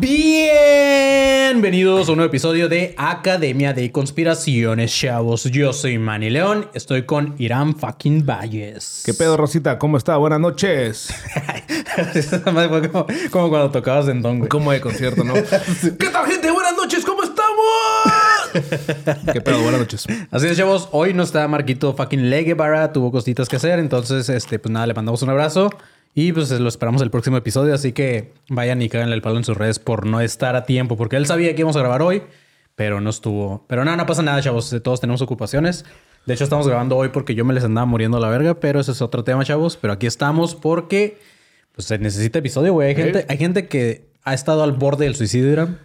Bienvenidos 0.00 1.58
a 2.08 2.12
un 2.12 2.18
nuevo 2.18 2.28
episodio 2.28 2.68
de 2.68 2.94
Academia 2.96 3.72
de 3.72 3.90
Conspiraciones, 3.90 4.96
chavos. 4.96 5.42
Yo 5.46 5.72
soy 5.72 5.98
Manny 5.98 6.30
León, 6.30 6.68
estoy 6.72 7.02
con 7.02 7.34
Irán 7.38 7.74
fucking 7.74 8.24
Valles. 8.24 9.02
¿Qué 9.04 9.12
pedo, 9.12 9.36
Rosita? 9.36 9.76
¿Cómo 9.76 9.96
está? 9.96 10.16
Buenas 10.16 10.38
noches. 10.38 11.12
Como, 12.44 13.06
como 13.32 13.48
cuando 13.48 13.72
tocabas 13.72 14.06
en 14.06 14.22
don, 14.22 14.38
güey. 14.38 14.48
¿Cómo 14.48 14.70
de 14.70 14.80
concierto, 14.80 15.24
no? 15.24 15.34
¿Qué 15.98 16.10
tal, 16.12 16.26
gente? 16.26 16.48
Buenas 16.52 16.76
noches, 16.76 17.04
¿cómo 17.04 17.24
estamos? 17.24 17.58
¿Qué 19.32 19.40
pedo? 19.40 19.60
Buenas 19.62 19.80
noches. 19.80 20.06
Así 20.30 20.46
es, 20.46 20.56
chavos. 20.56 20.88
Hoy 20.92 21.12
no 21.12 21.24
está 21.24 21.48
Marquito 21.48 21.92
fucking 21.94 22.30
Leguevara, 22.30 22.92
tuvo 22.92 23.10
cositas 23.10 23.48
que 23.48 23.56
hacer. 23.56 23.80
Entonces, 23.80 24.28
este, 24.28 24.60
pues 24.60 24.70
nada, 24.70 24.86
le 24.86 24.94
mandamos 24.94 25.22
un 25.22 25.30
abrazo. 25.30 25.70
Y 26.20 26.32
pues 26.32 26.50
lo 26.50 26.68
esperamos 26.68 27.00
el 27.02 27.12
próximo 27.12 27.36
episodio. 27.36 27.72
Así 27.72 27.92
que 27.92 28.32
vayan 28.48 28.82
y 28.82 28.88
cáganle 28.88 29.14
el 29.14 29.22
palo 29.22 29.36
en 29.36 29.44
sus 29.44 29.56
redes 29.56 29.78
por 29.78 30.04
no 30.04 30.20
estar 30.20 30.56
a 30.56 30.64
tiempo. 30.64 30.96
Porque 30.96 31.14
él 31.14 31.26
sabía 31.26 31.54
que 31.54 31.60
íbamos 31.60 31.76
a 31.76 31.78
grabar 31.78 32.02
hoy, 32.02 32.24
pero 32.74 33.00
no 33.00 33.08
estuvo. 33.08 33.64
Pero 33.68 33.84
no, 33.84 33.96
no 33.96 34.04
pasa 34.04 34.20
nada, 34.22 34.42
chavos. 34.42 34.76
Todos 34.82 35.00
tenemos 35.00 35.22
ocupaciones. 35.22 35.84
De 36.26 36.34
hecho, 36.34 36.42
estamos 36.42 36.66
grabando 36.66 36.96
hoy 36.96 37.10
porque 37.10 37.36
yo 37.36 37.44
me 37.44 37.54
les 37.54 37.62
andaba 37.62 37.84
muriendo 37.86 38.16
a 38.16 38.20
la 38.20 38.30
verga. 38.30 38.58
Pero 38.58 38.80
ese 38.80 38.90
es 38.90 39.00
otro 39.00 39.22
tema, 39.22 39.44
chavos. 39.44 39.76
Pero 39.76 39.92
aquí 39.92 40.08
estamos 40.08 40.56
porque 40.56 41.20
pues, 41.76 41.86
se 41.86 42.00
necesita 42.00 42.40
episodio, 42.40 42.72
güey. 42.72 42.88
Hay, 42.88 42.96
gente, 42.96 43.24
hay 43.28 43.38
gente 43.38 43.68
que 43.68 44.10
ha 44.24 44.34
estado 44.34 44.64
al 44.64 44.72
borde 44.72 45.04
del 45.04 45.14
suicidio, 45.14 45.52
Irán, 45.52 45.78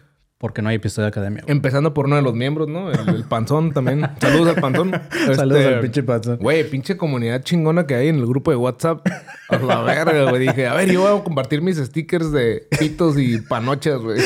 porque 0.44 0.62
no 0.62 0.68
hay 0.68 0.76
episodio 0.76 1.04
de 1.06 1.08
academia. 1.08 1.42
güey. 1.44 1.56
Empezando 1.56 1.94
por 1.94 2.06
uno 2.08 2.18
de 2.18 2.22
los 2.22 2.34
miembros, 2.34 2.68
¿no? 2.68 2.92
El, 2.92 3.08
el 3.16 3.24
panzón 3.24 3.72
también. 3.72 4.02
Saludos 4.20 4.50
al 4.54 4.62
panzón. 4.62 4.92
Saludos 5.38 5.60
Este, 5.62 5.74
al 5.76 5.80
pinche 5.80 6.04
panzón. 6.04 6.38
Güey, 6.40 6.70
pinche 6.70 6.98
comunidad 6.98 7.44
chingona 7.44 7.88
que 7.88 7.96
hay 7.96 8.10
en 8.10 8.18
el 8.18 8.26
grupo 8.26 8.52
de 8.52 8.58
WhatsApp. 8.58 9.08
A 9.48 9.56
la 9.58 9.82
verga, 9.84 10.30
güey. 10.32 10.46
Dije, 10.46 10.68
a 10.68 10.74
ver, 10.74 10.92
yo 10.92 11.00
voy 11.10 11.18
a 11.18 11.24
compartir 11.24 11.62
mis 11.62 11.78
stickers 11.78 12.34
de 12.34 12.68
pitos 12.78 13.18
y 13.18 13.40
panochas, 13.40 14.02
güey. 14.02 14.20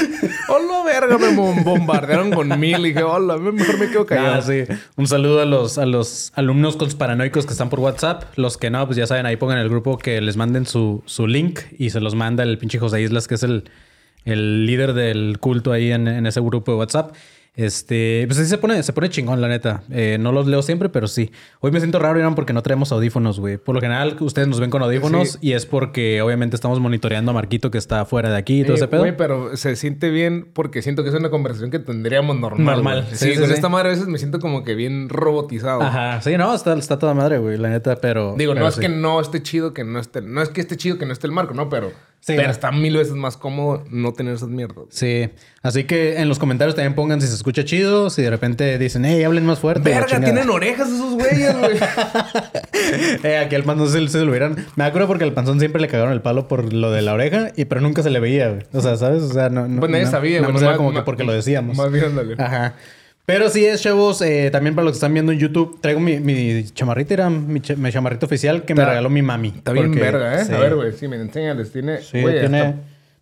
Hola, 0.49 0.83
verga, 0.85 1.19
me 1.19 1.37
bom- 1.37 1.63
bombardearon 1.63 2.31
con 2.31 2.59
mil. 2.59 2.79
Y 2.83 2.89
dije, 2.89 3.03
hola, 3.03 3.37
mejor 3.37 3.77
me 3.77 3.87
quedo 3.91 4.07
callado. 4.07 4.33
Ah, 4.37 4.41
sí. 4.41 4.63
Un 4.95 5.05
saludo 5.05 5.41
a 5.41 5.45
los, 5.45 5.77
a 5.77 5.85
los 5.85 6.31
alumnos 6.33 6.77
conspiranoicos 6.77 7.45
que 7.45 7.51
están 7.51 7.69
por 7.69 7.79
WhatsApp. 7.79 8.23
Los 8.37 8.57
que 8.57 8.71
no, 8.71 8.83
pues 8.87 8.97
ya 8.97 9.05
saben, 9.05 9.27
ahí 9.27 9.35
pongan 9.37 9.59
el 9.59 9.69
grupo 9.69 9.99
que 9.99 10.19
les 10.19 10.35
manden 10.35 10.65
su, 10.65 11.03
su 11.05 11.27
link 11.27 11.59
y 11.77 11.91
se 11.91 11.99
los 11.99 12.15
manda 12.15 12.41
el 12.41 12.57
pinche 12.57 12.79
José 12.79 13.03
Islas, 13.03 13.27
que 13.27 13.35
es 13.35 13.43
el, 13.43 13.65
el 14.27 14.65
líder 14.65 14.93
del 14.93 15.37
culto 15.39 15.71
ahí 15.71 15.91
en, 15.91 16.07
en 16.07 16.25
ese 16.25 16.39
grupo 16.41 16.71
de 16.73 16.77
WhatsApp. 16.77 17.13
Este, 17.55 18.25
pues 18.27 18.37
sí 18.37 18.45
se 18.45 18.59
pone, 18.59 18.83
se 18.83 18.93
pone 18.93 19.09
chingón, 19.09 19.41
la 19.41 19.47
neta. 19.47 19.81
Eh, 19.89 20.17
no 20.19 20.31
los 20.31 20.45
leo 20.45 20.61
siempre, 20.61 20.89
pero 20.89 21.07
sí. 21.07 21.31
Hoy 21.59 21.71
me 21.71 21.79
siento 21.79 21.97
raro, 21.97 22.19
Irán, 22.19 22.35
porque 22.35 22.53
no 22.53 22.61
traemos 22.61 22.91
audífonos, 22.91 23.39
güey. 23.39 23.57
Por 23.57 23.73
lo 23.73 23.81
general, 23.81 24.15
ustedes 24.19 24.47
nos 24.47 24.59
ven 24.59 24.69
con 24.69 24.83
audífonos 24.83 25.29
Sí. 25.29 25.37
y 25.41 25.53
es 25.53 25.65
porque 25.65 26.21
obviamente 26.21 26.55
estamos 26.55 26.79
monitoreando 26.79 27.31
a 27.31 27.33
Marquito 27.33 27.71
que 27.71 27.79
está 27.79 28.05
fuera 28.05 28.29
de 28.29 28.37
aquí 28.37 28.59
y 28.59 28.63
todo 28.63 28.73
Eh, 28.73 28.75
ese 28.77 28.87
pedo. 28.87 28.99
Güey, 28.99 29.17
pero 29.17 29.57
se 29.57 29.75
siente 29.75 30.11
bien 30.11 30.47
porque 30.53 30.83
siento 30.83 31.01
que 31.01 31.09
es 31.09 31.15
una 31.15 31.31
conversación 31.31 31.71
que 31.71 31.79
tendríamos 31.79 32.39
normal. 32.39 32.63
Normal. 32.63 33.01
güey. 33.05 33.15
Sí, 33.17 33.25
Sí, 33.25 33.33
sí, 33.33 33.39
con 33.41 33.49
esta 33.51 33.69
madre 33.69 33.87
a 33.89 33.91
veces 33.93 34.07
me 34.07 34.19
siento 34.19 34.39
como 34.39 34.63
que 34.63 34.75
bien 34.75 35.09
robotizado. 35.09 35.81
Ajá. 35.81 36.21
Sí, 36.21 36.37
no, 36.37 36.53
está, 36.53 36.75
está 36.77 36.99
toda 36.99 37.15
madre, 37.15 37.39
güey, 37.39 37.57
la 37.57 37.69
neta, 37.69 37.95
pero. 37.95 38.35
Digo, 38.37 38.53
pero 38.53 38.65
no 38.65 38.69
es 38.69 38.75
que 38.77 38.87
no 38.89 39.19
esté 39.19 39.41
chido 39.41 39.73
que 39.73 39.83
no 39.83 39.97
esté. 39.97 40.21
No 40.21 40.43
es 40.43 40.49
que 40.49 40.61
esté 40.61 40.77
chido 40.77 40.99
que 40.99 41.07
no 41.07 41.13
esté 41.13 41.25
el 41.25 41.33
marco, 41.33 41.55
¿no? 41.55 41.69
Pero, 41.69 41.91
Sí, 42.27 42.33
pero 42.35 42.49
no. 42.49 42.51
está 42.51 42.71
mil 42.73 42.97
veces 42.97 43.13
más 43.13 43.37
cómodo 43.37 43.85
no 43.89 44.11
tener 44.11 44.33
esas 44.33 44.49
mierdas. 44.49 44.83
Sí, 44.89 45.29
así 45.63 45.85
que 45.85 46.17
en 46.19 46.27
los 46.27 46.39
comentarios 46.39 46.75
también 46.75 46.93
pongan 46.93 47.21
si 47.21 47.27
se 47.27 47.33
escucha 47.35 47.63
chido, 47.63 48.09
si 48.09 48.21
de 48.21 48.29
repente 48.29 48.77
dicen, 48.77 49.05
hey, 49.05 49.23
hablen 49.23 49.45
más 49.45 49.59
fuerte. 49.59 49.89
Verga, 49.89 50.19
tienen 50.19 50.49
orejas 50.49 50.89
esos 50.89 51.13
güeyes, 51.13 51.57
güey. 51.57 51.77
eh, 53.23 53.37
aquí 53.37 53.55
al 53.55 53.63
panzón 53.63 53.89
se, 53.89 54.05
se 54.09 54.25
lo 54.25 54.29
hubieran. 54.31 54.57
Me 54.75 54.83
acuerdo 54.83 55.07
porque 55.07 55.23
al 55.23 55.31
panzón 55.31 55.59
siempre 55.59 55.81
le 55.81 55.87
cagaron 55.87 56.11
el 56.11 56.21
palo 56.21 56.49
por 56.49 56.73
lo 56.73 56.91
de 56.91 57.01
la 57.01 57.13
oreja, 57.13 57.51
y 57.55 57.63
pero 57.63 57.79
nunca 57.79 58.03
se 58.03 58.09
le 58.09 58.19
veía, 58.19 58.49
güey. 58.49 58.63
O 58.73 58.81
sea, 58.81 58.97
¿sabes? 58.97 59.23
O 59.23 59.31
sea, 59.31 59.47
no. 59.49 59.65
no 59.67 59.79
Pues 59.79 59.89
nadie 59.89 60.03
no- 60.03 60.11
sabía, 60.11 60.39
güey. 60.41 60.51
más 60.51 60.61
era 60.61 60.75
como 60.75 60.91
que 60.93 61.03
porque 61.03 61.23
lo 61.23 61.31
decíamos. 61.31 61.77
Más 61.77 61.89
bien, 61.91 62.05
ándale. 62.05 62.35
Ajá. 62.37 62.73
Pero 63.29 63.49
sí 63.49 63.65
es, 63.65 63.81
chavos, 63.81 64.21
eh, 64.21 64.47
también 64.53 64.73
para 64.73 64.85
los 64.85 64.93
que 64.93 64.97
están 64.99 65.13
viendo 65.13 65.33
en 65.33 65.37
YouTube, 65.39 65.81
traigo 65.81 65.99
mi, 65.99 66.17
mi 66.21 66.63
chamarrita, 66.73 67.13
era 67.13 67.29
mi, 67.29 67.61
mi 67.75 67.91
chamarrita 67.91 68.25
oficial 68.25 68.63
que 68.63 68.73
me 68.73 68.85
regaló 68.85 69.09
mi 69.09 69.21
mami. 69.21 69.49
Está 69.49 69.73
bien 69.73 69.91
verga, 69.91 70.41
¿eh? 70.41 70.45
sí. 70.45 70.53
A 70.53 70.59
ver, 70.59 70.75
güey. 70.75 70.93
Sí, 70.93 71.09
me 71.09 71.17
enséñales. 71.17 71.73
Tiene... 71.73 72.01
Sí, 72.01 72.21
güey, 72.21 72.39
tiene, 72.39 72.75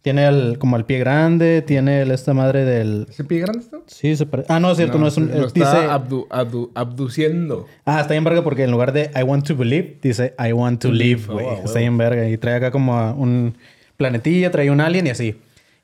tiene 0.04 0.28
el, 0.28 0.60
como 0.60 0.78
el 0.78 0.86
pie 0.86 1.00
grande, 1.00 1.64
tiene 1.64 2.04
el- 2.04 2.12
esta 2.12 2.36
madre 2.36 2.66
del... 2.66 3.08
¿Ese 3.10 3.24
pie 3.24 3.40
grande 3.40 3.62
está? 3.64 3.78
Sí, 3.88 4.16
se 4.16 4.28
pare- 4.28 4.46
Ah, 4.48 4.60
no, 4.60 4.70
es 4.70 4.78
cierto, 4.78 5.00
no, 5.00 5.08
es 5.08 5.18
un... 5.18 5.28
Lo 5.30 5.48
eh, 5.48 5.52
dice... 5.52 5.66
está 5.66 5.98
abdu- 5.98 6.28
abdu- 6.30 6.70
abduciendo. 6.76 7.66
Ah, 7.84 8.02
está 8.02 8.14
bien 8.14 8.24
verga 8.26 8.44
porque 8.44 8.62
en 8.64 8.70
lugar 8.70 8.94
de 8.94 9.10
I 9.16 9.24
want 9.24 9.48
to 9.48 9.56
believe, 9.58 9.98
dice 10.04 10.36
I 10.38 10.52
want 10.54 10.84
to 10.84 10.92
live, 10.92 11.22
live, 11.22 11.34
güey. 11.34 11.46
oh, 11.48 11.62
está 11.66 11.80
bien 11.80 11.98
verga. 11.98 12.30
Y 12.30 12.38
trae 12.38 12.54
acá 12.58 12.70
como 12.70 12.96
a 12.96 13.12
un 13.12 13.58
planetilla, 13.98 14.52
trae 14.52 14.70
un 14.70 14.82
alien 14.82 15.08
y 15.08 15.10
así. 15.10 15.36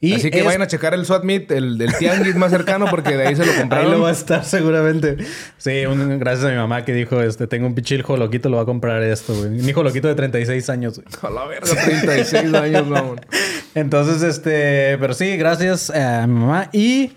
Y 0.04 0.16
Así 0.16 0.32
que 0.32 0.40
es- 0.40 0.46
vayan 0.46 0.64
a 0.64 0.68
checar 0.68 0.96
el 0.96 1.06
SWAT 1.06 1.24
Meet, 1.24 1.52
el 1.52 1.78
del 1.78 1.94
tianguis 1.96 2.36
más 2.36 2.50
cercano, 2.52 2.88
porque 2.90 3.16
de 3.16 3.28
ahí 3.28 3.36
se 3.36 3.46
lo 3.46 3.52
Ahí 3.52 3.60
compraron. 3.60 3.92
lo 3.92 4.02
va 4.02 4.10
a 4.10 4.12
estar 4.12 4.44
seguramente. 4.44 5.18
Sí, 5.60 5.86
un- 5.86 6.18
gracias 6.18 6.46
a 6.48 6.50
mi 6.50 6.56
mamá 6.58 6.84
que 6.84 6.92
dijo, 6.94 7.22
este, 7.22 7.46
tengo 7.46 7.68
un 7.68 7.76
pinche 7.76 7.96
hijo 7.96 8.18
loquito, 8.18 8.50
lo 8.50 8.58
va 8.58 8.64
a 8.64 8.66
comprar 8.66 9.04
esto, 9.04 9.34
güey. 9.36 9.60
Un 9.60 9.70
hijo 9.70 9.84
loquito 9.84 10.08
de 10.08 10.16
36 10.16 10.70
años. 10.72 11.00
güey. 11.00 11.08
A 11.22 11.30
la 11.40 11.46
verga, 11.48 11.68
36 11.86 12.54
años, 12.56 12.88
mamón. 12.88 13.22
Entonces, 13.76 14.24
este, 14.24 14.98
pero 15.00 15.14
sí, 15.14 15.38
gracias 15.38 15.92
eh, 15.94 16.02
a 16.02 16.26
mi 16.28 16.34
mamá. 16.40 16.70
Y 16.74 17.12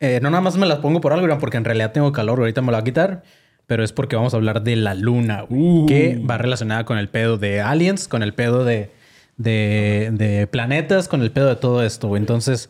eh, 0.00 0.18
no 0.22 0.30
nada 0.30 0.40
más 0.40 0.56
me 0.56 0.66
las 0.66 0.78
pongo 0.78 1.02
por 1.02 1.12
algo, 1.12 1.26
Irán, 1.26 1.38
porque 1.40 1.58
en 1.58 1.64
realidad 1.66 1.92
tengo 1.92 2.10
calor, 2.12 2.38
ahorita 2.38 2.62
me 2.62 2.68
lo 2.68 2.72
va 2.72 2.78
a 2.78 2.84
quitar. 2.84 3.22
Pero 3.66 3.84
es 3.84 3.92
porque 3.92 4.16
vamos 4.16 4.32
a 4.34 4.38
hablar 4.38 4.62
de 4.64 4.74
la 4.76 4.94
luna, 4.94 5.42
güey, 5.42 5.60
Uh. 5.62 5.86
que 5.86 6.20
va 6.28 6.38
relacionada 6.38 6.84
con 6.84 6.98
el 6.98 7.08
pedo 7.08 7.36
de 7.38 7.60
aliens, 7.60 8.08
con 8.08 8.22
el 8.24 8.32
pedo 8.34 8.64
de, 8.64 8.90
de, 9.40 10.10
de 10.12 10.46
planetas, 10.46 11.08
con 11.08 11.22
el 11.22 11.30
pedo 11.30 11.48
de 11.48 11.56
todo 11.56 11.82
esto, 11.82 12.08
güey. 12.08 12.20
Entonces, 12.20 12.68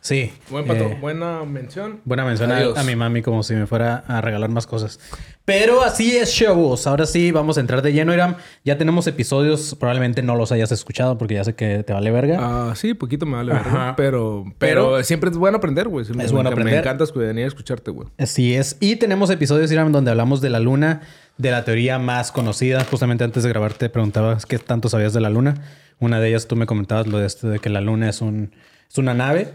sí. 0.00 0.32
Buen 0.50 0.66
pato, 0.66 0.84
eh, 0.84 0.98
buena 1.00 1.44
mención. 1.44 2.00
Buena 2.04 2.24
mención 2.24 2.50
a, 2.50 2.82
mi 2.82 2.96
mami 2.96 3.22
como 3.22 3.42
si 3.44 3.54
me 3.54 3.66
fuera 3.66 4.02
a 4.08 4.20
regalar 4.20 4.50
más 4.50 4.66
cosas. 4.66 4.98
Pero 5.44 5.82
así 5.82 6.16
es, 6.16 6.34
chavos. 6.34 6.86
Ahora 6.86 7.06
sí, 7.06 7.30
vamos 7.32 7.58
a 7.58 7.60
entrar 7.60 7.80
de 7.82 7.92
lleno, 7.92 8.12
Iram. 8.12 8.34
Ya 8.64 8.76
tenemos 8.76 9.06
episodios. 9.06 9.76
Probablemente 9.78 10.22
no 10.22 10.34
los 10.36 10.50
hayas 10.52 10.70
escuchado 10.72 11.16
porque 11.18 11.34
ya 11.34 11.44
sé 11.44 11.54
que 11.54 11.82
te 11.84 11.92
vale 11.92 12.10
verga. 12.10 12.38
Ah, 12.40 12.74
sí, 12.76 12.94
poquito 12.94 13.24
me 13.26 13.36
vale, 13.36 13.52
Ajá. 13.52 13.62
verga. 13.64 13.96
Pero, 13.96 14.44
pero, 14.58 14.90
Pero- 14.92 15.04
siempre 15.04 15.30
es 15.30 15.36
bueno 15.36 15.58
aprender, 15.58 15.88
güey. 15.88 16.06
Me- 16.14 16.24
Es 16.24 16.32
bueno 16.32 16.50
aprender. 16.50 16.74
Me 16.74 16.80
encanta 16.80 17.04
venir 17.14 17.44
a 17.44 17.48
escucharte, 17.48 17.90
güey. 17.92 18.08
Así 18.18 18.54
es. 18.54 18.76
Y 18.80 18.96
tenemos 18.96 19.30
episodios, 19.30 19.70
Iram, 19.72 19.90
donde 19.92 20.10
hablamos 20.10 20.40
de 20.40 20.50
la 20.50 20.58
luna, 20.60 21.02
de 21.40 21.50
la 21.50 21.64
teoría 21.64 21.98
más 21.98 22.32
conocida. 22.32 22.84
Justamente 22.84 23.24
antes 23.24 23.42
de 23.42 23.48
grabar 23.48 23.72
te 23.74 23.88
preguntabas 23.88 24.46
qué 24.46 24.58
tanto 24.58 24.88
sabías 24.88 25.12
de 25.12 25.20
la 25.20 25.30
luna. 25.30 25.54
Una 25.98 26.20
de 26.20 26.28
ellas 26.28 26.46
tú 26.46 26.56
me 26.56 26.66
comentabas 26.66 27.06
lo 27.06 27.18
de 27.18 27.26
esto 27.26 27.48
de 27.48 27.58
que 27.58 27.68
la 27.70 27.80
luna 27.80 28.08
es, 28.08 28.20
un, 28.20 28.52
es 28.90 28.98
una 28.98 29.14
nave. 29.14 29.54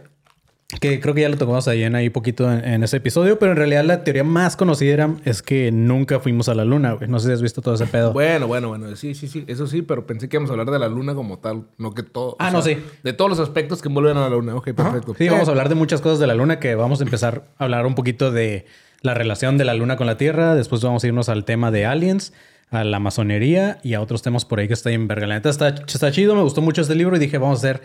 Que 0.82 1.00
creo 1.00 1.14
que 1.14 1.22
ya 1.22 1.30
lo 1.30 1.38
tocamos 1.38 1.68
ahí 1.68 1.84
en 1.84 1.94
ahí 1.94 2.10
poquito 2.10 2.52
en, 2.52 2.66
en 2.66 2.84
ese 2.84 2.98
episodio, 2.98 3.38
pero 3.38 3.52
en 3.52 3.58
realidad 3.58 3.84
la 3.86 4.04
teoría 4.04 4.24
más 4.24 4.56
conocida 4.58 5.12
es 5.24 5.44
que 5.44 5.72
nunca 5.72 6.20
fuimos 6.20 6.50
a 6.50 6.56
la 6.56 6.66
luna, 6.66 6.94
güey. 6.94 7.08
No 7.08 7.20
sé 7.20 7.28
si 7.28 7.34
has 7.34 7.42
visto 7.44 7.62
todo 7.62 7.76
ese 7.76 7.86
pedo. 7.86 8.12
Bueno, 8.14 8.48
bueno, 8.48 8.70
bueno. 8.70 8.96
Sí, 8.96 9.14
sí, 9.14 9.28
sí. 9.28 9.46
Eso 9.48 9.68
sí, 9.68 9.84
pero 9.84 10.08
pensé 10.08 10.28
que 10.28 10.38
íbamos 10.38 10.50
a 10.50 10.54
hablar 10.54 10.72
de 10.72 10.80
la 10.80 10.88
luna 10.90 11.14
como 11.14 11.38
tal. 11.38 11.66
No 11.78 11.94
que 11.94 12.02
todo. 12.02 12.36
Ah, 12.40 12.50
no, 12.50 12.64
sea, 12.64 12.76
sí. 12.76 12.84
De 13.04 13.14
todos 13.14 13.30
los 13.30 13.40
aspectos 13.40 13.82
que 13.84 13.90
envuelven 13.90 14.18
a 14.18 14.22
la 14.22 14.30
luna. 14.30 14.56
Ok, 14.56 14.72
perfecto. 14.74 15.14
Sí, 15.16 15.30
vamos 15.30 15.48
a 15.48 15.52
Eh, 15.52 15.54
hablar 15.54 15.70
de 15.70 15.76
muchas 15.76 16.02
cosas 16.02 16.18
de 16.20 16.26
la 16.28 16.34
luna 16.34 16.60
que 16.60 16.74
vamos 16.74 17.00
a 17.00 17.04
empezar 17.04 17.46
a 17.60 17.64
hablar 17.66 17.86
un 17.86 17.94
poquito 17.94 18.32
de 18.32 18.66
la 19.06 19.14
relación 19.14 19.58
de 19.58 19.66
la 19.66 19.74
luna 19.74 19.96
con 19.96 20.08
la 20.08 20.18
Tierra. 20.18 20.56
Después 20.56 20.82
vamos 20.82 21.04
a 21.04 21.08
irnos 21.08 21.30
al 21.30 21.46
tema 21.46 21.72
de 21.72 21.86
aliens, 21.86 22.34
a 22.72 22.84
la 22.84 23.00
masonería 23.00 23.78
y 23.84 23.94
a 23.94 24.02
otros 24.02 24.22
temas 24.22 24.44
por 24.44 24.60
ahí 24.60 24.68
que 24.68 24.74
está 24.74 24.92
en 24.92 25.08
verga. 25.08 25.28
La 25.28 25.36
neta 25.36 25.50
está, 25.50 25.70
está 25.70 26.12
chido, 26.12 26.36
me 26.36 26.42
gustó 26.42 26.62
mucho 26.62 26.82
este 26.82 26.96
libro 26.96 27.16
y 27.16 27.20
dije, 27.20 27.38
vamos 27.38 27.64
a 27.64 27.70
hacer 27.70 27.82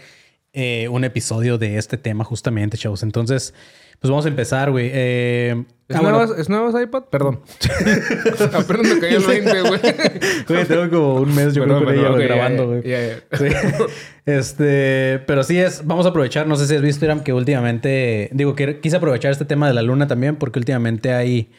eh, 0.53 0.89
un 0.89 1.05
episodio 1.05 1.59
de 1.59 1.79
este 1.79 1.97
tema 1.97 2.25
justamente, 2.25 2.77
chavos. 2.77 3.03
Entonces, 3.03 3.55
pues 4.01 4.11
vamos 4.11 4.25
a 4.25 4.29
empezar, 4.29 4.71
güey. 4.71 4.91
Eh, 4.93 5.65
¿Es, 5.87 5.97
ah, 5.97 6.01
bueno. 6.01 6.23
¿Es 6.35 6.49
nuevas 6.49 6.75
iPad? 6.83 7.05
Perdón. 7.11 7.41
Apenas 8.55 8.95
me 8.95 8.99
cayó 8.99 9.19
el 9.19 9.27
20, 9.27 9.61
güey. 9.61 9.81
Güey, 10.49 10.65
tengo 10.65 10.89
como 10.89 11.15
un 11.17 11.35
mes 11.35 11.55
yo 11.55 11.63
Perdón, 11.65 11.85
creo 11.85 12.01
ella 12.01 12.19
ya, 12.19 12.25
grabando, 12.27 12.67
güey. 12.67 12.83
ya, 12.83 12.99
ya. 13.07 13.17
Sí. 13.37 13.45
Este, 14.27 15.21
pero 15.27 15.43
sí 15.43 15.59
es, 15.59 15.85
vamos 15.85 16.07
a 16.07 16.11
aprovechar, 16.11 16.47
no 16.47 16.55
sé 16.55 16.67
si 16.67 16.77
has 16.77 16.83
visto, 16.83 17.05
Iram, 17.05 17.25
que 17.25 17.33
últimamente, 17.33 18.31
digo, 18.33 18.55
que 18.55 18.79
quise 18.79 18.97
aprovechar 18.97 19.33
este 19.33 19.45
tema 19.45 19.67
de 19.67 19.75
la 19.75 19.83
luna 19.83 20.07
también, 20.07 20.37
porque 20.37 20.61
últimamente 20.61 21.13
hay, 21.15 21.51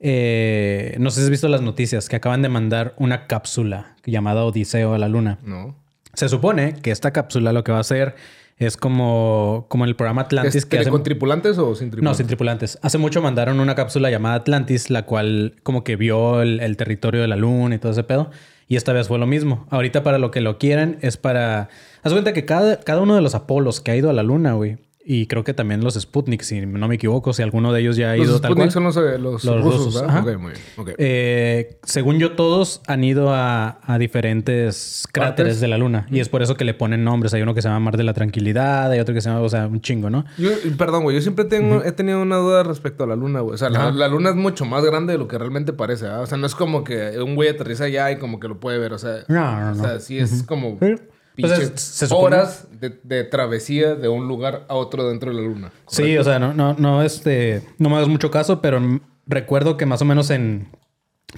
eh, 0.00 0.96
no 0.98 1.10
sé 1.10 1.20
si 1.20 1.24
has 1.24 1.30
visto 1.30 1.48
las 1.48 1.60
noticias, 1.60 2.08
que 2.08 2.16
acaban 2.16 2.42
de 2.42 2.48
mandar 2.48 2.94
una 2.96 3.28
cápsula 3.28 3.94
llamada 4.04 4.44
Odiseo 4.44 4.94
a 4.94 4.98
la 4.98 5.08
luna. 5.08 5.38
No. 5.44 5.76
Se 6.18 6.28
supone 6.28 6.74
que 6.82 6.90
esta 6.90 7.12
cápsula 7.12 7.52
lo 7.52 7.64
que 7.64 7.72
va 7.72 7.78
a 7.78 7.82
hacer 7.82 8.14
Es 8.58 8.76
como, 8.76 9.66
como 9.68 9.84
en 9.84 9.90
el 9.90 9.94
programa 9.96 10.22
Atlantis 10.22 10.56
¿Es 10.56 10.66
que 10.66 10.80
hace- 10.80 10.90
con 10.90 11.04
tripulantes 11.04 11.58
o 11.58 11.76
sin 11.76 11.86
No, 11.86 11.92
tripulantes? 11.92 12.16
sin 12.16 12.26
tripulantes. 12.26 12.78
Hace 12.82 12.98
mucho 12.98 13.22
mandaron 13.22 13.60
una 13.60 13.76
cápsula 13.76 14.10
llamada 14.10 14.34
Atlantis, 14.34 14.90
la 14.90 15.02
cual 15.06 15.54
como 15.62 15.84
que 15.84 15.94
vio 15.94 16.42
el, 16.42 16.58
el 16.58 16.76
territorio 16.76 17.20
de 17.20 17.28
la 17.28 17.36
luna 17.36 17.76
y 17.76 17.78
todo 17.78 17.92
ese 17.92 18.02
pedo. 18.02 18.30
Y 18.66 18.74
esta 18.74 18.92
vez 18.92 19.06
fue 19.06 19.18
lo 19.18 19.26
mismo. 19.28 19.66
Ahorita 19.70 20.02
para 20.02 20.18
lo 20.18 20.30
que 20.32 20.40
lo 20.40 20.58
quieren 20.58 20.98
es 21.02 21.16
para... 21.16 21.68
Haz 22.02 22.12
cuenta 22.12 22.32
que 22.32 22.44
cada, 22.44 22.80
cada 22.80 23.00
uno 23.00 23.14
de 23.14 23.22
los 23.22 23.34
Apolos 23.36 23.80
que 23.80 23.92
ha 23.92 23.96
ido 23.96 24.10
a 24.10 24.12
la 24.12 24.24
luna, 24.24 24.54
güey. 24.54 24.76
Y 25.10 25.26
creo 25.26 25.42
que 25.42 25.54
también 25.54 25.82
los 25.82 25.94
Sputnik, 25.94 26.42
si 26.42 26.60
no 26.66 26.86
me 26.86 26.96
equivoco, 26.96 27.32
si 27.32 27.42
alguno 27.42 27.72
de 27.72 27.80
ellos 27.80 27.96
ya 27.96 28.10
ha 28.12 28.16
Los 28.18 28.26
ido 28.26 28.40
tal 28.42 28.50
Sputnik 28.50 28.56
cual. 28.66 28.70
son 28.72 28.84
los, 28.84 28.96
eh, 28.98 29.18
los 29.18 29.42
Los 29.42 29.62
rusos, 29.64 29.84
rusos, 29.86 29.94
¿verdad? 30.02 30.18
ajá. 30.18 30.30
Ok, 30.30 30.38
muy 30.38 30.52
bien. 30.52 30.96
Eh, 30.98 31.78
según 31.82 32.18
yo, 32.18 32.32
todos 32.32 32.82
han 32.86 33.02
ido 33.04 33.32
a, 33.32 33.80
a 33.82 33.98
diferentes 33.98 35.08
cráteres 35.10 35.52
¿Partes? 35.54 35.60
de 35.62 35.68
la 35.68 35.78
luna. 35.78 36.06
Y 36.10 36.20
es 36.20 36.28
por 36.28 36.42
eso 36.42 36.56
que 36.56 36.66
le 36.66 36.74
ponen 36.74 37.04
nombres. 37.04 37.32
Hay 37.32 37.40
uno 37.40 37.54
que 37.54 37.62
se 37.62 37.68
llama 37.68 37.80
Mar 37.80 37.96
de 37.96 38.04
la 38.04 38.12
Tranquilidad, 38.12 38.90
hay 38.90 39.00
otro 39.00 39.14
que 39.14 39.22
se 39.22 39.30
llama, 39.30 39.40
o 39.40 39.48
sea, 39.48 39.66
un 39.66 39.80
chingo, 39.80 40.10
¿no? 40.10 40.26
Yo, 40.36 40.50
perdón, 40.76 41.04
güey. 41.04 41.16
Yo 41.16 41.22
siempre 41.22 41.46
tengo, 41.46 41.82
he 41.84 41.92
tenido 41.92 42.20
una 42.20 42.36
duda 42.36 42.62
respecto 42.62 43.04
a 43.04 43.06
la 43.06 43.16
luna, 43.16 43.40
güey. 43.40 43.54
O 43.54 43.58
sea, 43.58 43.70
la, 43.70 44.08
luna 44.08 44.28
es 44.28 44.36
mucho 44.36 44.66
más 44.66 44.84
grande 44.84 45.14
de 45.14 45.18
lo 45.18 45.26
que 45.26 45.38
realmente 45.38 45.72
parece, 45.72 46.04
¿verdad? 46.04 46.22
O 46.24 46.26
sea, 46.26 46.36
no 46.36 46.46
es 46.46 46.54
como 46.54 46.84
que 46.84 47.18
un 47.18 47.34
güey 47.34 47.48
aterriza 47.48 47.84
allá 47.84 48.10
y 48.12 48.18
como 48.18 48.40
que 48.40 48.48
lo 48.48 48.60
puede 48.60 48.78
ver. 48.78 48.92
O 48.92 48.98
sea, 48.98 49.24
No, 49.28 49.58
no, 49.58 49.72
o 49.72 49.74
sea 49.74 50.00
sí 50.00 50.18
es 50.18 50.42
como 50.42 50.76
Sí. 50.82 50.96
Pues 51.40 52.02
es- 52.02 52.12
horas 52.12 52.66
de, 52.80 52.98
de 53.02 53.24
travesía 53.24 53.94
de 53.94 54.08
un 54.08 54.26
lugar 54.28 54.64
a 54.68 54.74
otro 54.74 55.08
dentro 55.08 55.30
de 55.30 55.36
la 55.36 55.42
luna. 55.42 55.72
Sí, 55.86 56.16
o 56.18 56.24
sea, 56.24 56.38
no, 56.38 56.52
no, 56.54 56.74
no, 56.74 57.02
este, 57.02 57.62
no 57.78 57.88
me 57.88 57.96
hagas 57.96 58.08
mucho 58.08 58.30
caso, 58.30 58.60
pero 58.60 58.80
recuerdo 59.26 59.76
que 59.76 59.86
más 59.86 60.02
o 60.02 60.04
menos 60.04 60.30
en 60.30 60.68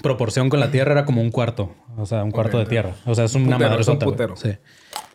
proporción 0.02 0.48
con 0.48 0.60
la 0.60 0.70
Tierra 0.70 0.92
era 0.92 1.04
como 1.04 1.20
un 1.20 1.30
cuarto, 1.30 1.74
o 1.98 2.06
sea, 2.06 2.22
un 2.24 2.30
cuarto 2.30 2.58
de 2.58 2.66
tierra. 2.66 2.94
O 3.06 3.14
sea, 3.14 3.24
es 3.24 3.34
una 3.34 3.58
madre 3.58 3.82
un 3.90 3.98
putero. 3.98 4.36
Sí. 4.36 4.50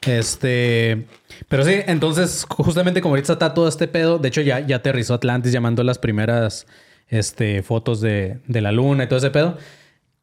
Este, 0.05 1.07
pero 1.47 1.63
sí, 1.63 1.75
entonces 1.87 2.45
justamente 2.49 3.01
como 3.01 3.13
ahorita 3.15 3.33
está 3.33 3.53
todo 3.53 3.67
este 3.67 3.87
pedo, 3.87 4.19
de 4.19 4.27
hecho 4.27 4.41
ya, 4.41 4.59
ya 4.59 4.77
aterrizó 4.77 5.13
Atlantis 5.13 5.51
llamando 5.51 5.83
las 5.83 5.97
primeras 5.97 6.67
este, 7.07 7.63
fotos 7.63 8.01
de, 8.01 8.39
de 8.47 8.61
la 8.61 8.71
luna 8.71 9.05
y 9.05 9.07
todo 9.07 9.17
ese 9.17 9.31
pedo. 9.31 9.57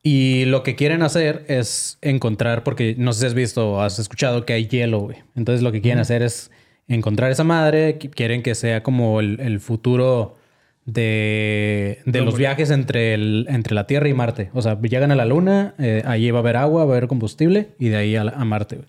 Y 0.04 0.46
lo 0.46 0.62
que 0.64 0.74
quieren 0.74 1.02
hacer 1.02 1.44
es 1.48 1.98
encontrar, 2.02 2.64
porque 2.64 2.96
no 2.98 3.12
sé 3.12 3.20
si 3.20 3.26
has 3.26 3.34
visto 3.34 3.72
o 3.74 3.80
has 3.82 3.98
escuchado 4.00 4.44
que 4.44 4.52
hay 4.52 4.66
hielo, 4.66 4.98
güey. 5.00 5.18
Entonces 5.36 5.62
lo 5.62 5.70
que 5.70 5.80
quieren 5.80 6.00
hacer 6.00 6.22
es 6.22 6.50
encontrar 6.88 7.30
esa 7.30 7.44
madre. 7.44 7.98
Qu- 8.00 8.10
Quieren 8.10 8.42
que 8.42 8.54
sea 8.56 8.82
como 8.82 9.20
el, 9.20 9.38
el 9.40 9.60
futuro 9.60 10.36
de, 10.84 12.00
de 12.04 12.20
los 12.22 12.36
viajes 12.36 12.70
entre, 12.70 13.14
el, 13.14 13.46
entre 13.48 13.74
la 13.74 13.86
Tierra 13.86 14.08
y 14.08 14.14
Marte. 14.14 14.50
O 14.54 14.62
sea, 14.62 14.80
llegan 14.80 15.12
a 15.12 15.14
la 15.16 15.24
Luna, 15.24 15.74
eh, 15.78 16.02
ahí 16.04 16.30
va 16.32 16.38
a 16.38 16.42
haber 16.42 16.56
agua, 16.56 16.84
va 16.84 16.92
a 16.94 16.96
haber 16.96 17.08
combustible 17.08 17.68
y 17.78 17.88
de 17.88 17.96
ahí 17.96 18.16
a, 18.16 18.22
a 18.22 18.44
Marte, 18.44 18.76
güey. 18.76 18.88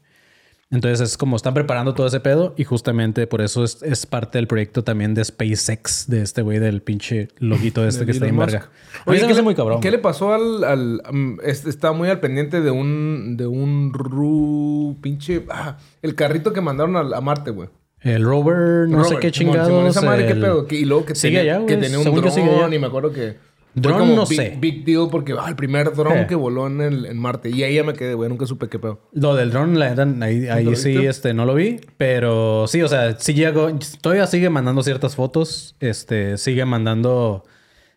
Entonces 0.71 1.01
es 1.01 1.17
como 1.17 1.35
están 1.35 1.53
preparando 1.53 1.93
todo 1.93 2.07
ese 2.07 2.19
pedo 2.19 2.55
y 2.57 2.63
justamente 2.63 3.27
por 3.27 3.41
eso 3.41 3.63
es, 3.63 3.83
es 3.83 4.05
parte 4.07 4.39
del 4.39 4.47
proyecto 4.47 4.83
también 4.83 5.13
de 5.13 5.23
SpaceX, 5.23 6.07
de 6.07 6.21
este 6.23 6.41
güey 6.41 6.57
del 6.57 6.81
pinche 6.81 7.27
loguito 7.37 7.87
este 7.87 8.05
que 8.05 8.11
está 8.11 8.25
en 8.27 8.37
verga. 8.37 8.69
Mí 9.05 9.15
se 9.17 9.21
me 9.21 9.27
¿qué 9.27 9.33
hace 9.33 9.41
muy 9.43 9.53
cabrón. 9.55 9.81
¿Qué 9.81 9.89
güey. 9.89 9.97
le 9.97 10.01
pasó 10.01 10.33
al... 10.33 10.63
al 10.63 11.01
mm, 11.11 11.39
este, 11.43 11.69
estaba 11.69 11.95
muy 11.95 12.09
al 12.09 12.19
pendiente 12.19 12.61
de 12.61 12.71
un... 12.71 13.35
De 13.37 13.45
un 13.45 13.91
ru... 13.93 14.97
Pinche... 15.01 15.45
Ah, 15.49 15.77
el 16.01 16.15
carrito 16.15 16.53
que 16.53 16.61
mandaron 16.61 16.95
a, 16.95 17.17
a 17.17 17.21
Marte, 17.21 17.51
güey. 17.51 17.69
El 18.01 18.23
rover, 18.23 18.89
no 18.89 19.03
sé 19.03 19.11
Robert, 19.15 19.21
qué 19.21 19.31
Simón, 19.31 19.53
chingados. 19.53 19.67
Simón, 19.69 19.87
Esa 19.87 20.01
madre, 20.01 20.25
¿qué 20.25 20.33
el- 20.33 20.41
pedo? 20.41 20.67
Que- 20.67 20.75
y 20.75 20.85
luego 20.85 21.05
que 21.05 21.15
Sigue 21.15 21.37
tenía, 21.37 21.55
allá, 21.57 21.65
que 21.65 21.77
tenía 21.77 21.97
un 21.99 22.03
Según 22.03 22.21
dron 22.21 22.73
y 22.73 22.79
me 22.79 22.87
acuerdo 22.87 23.13
que... 23.13 23.37
fue 23.73 23.81
Dron 23.81 23.99
como 23.99 24.15
no 24.15 24.25
big, 24.25 24.37
sé. 24.37 24.57
Big 24.59 24.85
deal 24.85 25.07
porque 25.09 25.33
ah, 25.37 25.49
el 25.49 25.55
primer 25.55 25.95
dron 25.95 26.19
Eh. 26.19 26.25
que 26.27 26.35
voló 26.35 26.67
en, 26.67 26.79
el, 26.81 27.05
en 27.07 27.17
Marte. 27.17 27.49
Y 27.49 27.63
ahí 27.63 27.75
ya 27.75 27.83
me 27.83 27.93
quedé, 27.93 28.13
güey. 28.13 28.29
Nunca 28.29 28.45
supe 28.45 28.69
qué 28.69 28.77
pedo. 28.77 29.01
Lo 29.13 29.35
del 29.35 29.49
drone, 29.51 29.77
la 29.79 30.25
ahí, 30.25 30.47
ahí 30.47 30.75
sí 30.75 30.91
viste? 30.91 31.07
este, 31.07 31.33
no 31.33 31.45
lo 31.45 31.55
vi. 31.55 31.81
Pero 31.97 32.65
sí, 32.67 32.81
o 32.83 32.87
sea, 32.87 33.17
sí 33.19 33.33
llegó. 33.33 33.71
Todavía 34.01 34.27
sigue 34.27 34.49
mandando 34.49 34.83
ciertas 34.83 35.15
fotos. 35.15 35.75
Este, 35.79 36.37
sigue 36.37 36.65
mandando 36.65 37.43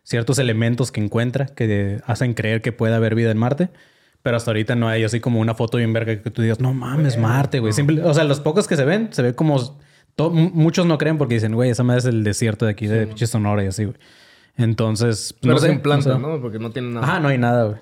ciertos 0.03 0.39
elementos 0.39 0.91
que 0.91 1.01
encuentra 1.01 1.45
que 1.47 1.99
hacen 2.05 2.33
creer 2.33 2.61
que 2.61 2.71
puede 2.71 2.95
haber 2.95 3.13
vida 3.13 3.29
en 3.29 3.37
Marte. 3.37 3.69
Pero 4.23 4.35
hasta 4.37 4.49
ahorita 4.51 4.75
no 4.75 4.87
hay 4.89 5.03
así 5.03 5.19
como 5.19 5.39
una 5.39 5.53
foto 5.53 5.77
bien 5.77 5.93
verga 5.93 6.21
que 6.21 6.31
tú 6.31 6.41
digas, 6.41 6.59
no 6.59 6.73
mames, 6.73 7.17
Marte, 7.17 7.59
güey. 7.59 7.71
O 8.03 8.13
sea, 8.13 8.23
los 8.23 8.39
pocos 8.39 8.67
que 8.67 8.75
se 8.75 8.83
ven, 8.83 9.09
se 9.11 9.21
ve 9.21 9.35
como. 9.35 9.77
muchos 10.31 10.85
no 10.85 10.97
creen 10.97 11.17
porque 11.17 11.35
dicen, 11.35 11.53
güey, 11.53 11.69
esa 11.69 11.83
madre 11.83 11.99
es 11.99 12.05
el 12.05 12.23
desierto 12.23 12.65
de 12.65 12.71
aquí 12.71 12.87
de 12.87 13.07
pinche 13.07 13.27
Sonora 13.27 13.63
y 13.63 13.67
así, 13.67 13.85
güey. 13.85 13.95
Entonces, 14.57 15.35
Pero 15.41 15.53
no 15.53 15.59
sé. 15.59 15.69
sin 15.69 15.79
planta, 15.81 16.09
o 16.09 16.19
sea, 16.19 16.19
¿no? 16.19 16.41
Porque 16.41 16.59
no 16.59 16.71
tiene 16.71 16.89
nada. 16.89 17.05
Ajá, 17.05 17.19
no 17.19 17.27
hay 17.29 17.37
nada, 17.37 17.65
güey. 17.65 17.79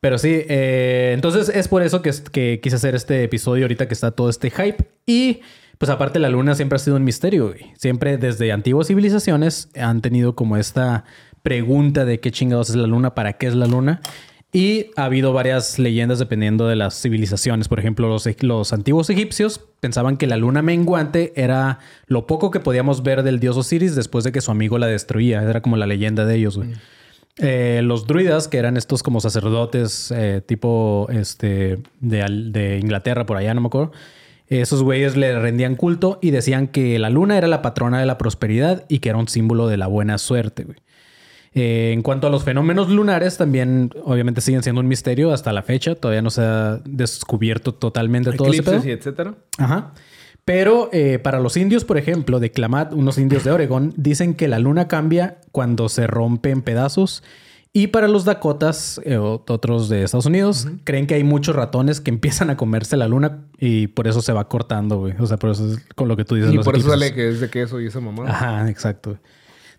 Pero 0.00 0.18
sí, 0.18 0.42
eh, 0.48 1.12
entonces 1.14 1.48
es 1.48 1.68
por 1.68 1.82
eso 1.82 2.02
que, 2.02 2.10
que 2.30 2.60
quise 2.62 2.76
hacer 2.76 2.94
este 2.94 3.22
episodio 3.22 3.64
ahorita 3.64 3.88
que 3.88 3.94
está 3.94 4.10
todo 4.10 4.28
este 4.28 4.50
hype. 4.50 4.84
Y 5.06 5.40
pues 5.78 5.90
aparte 5.90 6.18
la 6.18 6.28
luna 6.28 6.54
siempre 6.54 6.76
ha 6.76 6.78
sido 6.78 6.96
un 6.96 7.04
misterio, 7.04 7.48
güey. 7.48 7.72
Siempre 7.76 8.18
desde 8.18 8.52
antiguas 8.52 8.88
civilizaciones 8.88 9.70
han 9.80 10.02
tenido 10.02 10.34
como 10.34 10.56
esta 10.56 11.04
pregunta 11.42 12.04
de 12.04 12.20
qué 12.20 12.30
chingados 12.30 12.70
es 12.70 12.76
la 12.76 12.86
luna, 12.86 13.14
para 13.14 13.34
qué 13.34 13.46
es 13.46 13.54
la 13.54 13.66
luna. 13.66 14.00
Y 14.54 14.92
ha 14.94 15.06
habido 15.06 15.32
varias 15.32 15.80
leyendas 15.80 16.20
dependiendo 16.20 16.68
de 16.68 16.76
las 16.76 17.02
civilizaciones. 17.02 17.66
Por 17.66 17.80
ejemplo, 17.80 18.06
los, 18.06 18.28
los 18.42 18.72
antiguos 18.72 19.10
egipcios 19.10 19.60
pensaban 19.80 20.16
que 20.16 20.28
la 20.28 20.36
luna 20.36 20.62
menguante 20.62 21.32
era 21.34 21.80
lo 22.06 22.28
poco 22.28 22.52
que 22.52 22.60
podíamos 22.60 23.02
ver 23.02 23.24
del 23.24 23.40
dios 23.40 23.56
Osiris 23.56 23.96
después 23.96 24.22
de 24.22 24.30
que 24.30 24.40
su 24.40 24.52
amigo 24.52 24.78
la 24.78 24.86
destruía. 24.86 25.42
Era 25.42 25.60
como 25.60 25.76
la 25.76 25.88
leyenda 25.88 26.24
de 26.24 26.36
ellos, 26.36 26.56
güey. 26.56 26.70
Eh, 27.38 27.80
los 27.82 28.06
druidas, 28.06 28.46
que 28.46 28.58
eran 28.58 28.76
estos 28.76 29.02
como 29.02 29.20
sacerdotes 29.20 30.12
eh, 30.12 30.40
tipo 30.46 31.08
este, 31.10 31.78
de, 31.98 32.24
de 32.52 32.78
Inglaterra, 32.78 33.26
por 33.26 33.36
allá, 33.36 33.54
no 33.54 33.60
me 33.60 33.66
acuerdo. 33.66 33.90
Esos 34.46 34.84
güeyes 34.84 35.16
le 35.16 35.36
rendían 35.36 35.74
culto 35.74 36.20
y 36.22 36.30
decían 36.30 36.68
que 36.68 36.96
la 37.00 37.10
luna 37.10 37.36
era 37.36 37.48
la 37.48 37.60
patrona 37.60 37.98
de 37.98 38.06
la 38.06 38.18
prosperidad 38.18 38.84
y 38.88 39.00
que 39.00 39.08
era 39.08 39.18
un 39.18 39.26
símbolo 39.26 39.66
de 39.66 39.78
la 39.78 39.88
buena 39.88 40.16
suerte, 40.18 40.62
güey. 40.62 40.78
Eh, 41.54 41.92
en 41.92 42.02
cuanto 42.02 42.26
a 42.26 42.30
los 42.30 42.42
fenómenos 42.42 42.88
lunares, 42.88 43.36
también 43.36 43.90
obviamente 44.02 44.40
siguen 44.40 44.62
siendo 44.62 44.80
un 44.80 44.88
misterio 44.88 45.32
hasta 45.32 45.52
la 45.52 45.62
fecha. 45.62 45.94
Todavía 45.94 46.20
no 46.20 46.30
se 46.30 46.42
ha 46.42 46.80
descubierto 46.84 47.72
totalmente 47.74 48.32
todo 48.32 48.48
ese 48.48 48.62
pedo. 48.62 48.76
Eclipses 48.76 48.90
y 48.90 48.98
etcétera. 48.98 49.34
Ajá. 49.58 49.92
Pero 50.44 50.90
eh, 50.92 51.18
para 51.18 51.40
los 51.40 51.56
indios, 51.56 51.84
por 51.84 51.96
ejemplo, 51.96 52.38
de 52.38 52.50
Klamath, 52.50 52.92
unos 52.92 53.18
indios 53.18 53.44
de 53.44 53.52
Oregón, 53.52 53.94
dicen 53.96 54.34
que 54.34 54.48
la 54.48 54.58
luna 54.58 54.88
cambia 54.88 55.38
cuando 55.52 55.88
se 55.88 56.06
rompe 56.06 56.50
en 56.50 56.62
pedazos. 56.62 57.22
Y 57.72 57.88
para 57.88 58.08
los 58.08 58.24
Dakotas, 58.24 59.00
eh, 59.04 59.16
otros 59.16 59.88
de 59.88 60.04
Estados 60.04 60.26
Unidos, 60.26 60.68
creen 60.84 61.06
que 61.06 61.14
hay 61.14 61.24
muchos 61.24 61.56
ratones 61.56 62.00
que 62.00 62.10
empiezan 62.10 62.50
a 62.50 62.56
comerse 62.56 62.96
la 62.96 63.08
luna 63.08 63.46
y 63.58 63.88
por 63.88 64.06
eso 64.06 64.22
se 64.22 64.32
va 64.32 64.48
cortando, 64.48 64.98
güey. 64.98 65.14
O 65.18 65.26
sea, 65.26 65.38
por 65.38 65.50
eso 65.50 65.72
es 65.72 65.80
con 65.96 66.06
lo 66.06 66.16
que 66.16 66.24
tú 66.24 66.36
dices. 66.36 66.52
Y 66.52 66.56
los 66.56 66.64
por 66.64 66.76
eso 66.76 66.90
sale 66.90 67.14
que 67.14 67.28
es 67.28 67.40
de 67.40 67.50
queso 67.50 67.80
y 67.80 67.86
esa 67.86 67.98
mamá. 68.00 68.28
Ajá, 68.28 68.70
exacto. 68.70 69.18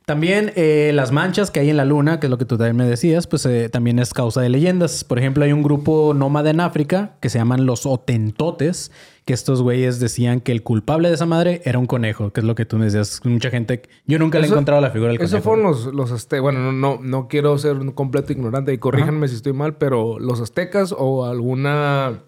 También 0.05 0.51
eh, 0.55 0.91
las 0.93 1.11
manchas 1.11 1.49
que 1.49 1.59
hay 1.59 1.71
en 1.71 1.77
la 1.77 1.85
luna, 1.85 2.19
que 2.19 2.27
es 2.27 2.29
lo 2.29 2.37
que 2.37 2.45
tú 2.45 2.57
también 2.57 2.75
me 2.75 2.85
decías, 2.85 3.25
pues 3.25 3.43
eh, 3.47 3.69
también 3.69 3.97
es 3.97 4.13
causa 4.13 4.39
de 4.39 4.49
leyendas. 4.49 5.03
Por 5.03 5.17
ejemplo, 5.17 5.43
hay 5.43 5.51
un 5.51 5.63
grupo 5.63 6.13
nómada 6.15 6.51
en 6.51 6.59
África 6.59 7.15
que 7.21 7.29
se 7.29 7.39
llaman 7.39 7.65
los 7.65 7.87
Otentotes, 7.87 8.91
que 9.25 9.33
estos 9.33 9.63
güeyes 9.63 9.99
decían 9.99 10.41
que 10.41 10.51
el 10.51 10.61
culpable 10.61 11.07
de 11.09 11.15
esa 11.15 11.25
madre 11.25 11.63
era 11.65 11.79
un 11.79 11.87
conejo, 11.87 12.31
que 12.31 12.41
es 12.41 12.45
lo 12.45 12.53
que 12.53 12.65
tú 12.65 12.77
me 12.77 12.85
decías. 12.85 13.19
Mucha 13.23 13.49
gente... 13.49 13.81
Yo 14.05 14.19
nunca 14.19 14.37
le 14.37 14.43
he 14.43 14.45
Eso- 14.45 14.53
encontrado 14.53 14.79
la 14.79 14.91
figura 14.91 15.09
del 15.09 15.17
conejo. 15.17 15.35
Esos 15.37 15.43
fueron 15.43 15.63
los, 15.63 15.85
los 15.87 16.11
aztecas. 16.11 16.43
Bueno, 16.43 16.59
no, 16.59 16.71
no, 16.71 16.99
no 17.01 17.27
quiero 17.27 17.57
ser 17.57 17.75
un 17.77 17.91
completo 17.91 18.31
ignorante 18.31 18.71
y 18.73 18.77
corríjanme 18.77 19.27
si 19.27 19.35
estoy 19.35 19.53
mal, 19.53 19.77
pero 19.77 20.19
los 20.19 20.39
aztecas 20.39 20.93
o 20.95 21.25
alguna. 21.25 22.19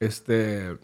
Este. 0.00 0.78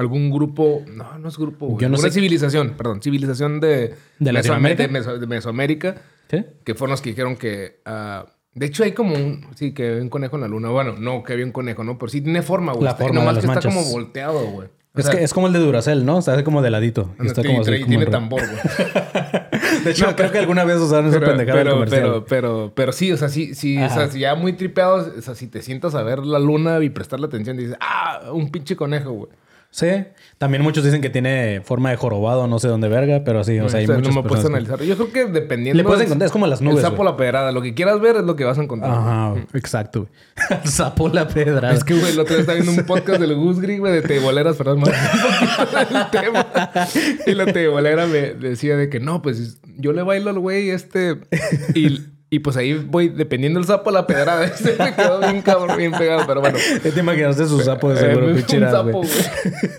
Algún 0.00 0.30
grupo. 0.30 0.82
No, 0.92 1.18
no 1.18 1.28
es 1.28 1.36
grupo. 1.36 1.66
güey. 1.66 1.82
Yo 1.82 1.88
no 1.88 1.96
sé- 1.98 2.10
civilización, 2.10 2.70
perdón. 2.70 3.02
Civilización 3.02 3.60
de. 3.60 3.94
¿De 4.18 4.30
Mesoam- 4.30 4.32
Latinoamérica? 4.32 4.82
de 4.82 4.88
Meso- 4.88 5.18
de 5.18 5.26
Mesoamérica. 5.26 5.94
¿Sí? 6.30 6.44
Que 6.64 6.74
fueron 6.74 6.92
los 6.92 7.02
que 7.02 7.10
dijeron 7.10 7.36
que. 7.36 7.80
ah, 7.84 8.26
de 8.54 8.66
hecho, 8.66 8.82
hay 8.82 8.92
como 8.92 9.14
un. 9.14 9.46
Sí, 9.54 9.72
que 9.72 9.88
había 9.90 10.02
un 10.02 10.08
conejo 10.08 10.36
en 10.36 10.42
la 10.42 10.48
luna. 10.48 10.70
Bueno, 10.70 10.94
no 10.98 11.22
que 11.22 11.34
había 11.34 11.44
un 11.44 11.52
conejo, 11.52 11.84
¿no? 11.84 11.98
Pero 11.98 12.08
sí 12.10 12.20
tiene 12.20 12.42
forma, 12.42 12.72
güey. 12.72 12.84
La 12.84 12.90
Está- 12.92 13.04
forma 13.04 13.20
de 13.20 13.26
nomás 13.26 13.34
las 13.36 13.44
que 13.44 13.50
está 13.52 13.68
manchas. 13.68 13.74
como 13.84 13.92
volteado, 13.92 14.40
güey. 14.46 14.68
O 14.92 14.98
Es, 14.98 15.04
sea, 15.06 15.14
que 15.16 15.22
es 15.22 15.32
como 15.32 15.46
el 15.46 15.52
de 15.52 15.60
Duracell, 15.60 16.04
¿no? 16.04 16.16
O 16.16 16.22
sea, 16.22 16.34
hace 16.34 16.42
como 16.42 16.62
de 16.62 16.70
ladito. 16.70 17.14
Y 17.22 17.26
está 17.28 17.42
y 17.42 17.44
como 17.44 17.60
así, 17.60 17.70
trae- 17.70 17.78
como 17.80 17.88
tiene 17.90 18.04
en- 18.06 18.10
tambor, 18.10 18.40
güey. 18.40 18.60
De 19.84 19.92
hecho, 19.92 20.14
creo 20.16 20.30
que 20.32 20.38
alguna 20.38 20.64
vez 20.64 20.76
usaron 20.78 21.06
esa 21.08 21.20
Pero, 21.20 21.30
pendejada 21.32 21.58
del 21.58 21.66
pero, 21.66 21.74
comercial. 21.76 22.02
pero, 22.02 22.24
pero, 22.26 22.72
pero 22.74 22.92
sí, 22.92 23.12
o 23.12 23.16
sea, 23.16 23.28
sí, 23.28 23.54
sí, 23.54 23.80
o 23.80 23.88
sea, 23.88 24.08
si 24.10 24.20
ya 24.20 24.34
muy 24.34 24.52
tripeados, 24.52 25.08
o 25.16 25.22
sea, 25.22 25.34
si 25.34 25.46
te 25.46 25.62
sientas 25.62 25.94
a 25.94 26.02
ver 26.02 26.18
la 26.26 26.38
luna 26.38 26.82
y 26.82 26.90
prestarle 26.90 27.26
atención, 27.26 27.56
dices, 27.56 27.76
ah, 27.80 28.30
un 28.32 28.50
pinche 28.50 28.74
conejo, 28.76 29.10
güey. 29.12 29.30
Sí. 29.70 29.86
También 30.38 30.62
muchos 30.62 30.82
dicen 30.84 31.00
que 31.00 31.10
tiene 31.10 31.60
forma 31.62 31.90
de 31.90 31.96
jorobado, 31.96 32.46
no 32.48 32.58
sé 32.58 32.66
dónde 32.66 32.88
verga, 32.88 33.22
pero 33.24 33.44
sí, 33.44 33.58
o 33.60 33.68
sea, 33.68 33.78
hay 33.78 33.84
O 33.84 33.88
sea, 33.88 33.96
muchas 33.96 34.14
no 34.14 34.22
me 34.22 34.28
que- 34.28 34.46
analizar. 34.46 34.82
Yo 34.82 34.96
creo 34.96 35.12
que 35.12 35.24
dependiendo. 35.32 35.76
Le 35.76 35.84
puedes 35.84 36.04
encontrar, 36.06 36.26
es 36.26 36.32
como 36.32 36.46
las 36.46 36.60
nubes, 36.60 36.78
El 36.78 36.90
sapo 36.90 37.04
la 37.04 37.16
pedrada. 37.16 37.52
Lo 37.52 37.62
que 37.62 37.74
quieras 37.74 38.00
ver 38.00 38.16
es 38.16 38.24
lo 38.24 38.34
que 38.36 38.44
vas 38.44 38.58
a 38.58 38.62
encontrar. 38.62 38.90
Ajá, 38.90 39.34
exacto. 39.54 40.00
güey. 40.00 40.60
El 40.64 40.68
sapo 40.70 41.08
la 41.08 41.28
pedrada. 41.28 41.72
Es 41.72 41.84
que, 41.84 41.94
güey, 41.94 42.12
el 42.12 42.18
otro 42.20 42.34
día 42.34 42.40
estaba 42.40 42.58
viendo 42.58 42.80
un 42.80 42.86
podcast 42.86 43.20
del 43.20 43.34
Gusgri, 43.36 43.78
güey, 43.78 43.92
de 43.92 44.02
teboleras, 44.02 44.56
perdón, 44.56 44.80
más 44.80 44.90
del 45.88 46.10
tema. 46.10 46.46
Y 47.26 47.34
la 47.34 47.46
tebolera 47.46 48.06
me 48.06 48.32
decía 48.34 48.76
de 48.76 48.88
que 48.88 48.98
no, 48.98 49.22
pues 49.22 49.60
yo 49.76 49.92
le 49.92 50.02
bailo 50.02 50.30
al 50.30 50.38
güey 50.38 50.70
este 50.70 51.20
y 51.74 52.00
Y 52.32 52.38
pues 52.38 52.56
ahí 52.56 52.74
voy, 52.74 53.08
dependiendo 53.08 53.58
del 53.58 53.66
sapo, 53.66 53.90
la 53.90 54.06
pedrada. 54.06 54.44
Ese 54.44 54.76
me 54.78 54.94
quedó 54.94 55.18
bien 55.18 55.42
cabrón, 55.42 55.76
bien 55.76 55.90
pegado, 55.90 56.22
pero 56.28 56.40
bueno. 56.40 56.58
¿Te 56.82 57.00
imaginaste 57.00 57.44
su 57.46 57.60
sapo 57.60 57.92
de 57.92 57.96
Eh, 57.96 57.98
seguro, 57.98 58.26
un 58.28 58.34
pinche 58.36 58.56
Irán, 58.58 58.70
sapo, 58.70 58.90
güey? 58.98 59.10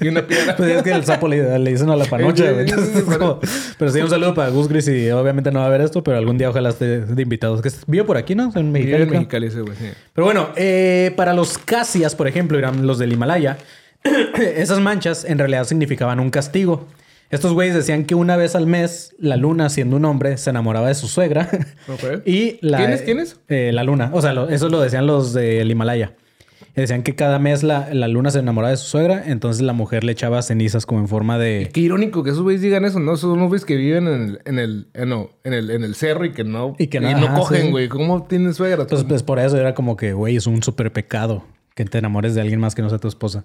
Y 0.01 0.07
una 0.09 0.27
piedra. 0.27 0.57
Pues 0.57 0.69
es 0.75 0.83
que 0.83 0.91
el 0.91 1.05
sapo 1.05 1.29
le, 1.29 1.57
le 1.59 1.71
dicen 1.71 1.89
a 1.89 1.95
la 1.95 2.03
panocha, 2.05 2.51
güey. 2.51 2.65
Pero- 2.65 3.19
como- 3.19 3.39
Pero 3.77 3.91
sí, 3.91 4.01
un 4.01 4.09
saludo 4.09 4.33
para 4.33 4.49
Gus 4.49 4.67
Gris 4.67 4.85
y 4.89 5.09
obviamente 5.11 5.49
no 5.51 5.61
va 5.61 5.67
a 5.67 5.69
ver 5.69 5.79
esto, 5.79 6.03
pero 6.03 6.17
algún 6.17 6.37
día 6.37 6.49
ojalá 6.49 6.69
esté 6.71 6.99
de 7.05 7.21
invitados. 7.21 7.61
Que 7.61 7.69
vive 7.87 8.03
por 8.03 8.17
aquí, 8.17 8.35
¿no? 8.35 8.51
En 8.53 8.73
Vive 8.73 8.97
Mexicali. 8.97 9.03
en 9.03 9.07
creo. 9.07 9.19
Mexicali 9.21 9.47
ese, 9.47 9.61
güey. 9.61 9.77
sí. 9.77 9.85
Pero 10.13 10.25
bueno, 10.25 10.49
eh, 10.57 11.13
para 11.15 11.33
los 11.33 11.57
casias, 11.57 12.15
por 12.15 12.27
ejemplo, 12.27 12.57
eran 12.59 12.85
los 12.85 12.99
del 12.99 13.13
Himalaya, 13.13 13.57
esas 14.57 14.79
manchas 14.81 15.23
en 15.23 15.37
realidad 15.37 15.63
significaban 15.63 16.19
un 16.19 16.29
castigo. 16.29 16.85
Estos 17.31 17.53
güeyes 17.53 17.73
decían 17.73 18.05
que 18.05 18.13
una 18.15 18.35
vez 18.37 18.55
al 18.55 18.67
mes 18.67 19.15
la 19.17 19.37
luna, 19.37 19.69
siendo 19.69 19.95
un 19.95 20.05
hombre, 20.05 20.37
se 20.37 20.49
enamoraba 20.49 20.87
de 20.89 20.95
su 20.95 21.07
suegra. 21.07 21.49
Ok. 21.87 22.21
y 22.25 22.57
la, 22.61 22.77
¿Quiénes? 22.79 23.01
¿Quiénes? 23.01 23.39
eh, 23.47 23.71
la 23.73 23.83
luna. 23.83 24.09
O 24.13 24.21
sea, 24.21 24.33
lo- 24.33 24.49
eso 24.49 24.69
lo 24.69 24.79
decían 24.81 25.07
los 25.07 25.33
del 25.33 25.71
Himalaya. 25.71 26.13
Decían 26.75 27.03
que 27.03 27.15
cada 27.15 27.37
mes 27.37 27.63
la, 27.63 27.89
la 27.93 28.07
luna 28.07 28.31
se 28.31 28.39
enamoraba 28.39 28.71
de 28.71 28.77
su 28.77 28.85
suegra, 28.87 29.23
entonces 29.27 29.61
la 29.61 29.73
mujer 29.73 30.05
le 30.05 30.13
echaba 30.13 30.41
cenizas 30.41 30.85
como 30.85 31.01
en 31.01 31.09
forma 31.09 31.37
de... 31.37 31.69
Qué 31.73 31.81
irónico 31.81 32.23
que 32.23 32.29
esos 32.29 32.43
güeyes 32.43 32.61
digan 32.61 32.85
eso, 32.85 32.99
¿no? 33.01 33.13
Esos 33.15 33.29
son 33.37 33.45
güeyes 33.49 33.65
que 33.65 33.75
viven 33.75 34.07
en 34.07 34.13
el, 34.21 34.39
en 34.45 34.57
el, 34.59 34.87
eh, 34.93 35.05
no, 35.05 35.31
en 35.43 35.51
el, 35.53 35.69
en 35.69 35.83
el 35.83 35.95
cerro 35.95 36.23
y 36.23 36.31
que 36.31 36.45
no, 36.45 36.75
Y 36.79 36.87
que 36.87 37.01
no- 37.01 37.09
ajá, 37.09 37.35
cogen, 37.35 37.63
sí. 37.63 37.71
güey. 37.71 37.89
¿Cómo 37.89 38.23
tienen 38.23 38.53
suegra? 38.53 38.87
Pues, 38.87 39.03
pues 39.03 39.21
por 39.21 39.39
eso 39.39 39.57
era 39.57 39.73
como 39.73 39.97
que, 39.97 40.13
güey, 40.13 40.37
es 40.37 40.47
un 40.47 40.63
súper 40.63 40.93
pecado 40.93 41.43
que 41.75 41.83
te 41.83 41.97
enamores 41.97 42.35
de 42.35 42.41
alguien 42.41 42.61
más 42.61 42.73
que 42.73 42.81
no 42.81 42.89
sea 42.89 42.99
tu 42.99 43.09
esposa. 43.09 43.43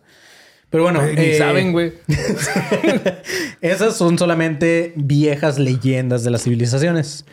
Pero 0.70 0.82
bueno, 0.84 1.00
Ay, 1.00 1.14
Ni 1.16 1.22
eh, 1.22 1.38
saben, 1.38 1.72
güey. 1.72 1.92
Esas 3.60 3.96
son 3.96 4.18
solamente 4.18 4.92
viejas 4.96 5.58
leyendas 5.58 6.24
de 6.24 6.30
las 6.30 6.42
civilizaciones. 6.42 7.24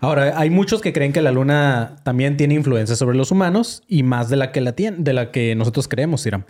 Ahora, 0.00 0.38
hay 0.38 0.50
muchos 0.50 0.80
que 0.80 0.92
creen 0.92 1.12
que 1.12 1.22
la 1.22 1.30
luna 1.30 1.96
también 2.02 2.36
tiene 2.36 2.54
influencia 2.54 2.96
sobre 2.96 3.16
los 3.16 3.30
humanos 3.30 3.82
y 3.88 4.02
más 4.02 4.28
de 4.28 4.36
la 4.36 4.50
que, 4.52 4.60
la 4.60 4.74
tien- 4.74 4.98
de 4.98 5.12
la 5.12 5.30
que 5.30 5.54
nosotros 5.54 5.86
creemos, 5.88 6.26
Iram. 6.26 6.44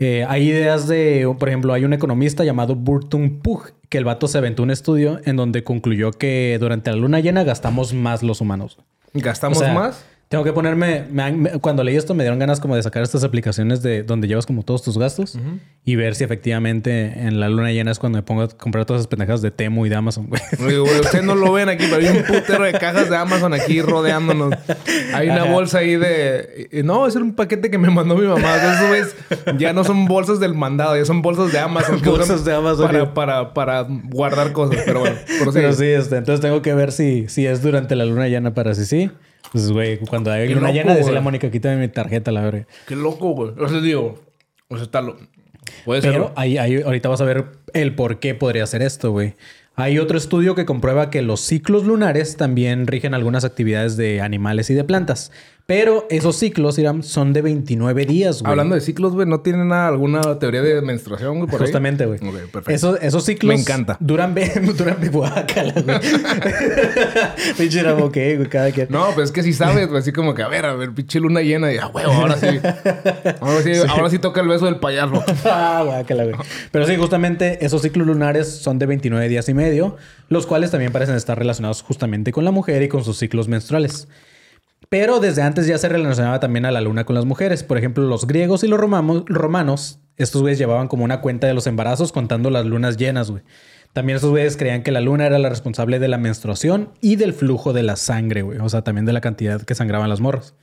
Eh, 0.00 0.24
hay 0.28 0.48
ideas 0.48 0.86
de, 0.88 1.32
por 1.38 1.48
ejemplo, 1.48 1.72
hay 1.74 1.84
un 1.84 1.92
economista 1.92 2.44
llamado 2.44 2.74
Burton 2.76 3.40
Pugh 3.40 3.70
que 3.88 3.98
el 3.98 4.04
vato 4.04 4.28
se 4.28 4.38
aventó 4.38 4.62
un 4.62 4.70
estudio 4.70 5.20
en 5.24 5.36
donde 5.36 5.64
concluyó 5.64 6.10
que 6.12 6.56
durante 6.60 6.90
la 6.90 6.96
luna 6.96 7.20
llena 7.20 7.42
gastamos 7.44 7.94
más 7.94 8.22
los 8.22 8.40
humanos. 8.40 8.78
¿Gastamos 9.14 9.58
O 9.58 9.60
sea, 9.62 9.72
más? 9.74 10.04
Tengo 10.28 10.44
que 10.44 10.52
ponerme. 10.52 11.06
me 11.10 11.32
me- 11.32 11.50
cuando 11.52 11.82
leí 11.82 11.96
esto, 11.96 12.12
me 12.14 12.22
dieron 12.22 12.38
ganas 12.38 12.60
como 12.60 12.76
de 12.76 12.82
sacar 12.82 13.02
estas 13.02 13.24
aplicaciones 13.24 13.80
de 13.82 14.02
donde 14.02 14.28
llevas 14.28 14.44
como 14.44 14.62
todos 14.62 14.82
tus 14.82 14.98
gastos 14.98 15.38
y 15.86 15.96
ver 15.96 16.14
si 16.14 16.22
efectivamente 16.24 17.20
en 17.26 17.40
la 17.40 17.48
luna 17.48 17.72
llena 17.72 17.90
es 17.92 17.98
cuando 17.98 18.18
me 18.18 18.22
pongo 18.22 18.42
a 18.42 18.48
comprar 18.48 18.84
todas 18.84 19.00
esas 19.00 19.08
pendejadas 19.08 19.40
de 19.40 19.50
Temu 19.50 19.86
y 19.86 19.88
de 19.88 19.94
Amazon, 19.96 20.26
güey. 20.28 20.40
Güey, 20.58 20.78
ustedes 21.00 21.24
no 21.24 21.34
lo 21.34 21.50
ven 21.52 21.70
aquí, 21.70 21.86
pero 21.90 22.06
hay 22.06 22.14
un 22.18 22.24
putero 22.24 22.64
de 22.64 22.72
cajas 22.72 23.08
de 23.08 23.16
Amazon 23.16 23.54
aquí 23.54 23.80
rodeándonos. 23.80 24.52
Hay 25.14 25.30
una 25.30 25.44
Ajá. 25.44 25.50
bolsa 25.52 25.78
ahí 25.78 25.96
de... 25.96 26.68
No, 26.84 27.08
era 27.08 27.20
un 27.20 27.34
paquete 27.34 27.70
que 27.70 27.78
me 27.78 27.88
mandó 27.88 28.14
mi 28.14 28.26
mamá. 28.26 28.56
Esos 28.56 28.88
güeyes 28.88 29.16
ya 29.58 29.72
no 29.72 29.82
son 29.82 30.04
bolsas 30.04 30.40
del 30.40 30.52
mandado, 30.52 30.94
ya 30.94 31.06
son 31.06 31.22
bolsas 31.22 31.52
de 31.52 31.58
Amazon. 31.58 32.02
Bolsas 32.04 32.44
de 32.44 32.54
Amazon, 32.54 32.86
Para, 32.86 33.04
sí. 33.06 33.10
para, 33.14 33.54
para 33.54 33.86
guardar 34.10 34.52
cosas. 34.52 34.82
Pero 34.84 35.00
bueno, 35.00 35.16
prosigue. 35.42 35.62
Pero 35.62 35.72
sí, 35.72 35.86
este, 35.86 36.16
entonces 36.18 36.42
tengo 36.42 36.60
que 36.60 36.74
ver 36.74 36.92
si, 36.92 37.28
si 37.28 37.46
es 37.46 37.62
durante 37.62 37.96
la 37.96 38.04
luna 38.04 38.28
llena 38.28 38.52
para 38.52 38.74
si 38.74 38.84
sí. 38.84 39.10
Pues, 39.52 39.70
güey, 39.70 39.98
cuando 39.98 40.30
hay 40.30 40.48
loco, 40.52 40.66
llena, 40.72 40.92
decirle 40.94 41.10
a 41.18 41.20
güey. 41.20 41.24
Mónica, 41.24 41.50
quítame 41.50 41.76
mi 41.76 41.88
tarjeta, 41.88 42.30
la 42.32 42.42
verga. 42.42 42.66
Qué 42.86 42.96
loco, 42.96 43.30
güey. 43.30 43.52
O 43.58 43.68
sea, 43.68 43.80
digo... 43.80 44.22
O 44.68 44.76
sea, 44.76 44.84
está 44.84 45.00
lo... 45.00 45.16
Puede 45.84 46.02
ser... 46.02 46.12
Pero 46.12 46.32
ahí, 46.36 46.58
ahí- 46.58 46.82
ahorita 46.82 47.08
vas 47.08 47.20
a 47.20 47.24
ver 47.24 47.46
el 47.72 47.94
por 47.94 48.20
qué 48.20 48.34
podría 48.34 48.66
ser 48.66 48.82
esto, 48.82 49.10
güey. 49.12 49.34
Hay 49.74 49.98
otro 49.98 50.18
estudio 50.18 50.54
que 50.54 50.66
comprueba 50.66 51.08
que 51.08 51.22
los 51.22 51.40
ciclos 51.40 51.84
lunares 51.84 52.36
también 52.36 52.86
rigen 52.86 53.14
algunas 53.14 53.44
actividades 53.44 53.96
de 53.96 54.20
animales 54.20 54.70
y 54.70 54.74
de 54.74 54.82
plantas. 54.84 55.30
Pero 55.68 56.06
esos 56.08 56.36
ciclos, 56.36 56.78
Iram, 56.78 57.02
son 57.02 57.34
de 57.34 57.42
29 57.42 58.06
días, 58.06 58.40
güey. 58.40 58.50
Hablando 58.50 58.74
de 58.74 58.80
ciclos, 58.80 59.12
güey, 59.12 59.28
¿no 59.28 59.40
tienen 59.40 59.68
nada, 59.68 59.88
alguna 59.88 60.38
teoría 60.38 60.62
de 60.62 60.80
menstruación, 60.80 61.36
güey, 61.36 61.50
por 61.50 61.60
ahí? 61.60 61.66
Justamente, 61.66 62.06
güey. 62.06 62.18
Ok, 62.20 62.36
perfecto. 62.50 62.70
Esos, 62.70 62.98
esos 63.02 63.22
ciclos. 63.22 63.54
Me 63.54 63.60
encanta. 63.60 63.98
Duran, 64.00 64.34
duran, 64.78 64.96
guácala, 65.12 65.74
güey. 65.74 65.98
Pinche 67.58 67.80
Iram, 67.80 68.00
ok, 68.00 68.14
güey, 68.14 68.48
cada 68.48 68.72
quien. 68.72 68.86
No, 68.88 69.10
pues 69.14 69.26
es 69.26 69.30
que 69.30 69.42
si 69.42 69.52
sabes, 69.52 69.88
güey, 69.88 70.00
así 70.00 70.10
como 70.10 70.32
que, 70.32 70.42
a 70.42 70.48
ver, 70.48 70.64
a 70.64 70.72
ver, 70.72 70.94
pinche 70.94 71.20
luna 71.20 71.42
llena. 71.42 71.70
Y, 71.70 71.76
ah, 71.76 71.88
huevo, 71.88 72.12
ahora 72.12 72.38
sí. 72.38 72.46
Ahora 73.40 73.62
sí, 73.62 73.72
ahora 73.90 74.08
sí 74.08 74.18
toca 74.18 74.40
el 74.40 74.48
beso 74.48 74.64
del 74.64 74.76
payaso. 74.76 75.22
Ah, 75.44 75.82
guácala, 75.84 76.24
güey. 76.24 76.36
Pero 76.72 76.86
sí, 76.86 76.96
justamente 76.96 77.62
esos 77.62 77.82
ciclos 77.82 78.06
lunares 78.06 78.48
son 78.48 78.78
de 78.78 78.86
29 78.86 79.28
días 79.28 79.46
y 79.50 79.52
medio, 79.52 79.98
los 80.30 80.46
cuales 80.46 80.70
también 80.70 80.92
parecen 80.92 81.14
estar 81.14 81.38
relacionados 81.38 81.82
justamente 81.82 82.32
con 82.32 82.46
la 82.46 82.52
mujer 82.52 82.82
y 82.82 82.88
con 82.88 83.04
sus 83.04 83.18
ciclos 83.18 83.48
menstruales. 83.48 84.08
Pero 84.88 85.20
desde 85.20 85.42
antes 85.42 85.66
ya 85.66 85.76
se 85.76 85.88
relacionaba 85.88 86.40
también 86.40 86.64
a 86.64 86.70
la 86.70 86.80
luna 86.80 87.04
con 87.04 87.14
las 87.14 87.26
mujeres. 87.26 87.62
Por 87.62 87.76
ejemplo, 87.76 88.04
los 88.04 88.26
griegos 88.26 88.64
y 88.64 88.68
los 88.68 88.80
romanos, 88.80 90.00
estos 90.16 90.40
güeyes 90.40 90.58
llevaban 90.58 90.88
como 90.88 91.04
una 91.04 91.20
cuenta 91.20 91.46
de 91.46 91.54
los 91.54 91.66
embarazos 91.66 92.10
contando 92.10 92.50
las 92.50 92.64
lunas 92.64 92.96
llenas, 92.96 93.30
güey. 93.30 93.42
También 93.92 94.16
estos 94.16 94.30
güeyes 94.30 94.56
creían 94.56 94.82
que 94.82 94.92
la 94.92 95.00
luna 95.00 95.26
era 95.26 95.38
la 95.38 95.48
responsable 95.48 95.98
de 95.98 96.08
la 96.08 96.18
menstruación 96.18 96.90
y 97.00 97.16
del 97.16 97.32
flujo 97.32 97.72
de 97.72 97.82
la 97.82 97.96
sangre, 97.96 98.42
güey. 98.42 98.58
O 98.58 98.68
sea, 98.68 98.82
también 98.82 99.04
de 99.04 99.12
la 99.12 99.20
cantidad 99.20 99.60
que 99.62 99.74
sangraban 99.74 100.08
las 100.08 100.20
morras. 100.20 100.54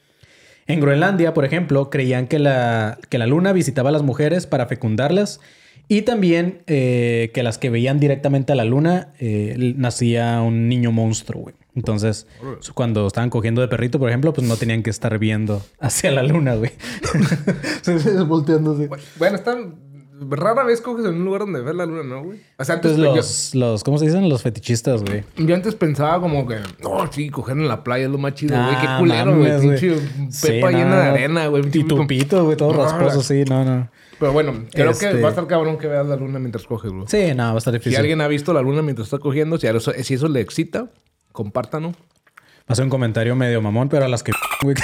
En 0.68 0.80
Groenlandia, 0.80 1.34
por 1.34 1.46
ejemplo, 1.46 1.90
creían 1.92 2.28
que 2.28 2.40
la, 2.40 2.98
que 3.10 3.20
la 3.20 3.28
luna 3.28 3.54
visitaba 3.54 3.90
a 3.90 3.92
las 3.92 4.02
mujeres 4.02 4.48
para 4.48 4.66
fecundarlas 4.66 5.40
y 5.88 6.02
también 6.02 6.64
eh, 6.66 7.30
que 7.34 7.44
las 7.44 7.60
que 7.60 7.70
veían 7.70 8.00
directamente 8.00 8.54
a 8.54 8.56
la 8.56 8.66
luna 8.66 9.10
eh, 9.20 9.74
nacía 9.78 10.42
un 10.42 10.68
niño 10.68 10.92
monstruo, 10.92 11.44
güey. 11.44 11.56
Entonces, 11.76 12.26
cuando 12.74 13.06
estaban 13.08 13.30
cogiendo 13.30 13.62
de 13.62 13.68
perrito, 13.68 14.00
por 14.00 14.10
ejemplo, 14.10 14.34
pues 14.34 14.48
no 14.48 14.56
tenían 14.56 14.82
que 14.82 14.90
estar 14.90 15.18
viendo 15.20 15.62
hacia 15.80 16.12
la 16.12 16.24
luna, 16.24 16.56
güey. 16.56 16.72
Volteándose. 18.28 18.90
Bueno, 19.18 19.36
están... 19.36 19.86
Rara 20.30 20.64
vez 20.64 20.80
coges 20.80 21.06
en 21.06 21.16
un 21.16 21.26
lugar 21.26 21.42
donde 21.42 21.60
ves 21.60 21.76
la 21.76 21.86
luna, 21.86 22.02
¿no, 22.04 22.24
güey? 22.24 22.40
O 22.58 22.64
sea, 22.64 22.76
antes... 22.76 22.94
Pues 22.94 23.04
yo- 23.04 23.16
los, 23.18 23.54
los, 23.54 23.84
¿cómo 23.84 23.98
se 23.98 24.06
dicen? 24.06 24.30
Los 24.30 24.44
fetichistas, 24.44 25.04
güey. 25.04 25.26
Yo 25.36 25.54
antes 25.54 25.76
pensaba 25.76 26.22
como 26.22 26.48
que, 26.48 26.56
no, 26.82 27.12
sí, 27.12 27.30
coger 27.30 27.58
en 27.58 27.68
la 27.68 27.84
playa 27.84 28.06
es 28.06 28.12
lo 28.12 28.18
más 28.18 28.34
chido, 28.34 28.56
güey. 28.56 28.80
Qué 28.80 28.88
Ah, 28.88 28.98
culero, 28.98 29.38
güey. 29.38 29.60
Pinche 29.60 30.00
Sí, 30.30 30.48
pepa 30.48 30.72
no. 30.72 30.78
llena 30.78 31.00
de 31.02 31.10
arena, 31.10 31.48
güey. 31.48 31.64
Y 31.68 31.70
Pinche- 31.70 31.88
tu 31.90 32.08
pito, 32.08 32.46
güey, 32.46 32.56
todo 32.56 32.72
No, 32.72 32.84
rasposo, 32.86 33.22
sí, 33.22 33.44
no, 33.44 33.66
no. 33.66 33.90
Pero 34.18 34.32
bueno, 34.32 34.54
creo 34.72 34.92
Este- 34.92 35.10
que 35.12 35.20
va 35.22 35.28
a 35.28 35.32
estar 35.32 35.48
cabrón 35.48 35.78
que 35.78 35.88
veas 35.88 36.08
la 36.08 36.16
luna 36.16 36.40
mientras 36.40 36.64
coges, 36.66 36.94
güey. 36.94 37.04
Sí, 37.08 37.34
no, 37.36 37.44
va 37.44 37.52
a 37.52 37.58
estar 37.58 37.74
Si 37.74 37.80
difícil. 37.80 38.00
alguien 38.00 38.22
ha 38.22 38.30
visto 38.30 38.54
la 38.54 38.62
luna 38.62 38.82
mientras 38.82 39.08
está 39.08 39.18
cogiendo, 39.20 39.58
si, 39.58 39.68
eso, 39.68 39.92
si 40.02 40.14
eso 40.14 40.30
le 40.30 40.40
excita, 40.40 40.90
compártanlo. 41.36 41.92
Va 41.92 42.74
a 42.74 42.76
ser 42.76 42.84
un 42.86 42.90
comentario 42.90 43.36
medio 43.36 43.62
mamón, 43.62 43.90
pero 43.90 44.06
a 44.06 44.08
las 44.08 44.24
que 44.24 44.32
güey, 44.64 44.76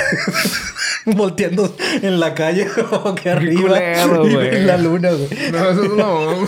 volteando 1.07 1.75
en 2.03 2.19
la 2.19 2.35
calle 2.35 2.67
como 2.89 3.15
que 3.15 3.31
arriba 3.31 3.61
culero, 3.61 4.27
y 4.27 4.33
güey. 4.35 4.49
ven 4.51 4.67
la 4.67 4.77
luna, 4.77 5.09
güey. 5.11 5.27
No, 5.51 5.69
eso 5.71 5.83
es 5.83 5.89
no. 5.89 6.45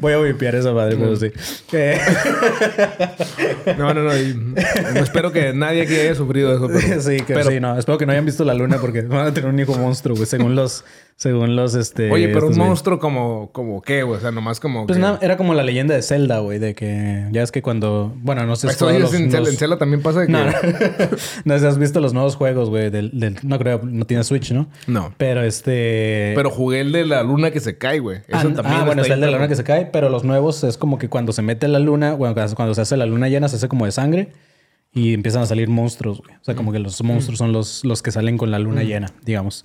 Voy 0.00 0.12
a 0.12 0.18
vipiar 0.18 0.54
esa 0.54 0.72
madre, 0.72 0.96
pero 0.96 1.16
sí. 1.16 1.32
Eh, 1.72 1.98
No, 3.76 3.92
no, 3.94 4.02
no. 4.02 4.16
y- 4.16 4.34
no 4.34 5.00
espero 5.00 5.32
que 5.32 5.52
nadie 5.52 5.82
aquí 5.82 5.94
haya 5.96 6.14
sufrido 6.14 6.54
eso. 6.54 6.68
Pero, 6.68 7.00
sí, 7.00 7.16
que 7.20 7.34
pero- 7.34 7.50
sí, 7.50 7.58
no. 7.60 7.76
Espero 7.78 7.98
que 7.98 8.06
no 8.06 8.12
hayan 8.12 8.24
visto 8.26 8.44
la 8.44 8.54
luna 8.54 8.78
porque 8.78 9.02
van 9.02 9.26
a 9.26 9.34
tener 9.34 9.50
un 9.50 9.58
hijo 9.58 9.74
monstruo, 9.76 10.14
güey, 10.16 10.26
según 10.28 10.54
los, 10.54 10.84
según 11.18 11.56
los, 11.56 11.74
este. 11.74 12.12
Oye, 12.12 12.28
pero 12.28 12.46
un 12.46 12.54
güey. 12.54 12.68
monstruo 12.68 13.00
como, 13.00 13.50
como 13.50 13.82
qué, 13.82 14.04
güey. 14.04 14.18
O 14.18 14.20
sea, 14.20 14.30
nomás 14.30 14.60
como. 14.60 14.86
Pues 14.86 14.98
que- 14.98 15.02
nada, 15.02 15.18
era 15.20 15.36
como 15.36 15.52
la 15.52 15.64
leyenda 15.64 15.92
de 15.92 16.02
Zelda, 16.02 16.38
güey, 16.38 16.60
de 16.60 16.76
que 16.76 17.26
ya 17.32 17.42
es 17.42 17.50
que 17.50 17.60
cuando, 17.60 18.14
bueno, 18.22 18.46
no 18.46 18.54
sé 18.54 18.68
si 18.72 18.84
los- 18.84 19.12
en, 19.12 19.28
Zelda, 19.32 19.40
los- 19.40 19.48
en 19.48 19.56
Zelda 19.56 19.78
también 19.78 20.00
pasa 20.00 20.20
de 20.20 20.26
que. 20.26 20.32
No, 20.32 20.44
no. 20.44 20.52
no 21.44 21.54
sé 21.54 21.58
si 21.60 21.66
has 21.66 21.76
visto 21.76 21.98
los 21.98 22.14
nuevos 22.14 22.36
juegos, 22.36 22.70
güey, 22.70 22.90
del, 22.90 23.18
del, 23.18 23.36
no 23.42 23.58
creo, 23.58 23.80
no 23.82 24.06
tiene 24.06 24.22
Switch, 24.22 24.52
¿no? 24.52 24.68
No. 24.86 25.12
Pero 25.16 25.42
este. 25.42 26.34
Pero 26.36 26.50
jugué 26.50 26.82
el 26.82 26.92
de 26.92 27.04
la 27.04 27.24
luna 27.24 27.50
que 27.50 27.58
se 27.58 27.76
cae, 27.76 27.98
güey. 27.98 28.18
Eso 28.28 28.36
ah, 28.36 28.42
también. 28.42 28.66
ah, 28.66 28.84
bueno, 28.84 29.02
está 29.02 29.14
el 29.14 29.20
de 29.20 29.26
la 29.26 29.32
luna 29.32 29.48
que 29.48 29.56
se 29.56 29.64
cae, 29.64 29.86
pero 29.86 30.10
los 30.10 30.22
nuevos 30.22 30.62
es 30.62 30.78
como 30.78 30.98
que 30.98 31.08
cuando 31.08 31.32
se 31.32 31.42
mete 31.42 31.66
la 31.66 31.80
luna, 31.80 32.14
bueno, 32.14 32.32
cuando 32.34 32.54
cuando 32.54 32.74
se 32.76 32.82
hace 32.82 32.96
la 32.96 33.06
luna 33.06 33.28
llena, 33.28 33.48
se 33.48 33.56
hace 33.56 33.66
como 33.66 33.86
de 33.86 33.90
sangre 33.90 34.28
y 34.92 35.14
empiezan 35.14 35.42
a 35.42 35.46
salir 35.46 35.68
monstruos, 35.68 36.20
güey. 36.20 36.36
O 36.36 36.44
sea, 36.44 36.54
como 36.54 36.70
que 36.70 36.78
los 36.78 37.02
monstruos 37.02 37.38
son 37.38 37.52
los, 37.52 37.84
los 37.84 38.02
que 38.02 38.12
salen 38.12 38.38
con 38.38 38.52
la 38.52 38.60
luna 38.60 38.84
llena, 38.84 39.10
digamos. 39.24 39.64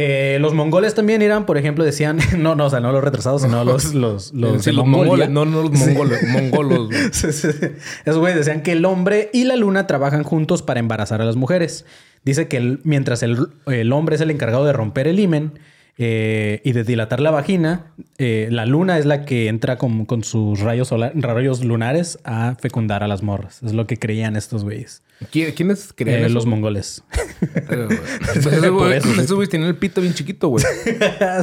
Eh, 0.00 0.38
los 0.40 0.54
mongoles 0.54 0.94
también 0.94 1.22
eran, 1.22 1.44
por 1.44 1.58
ejemplo, 1.58 1.84
decían, 1.84 2.18
no, 2.38 2.54
no, 2.54 2.66
o 2.66 2.70
sea, 2.70 2.78
no 2.80 2.92
los 2.92 3.02
retrasados, 3.02 3.42
sino 3.42 3.64
los, 3.64 3.94
los, 3.94 4.32
los, 4.32 4.62
Sí, 4.62 4.70
de 4.70 4.76
los 4.76 4.86
Mongolia. 4.86 5.28
mongoles, 5.28 5.30
no, 5.30 5.44
no 5.44 5.62
los 5.62 5.72
mongoles, 5.72 6.22
mongolos. 6.32 6.86
güey. 6.88 7.00
Sí, 7.12 7.32
sí. 7.32 7.48
Esos 8.04 8.18
güeyes 8.18 8.38
decían 8.38 8.62
que 8.62 8.72
el 8.72 8.84
hombre 8.84 9.30
y 9.32 9.44
la 9.44 9.56
luna 9.56 9.86
trabajan 9.86 10.22
juntos 10.22 10.62
para 10.62 10.78
embarazar 10.80 11.20
a 11.20 11.24
las 11.24 11.36
mujeres. 11.36 11.84
Dice 12.24 12.46
que 12.48 12.56
el- 12.58 12.80
mientras 12.84 13.22
el, 13.22 13.48
el 13.66 13.92
hombre 13.92 14.14
es 14.16 14.20
el 14.20 14.30
encargado 14.30 14.64
de 14.64 14.72
romper 14.72 15.08
el 15.08 15.18
himen 15.18 15.58
eh, 16.00 16.60
y 16.64 16.72
de 16.72 16.84
dilatar 16.84 17.18
la 17.20 17.30
vagina, 17.32 17.86
eh, 18.18 18.48
la 18.50 18.66
luna 18.66 18.98
es 18.98 19.04
la 19.06 19.24
que 19.24 19.48
entra 19.48 19.76
con, 19.78 20.04
con 20.06 20.22
sus 20.24 20.60
rayos, 20.60 20.88
solar- 20.88 21.12
rayos 21.16 21.64
lunares 21.64 22.18
a 22.24 22.54
fecundar 22.60 23.02
a 23.02 23.08
las 23.08 23.22
morras. 23.22 23.62
Es 23.64 23.72
lo 23.72 23.86
que 23.86 23.96
creían 23.98 24.36
estos 24.36 24.62
güeyes. 24.64 25.02
¿Qui- 25.32 25.52
¿Quiénes 25.54 25.92
creían 25.92 26.22
Eh, 26.22 26.26
eso? 26.26 26.34
los 26.34 26.46
mongoles. 26.46 27.02
Esos 28.34 29.32
güeyes 29.32 29.48
tienen 29.50 29.68
el 29.68 29.76
pito 29.76 30.00
bien 30.00 30.14
chiquito, 30.14 30.48
güey. 30.48 30.64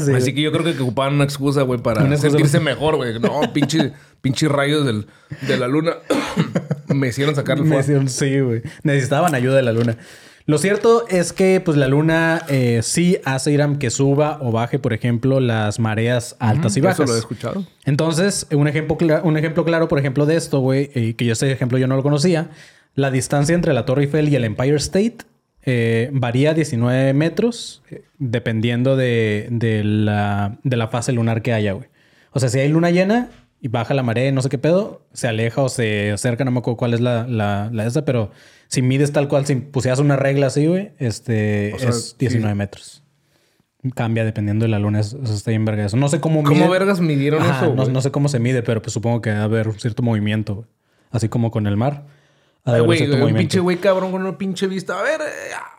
Sí, 0.02 0.12
Así 0.14 0.34
que 0.34 0.42
yo 0.42 0.52
creo 0.52 0.64
que 0.64 0.82
ocupaban 0.82 1.14
una 1.16 1.24
excusa, 1.24 1.62
güey, 1.64 1.80
para 1.82 2.16
sentirse 2.18 2.60
mejor, 2.60 2.96
güey. 2.96 3.20
No, 3.20 3.42
pinche, 3.54 3.92
pinche 4.22 4.48
rayos 4.48 4.86
del, 4.86 5.08
de 5.48 5.58
la 5.58 5.68
luna 5.68 5.94
me 6.88 7.08
hicieron 7.10 7.36
sacar 7.36 7.58
el 7.58 7.66
fuego. 7.68 8.08
sí, 8.08 8.40
güey. 8.40 8.62
Necesitaban 8.84 9.36
ayuda 9.36 9.56
de 9.58 9.64
la 9.64 9.72
luna. 9.74 9.98
Lo 10.48 10.60
cierto 10.60 11.08
es 11.08 11.34
que 11.34 11.60
pues 11.60 11.76
la 11.76 11.88
luna 11.88 12.44
eh, 12.50 12.82
sí 12.84 13.18
hace 13.26 13.52
Iram 13.52 13.80
que 13.80 13.90
suba 13.90 14.38
o 14.42 14.52
baje, 14.52 14.78
por 14.78 14.94
ejemplo, 14.94 15.40
las 15.40 15.80
mareas 15.80 16.36
altas 16.40 16.78
y 16.78 16.82
bajas. 16.82 17.00
Eso 17.00 17.10
lo 17.10 17.16
he 17.16 17.20
escuchado. 17.20 17.66
Entonces, 17.84 18.46
un 18.52 18.68
ejemplo, 18.68 18.96
un 19.24 19.38
ejemplo 19.38 19.66
claro, 19.66 19.88
por 19.88 19.98
ejemplo, 19.98 20.28
de 20.28 20.36
esto, 20.36 20.60
güey, 20.60 20.92
eh, 20.94 21.16
que 21.16 21.26
yo 21.26 21.34
ese 21.34 21.52
ejemplo 21.52 21.80
yo 21.80 21.88
no 21.88 21.96
lo 21.96 22.04
conocía, 22.04 22.52
la 22.94 23.10
distancia 23.10 23.56
entre 23.56 23.74
la 23.74 23.86
Torre 23.86 24.04
Eiffel 24.04 24.30
y 24.30 24.36
el 24.36 24.44
Empire 24.44 24.76
State 24.76 25.18
eh, 25.64 26.10
varía 26.14 26.54
19 26.54 27.14
metros 27.14 27.82
dependiendo 28.20 28.96
de, 28.96 29.48
de 29.50 29.84
la, 29.84 30.60
de 30.64 30.78
la 30.78 30.90
fase 30.90 31.12
lunar 31.12 31.42
que 31.42 31.54
haya, 31.54 31.74
güey. 31.74 31.88
O 32.34 32.40
sea, 32.40 32.50
si 32.50 32.60
hay 32.60 32.70
luna 32.70 32.92
llena 32.92 33.30
y 33.62 33.68
baja 33.70 33.96
la 33.96 34.04
marea, 34.04 34.32
no 34.32 34.44
sé 34.44 34.50
qué 34.50 34.60
pedo, 34.60 35.02
se 35.12 35.28
aleja 35.28 35.64
o 35.64 35.70
se 35.70 36.12
acerca, 36.12 36.46
no 36.46 36.52
me 36.52 36.60
acuerdo 36.60 36.78
cuál 36.78 36.94
es 36.94 37.02
la, 37.02 37.26
la, 37.28 37.72
la 37.74 37.88
esa, 37.88 38.06
pero 38.06 38.30
si 38.68 38.82
mides 38.82 39.12
tal 39.12 39.28
cual, 39.28 39.46
si 39.46 39.56
pusieras 39.56 40.00
una 40.00 40.16
regla 40.16 40.48
así, 40.48 40.66
güey, 40.68 40.92
este, 41.00 41.74
O 41.74 41.80
sea, 41.80 41.90
es 41.90 42.16
19 42.18 42.56
metros. 42.56 43.04
Cambia 43.94 44.26
dependiendo 44.26 44.64
de 44.66 44.70
la 44.70 44.80
luna, 44.80 45.00
eso, 45.00 45.22
está 45.24 45.52
bien 45.52 45.64
verga 45.64 45.86
eso. 45.86 45.96
No 45.98 46.08
sé 46.10 46.20
cómo 46.20 46.42
¿Cómo 46.44 46.56
miden- 46.56 46.72
vergas 46.72 47.00
midieron 47.02 47.42
Ajá, 47.44 47.66
eso, 47.68 47.76
no, 47.92 48.02
sé 48.02 48.10
cómo 48.10 48.30
se 48.30 48.40
mide, 48.40 48.64
pero 48.64 48.82
pues 48.82 48.94
supongo 48.94 49.22
que 49.22 49.30
debe 49.30 49.44
haber 49.44 49.68
un 49.68 49.80
cierto 49.80 50.02
movimiento, 50.02 50.56
güey. 50.56 50.68
Así 51.12 51.30
como 51.30 51.52
con 51.52 51.68
el 51.68 51.78
mar. 51.78 52.06
Haber 52.68 52.82
güey, 52.82 53.12
un 53.12 53.36
pinche 53.36 53.60
güey 53.60 53.78
cabrón 53.78 54.12
con 54.12 54.22
una 54.24 54.38
pinche 54.40 54.66
vista. 54.66 55.00
A 55.00 55.04
ver, 55.04 55.22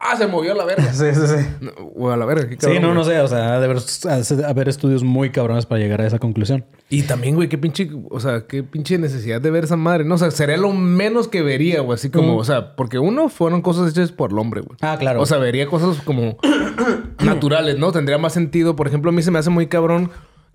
ah, 0.01 0.15
se 0.17 0.29
movió 0.29 0.53
a 0.53 0.55
la 0.55 0.65
verga. 0.65 0.85
Sí, 0.93 1.07
sí, 1.13 1.21
sí. 1.27 1.47
No, 1.61 1.73
Güey, 1.73 2.15
a 2.15 2.17
la 2.17 2.25
verga, 2.27 2.45
qué 2.49 2.55
Sí, 2.55 2.59
cabrón. 2.61 2.83
no, 2.83 2.95
no 2.95 3.03
güey. 3.03 3.17
sé. 3.17 3.21
O 3.23 3.27
sea, 3.29 3.55
ha 3.55 3.59
de 3.59 3.65
haber, 3.65 3.79
ha 4.09 4.17
de 4.21 4.45
haber 4.47 4.69
estudios 4.69 5.03
muy 5.03 5.31
cabrones 5.31 5.67
para 5.67 5.81
llegar 5.81 6.01
a 6.01 6.07
esa 6.07 6.21
conclusión. 6.21 6.65
Y 6.89 7.03
también, 7.03 7.35
güey, 7.35 7.49
qué 7.49 7.59
pinche, 7.59 7.91
o 8.09 8.21
sea, 8.21 8.47
qué 8.47 8.63
pinche 8.63 8.99
necesidad 8.99 9.41
de 9.41 9.51
ver 9.51 9.65
esa 9.65 9.75
madre, 9.77 10.05
¿no? 10.05 10.15
O 10.15 10.19
sea, 10.19 10.31
sería 10.31 10.57
lo 10.59 10.73
menos 10.73 11.27
que 11.27 11.43
vería, 11.43 11.81
güey, 11.81 11.97
así 11.97 12.09
como, 12.11 12.35
Mm. 12.35 12.39
o 12.39 12.45
sea, 12.45 12.77
porque 12.77 13.01
uno 13.01 13.29
fueron 13.29 13.63
cosas 13.63 13.91
hechas 13.91 14.13
por 14.13 14.31
el 14.31 14.39
hombre, 14.39 14.61
güey. 14.61 14.79
Ah, 14.81 14.97
claro. 14.97 15.21
O 15.21 15.27
sea, 15.27 15.39
vería 15.39 15.67
cosas 15.67 16.01
como 16.05 16.37
naturales, 17.25 17.79
¿no? 17.79 17.93
Tendría 17.93 18.19
más 18.19 18.33
sentido. 18.33 18.77
Por 18.77 18.87
ejemplo, 18.87 19.11
a 19.11 19.13
mí 19.13 19.23
se 19.23 19.31
me 19.31 19.39
hace 19.39 19.51
muy 19.51 19.67
cabrón 19.67 20.11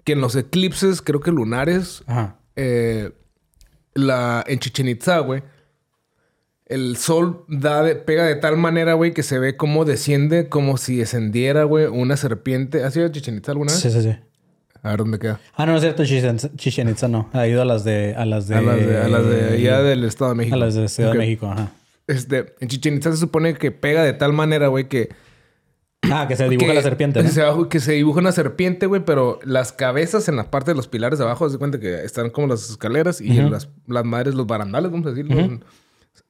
que 0.06 0.14
en 0.14 0.22
los 0.22 0.36
eclipses, 0.36 1.02
creo 1.02 1.20
que 1.20 1.32
lunares, 1.32 2.04
Ajá. 2.08 2.38
eh, 2.56 3.12
la, 3.94 4.44
en 4.48 4.60
Chichen 4.60 4.88
Itza, 4.88 5.20
güey, 5.20 5.44
el 6.72 6.98
sol 6.98 7.44
da 7.48 7.84
de- 7.84 7.96
pega 7.96 8.25
de 8.25 8.36
tal 8.36 8.58
manera, 8.58 8.94
güey, 8.94 9.13
que 9.13 9.24
se 9.24 9.38
ve 9.40 9.58
como 9.58 9.86
desciende, 9.86 10.50
como 10.50 10.78
si 10.78 10.98
descendiera, 10.98 11.63
güey, 11.66 11.86
una 11.86 12.18
serpiente. 12.18 12.84
¿Has 12.84 12.96
ido 12.96 13.06
a 13.06 13.12
Chichen 13.12 13.38
Itza 13.38 13.51
alguna 13.51 13.72
vez? 13.72 13.82
Sí, 13.82 13.92
sí, 13.92 14.01
sí. 14.01 14.16
A 14.84 14.90
ver 14.90 14.98
dónde 15.00 15.20
queda. 15.20 15.40
Ah, 15.56 15.66
no, 15.68 15.75
es 15.75 15.82
cierto. 15.82 16.04
Chichen, 16.06 16.90
Itza 16.90 17.08
no. 17.08 17.30
Ha 17.34 17.46
ido 17.48 17.62
a 17.62 17.66
las 17.66 17.84
de... 17.84 18.16
A 18.18 18.25
las 18.25 18.48
de... 18.48 18.56
A 18.56 18.62
las 18.62 18.78
de, 18.78 18.98
a 18.98 19.08
las 19.08 19.25
de 19.28 19.48
allá 19.58 19.82
del 19.84 20.04
Estado 20.06 20.32
de 20.32 20.36
México. 20.38 20.56
A 20.56 20.60
las 20.60 20.74
de 20.74 20.88
Ciudad 20.88 21.12
de 21.12 21.18
México, 21.20 21.48
ajá. 21.51 21.72
Este, 22.08 22.56
en 22.60 22.68
Chichen 22.68 22.96
Itza 22.96 23.12
se 23.12 23.18
supone 23.18 23.54
que 23.54 23.72
pega 23.72 24.04
de 24.04 24.13
tal 24.13 24.34
manera, 24.34 24.68
güey, 24.70 24.88
que... 24.90 25.10
Ah, 26.12 26.25
que 26.28 26.36
se 26.36 26.50
dibuja 26.50 26.70
que- 26.72 26.74
la 26.74 26.82
serpiente, 26.82 27.22
¿no? 27.22 27.30
se 27.30 27.44
que 27.70 27.80
se 27.80 27.92
dibuja 27.92 28.22
una 28.22 28.32
serpiente, 28.32 28.88
güey, 28.88 29.06
pero 29.06 29.40
las 29.44 29.72
cabezas 29.72 30.28
en 30.30 30.36
la 30.36 30.50
parte 30.50 30.72
de 30.72 30.75
los 30.75 30.88
pilares 30.88 31.20
de 31.20 31.25
abajo, 31.25 31.48
se 31.48 31.60
cuenta 31.60 31.80
que 31.80 32.04
están 32.04 32.32
como 32.32 32.48
las 32.48 32.72
escaleras 32.72 33.22
y 33.22 33.30
las, 33.34 33.70
las 33.88 34.04
madres, 34.04 34.34
los 34.34 34.48
barandales, 34.48 34.90
vamos 34.90 35.06
a 35.06 35.10
decirlo, 35.12 35.60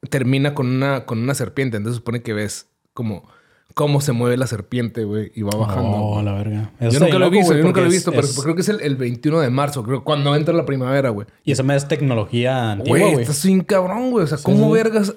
termina 0.10 0.54
con 0.54 0.68
una, 0.68 1.06
con 1.06 1.20
una 1.20 1.34
serpiente. 1.34 1.78
Entonces 1.78 1.98
supone 1.98 2.22
que 2.22 2.34
ves 2.34 2.68
como 2.94 3.28
cómo 3.74 4.02
se 4.02 4.12
mueve 4.12 4.36
la 4.36 4.48
serpiente, 4.48 5.06
güey, 5.06 5.32
y 5.34 5.44
va 5.44 5.58
bajando. 5.58 5.92
Oh, 5.98 6.12
güey. 6.14 6.26
la 6.26 6.34
verga. 6.34 6.72
Eso 6.80 6.92
Yo 6.92 7.00
nunca 7.00 7.06
bien 7.06 7.20
lo 7.22 7.26
he 7.28 7.30
visto, 7.30 7.54
yo 7.58 7.64
nunca 7.64 7.80
lo 7.80 7.88
he 7.88 7.90
visto, 7.90 8.12
es- 8.12 8.16
pero 8.18 8.28
es- 8.28 8.40
creo 8.42 8.56
que 8.56 8.62
es 8.62 8.70
el, 8.70 8.82
el 8.82 8.96
21 8.98 9.40
de 9.40 9.50
marzo, 9.50 9.82
creo, 9.84 10.04
cuando 10.04 10.36
entra 10.36 10.54
la 10.54 10.66
primavera, 10.66 11.10
güey. 11.10 11.26
Y 11.46 11.54
eso 11.54 11.64
me 11.64 11.74
es 11.76 11.88
tecnología 11.88 12.72
antigua, 12.74 13.00
Güey, 13.00 13.22
estás 13.22 13.38
sin 13.38 13.62
cabrón, 13.62 14.12
güey. 14.12 14.26
O 14.26 14.28
sea, 14.28 14.40
¿cómo 14.44 14.66
sí. 14.68 14.74
vergas? 14.74 15.14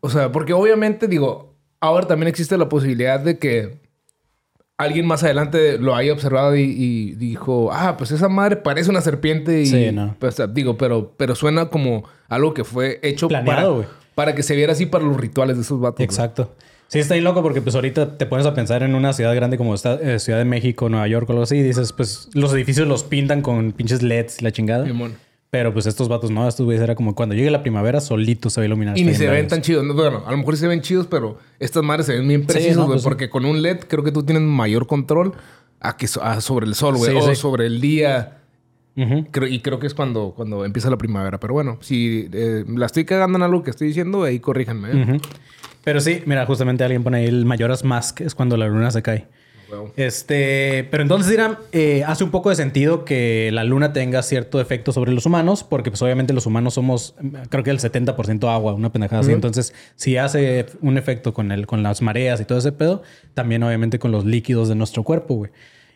O 0.00 0.08
sea, 0.08 0.32
porque 0.32 0.54
obviamente, 0.54 1.08
digo, 1.08 1.54
ahora 1.78 2.06
también 2.06 2.28
existe 2.28 2.56
la 2.56 2.70
posibilidad 2.70 3.20
de 3.20 3.38
que 3.38 3.82
alguien 4.80 5.06
más 5.06 5.22
adelante 5.22 5.78
lo 5.78 5.94
haya 5.94 6.12
observado 6.12 6.56
y, 6.56 6.62
y 6.62 7.12
dijo, 7.12 7.70
ah, 7.72 7.96
pues 7.96 8.10
esa 8.12 8.28
madre 8.28 8.56
parece 8.56 8.90
una 8.90 9.00
serpiente 9.00 9.60
y... 9.60 9.66
Sí, 9.66 9.92
no. 9.92 10.16
pues, 10.18 10.40
digo, 10.52 10.78
pero, 10.78 11.12
pero 11.16 11.34
suena 11.34 11.66
como 11.66 12.04
algo 12.28 12.54
que 12.54 12.64
fue 12.64 12.98
hecho 13.02 13.28
Planeado, 13.28 13.82
para, 13.82 13.88
para 14.14 14.34
que 14.34 14.42
se 14.42 14.56
viera 14.56 14.72
así 14.72 14.86
para 14.86 15.04
los 15.04 15.16
rituales 15.16 15.56
de 15.56 15.62
esos 15.62 15.80
vatos. 15.80 16.00
Exacto. 16.00 16.54
Sí, 16.88 16.98
está 16.98 17.14
ahí 17.14 17.20
loco 17.20 17.42
porque 17.42 17.62
pues 17.62 17.76
ahorita 17.76 18.18
te 18.18 18.26
pones 18.26 18.46
a 18.46 18.54
pensar 18.54 18.82
en 18.82 18.94
una 18.94 19.12
ciudad 19.12 19.32
grande 19.34 19.56
como 19.56 19.74
esta, 19.74 19.94
eh, 19.94 20.18
Ciudad 20.18 20.38
de 20.40 20.44
México, 20.44 20.88
Nueva 20.88 21.06
York 21.06 21.28
o 21.28 21.32
algo 21.32 21.44
así 21.44 21.58
y 21.58 21.62
dices, 21.62 21.92
pues 21.92 22.28
los 22.34 22.52
edificios 22.52 22.88
los 22.88 23.04
pintan 23.04 23.42
con 23.42 23.72
pinches 23.72 24.02
LEDs 24.02 24.40
y 24.40 24.44
la 24.44 24.50
chingada. 24.50 24.86
Pero 25.50 25.72
pues 25.72 25.86
estos 25.86 26.08
vatos 26.08 26.30
no, 26.30 26.46
estos 26.46 26.64
güeyes 26.64 26.82
era 26.82 26.94
como 26.94 27.14
cuando 27.16 27.34
llegue 27.34 27.50
la 27.50 27.62
primavera 27.62 28.00
solito 28.00 28.50
se 28.50 28.60
va 28.60 28.62
a 28.62 28.66
iluminar. 28.66 28.96
Y 28.96 29.02
ni 29.02 29.10
Está 29.10 29.24
se 29.24 29.30
ven 29.30 29.48
tan 29.48 29.62
chidos. 29.62 29.84
No, 29.84 29.94
Bueno, 29.94 30.22
a 30.24 30.30
lo 30.30 30.36
mejor 30.36 30.56
se 30.56 30.68
ven 30.68 30.80
chidos, 30.80 31.08
pero 31.08 31.38
estas 31.58 31.82
madres 31.82 32.06
se 32.06 32.14
ven 32.16 32.28
bien 32.28 32.46
precisos, 32.46 32.76
no, 32.76 32.82
güey. 32.84 32.94
pues 32.94 33.02
sí. 33.02 33.08
porque 33.08 33.28
con 33.30 33.44
un 33.44 33.60
LED 33.60 33.80
creo 33.88 34.04
que 34.04 34.12
tú 34.12 34.22
tienes 34.22 34.42
mayor 34.44 34.86
control 34.86 35.32
a 35.80 35.96
que 35.96 36.06
so- 36.06 36.22
a 36.22 36.40
sobre 36.40 36.66
el 36.66 36.74
sol, 36.76 36.96
güey. 36.96 37.10
Sí, 37.10 37.16
o 37.18 37.34
sobre 37.34 37.66
el 37.66 37.80
día. 37.80 38.36
Creo- 39.32 39.48
y 39.48 39.60
creo 39.60 39.78
que 39.80 39.86
es 39.86 39.94
cuando, 39.94 40.34
cuando 40.36 40.64
empieza 40.64 40.88
la 40.90 40.98
primavera. 40.98 41.40
Pero 41.40 41.54
bueno, 41.54 41.78
si 41.80 42.28
eh, 42.32 42.64
la 42.68 42.86
estoy 42.86 43.04
cagando 43.06 43.38
en 43.38 43.42
algo 43.42 43.62
que 43.64 43.70
estoy 43.70 43.88
diciendo, 43.88 44.22
ahí 44.24 44.38
corríjanme. 44.40 44.88
¿eh? 44.92 45.20
Pero 45.82 46.00
sí, 46.00 46.22
mira, 46.26 46.44
justamente 46.46 46.84
alguien 46.84 47.02
pone 47.02 47.18
ahí 47.18 47.26
el 47.26 47.44
Mayoras 47.46 47.82
Mask, 47.82 48.20
es 48.20 48.34
cuando 48.34 48.56
la 48.58 48.68
luna 48.68 48.90
se 48.90 49.00
cae. 49.02 49.26
Este, 49.96 50.88
pero 50.90 51.02
entonces 51.02 51.30
dirán, 51.30 51.58
eh, 51.72 52.04
hace 52.06 52.24
un 52.24 52.30
poco 52.30 52.50
de 52.50 52.56
sentido 52.56 53.04
que 53.04 53.50
la 53.52 53.64
luna 53.64 53.92
tenga 53.92 54.22
cierto 54.22 54.60
efecto 54.60 54.92
sobre 54.92 55.12
los 55.12 55.26
humanos, 55.26 55.64
porque 55.64 55.90
pues 55.90 56.02
obviamente 56.02 56.32
los 56.32 56.46
humanos 56.46 56.74
somos, 56.74 57.14
creo 57.48 57.64
que 57.64 57.70
el 57.70 57.78
70% 57.78 58.52
agua, 58.52 58.74
una 58.74 58.92
pendejada 58.92 59.22
así. 59.22 59.32
Entonces, 59.32 59.74
si 59.96 60.16
hace 60.16 60.66
un 60.80 60.98
efecto 60.98 61.34
con, 61.34 61.52
el, 61.52 61.66
con 61.66 61.82
las 61.82 62.02
mareas 62.02 62.40
y 62.40 62.44
todo 62.44 62.58
ese 62.58 62.72
pedo, 62.72 63.02
también 63.34 63.62
obviamente 63.62 63.98
con 63.98 64.12
los 64.12 64.24
líquidos 64.24 64.68
de 64.68 64.74
nuestro 64.74 65.02
cuerpo, 65.02 65.34
güey. 65.34 65.50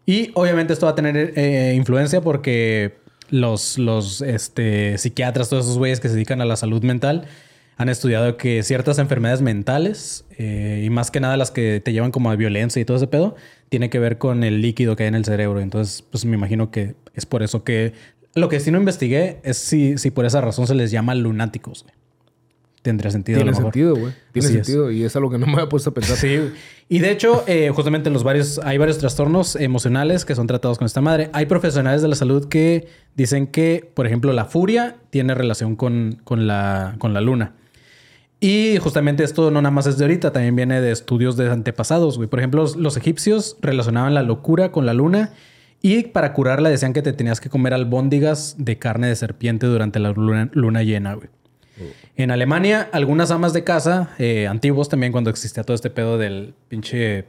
Y 0.07 0.31
obviamente 0.35 0.73
esto 0.73 0.87
va 0.87 0.93
a 0.93 0.95
tener 0.95 1.33
eh, 1.37 1.75
influencia 1.77 2.21
porque 2.21 2.95
los, 3.31 3.79
los 3.79 4.21
este, 4.21 4.99
psiquiatras, 4.99 5.49
todos 5.49 5.65
esos 5.65 5.79
güeyes 5.79 6.01
que 6.01 6.09
se 6.09 6.15
dedican 6.15 6.41
a 6.41 6.45
la 6.45 6.57
salud 6.57 6.83
mental, 6.83 7.27
han 7.77 7.89
estudiado 7.89 8.37
que 8.37 8.63
ciertas 8.63 8.99
enfermedades 8.99 9.43
mentales, 9.43 10.25
eh, 10.39 10.83
y 10.85 10.91
más 10.91 11.11
que 11.11 11.21
nada 11.21 11.37
las 11.37 11.51
que 11.51 11.81
te 11.85 11.93
llevan 11.93 12.13
como 12.13 12.31
a 12.31 12.37
violencia 12.37 12.81
y 12.81 12.85
todo 12.85 12.97
ese 12.97 13.07
pedo, 13.07 13.35
tiene 13.75 13.91
que 13.91 13.99
ver 13.99 14.19
con 14.19 14.45
el 14.45 14.61
líquido 14.63 14.95
que 14.95 15.03
hay 15.03 15.09
en 15.09 15.17
el 15.17 15.25
cerebro. 15.25 15.59
Entonces, 15.59 16.03
pues 16.09 16.25
me 16.25 16.37
imagino 16.37 16.71
que 16.71 16.95
es 17.13 17.27
por 17.27 17.43
eso 17.43 17.65
que... 17.65 17.93
Lo 18.37 18.49
que 18.49 18.61
sí 18.61 18.71
no 18.71 18.79
investigué 18.79 19.41
es 19.43 19.57
si, 19.59 19.99
si 19.99 20.13
por 20.13 20.25
esa 20.27 20.41
razón 20.41 20.69
se 20.69 20.77
les 20.77 20.93
llama 20.93 21.13
lunáticos. 21.17 21.83
güey. 21.83 21.93
Tendría 22.83 23.11
sentido. 23.11 23.39
a 23.39 23.41
Tiene 23.41 23.51
lo 23.51 23.57
mejor. 23.57 23.73
sentido, 23.73 23.97
güey. 23.97 24.13
Tiene 24.31 24.47
Así 24.49 24.59
es. 24.59 24.67
sentido. 24.67 24.93
Y 24.93 25.03
es 25.03 25.17
algo 25.17 25.29
que 25.29 25.39
no 25.39 25.47
me 25.47 25.55
había 25.55 25.69
puesto 25.69 25.91
a 25.91 25.95
pensar. 25.95 26.17
Sí, 26.17 26.39
y 26.89 27.01
de 27.01 27.11
hecho, 27.11 27.43
eh, 27.49 27.73
justamente 27.75 28.11
los 28.11 28.23
varios, 28.23 28.61
hay 28.63 28.79
varios 28.79 28.99
trastornos 28.99 29.57
emocionales 29.57 30.25
que 30.25 30.37
son 30.37 30.47
tratados 30.47 30.79
con 30.79 30.87
esta 30.87 31.01
madre. 31.01 31.31
Hay 31.33 31.47
profesionales 31.47 32.01
de 32.01 32.07
la 32.07 32.15
salud 32.15 32.47
que 32.49 32.87
dicen 33.17 33.49
que, 33.49 33.91
por 33.93 34.07
ejemplo, 34.07 34.33
la 34.33 34.45
furia 34.45 34.95
tiene 35.11 35.35
relación 35.35 35.75
con, 35.75 36.21
con, 36.23 36.47
la, 36.47 36.95
con 37.01 37.13
la 37.13 37.21
luna. 37.21 37.55
Y 38.45 38.77
justamente 38.77 39.25
esto 39.25 39.51
no 39.51 39.63
nada 39.63 39.71
más 39.71 39.87
es 39.87 39.97
de 39.97 40.05
ahorita, 40.05 40.31
también 40.31 40.55
viene 40.55 40.79
de 40.83 40.93
estudios 40.93 41.39
de 41.39 41.51
antepasados, 41.51 42.19
güey. 42.19 42.29
Por 42.29 42.41
ejemplo, 42.41 42.61
los, 42.61 42.77
los 42.77 42.99
egipcios 42.99 43.57
relacionaban 43.63 44.13
la 44.13 44.23
locura 44.23 44.71
con 44.71 44.85
la 44.85 44.93
luna 44.93 45.33
y 45.81 46.03
para 46.09 46.35
curarla 46.35 46.69
decían 46.69 46.93
que 46.93 47.01
te 47.01 47.15
tenías 47.15 47.41
que 47.41 47.49
comer 47.49 47.73
albóndigas 47.73 48.57
de 48.59 48.79
carne 48.79 49.07
de 49.07 49.17
serpiente 49.17 49.65
durante 49.65 49.99
la 49.99 50.11
luna, 50.11 50.51
luna 50.53 50.83
llena, 50.83 51.15
güey. 51.15 51.31
En 52.17 52.31
Alemania, 52.31 52.87
algunas 52.93 53.31
amas 53.31 53.55
de 53.55 53.65
casa, 53.65 54.11
eh, 54.19 54.47
antiguos 54.47 54.91
también, 54.91 55.11
cuando 55.11 55.31
existía 55.31 55.65
todo 55.65 55.75
este 55.75 55.89
pedo 55.89 56.19
del 56.19 56.53
pinche. 56.69 57.25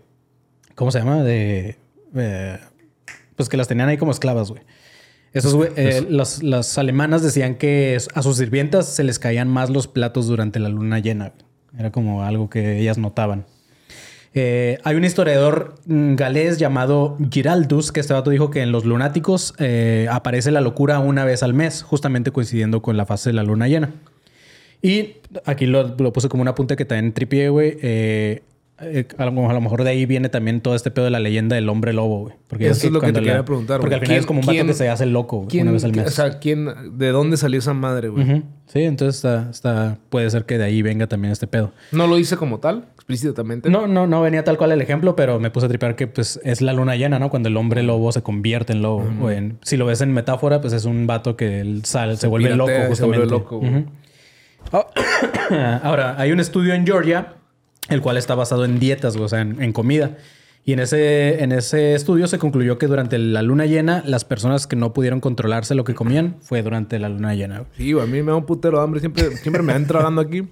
¿Cómo 0.76 0.92
se 0.92 1.00
llama? 1.00 1.24
De. 1.24 1.78
eh, 2.14 2.60
pues 3.38 3.48
que 3.48 3.56
las 3.56 3.70
tenían 3.70 3.88
ahí 3.88 3.96
como 3.96 4.12
esclavas, 4.12 4.52
güey. 4.52 4.64
Esos, 5.36 5.54
güey, 5.54 5.70
eh, 5.76 6.06
las, 6.10 6.42
las 6.42 6.78
alemanas 6.78 7.22
decían 7.22 7.56
que 7.56 7.98
a 8.14 8.22
sus 8.22 8.38
sirvientas 8.38 8.88
se 8.88 9.04
les 9.04 9.20
caían 9.20 9.50
más 9.50 9.70
los 9.70 9.88
platos 9.88 10.28
durante 10.28 10.60
la 10.60 10.70
luna 10.70 11.00
llena. 11.00 11.34
Era 11.78 11.92
como 11.92 12.24
algo 12.24 12.50
que 12.50 12.80
ellas 12.80 12.98
notaban. 12.98 13.46
Eh, 14.34 14.80
hay 14.84 14.96
un 14.96 15.06
historiador 15.06 15.76
mm, 15.86 16.16
galés 16.16 16.58
llamado 16.58 17.18
Giraldus 17.32 17.92
que 17.92 18.02
este 18.02 18.14
vato 18.14 18.30
dijo 18.30 18.50
que 18.50 18.62
en 18.62 18.72
los 18.72 18.84
lunáticos 18.84 19.54
eh, 19.60 20.08
aparece 20.10 20.52
la 20.52 20.60
locura 20.62 21.00
una 21.00 21.24
vez 21.26 21.44
al 21.44 21.54
mes, 21.54 21.84
justamente 21.84 22.32
coincidiendo 22.32 22.82
con 22.82 22.98
la 22.98 23.06
fase 23.06 23.30
de 23.30 23.34
la 23.34 23.44
luna 23.44 23.68
llena. 23.68 23.92
Y 24.82 25.18
aquí 25.46 25.66
lo, 25.66 25.96
lo 25.98 26.14
puse 26.14 26.30
como 26.30 26.42
un 26.42 26.48
apunte 26.48 26.76
que 26.76 26.86
también 26.86 27.14
tripié, 27.14 27.50
güey. 27.50 27.78
Eh, 27.82 28.44
eh, 28.82 29.08
a, 29.18 29.26
lo, 29.26 29.50
a 29.50 29.54
lo 29.54 29.62
mejor 29.62 29.84
de 29.84 29.90
ahí 29.92 30.06
viene 30.06 30.28
también 30.30 30.60
todo 30.62 30.76
este 30.76 30.92
pedo 30.92 31.06
de 31.06 31.12
la 31.12 31.20
leyenda 31.20 31.56
del 31.56 31.70
hombre 31.70 31.94
lobo, 31.94 32.22
güey. 32.24 32.36
Porque 32.48 32.68
Eso 32.68 32.88
es 32.88 32.94
lo 32.94 33.00
que 33.00 33.08
te 33.14 33.20
quería 33.22 33.46
preguntar, 33.46 33.80
Porque 33.80 33.96
güey. 33.96 34.00
al 34.02 34.06
final 34.06 34.08
¿Quién- 34.16 34.20
es 34.20 34.26
como 34.26 34.40
un 34.42 34.46
vato 34.46 34.66
que 34.68 34.74
se 34.74 34.90
hace 34.90 35.06
loco 35.06 35.38
güey, 35.38 35.48
¿Quién, 35.50 35.64
una 35.64 35.72
vez 35.74 35.84
al 35.86 35.94
mes. 35.94 36.08
O 36.08 36.12
sea, 36.12 36.40
¿quién, 36.40 36.68
¿de 36.98 37.10
dónde 37.12 37.38
salió 37.38 37.60
esa 37.60 37.74
madre, 37.74 38.10
güey? 38.10 38.44
Sí, 38.68 38.82
entonces 38.82 39.16
está, 39.18 39.50
está, 39.50 39.98
puede 40.10 40.30
ser 40.30 40.46
que 40.46 40.58
de 40.58 40.66
ahí 40.66 40.82
venga 40.82 41.08
también 41.08 41.32
este 41.32 41.48
pedo. 41.48 41.72
No 41.92 42.08
lo 42.08 42.18
hice 42.18 42.36
como 42.36 42.60
tal, 42.60 42.86
explícitamente. 42.96 43.70
No, 43.70 43.88
no, 43.88 44.08
no 44.08 44.22
venía 44.22 44.44
tal 44.44 44.58
cual 44.58 44.72
el 44.74 44.82
ejemplo, 44.82 45.16
pero 45.16 45.40
me 45.40 45.52
puse 45.52 45.68
a 45.68 45.70
tripear 45.70 45.96
que 45.96 46.08
pues 46.08 46.40
es 46.44 46.62
la 46.62 46.74
luna 46.74 46.96
llena, 46.96 47.18
¿no? 47.20 47.30
Cuando 47.30 47.48
el 47.50 47.56
hombre 47.58 47.84
lobo 47.84 48.12
se 48.12 48.24
convierte 48.24 48.74
en 48.74 48.82
lobo. 48.82 49.06
O 49.22 49.30
en- 49.32 49.58
si 49.62 49.78
lo 49.78 49.86
ves 49.86 50.02
en 50.02 50.12
metáfora, 50.12 50.60
pues 50.62 50.74
es 50.74 50.84
un 50.86 51.08
vato 51.08 51.38
que 51.38 51.60
él 51.62 51.86
sale, 51.86 52.18
se, 52.18 52.28
vuelve 52.28 52.50
piratea 52.52 52.80
loco 52.80 52.94
y 52.94 52.96
se 52.98 53.06
vuelve 53.06 53.24
justamente. 53.26 53.44
loco, 53.44 53.60
güey. 53.60 53.86
Ah, 54.72 55.80
Ahora, 55.84 56.16
hay 56.20 56.32
un 56.32 56.40
estudio 56.40 56.74
en 56.74 56.86
Georgia, 56.86 57.36
el 57.90 58.02
cual 58.02 58.18
está 58.18 58.36
basado 58.36 58.66
en 58.66 58.80
dietas, 58.80 59.16
o 59.16 59.28
sea, 59.28 59.42
en, 59.42 59.62
en 59.62 59.74
comida. 59.74 60.18
Y 60.68 60.74
en 60.74 60.80
ese, 60.80 61.44
en 61.44 61.52
ese 61.52 61.94
estudio 61.94 62.28
se 62.28 62.40
concluyó 62.40 62.80
que 62.80 62.88
durante 62.88 63.20
la 63.20 63.44
luna 63.44 63.68
llena, 63.68 64.02
las 64.04 64.26
personas 64.26 64.66
que 64.66 64.76
no 64.76 64.94
pudieron 64.94 65.20
controlarse 65.20 65.76
lo 65.76 65.84
que 65.84 65.94
comían 65.94 66.38
fue 66.42 66.64
durante 66.64 66.98
la 66.98 67.08
luna 67.08 67.36
llena. 67.36 67.66
Sí, 67.78 67.94
güey, 67.94 68.04
a 68.04 68.08
mí 68.08 68.24
me 68.24 68.32
da 68.32 68.36
un 68.38 68.48
putero 68.48 68.80
de 68.80 68.84
hambre. 68.84 69.00
Siempre, 69.00 69.38
siempre 69.38 69.62
me 69.62 69.74
van 69.74 69.86
tragando 69.86 70.22
aquí. 70.22 70.48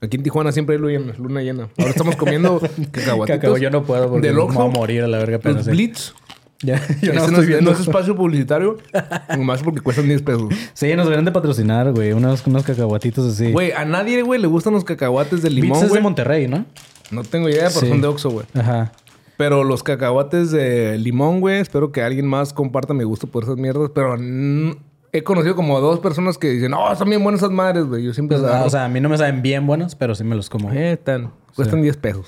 Aquí 0.00 0.18
en 0.18 0.22
Tijuana 0.22 0.52
siempre 0.52 0.76
hay 0.76 0.80
luna, 0.80 1.14
luna 1.18 1.42
llena. 1.42 1.68
Ahora 1.78 1.90
estamos 1.90 2.14
comiendo 2.14 2.60
cacahuatitos. 2.92 3.40
Cacao, 3.40 3.58
yo 3.58 3.70
no 3.70 3.82
puedo 3.82 4.08
porque 4.08 4.28
Del 4.28 4.36
me 4.36 4.42
voy 4.42 4.66
a 4.66 4.70
morir 4.70 5.02
a 5.02 5.08
la 5.08 5.18
verga. 5.18 5.40
Pero 5.40 5.56
Los 5.56 5.64
sí. 5.64 5.70
Blitz. 5.72 6.14
Ya, 6.62 6.80
yo 7.02 7.12
no 7.12 7.24
estoy 7.24 7.40
es, 7.40 7.46
viendo. 7.46 7.70
no 7.70 7.76
es 7.76 7.80
espacio 7.82 8.16
publicitario. 8.16 8.78
Nomás 9.36 9.62
porque 9.62 9.80
cuestan 9.80 10.08
10 10.08 10.22
pesos. 10.22 10.48
Sí, 10.72 10.94
nos 10.96 11.04
deberían 11.04 11.24
de 11.26 11.32
patrocinar, 11.32 11.92
güey. 11.92 12.12
Unos, 12.12 12.46
unos 12.46 12.62
cacahuatitos 12.64 13.32
así. 13.34 13.52
Güey, 13.52 13.72
a 13.72 13.84
nadie, 13.84 14.22
güey, 14.22 14.40
le 14.40 14.46
gustan 14.46 14.72
los 14.72 14.84
cacahuates 14.84 15.42
de 15.42 15.48
Beats 15.50 15.62
limón, 15.62 15.84
es 15.84 15.92
de. 15.92 16.00
Monterrey, 16.00 16.48
¿no? 16.48 16.64
No 17.10 17.22
tengo 17.24 17.48
idea, 17.48 17.68
pero 17.68 17.80
Sí. 17.80 17.88
son 17.88 18.00
de 18.00 18.08
Oxxo, 18.08 18.30
güey. 18.30 18.46
Ajá. 18.54 18.92
Pero 19.36 19.64
los 19.64 19.82
cacahuates 19.82 20.50
de 20.50 20.96
limón, 20.98 21.40
güey, 21.40 21.58
espero 21.60 21.92
que 21.92 22.02
alguien 22.02 22.26
más 22.26 22.54
comparta 22.54 22.94
mi 22.94 23.04
gusto 23.04 23.26
por 23.26 23.44
esas 23.44 23.56
mierdas. 23.58 23.90
Pero 23.94 24.16
he 25.12 25.22
conocido 25.22 25.54
como 25.54 25.76
a 25.76 25.80
dos 25.80 26.00
personas 26.00 26.38
que 26.38 26.48
dicen, 26.48 26.70
no, 26.70 26.90
están 26.90 27.08
bien 27.10 27.22
buenas 27.22 27.40
esas 27.42 27.52
madres, 27.52 27.84
güey. 27.84 28.02
Yo 28.02 28.14
siempre 28.14 28.38
Pues, 28.38 28.50
ah, 28.50 28.64
o 28.64 28.70
sea, 28.70 28.86
a 28.86 28.88
mí 28.88 28.98
no 29.00 29.08
me 29.10 29.18
saben 29.18 29.42
bien 29.42 29.66
buenos, 29.66 29.94
pero 29.94 30.14
sí 30.14 30.24
me 30.24 30.34
los 30.36 30.48
como. 30.48 30.72
Eh, 30.72 30.92
están, 30.92 31.32
cuestan 31.54 31.82
10 31.82 31.96
pesos. 31.98 32.26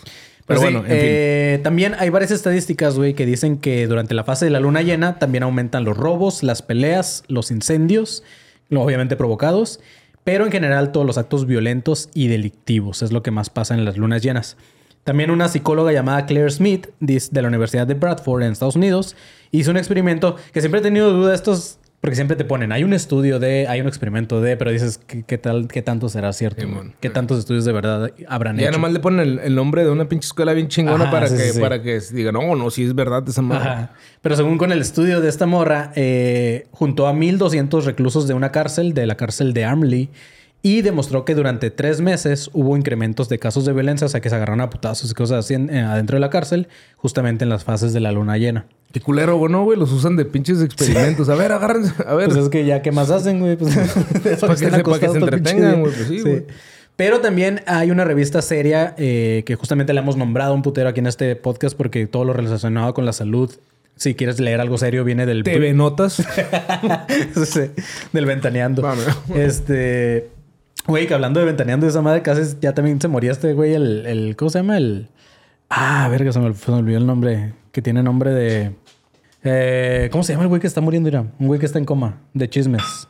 Pero 0.48 0.61
Pues 0.61 0.68
sí, 0.70 0.74
bueno, 0.74 0.78
en 0.80 0.84
fin. 0.87 1.08
eh, 1.08 1.61
también 1.62 1.94
hay 1.98 2.08
varias 2.08 2.32
estadísticas, 2.32 2.96
güey, 2.96 3.14
que 3.14 3.26
dicen 3.26 3.58
que 3.58 3.87
durante 3.87 4.14
la 4.14 4.24
fase 4.24 4.46
de 4.46 4.50
la 4.50 4.58
luna 4.61 4.82
llena 4.82 5.18
también 5.20 5.44
aumentan 5.44 5.84
los 5.84 5.96
robos, 5.96 6.42
las 6.42 6.62
peleas, 6.62 7.22
los 7.28 7.50
incendios, 7.52 8.24
obviamente 8.74 9.14
provocados, 9.14 9.78
pero 10.24 10.44
en 10.46 10.50
general 10.50 10.90
todos 10.90 11.06
los 11.06 11.18
actos 11.18 11.46
violentos 11.46 12.08
y 12.14 12.28
delictivos 12.28 13.02
es 13.02 13.12
lo 13.12 13.22
que 13.22 13.30
más 13.30 13.50
pasa 13.50 13.74
en 13.74 13.84
las 13.84 13.96
lunas 13.98 14.22
llenas. 14.22 14.56
También 15.04 15.30
una 15.30 15.48
psicóloga 15.48 15.92
llamada 15.92 16.26
Claire 16.26 16.50
Smith 16.50 16.88
de 17.00 17.42
la 17.42 17.48
Universidad 17.48 17.87
de 17.87 17.94
Bradford 17.94 18.42
en 18.42 18.52
Estados 18.52 18.76
Unidos 18.76 19.16
hizo 19.52 19.70
un 19.70 19.76
experimento 19.78 20.37
que 20.52 20.61
siempre 20.61 20.80
he 20.80 20.82
tenido 20.82 21.12
duda 21.12 21.30
de 21.30 21.34
estos 21.34 21.78
porque 22.00 22.14
siempre 22.14 22.37
te 22.37 22.44
ponen, 22.44 22.70
hay 22.70 22.84
un 22.84 22.92
estudio 22.92 23.40
de, 23.40 23.66
hay 23.66 23.80
un 23.80 23.88
experimento 23.88 24.40
de, 24.40 24.56
pero 24.56 24.70
dices, 24.70 24.98
¿qué, 25.04 25.24
qué 25.24 25.37
tal, 25.37 25.66
qué 25.66 25.82
tanto 25.82 26.08
será 26.08 26.32
cierto? 26.32 26.62
Sí. 26.62 26.68
¿Qué 27.00 27.11
tantos 27.11 27.40
estudios 27.40 27.64
de 27.64 27.72
verdad 27.72 28.12
habrán 28.28 28.56
Ya 28.56 28.64
hecho? 28.68 28.72
nomás 28.72 28.92
le 28.92 29.00
ponen 29.00 29.20
el, 29.20 29.38
el 29.40 29.54
nombre 29.56 29.82
de 29.82 29.90
una 29.90 30.08
pinche 30.08 30.26
escuela 30.26 30.52
bien 30.52 30.68
chingona 30.68 31.04
Ajá, 31.04 31.11
para, 31.11 31.26
sí, 31.28 31.37
que, 31.54 31.61
para 31.61 31.82
que 31.82 32.00
digan, 32.12 32.34
no, 32.34 32.54
no, 32.54 32.70
si 32.70 32.84
es 32.84 32.94
verdad 32.94 33.28
esa. 33.28 33.42
Ajá. 33.42 33.92
Pero 34.22 34.37
según 34.37 34.58
con 34.58 34.70
el 34.70 34.80
estudio 34.80 35.20
de 35.20 35.28
esta 35.28 35.46
morra, 35.46 35.90
eh, 35.96 36.68
juntó 36.70 37.08
a 37.08 37.12
1.200 37.12 37.82
reclusos 37.84 38.28
de 38.28 38.34
una 38.34 38.52
cárcel, 38.52 38.94
de 38.94 39.06
la 39.06 39.16
cárcel 39.16 39.52
de 39.52 39.64
Armley, 39.64 40.08
y 40.62 40.83
demostró 40.83 41.25
que 41.25 41.35
durante 41.35 41.71
tres 41.71 42.01
meses 42.01 42.51
hubo 42.53 42.77
incrementos 42.77 43.29
de 43.29 43.38
casos 43.38 43.64
de 43.64 43.73
violencia, 43.73 44.07
o 44.07 44.09
sea, 44.09 44.21
que 44.21 44.29
se 44.29 44.35
agarraron 44.35 44.61
a 44.61 44.71
putazos 44.71 45.11
y 45.11 45.14
cosas 45.14 45.44
así 45.44 45.55
en- 45.55 45.71
adentro 45.75 46.16
de 46.16 46.21
la 46.21 46.31
cárcel, 46.31 46.68
justamente 46.97 47.44
en 47.44 47.49
las 47.49 47.62
fases 47.64 47.92
de 47.92 48.01
la 48.01 48.11
luna 48.12 48.37
llena. 48.38 48.66
Qué 48.92 49.01
culero, 49.01 49.37
güey, 49.37 49.53
no, 49.53 49.64
güey. 49.64 49.79
Los 49.79 49.92
usan 49.92 50.16
de 50.16 50.25
pinches 50.25 50.62
experimentos. 50.62 51.29
A 51.29 51.35
ver, 51.35 51.53
agárrense. 51.53 51.92
A 52.07 52.14
ver. 52.14 52.29
Pues 52.29 52.38
es 52.44 52.49
que 52.49 52.64
ya, 52.64 52.81
¿qué 52.83 52.90
más 52.90 53.11
hacen, 53.11 53.38
güey? 53.38 53.57
Pues, 53.57 53.75
Para 54.40 54.55
que 54.57 54.59
se- 54.71 54.71
para 54.83 54.99
que 54.99 55.09
se 55.09 55.18
entretengan, 55.18 55.81
güey, 55.81 55.92
pues 55.92 56.09
sí, 56.09 56.21
güey. 56.23 56.47
Pero 56.97 57.21
también 57.21 57.61
hay 57.66 57.92
una 57.92 58.05
revista 58.05 58.42
seria 58.42 58.94
eh, 58.99 59.44
que 59.47 59.55
justamente 59.55 59.92
la 59.92 60.01
hemos 60.01 60.16
nombrado 60.16 60.55
un 60.55 60.62
putero 60.62 60.88
aquí 60.88 60.99
en 60.99 61.07
este 61.07 61.37
podcast 61.37 61.77
porque 61.77 62.07
todo 62.09 62.25
lo 62.25 62.33
relacionado 62.33 62.92
con 62.94 63.05
la 63.05 63.12
salud, 63.12 63.53
si 63.94 64.16
quieres 64.16 64.40
leer 64.40 64.61
algo 64.61 64.79
serio, 64.79 65.05
viene 65.05 65.25
del... 65.25 65.44
TV 65.44 65.73
Notas. 65.75 66.16
Sí, 67.44 67.61
del 68.12 68.27
ventaneando. 68.27 68.83
Vamos. 68.83 69.07
Este. 69.35 70.31
Güey, 70.88 71.07
que 71.07 71.14
hablando 71.14 71.38
de 71.38 71.46
ventaneando, 71.46 71.87
esa 71.87 72.03
madre 72.03 72.22
casi 72.22 72.57
ya 72.61 72.74
también 72.74 73.01
se 73.01 73.07
moría 73.09 73.31
este 73.31 73.53
güey, 73.53 73.74
el, 73.74 74.07
el. 74.07 74.37
¿Cómo 74.37 74.51
se 74.51 74.59
llama? 74.59 74.77
El. 74.79 75.09
Ah, 75.70 76.09
verga, 76.11 76.33
se 76.33 76.40
me, 76.40 76.53
se 76.55 76.70
me 76.72 76.79
olvidó 76.79 76.98
el 76.98 77.07
nombre. 77.07 77.53
Que 77.72 77.83
tiene 77.83 78.03
nombre 78.03 78.33
de. 78.33 78.74
Eh, 79.44 80.09
¿Cómo 80.11 80.24
se 80.24 80.33
llama 80.33 80.44
el 80.44 80.48
güey 80.48 80.61
que 80.61 80.66
está 80.66 80.81
muriendo? 80.81 81.07
Mira, 81.07 81.20
un 81.38 81.46
güey 81.46 81.61
que 81.61 81.66
está 81.66 81.79
en 81.79 81.85
coma, 81.85 82.18
de 82.35 82.48
chismes. 82.51 83.07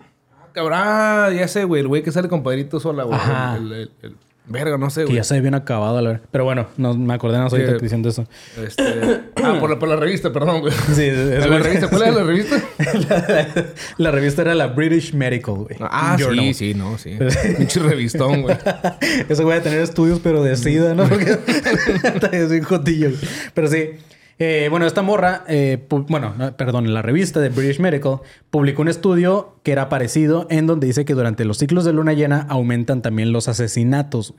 Cabrón, 0.53 0.79
ah, 0.83 1.31
ya 1.35 1.47
sé, 1.49 1.65
güey. 1.65 1.81
El 1.83 1.89
güey 1.89 2.03
que 2.03 2.11
sale 2.11 2.29
con 2.29 2.43
Padrito 2.43 2.81
sola, 2.81 3.05
güey. 3.05 3.19
El, 3.57 3.73
el- 3.73 3.91
el- 4.03 4.17
Verga, 4.49 4.79
no 4.79 4.89
sé, 4.91 5.01
Que 5.01 5.07
güey. 5.07 5.17
ya 5.17 5.25
se 5.25 5.35
ve 5.35 5.41
bien 5.43 5.55
acabado, 5.55 6.01
la 6.01 6.11
verdad. 6.11 6.27
Pero 6.31 6.45
bueno, 6.45 6.67
no, 6.77 6.95
me 6.95 7.13
acordé 7.15 7.37
no 7.39 7.45
ahorita 7.45 7.73
Sí. 7.73 7.79
diciendo 7.83 8.09
eso. 8.09 8.27
Este... 8.65 8.83
ah, 9.43 9.57
por 9.61 9.69
la, 9.71 9.79
por 9.79 9.89
la 9.89 9.97
revista, 9.97 10.33
perdón, 10.33 10.61
güey. 10.61 10.73
Sí, 10.95 11.03
es 11.05 11.47
la 11.47 11.59
revista. 11.59 11.89
¿Cuál 11.89 12.03
era 12.03 12.13
la 12.13 12.23
revista? 12.25 12.57
la, 13.09 13.47
la 13.99 14.11
revista 14.11 14.43
era 14.43 14.55
la 14.55 14.69
British 14.69 15.13
Medical, 15.15 15.55
güey. 15.55 15.77
Ah, 15.81 16.17
Journal. 16.19 16.47
sí, 16.47 16.55
sí, 16.55 16.75
no, 16.75 16.97
sí. 16.99 17.17
Pinche 17.57 17.81
revistón, 17.81 18.43
güey. 18.43 18.57
Ese 19.29 19.43
güey 19.45 19.59
a 19.59 19.63
tener 19.63 19.81
estudios, 19.81 20.21
pero 20.23 20.43
de 20.43 20.57
SIDA, 20.57 20.95
¿no? 20.95 21.09
Porque 21.09 21.39
es 22.33 22.51
bien 22.51 22.63
jotillo. 22.65 23.11
Pero 23.55 23.69
sí. 23.69 23.91
Eh, 24.41 24.69
bueno, 24.71 24.87
esta 24.87 25.03
morra, 25.03 25.43
eh, 25.49 25.85
bueno, 25.91 26.33
no, 26.39 26.57
perdón, 26.57 26.95
la 26.95 27.03
revista 27.03 27.41
de 27.41 27.49
British 27.49 27.81
Medical 27.81 28.21
publicó 28.51 28.83
un 28.83 28.89
estudio 28.89 29.57
que 29.65 29.73
era 29.73 29.89
parecido 29.89 30.47
en 30.49 30.69
donde 30.69 30.87
dice 30.87 31.05
que 31.05 31.15
durante 31.15 31.45
los 31.45 31.59
ciclos 31.59 31.85
de 31.85 31.93
luna 31.93 32.13
llena 32.13 32.47
aumentan 32.49 33.03
también 33.03 33.33
los 33.33 33.49
asesinatos. 33.49 34.35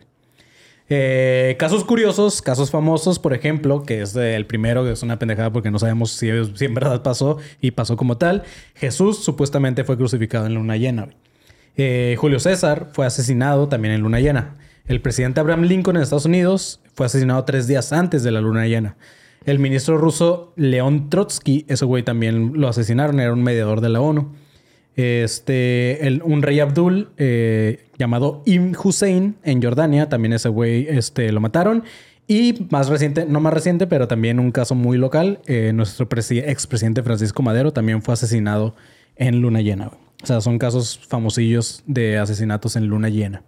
Eh, 0.87 1.57
casos 1.59 1.83
curiosos, 1.83 2.41
casos 2.41 2.71
famosos, 2.71 3.19
por 3.19 3.33
ejemplo, 3.33 3.83
que 3.83 4.01
es 4.01 4.15
el 4.15 4.45
primero, 4.45 4.85
que 4.85 4.93
es 4.93 5.03
una 5.03 5.19
pendejada 5.19 5.51
porque 5.51 5.69
no 5.69 5.79
sabemos 5.79 6.11
si, 6.11 6.29
si 6.55 6.65
en 6.65 6.73
verdad 6.73 7.03
pasó 7.03 7.37
y 7.59 7.71
pasó 7.71 7.97
como 7.97 8.17
tal. 8.17 8.43
Jesús 8.75 9.21
supuestamente 9.21 9.83
fue 9.83 9.97
crucificado 9.97 10.45
en 10.45 10.55
luna 10.55 10.77
llena. 10.77 11.09
Julio 12.17 12.39
César 12.39 12.89
fue 12.91 13.05
asesinado 13.05 13.69
también 13.69 13.93
en 13.93 14.01
luna 14.01 14.19
llena. 14.19 14.55
El 14.85 15.01
presidente 15.01 15.39
Abraham 15.39 15.63
Lincoln 15.63 15.95
en 15.95 16.03
Estados 16.03 16.25
Unidos 16.25 16.81
fue 16.93 17.05
asesinado 17.05 17.45
tres 17.45 17.67
días 17.67 17.93
antes 17.93 18.23
de 18.23 18.31
la 18.31 18.41
luna 18.41 18.65
llena. 18.65 18.97
El 19.45 19.59
ministro 19.59 19.97
ruso 19.97 20.53
León 20.55 21.09
Trotsky, 21.09 21.65
ese 21.67 21.85
güey 21.85 22.03
también 22.03 22.53
lo 22.55 22.67
asesinaron, 22.67 23.19
era 23.19 23.33
un 23.33 23.43
mediador 23.43 23.81
de 23.81 23.89
la 23.89 24.01
ONU. 24.01 24.33
Este, 24.95 26.19
un 26.23 26.41
rey 26.41 26.59
Abdul 26.59 27.09
eh, 27.17 27.85
llamado 27.97 28.43
Ibn 28.45 28.75
Hussein 28.83 29.35
en 29.43 29.61
Jordania, 29.61 30.09
también 30.09 30.33
ese 30.33 30.49
güey 30.49 30.87
este, 30.89 31.31
lo 31.31 31.39
mataron. 31.39 31.83
Y 32.27 32.67
más 32.69 32.89
reciente, 32.89 33.25
no 33.25 33.39
más 33.39 33.53
reciente, 33.53 33.87
pero 33.87 34.07
también 34.07 34.39
un 34.39 34.51
caso 34.51 34.75
muy 34.75 34.97
local, 34.97 35.39
eh, 35.47 35.71
nuestro 35.73 36.07
presi- 36.07 36.43
expresidente 36.45 37.01
Francisco 37.01 37.41
Madero 37.41 37.71
también 37.73 38.01
fue 38.03 38.13
asesinado 38.13 38.75
en 39.15 39.41
luna 39.41 39.61
llena. 39.61 39.87
O 40.21 40.25
sea, 40.25 40.41
son 40.41 40.59
casos 40.59 40.99
famosillos 41.07 41.81
de 41.87 42.17
asesinatos 42.19 42.75
en 42.75 42.85
luna 42.87 43.09
llena. 43.09 43.41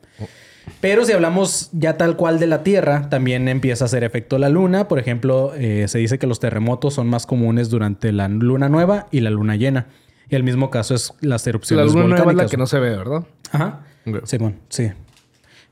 Pero 0.79 1.05
si 1.05 1.11
hablamos 1.13 1.69
ya 1.73 1.97
tal 1.97 2.15
cual 2.15 2.39
de 2.39 2.47
la 2.47 2.63
Tierra, 2.63 3.09
también 3.09 3.47
empieza 3.47 3.85
a 3.85 3.87
hacer 3.87 4.03
efecto 4.03 4.37
la 4.37 4.49
Luna. 4.49 4.87
Por 4.87 4.99
ejemplo, 4.99 5.53
eh, 5.55 5.87
se 5.87 5.97
dice 5.99 6.19
que 6.19 6.27
los 6.27 6.39
terremotos 6.39 6.93
son 6.95 7.07
más 7.07 7.25
comunes 7.25 7.69
durante 7.69 8.11
la 8.11 8.27
Luna 8.27 8.69
nueva 8.69 9.07
y 9.11 9.19
la 9.21 9.29
Luna 9.29 9.55
llena. 9.55 9.87
Y 10.29 10.35
el 10.35 10.43
mismo 10.43 10.69
caso 10.69 10.95
es 10.95 11.13
las 11.21 11.45
La 11.45 11.49
erupciones 11.49 11.87
luna 11.87 12.01
nueva 12.01 12.05
es 12.05 12.19
la 12.19 12.25
volcánicas. 12.25 12.51
que 12.51 12.57
no 12.57 12.65
se 12.67 12.79
ve, 12.79 12.91
¿verdad? 12.91 13.23
Ajá. 13.51 13.81
Ok. 14.07 14.25
Simón, 14.25 14.55
sí. 14.69 14.91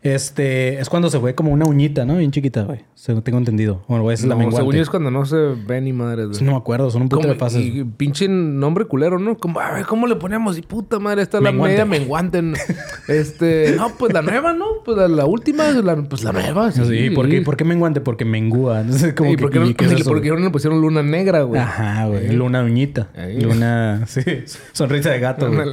Este 0.01 0.79
es 0.79 0.87
cuando 0.87 1.09
se 1.09 1.17
ve 1.17 1.35
como 1.35 1.51
una 1.51 1.65
uñita, 1.65 2.05
¿no? 2.05 2.15
Bien 2.15 2.31
chiquita, 2.31 2.63
güey. 2.63 2.79
Según 2.95 3.21
tengo 3.21 3.37
entendido. 3.37 3.83
Bueno, 3.89 4.09
es 4.11 4.21
la 4.23 4.29
No, 4.29 4.39
según 4.39 4.53
menguante. 4.53 4.77
yo 4.77 4.83
es 4.83 4.89
cuando 4.89 5.11
no 5.11 5.25
se 5.25 5.35
ve 5.35 5.81
ni 5.81 5.91
madre. 5.91 6.25
güey. 6.27 6.41
No 6.41 6.51
me 6.53 6.57
acuerdo, 6.57 6.89
son 6.89 7.01
un 7.01 7.09
puto 7.09 7.27
de 7.27 7.35
fases. 7.35 7.65
Y 7.65 7.83
pinche 7.83 8.29
nombre 8.29 8.85
culero, 8.85 9.19
¿no? 9.19 9.35
Como, 9.37 9.59
a 9.59 9.73
ver, 9.73 9.85
¿cómo 9.85 10.07
le 10.07 10.15
ponemos? 10.15 10.57
Y 10.57 10.61
puta 10.61 10.99
madre, 10.99 11.21
está 11.23 11.41
la 11.41 11.51
Menguante. 11.51 11.73
media 11.73 11.85
menguante. 11.85 12.41
este, 13.09 13.73
no, 13.75 13.89
pues 13.97 14.13
la 14.13 14.21
nueva, 14.21 14.53
¿no? 14.53 14.65
Pues 14.85 14.95
la, 14.97 15.09
la 15.09 15.25
última, 15.25 15.69
la- 15.71 15.97
pues 15.97 16.23
la 16.23 16.31
nueva. 16.31 16.71
Sí, 16.71 16.81
Sí, 16.85 17.09
¿por 17.09 17.27
qué, 17.27 17.41
por 17.41 17.57
qué 17.57 17.65
menguante? 17.65 17.99
Porque 17.99 18.23
mengúa. 18.23 18.79
Entonces, 18.81 19.13
como 19.17 19.31
¿Y 19.31 19.35
que, 19.35 19.41
por 19.41 19.51
qué 19.51 19.59
no, 19.59 19.65
¿y 19.65 19.73
qué 19.73 19.83
es 19.85 19.91
no 19.91 20.37
le 20.37 20.49
pusieron 20.49 20.79
luna 20.79 21.03
negra, 21.03 21.41
güey? 21.41 21.59
Ajá, 21.59 22.05
güey. 22.07 22.31
Luna 22.33 22.63
uñita. 22.63 23.09
Ahí. 23.17 23.41
Luna, 23.41 24.03
sí. 24.07 24.21
Sonrisa 24.71 25.09
de 25.09 25.19
gato, 25.19 25.51
güey. 25.51 25.71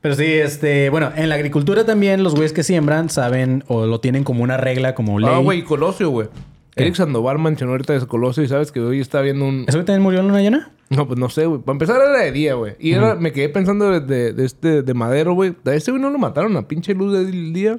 Pero 0.00 0.14
sí, 0.14 0.24
este, 0.24 0.90
bueno, 0.90 1.10
en 1.16 1.28
la 1.28 1.34
agricultura 1.36 1.84
también 1.84 2.22
los 2.22 2.34
güeyes 2.34 2.52
que 2.52 2.62
siembran 2.62 3.10
saben 3.10 3.64
o 3.68 3.86
lo 3.86 4.00
tienen 4.00 4.24
como 4.24 4.42
una 4.42 4.56
regla, 4.56 4.94
como 4.94 5.18
ley. 5.18 5.30
Ah, 5.32 5.38
güey, 5.38 5.62
Colosio, 5.62 6.10
güey. 6.10 6.28
Eric 6.76 6.94
Sandoval 6.94 7.38
mencionó 7.38 7.72
ahorita 7.72 7.94
de 7.94 8.06
Colosio 8.06 8.42
y 8.42 8.48
sabes 8.48 8.70
que 8.70 8.80
hoy 8.80 9.00
está 9.00 9.22
viendo 9.22 9.46
un... 9.46 9.64
¿Eso 9.66 9.78
también 9.78 10.02
murió 10.02 10.20
en 10.20 10.28
luna 10.28 10.42
llena? 10.42 10.70
No, 10.90 11.06
pues 11.06 11.18
no 11.18 11.30
sé, 11.30 11.46
güey. 11.46 11.60
Para 11.62 11.72
empezar 11.74 11.96
era 11.96 12.18
de 12.20 12.30
día, 12.32 12.54
güey. 12.54 12.74
Y 12.78 12.92
era, 12.92 13.14
me 13.14 13.32
quedé 13.32 13.48
pensando 13.48 13.90
de, 13.90 14.00
de- 14.00 14.32
de 14.34 14.44
este, 14.44 14.82
de 14.82 14.94
Madero, 14.94 15.32
güey. 15.32 15.54
A 15.64 15.72
este 15.72 15.90
güey 15.90 16.02
no 16.02 16.10
lo 16.10 16.18
mataron 16.18 16.54
a 16.58 16.68
pinche 16.68 16.92
luz 16.94 17.14
del 17.14 17.52
día. 17.54 17.78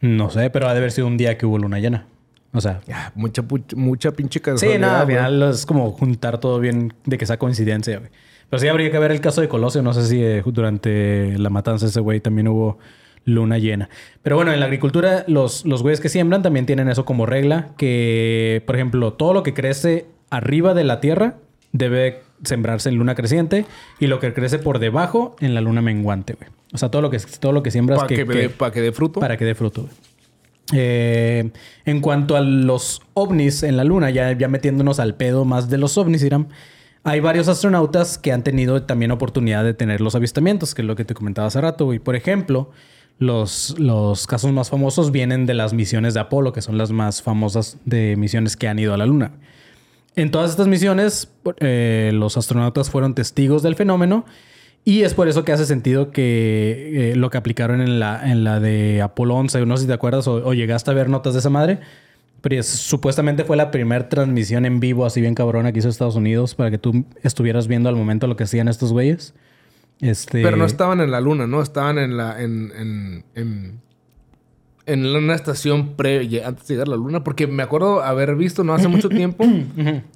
No 0.00 0.30
sé, 0.30 0.50
pero 0.50 0.66
ha 0.68 0.72
de 0.72 0.78
haber 0.78 0.92
sido 0.92 1.06
un 1.06 1.16
día 1.16 1.38
que 1.38 1.46
hubo 1.46 1.58
luna 1.58 1.78
llena. 1.78 2.06
O 2.52 2.60
sea, 2.60 2.80
Ya, 2.88 3.12
mucha, 3.14 3.44
mucha 3.76 4.10
pinche 4.12 4.40
sí, 4.40 4.44
casualidad. 4.44 4.80
no, 4.80 4.90
al 4.96 5.04
güey. 5.04 5.16
final 5.16 5.42
es 5.50 5.64
como 5.66 5.92
juntar 5.92 6.38
todo 6.38 6.58
bien 6.58 6.92
de 7.06 7.16
que 7.18 7.26
sea 7.26 7.38
coincidencia, 7.38 7.98
güey. 7.98 8.10
Pero 8.50 8.60
sí 8.60 8.68
habría 8.68 8.90
que 8.90 8.98
ver 8.98 9.12
el 9.12 9.20
caso 9.20 9.40
de 9.40 9.48
Colosio. 9.48 9.80
No 9.82 9.94
sé 9.94 10.04
si 10.06 10.22
eh, 10.22 10.42
durante 10.44 11.38
la 11.38 11.50
matanza 11.50 11.86
de 11.86 11.90
ese 11.90 12.00
güey 12.00 12.20
también 12.20 12.48
hubo 12.48 12.78
luna 13.24 13.58
llena. 13.58 13.88
Pero 14.22 14.36
bueno, 14.36 14.52
en 14.52 14.58
la 14.60 14.66
agricultura, 14.66 15.24
los, 15.28 15.64
los 15.64 15.82
güeyes 15.82 16.00
que 16.00 16.08
siembran 16.08 16.42
también 16.42 16.66
tienen 16.66 16.88
eso 16.88 17.04
como 17.04 17.26
regla. 17.26 17.68
Que, 17.76 18.62
por 18.66 18.74
ejemplo, 18.76 19.12
todo 19.12 19.32
lo 19.34 19.42
que 19.42 19.54
crece 19.54 20.06
arriba 20.30 20.74
de 20.74 20.84
la 20.84 21.00
tierra 21.00 21.36
debe 21.72 22.22
sembrarse 22.42 22.88
en 22.88 22.96
luna 22.96 23.14
creciente. 23.14 23.66
Y 24.00 24.08
lo 24.08 24.18
que 24.18 24.32
crece 24.34 24.58
por 24.58 24.78
debajo 24.80 25.36
en 25.40 25.54
la 25.54 25.60
luna 25.60 25.80
menguante, 25.82 26.32
güey. 26.34 26.50
O 26.72 26.78
sea, 26.78 26.90
todo 26.90 27.02
lo 27.02 27.10
que, 27.10 27.18
todo 27.38 27.52
lo 27.52 27.62
que 27.62 27.70
siembras 27.70 27.98
Para 27.98 28.08
que, 28.08 28.16
que, 28.16 28.24
dé- 28.24 28.40
que- 28.42 28.48
pa' 28.50 28.72
que 28.72 28.80
dé 28.80 28.90
fruto. 28.92 29.20
para 29.20 29.36
que 29.36 29.44
dé 29.44 29.54
fruto. 29.54 29.82
güey. 29.82 29.92
Eh, 30.72 31.50
en 31.84 32.00
cuanto 32.00 32.36
a 32.36 32.40
los 32.40 33.02
ovnis 33.14 33.62
en 33.64 33.76
la 33.76 33.82
luna, 33.84 34.10
ya, 34.10 34.32
ya 34.32 34.46
metiéndonos 34.48 35.00
al 35.00 35.14
pedo 35.16 35.44
más 35.44 35.68
de 35.68 35.78
los 35.78 35.98
ovnis, 35.98 36.22
Iram, 36.22 36.46
hay 37.04 37.20
varios 37.20 37.48
astronautas 37.48 38.18
que 38.18 38.32
han 38.32 38.42
tenido 38.42 38.82
también 38.82 39.10
oportunidad 39.10 39.64
de 39.64 39.74
tener 39.74 40.00
los 40.00 40.14
avistamientos, 40.14 40.74
que 40.74 40.82
es 40.82 40.86
lo 40.86 40.96
que 40.96 41.04
te 41.04 41.14
comentaba 41.14 41.48
hace 41.48 41.60
rato. 41.60 41.92
Y 41.94 41.98
por 41.98 42.16
ejemplo, 42.16 42.70
los, 43.18 43.78
los 43.78 44.26
casos 44.26 44.52
más 44.52 44.70
famosos 44.70 45.10
vienen 45.10 45.46
de 45.46 45.54
las 45.54 45.72
misiones 45.72 46.14
de 46.14 46.20
Apolo, 46.20 46.52
que 46.52 46.62
son 46.62 46.78
las 46.78 46.90
más 46.90 47.22
famosas 47.22 47.78
de 47.84 48.16
misiones 48.16 48.56
que 48.56 48.68
han 48.68 48.78
ido 48.78 48.94
a 48.94 48.96
la 48.96 49.06
luna. 49.06 49.32
En 50.16 50.30
todas 50.30 50.50
estas 50.50 50.66
misiones, 50.66 51.30
eh, 51.60 52.10
los 52.12 52.36
astronautas 52.36 52.90
fueron 52.90 53.14
testigos 53.14 53.62
del 53.62 53.76
fenómeno 53.76 54.24
y 54.84 55.02
es 55.02 55.14
por 55.14 55.28
eso 55.28 55.44
que 55.44 55.52
hace 55.52 55.66
sentido 55.66 56.10
que 56.10 57.12
eh, 57.12 57.16
lo 57.16 57.30
que 57.30 57.38
aplicaron 57.38 57.80
en 57.80 58.00
la, 58.00 58.30
en 58.30 58.44
la 58.44 58.60
de 58.60 59.02
Apolo 59.02 59.36
11, 59.36 59.64
no 59.66 59.76
sé 59.76 59.82
si 59.82 59.86
te 59.86 59.92
acuerdas 59.92 60.26
o, 60.26 60.52
llegaste 60.54 60.90
a 60.90 60.94
ver 60.94 61.08
notas 61.08 61.34
de 61.34 61.40
esa 61.40 61.50
madre, 61.50 61.80
supuestamente 62.62 63.44
fue 63.44 63.56
la 63.56 63.70
primera 63.70 64.08
transmisión 64.08 64.64
en 64.66 64.80
vivo 64.80 65.06
así 65.06 65.20
bien 65.20 65.34
cabrona 65.34 65.72
que 65.72 65.78
hizo 65.80 65.88
Estados 65.88 66.16
Unidos 66.16 66.54
para 66.54 66.70
que 66.70 66.78
tú 66.78 67.04
estuvieras 67.22 67.68
viendo 67.68 67.88
al 67.88 67.96
momento 67.96 68.26
lo 68.26 68.36
que 68.36 68.44
hacían 68.44 68.68
estos 68.68 68.92
güeyes. 68.92 69.34
Este, 70.00 70.42
Pero 70.42 70.56
no 70.56 70.64
estaban 70.64 71.00
en 71.00 71.10
la 71.10 71.20
luna, 71.20 71.46
¿no? 71.46 71.62
Estaban 71.62 71.98
en 71.98 72.16
la... 72.16 72.40
En, 72.42 72.72
en, 72.76 73.24
en, 73.34 73.80
en 74.92 75.06
una 75.06 75.34
estación 75.34 75.94
pre... 75.96 76.28
lle- 76.28 76.44
Antes 76.44 76.66
de 76.68 76.74
llegar 76.74 76.88
a 76.88 76.90
la 76.90 76.96
luna. 76.96 77.24
Porque 77.24 77.46
me 77.46 77.62
acuerdo 77.62 78.02
haber 78.02 78.34
visto, 78.36 78.64
no 78.64 78.74
hace 78.74 78.88
mucho 78.88 79.08
tiempo, 79.08 79.44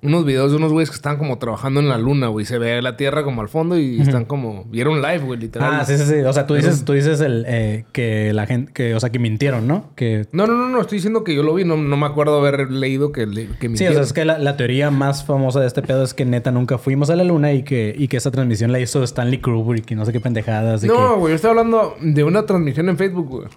unos 0.02 0.24
videos 0.24 0.50
de 0.50 0.56
unos 0.56 0.72
güeyes 0.72 0.90
que 0.90 0.96
estaban 0.96 1.18
como 1.18 1.38
trabajando 1.38 1.80
en 1.80 1.88
la 1.88 1.98
luna, 1.98 2.28
güey. 2.28 2.46
Se 2.46 2.58
ve 2.58 2.80
la 2.82 2.96
Tierra 2.96 3.24
como 3.24 3.40
al 3.40 3.48
fondo 3.48 3.78
y 3.78 4.00
están 4.00 4.24
como... 4.24 4.66
Y 4.72 4.80
era 4.80 4.90
un 4.90 5.00
live, 5.02 5.18
güey, 5.20 5.38
literal. 5.40 5.70
Ah, 5.80 5.84
sí, 5.84 5.96
sí, 5.96 6.04
sí. 6.04 6.14
O 6.20 6.32
sea, 6.32 6.46
tú 6.46 6.54
dices, 6.54 6.84
tú 6.84 6.92
dices 6.92 7.20
el, 7.20 7.44
eh, 7.48 7.84
que 7.92 8.32
la 8.32 8.46
gente, 8.46 8.72
que, 8.72 8.94
o 8.94 9.00
sea, 9.00 9.10
que 9.10 9.18
mintieron, 9.18 9.66
¿no? 9.66 9.90
Que 9.96 10.26
No, 10.32 10.46
no, 10.46 10.54
no, 10.54 10.68
no. 10.68 10.80
Estoy 10.80 10.96
diciendo 10.98 11.24
que 11.24 11.34
yo 11.34 11.42
lo 11.42 11.54
vi. 11.54 11.64
No, 11.64 11.76
no 11.76 11.96
me 11.96 12.06
acuerdo 12.06 12.38
haber 12.38 12.70
leído 12.70 13.12
que, 13.12 13.26
le- 13.26 13.46
que 13.46 13.52
Sí, 13.60 13.66
o 13.66 13.68
mintieron. 13.70 13.94
sea, 13.94 14.02
es 14.04 14.12
que 14.12 14.24
la, 14.24 14.38
la 14.38 14.56
teoría 14.56 14.90
más 14.90 15.24
famosa 15.24 15.60
de 15.60 15.66
este 15.66 15.82
pedo 15.82 16.02
es 16.02 16.14
que 16.14 16.24
neta 16.24 16.50
nunca 16.50 16.78
fuimos 16.78 17.10
a 17.10 17.16
la 17.16 17.24
luna 17.24 17.52
y 17.52 17.62
que, 17.62 17.94
y 17.96 18.08
que 18.08 18.16
esa 18.16 18.30
transmisión 18.30 18.72
la 18.72 18.80
hizo 18.80 19.02
Stanley 19.02 19.38
Kubrick 19.40 19.90
y 19.90 19.94
no 19.94 20.04
sé 20.04 20.12
qué 20.12 20.20
pendejadas. 20.20 20.80
de 20.82 20.88
No, 20.88 20.94
que- 21.14 21.20
güey. 21.20 21.30
Yo 21.32 21.37
estaba 21.37 21.52
hablando 21.52 21.96
de 22.00 22.24
una 22.24 22.46
transmisión 22.46 22.88
en 22.88 22.96
Facebook, 22.96 23.28
güey. 23.28 23.48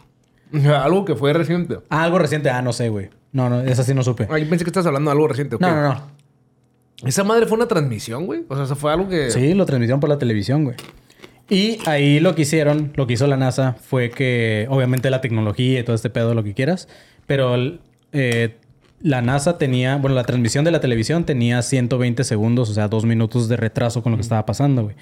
Algo 0.83 1.05
que 1.05 1.15
fue 1.15 1.33
reciente. 1.33 1.79
Ah, 1.89 2.03
algo 2.03 2.19
reciente. 2.19 2.49
Ah, 2.49 2.61
no 2.61 2.73
sé, 2.73 2.89
güey. 2.89 3.09
No, 3.31 3.49
no, 3.49 3.61
esa 3.61 3.83
sí 3.83 3.93
no 3.93 4.03
supe. 4.03 4.27
Ah, 4.29 4.39
yo 4.39 4.49
pensé 4.49 4.63
que 4.63 4.69
estabas 4.69 4.87
hablando 4.87 5.09
de 5.09 5.13
algo 5.13 5.27
reciente. 5.27 5.55
ok. 5.55 5.61
No, 5.61 5.75
no, 5.75 5.81
no. 5.93 6.17
¿Esa 7.03 7.23
madre 7.23 7.45
fue 7.45 7.57
una 7.57 7.67
transmisión, 7.67 8.25
güey? 8.25 8.45
O 8.47 8.55
sea, 8.55 8.63
eso 8.63 8.75
fue 8.75 8.91
algo 8.91 9.07
que... 9.07 9.29
Sí, 9.29 9.53
lo 9.53 9.65
transmitieron 9.65 9.99
por 9.99 10.09
la 10.09 10.17
televisión, 10.17 10.63
güey. 10.63 10.75
Y 11.49 11.77
ahí 11.85 12.19
lo 12.19 12.35
que 12.35 12.41
hicieron, 12.41 12.91
lo 12.95 13.07
que 13.07 13.13
hizo 13.13 13.27
la 13.27 13.37
NASA 13.37 13.73
fue 13.79 14.09
que, 14.09 14.65
obviamente, 14.69 15.09
la 15.09 15.21
tecnología 15.21 15.79
y 15.79 15.83
todo 15.83 15.95
este 15.95 16.09
pedo, 16.09 16.33
lo 16.33 16.43
que 16.43 16.53
quieras, 16.53 16.89
pero 17.25 17.55
eh, 18.11 18.55
la 18.99 19.21
NASA 19.21 19.57
tenía, 19.57 19.97
bueno, 19.97 20.15
la 20.15 20.23
transmisión 20.23 20.65
de 20.65 20.71
la 20.71 20.81
televisión 20.81 21.23
tenía 21.25 21.61
120 21.61 22.23
segundos, 22.23 22.69
o 22.69 22.73
sea, 22.73 22.87
dos 22.87 23.05
minutos 23.05 23.47
de 23.47 23.55
retraso 23.57 24.01
con 24.01 24.11
lo 24.11 24.17
que 24.17 24.23
estaba 24.23 24.45
pasando, 24.45 24.83
güey. 24.83 24.95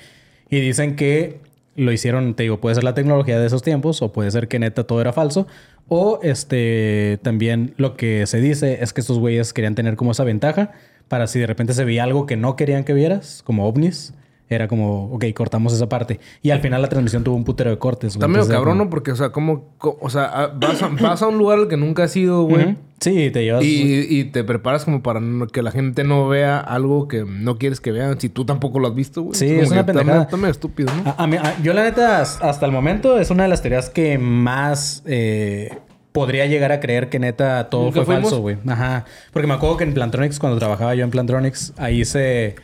Y 0.50 0.60
dicen 0.60 0.96
que 0.96 1.40
lo 1.76 1.92
hicieron, 1.92 2.36
te 2.36 2.44
digo, 2.44 2.60
puede 2.60 2.76
ser 2.76 2.84
la 2.84 2.94
tecnología 2.94 3.40
de 3.40 3.46
esos 3.46 3.62
tiempos, 3.62 4.02
o 4.02 4.12
puede 4.12 4.32
ser 4.32 4.48
que 4.48 4.60
neta 4.60 4.86
todo 4.86 5.02
era 5.02 5.14
falso, 5.14 5.48
o 5.88 6.20
este, 6.24 7.20
también 7.22 7.74
lo 7.78 7.96
que 7.96 8.26
se 8.28 8.40
dice 8.40 8.80
es 8.82 8.94
que 8.94 9.02
estos 9.02 9.20
güeyes 9.20 9.54
querían 9.54 9.76
tener 9.76 9.96
como 9.96 10.12
esa 10.12 10.24
ventaja 10.24 10.72
para 11.08 11.28
si 11.28 11.40
de 11.40 11.48
repente 11.48 11.74
se 11.74 11.86
veía 11.86 12.04
algo 12.04 12.26
que 12.26 12.38
no 12.38 12.56
querían 12.56 12.84
que 12.84 12.94
vieras, 12.94 13.42
como 13.44 13.68
ovnis. 13.68 14.14
Era 14.48 14.68
como, 14.68 15.06
ok, 15.12 15.26
cortamos 15.34 15.74
esa 15.74 15.90
parte. 15.90 16.20
Y 16.44 16.52
al 16.52 16.60
final 16.62 16.80
la 16.82 16.88
transmisión 16.88 17.24
tuvo 17.24 17.36
un 17.36 17.44
putero 17.44 17.72
de 17.72 17.80
cortes. 17.80 18.16
güey. 18.16 18.20
Está 18.20 18.28
medio 18.28 18.48
cabrón, 18.48 18.74
como- 18.78 18.84
¿no? 18.86 18.90
Porque, 18.92 19.12
o 19.12 19.16
sea, 19.16 19.30
como... 19.32 19.70
co- 19.80 19.98
O 20.00 20.10
sea, 20.12 20.26
ah, 20.32 20.52
vas 20.56 20.84
a, 20.84 20.88
vas 20.90 21.22
a 21.24 21.28
un 21.28 21.38
lugar 21.40 21.58
al 21.58 21.68
que 21.68 21.78
nunca 21.78 22.04
has 22.04 22.16
ido, 22.16 22.44
güey. 22.44 22.64
Ujú. 22.66 22.76
Sí, 23.00 23.32
te 23.32 23.44
llevas... 23.44 23.64
Y, 23.64 24.06
y 24.08 24.26
te 24.26 24.44
preparas 24.44 24.86
como 24.86 25.02
para 25.02 25.20
que 25.52 25.62
la 25.64 25.72
gente 25.72 26.04
no 26.04 26.28
vea 26.28 26.60
algo 26.60 27.08
que 27.08 27.26
no 27.26 27.58
quieres 27.58 27.82
que 27.82 27.92
vean. 27.92 28.20
Si 28.20 28.30
tú 28.30 28.46
tampoco 28.46 28.80
lo 28.80 28.88
has 28.88 28.96
visto, 28.96 29.24
güey. 29.24 29.36
Sí, 29.36 29.48
como 29.48 29.62
es 29.64 29.68
una 29.72 29.76
que 29.78 29.80
está 29.80 29.86
pendejada. 29.94 30.14
Medio- 30.18 30.24
Está 30.26 30.38
medio 30.38 30.52
estúpido, 30.52 30.92
¿no? 30.96 31.10
A- 31.10 31.24
a 31.24 31.28
mí- 31.28 31.38
a- 31.38 31.60
yo 31.64 31.74
la 31.74 31.84
neta, 31.84 32.22
as- 32.22 32.40
hasta 32.42 32.66
el 32.68 32.72
momento, 32.72 33.20
es 33.20 33.32
una 33.32 33.44
de 33.44 33.50
las 33.50 33.62
teorías 33.64 33.90
que 33.90 34.18
más 34.20 35.02
eh, 35.08 35.76
podría 36.12 36.46
llegar 36.46 36.72
a 36.72 36.80
creer 36.80 37.10
que 37.10 37.18
neta 37.20 37.68
todo 37.70 37.86
¿Nunca 37.86 37.96
fue 37.96 38.06
fuimos? 38.06 38.24
falso, 38.30 38.42
güey. 38.42 38.58
Ajá. 38.68 39.06
Porque 39.34 39.48
me 39.48 39.56
acuerdo 39.56 39.78
que 39.78 39.84
en 39.86 39.94
Plantronics, 39.96 40.40
cuando 40.40 40.58
trabajaba 40.60 40.94
yo 40.96 41.04
en 41.04 41.10
Plantronics, 41.10 41.74
ahí 41.78 42.06
se... 42.06 42.56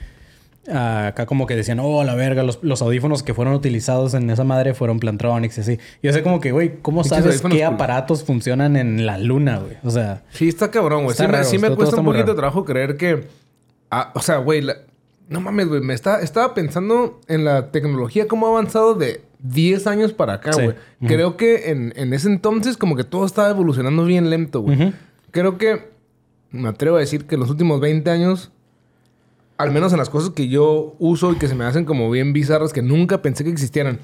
acá 0.68 1.26
como 1.26 1.48
que 1.48 1.56
decían, 1.56 1.80
oh, 1.80 2.04
la 2.04 2.14
verga, 2.16 2.44
los, 2.44 2.60
los 2.62 2.82
audífonos 2.82 3.24
que 3.24 3.34
fueron 3.34 3.54
utilizados 3.56 4.14
en 4.14 4.30
esa 4.30 4.44
madre 4.44 4.74
fueron 4.74 5.00
Plantronics 5.00 5.58
y 5.58 5.62
así. 5.62 5.80
Y 6.02 6.08
yo 6.08 6.14
sé 6.14 6.22
como 6.24 6.40
que, 6.40 6.52
güey, 6.52 6.80
¿cómo 6.82 7.04
sabes 7.04 7.42
qué 7.42 7.50
cool. 7.50 7.62
aparatos 7.64 8.24
funcionan 8.24 8.76
en 8.76 9.06
la 9.06 9.18
luna, 9.18 9.58
güey? 9.60 9.78
O 9.84 9.90
sea... 9.90 10.24
Sí, 10.32 10.48
está 10.48 10.70
cabrón, 10.70 11.04
güey. 11.06 11.16
Sí, 11.18 11.26
me- 11.28 11.44
sí 11.44 11.58
me 11.58 11.68
está- 11.68 11.76
cuesta 11.76 11.98
un 12.00 12.06
poquito 12.06 12.28
de 12.28 12.36
trabajo 12.36 12.64
creer 12.66 12.96
que... 12.98 13.28
ah, 13.90 14.12
o 14.14 14.22
sea, 14.22 14.38
güey, 14.38 14.62
la- 14.62 14.78
no 15.30 15.40
mames, 15.42 15.68
güey. 15.68 15.82
Me 15.82 15.94
está, 15.94 16.20
estaba 16.22 16.54
pensando 16.54 17.20
en 17.28 17.44
la 17.46 17.72
tecnología, 17.72 18.28
cómo 18.28 18.48
ha 18.48 18.50
avanzado 18.50 18.94
de 18.96 19.22
10 19.40 19.88
años 19.88 20.14
para 20.14 20.34
acá, 20.34 20.54
Sí. 20.54 20.62
güey. 20.62 20.76
Creo 21.08 21.38
que 21.38 21.72
en, 21.72 21.94
en 21.96 22.14
ese 22.14 22.28
entonces 22.28 22.78
como 22.78 22.96
que 22.96 23.04
todo 23.04 23.26
estaba 23.26 23.50
evolucionando 23.50 24.06
bien 24.06 24.30
lento, 24.30 24.62
güey. 24.62 24.94
Creo 25.32 25.58
que 25.58 25.90
me 26.52 26.68
atrevo 26.70 26.98
a 26.98 27.00
decir 27.00 27.26
que 27.26 27.36
en 27.36 27.42
los 27.42 27.50
últimos 27.50 27.80
20 27.80 28.10
años, 28.12 28.52
al 29.62 29.72
menos 29.72 29.92
en 29.94 30.00
las 30.00 30.10
cosas 30.10 30.32
que 30.32 30.48
yo 30.48 30.96
uso 31.00 31.32
y 31.32 31.36
que 31.36 31.48
se 31.48 31.56
me 31.56 31.66
hacen 31.66 31.86
como 31.86 32.10
bien 32.12 32.34
bizarras, 32.34 32.74
que 32.74 32.82
nunca 32.82 33.22
pensé 33.22 33.44
que 33.44 33.50
existieran, 33.50 34.00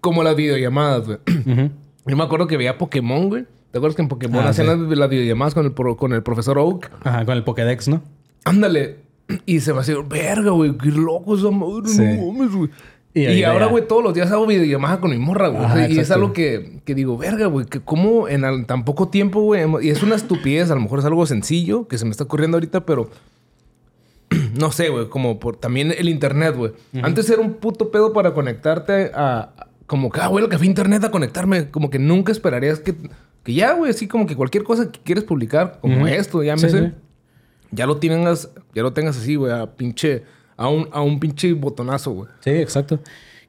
como 0.00 0.22
las 0.22 0.36
videollamadas, 0.36 1.06
güey. 1.06 1.18
Yo 2.06 2.16
me 2.18 2.22
acuerdo 2.24 2.46
que 2.46 2.58
veía 2.58 2.76
Pokémon, 2.76 3.28
güey. 3.30 3.44
¿Te 3.70 3.78
acuerdas 3.78 3.96
que 3.96 4.02
en 4.02 4.08
Pokémon 4.08 4.44
Ah, 4.44 4.50
hacían 4.50 4.66
sí. 4.68 4.86
las, 4.88 4.98
las 4.98 5.08
videollamadas 5.10 5.54
con 5.54 5.64
el, 5.64 5.72
pro- 5.72 5.96
con 5.96 6.12
el 6.12 6.22
profesor 6.22 6.58
Oak? 6.58 6.90
Ajá, 7.02 7.24
con 7.24 7.34
el 7.36 7.42
Pokédex, 7.44 7.88
¿no? 7.88 8.02
Ándale. 8.44 8.96
Y 9.46 9.60
se 9.60 9.72
me 9.72 9.80
hacía, 9.80 9.96
verga, 10.06 10.50
güey, 10.50 10.76
qué 10.76 10.88
loco 10.90 11.34
esa 11.34 11.50
madre, 11.50 11.88
Sí. 11.88 12.02
no 12.02 12.30
mames, 12.32 12.54
güey. 12.54 12.70
Y 13.16 13.42
ahora, 13.44 13.66
güey, 13.66 13.86
todos 13.86 14.02
los 14.02 14.12
días 14.12 14.30
hago 14.32 14.44
videollamada 14.44 14.98
con 15.00 15.10
mi 15.12 15.18
morra, 15.18 15.46
güey. 15.48 15.64
Ajá, 15.64 15.88
y 15.88 15.98
es 16.00 16.10
algo 16.10 16.32
que, 16.32 16.80
que 16.84 16.94
digo, 16.96 17.16
verga, 17.16 17.46
güey, 17.46 17.64
que 17.64 17.78
cómo 17.80 18.28
en 18.28 18.66
tan 18.66 18.84
poco 18.84 19.08
tiempo, 19.08 19.40
güey. 19.40 19.62
Y 19.82 19.90
es 19.90 20.02
una 20.02 20.16
estupidez, 20.16 20.70
a 20.72 20.74
lo 20.74 20.80
mejor 20.80 20.98
es 20.98 21.04
algo 21.04 21.24
sencillo 21.24 21.86
que 21.88 21.96
se 21.96 22.04
me 22.04 22.10
está 22.10 22.24
ocurriendo 22.24 22.56
ahorita, 22.56 22.84
pero 22.84 23.08
no 24.58 24.72
sé, 24.72 24.88
güey, 24.88 25.08
como 25.08 25.38
por 25.38 25.56
también 25.56 25.92
el 25.96 26.08
internet, 26.08 26.54
güey. 26.56 26.72
Antes 27.02 27.28
era 27.30 27.40
un 27.40 27.54
puto 27.54 27.90
pedo 27.90 28.12
para 28.12 28.32
conectarte 28.34 29.10
a. 29.14 29.50
Como 29.86 30.10
que, 30.10 30.20
ah, 30.20 30.28
güey, 30.28 30.44
el 30.44 30.50
café 30.50 30.64
internet 30.66 31.04
a 31.04 31.10
conectarme. 31.10 31.70
Como 31.70 31.90
que 31.90 31.98
nunca 31.98 32.32
esperarías 32.32 32.80
que. 32.80 32.94
Que 33.42 33.52
ya, 33.52 33.74
güey, 33.74 33.90
así 33.90 34.08
como 34.08 34.26
que 34.26 34.34
cualquier 34.36 34.64
cosa 34.64 34.90
que 34.90 34.98
quieres 35.00 35.24
publicar, 35.24 35.78
como 35.82 36.06
esto, 36.06 36.42
ya 36.42 36.54
me 36.54 36.60
Sí, 36.62 36.70
sé. 36.70 36.86
sí. 36.86 36.92
Ya 37.72 37.86
lo 37.86 37.98
tengas, 37.98 38.50
ya 38.74 38.82
lo 38.82 38.92
tengas 38.94 39.16
así, 39.18 39.34
güey, 39.36 39.52
a 39.52 39.66
pinche. 39.76 40.22
A 40.56 40.68
un, 40.68 40.88
a 40.92 41.02
un 41.02 41.18
pinche 41.20 41.52
botonazo, 41.52 42.12
güey. 42.12 42.28
Sí, 42.40 42.50
exacto. 42.50 43.00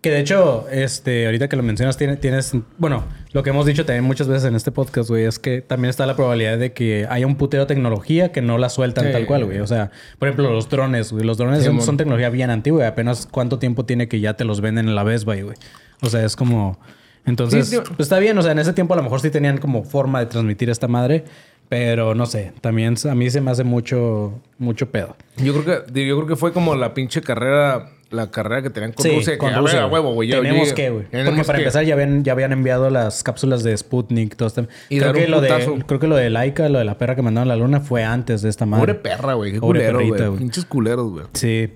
Que 0.02 0.12
de 0.12 0.20
hecho, 0.20 0.68
este, 0.72 1.26
ahorita 1.26 1.48
que 1.50 1.56
lo 1.56 1.64
mencionas, 1.64 1.98
tiene- 1.98 2.16
tienes, 2.16 2.52
bueno, 2.78 3.04
lo 3.32 3.42
que 3.42 3.50
hemos 3.50 3.66
dicho 3.66 3.86
también 3.86 4.04
muchas 4.04 4.28
veces 4.28 4.46
en 4.46 4.56
este 4.56 4.72
podcast, 4.72 5.10
güey, 5.10 5.24
es 5.26 5.40
que 5.40 5.62
también 5.62 5.90
está 5.90 6.06
la 6.06 6.16
probabilidad 6.16 6.60
de 6.60 6.74
que 6.74 7.08
haya 7.10 7.26
un 7.26 7.36
putero 7.36 7.64
de 7.64 7.68
tecnología 7.68 8.32
que 8.32 8.42
no 8.42 8.58
la 8.60 8.70
sueltan 8.70 9.06
Sí. 9.08 9.12
tal 9.12 9.26
cual, 9.26 9.46
güey. 9.46 9.60
O 9.60 9.68
sea, 9.68 9.90
por 10.20 10.28
ejemplo, 10.28 10.52
los 10.52 10.70
drones, 10.70 11.12
güey. 11.12 11.26
Los 11.26 11.38
drones 11.38 11.64
son, 11.84 11.98
tecnología 11.98 12.30
bien 12.30 12.52
antigua, 12.52 12.78
güey. 12.80 12.88
Apenas 12.88 13.28
cuánto 13.30 13.58
tiempo 13.58 13.86
tiene 13.86 14.08
que 14.08 14.20
ya 14.20 14.36
te 14.36 14.44
los 14.46 14.62
venden 14.62 14.88
en 14.88 14.96
la 14.96 15.04
Best 15.04 15.26
Buy, 15.26 15.42
güey. 15.42 15.58
O 16.02 16.10
sea, 16.10 16.24
es 16.24 16.36
como... 16.36 16.80
Entonces, 17.26 17.68
Sí, 17.70 17.78
pues 17.84 18.02
está 18.02 18.20
bien. 18.20 18.38
O 18.38 18.44
sea, 18.44 18.52
en 18.52 18.60
ese 18.60 18.74
tiempo 18.74 18.94
a 18.94 18.98
lo 18.98 19.04
mejor 19.04 19.20
sí 19.22 19.32
tenían 19.32 19.58
como 19.58 19.84
forma 19.84 20.20
de 20.20 20.28
transmitir 20.28 20.70
esta 20.70 20.88
madre. 20.88 21.24
Pero 21.68 22.14
no 22.14 22.28
sé, 22.28 22.54
también 22.62 22.94
a 23.10 23.16
mí 23.16 23.28
se 23.32 23.42
me 23.42 23.50
hace 23.50 23.64
mucho, 23.64 24.40
mucho 24.60 24.92
pedo. 24.92 25.16
Yo 25.38 25.52
creo 25.64 25.84
que, 25.84 26.06
yo 26.06 26.16
creo 26.18 26.28
que 26.28 26.36
fue 26.36 26.54
como 26.54 26.76
la 26.76 26.94
pinche 26.94 27.22
carrera, 27.24 27.90
la 28.12 28.32
carrera 28.32 28.62
que 28.62 28.70
tenían 28.70 28.94
con 28.94 29.04
Sí, 29.04 29.16
Rusia. 29.16 29.38
con 29.38 29.50
que, 29.50 29.56
a 29.56 29.60
Rusia, 29.60 29.76
ver, 29.80 29.84
a 29.84 29.88
huevo, 29.88 30.14
güey. 30.14 30.30
Tenemos 30.30 30.70
yo- 30.70 30.76
que, 30.76 30.90
güey. 30.90 31.06
Porque 31.12 31.44
para 31.44 31.58
que. 31.58 31.64
empezar 31.64 31.84
ya 31.86 31.94
habían, 31.96 32.24
ya 32.24 32.32
habían 32.34 32.52
enviado 32.52 32.90
las 32.90 33.24
cápsulas 33.24 33.64
de 33.64 33.76
Sputnik, 33.76 34.36
todo 34.36 34.48
esto. 34.48 34.68
Y 34.90 35.00
creo 35.00 35.14
que 35.14 35.28
lo 35.28 35.42
de, 35.42 35.84
creo 35.86 36.00
que 36.00 36.08
lo 36.08 36.16
de 36.16 36.30
Laika, 36.30 36.70
lo 36.70 36.80
de 36.80 36.86
la 36.86 36.98
perra 36.98 37.16
que 37.16 37.22
mandaron 37.22 37.50
a 37.52 37.56
la 37.56 37.62
luna 37.62 37.80
fue 37.82 38.04
antes 38.04 38.42
de 38.42 38.50
esta 38.50 38.66
madre. 38.66 38.82
Pobre 38.94 38.96
perra, 38.96 39.34
güey. 39.34 39.54
Qué 39.54 39.60
Pobre 39.60 39.80
culero, 39.92 39.98
perrita, 40.00 40.28
güey. 40.28 40.40
Pinches 40.40 40.66
culeros, 40.66 41.12
güey. 41.12 41.26
Sí. 41.34 41.70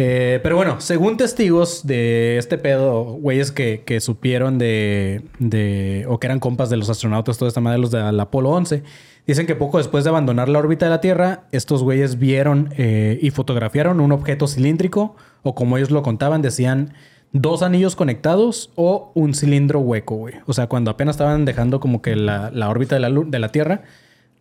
Eh, 0.00 0.38
pero 0.44 0.54
bueno, 0.56 0.80
según 0.80 1.16
testigos 1.16 1.84
de 1.86 2.38
este 2.38 2.56
pedo, 2.56 3.02
güeyes 3.04 3.50
que, 3.50 3.82
que 3.84 4.00
supieron 4.00 4.56
de, 4.58 5.22
de. 5.40 6.04
o 6.08 6.20
que 6.20 6.28
eran 6.28 6.38
compas 6.38 6.70
de 6.70 6.76
los 6.76 6.88
astronautas, 6.88 7.36
toda 7.36 7.48
esta 7.48 7.60
madre, 7.60 7.78
los 7.78 7.90
del 7.90 8.18
Apolo 8.20 8.50
11, 8.50 8.84
dicen 9.26 9.46
que 9.46 9.56
poco 9.56 9.78
después 9.78 10.04
de 10.04 10.10
abandonar 10.10 10.48
la 10.48 10.60
órbita 10.60 10.86
de 10.86 10.90
la 10.90 11.00
Tierra, 11.00 11.44
estos 11.50 11.82
güeyes 11.82 12.18
vieron 12.20 12.72
eh, 12.78 13.18
y 13.20 13.30
fotografiaron 13.30 13.98
un 14.00 14.12
objeto 14.12 14.46
cilíndrico, 14.46 15.16
o 15.42 15.54
como 15.54 15.76
ellos 15.76 15.90
lo 15.90 16.02
contaban, 16.02 16.42
decían 16.42 16.92
dos 17.32 17.62
anillos 17.62 17.96
conectados 17.96 18.70
o 18.74 19.12
un 19.14 19.34
cilindro 19.34 19.80
hueco, 19.80 20.16
güey. 20.16 20.34
O 20.46 20.52
sea, 20.52 20.66
cuando 20.66 20.90
apenas 20.90 21.14
estaban 21.14 21.44
dejando 21.44 21.80
como 21.80 22.02
que 22.02 22.16
la, 22.16 22.50
órbita 22.68 22.96
de 22.96 23.00
la, 23.00 23.10
de 23.10 23.38
la 23.38 23.48
Tierra, 23.50 23.82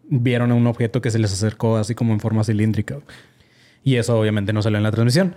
vieron 0.10 0.52
un 0.52 0.68
objeto 0.68 1.02
que 1.02 1.12
se 1.12 1.20
les 1.20 1.34
acercó 1.34 1.78
así 1.78 1.96
como 1.96 2.14
en 2.14 2.20
forma 2.20 2.44
cilíndrica. 2.44 3.00
Y 3.84 3.96
eso 3.96 4.20
obviamente 4.20 4.54
no 4.54 4.62
salió 4.62 4.78
en 4.78 4.84
la 4.84 4.92
transmisión. 4.92 5.36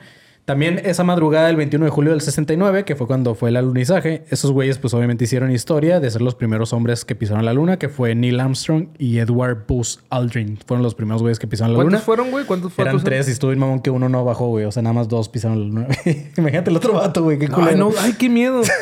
También 0.50 0.80
esa 0.84 1.04
madrugada 1.04 1.46
del 1.46 1.54
21 1.54 1.84
de 1.84 1.90
julio 1.92 2.10
del 2.10 2.22
69, 2.22 2.84
que 2.84 2.96
fue 2.96 3.06
cuando 3.06 3.36
fue 3.36 3.50
el 3.50 3.56
alunizaje, 3.56 4.24
esos 4.30 4.50
güeyes 4.50 4.78
pues 4.78 4.92
obviamente 4.94 5.22
hicieron 5.22 5.52
historia 5.52 6.00
de 6.00 6.10
ser 6.10 6.22
los 6.22 6.34
primeros 6.34 6.72
hombres 6.72 7.04
que 7.04 7.14
pisaron 7.14 7.44
la 7.44 7.52
luna, 7.52 7.78
que 7.78 7.88
fue 7.88 8.16
Neil 8.16 8.40
Armstrong 8.40 8.88
y 8.98 9.18
Edward 9.18 9.66
Buzz 9.68 10.00
Aldrin. 10.10 10.58
Fueron 10.66 10.82
los 10.82 10.96
primeros 10.96 11.22
güeyes 11.22 11.38
que 11.38 11.46
pisaron 11.46 11.74
la 11.74 11.76
¿Cuántos 11.76 11.92
luna. 11.92 12.04
fueron, 12.04 12.30
güey? 12.32 12.46
¿Cuántos 12.46 12.76
Eran 12.80 12.94
fueron? 12.94 13.04
tres 13.04 13.28
y 13.28 13.30
estuvo 13.30 13.50
bien 13.52 13.60
mamón 13.60 13.78
que 13.78 13.90
uno 13.90 14.08
no 14.08 14.24
bajó, 14.24 14.48
güey. 14.48 14.64
O 14.64 14.72
sea, 14.72 14.82
nada 14.82 14.92
más 14.92 15.08
dos 15.08 15.28
pisaron 15.28 15.60
la 15.60 15.66
luna. 15.66 15.86
Imagínate 16.36 16.70
el 16.70 16.76
otro 16.76 16.94
vato, 16.94 17.22
güey. 17.22 17.38
Qué 17.38 17.46
culero. 17.46 17.70
Ay, 17.70 17.76
no, 17.78 17.92
ay, 18.00 18.14
qué 18.18 18.28
miedo. 18.28 18.62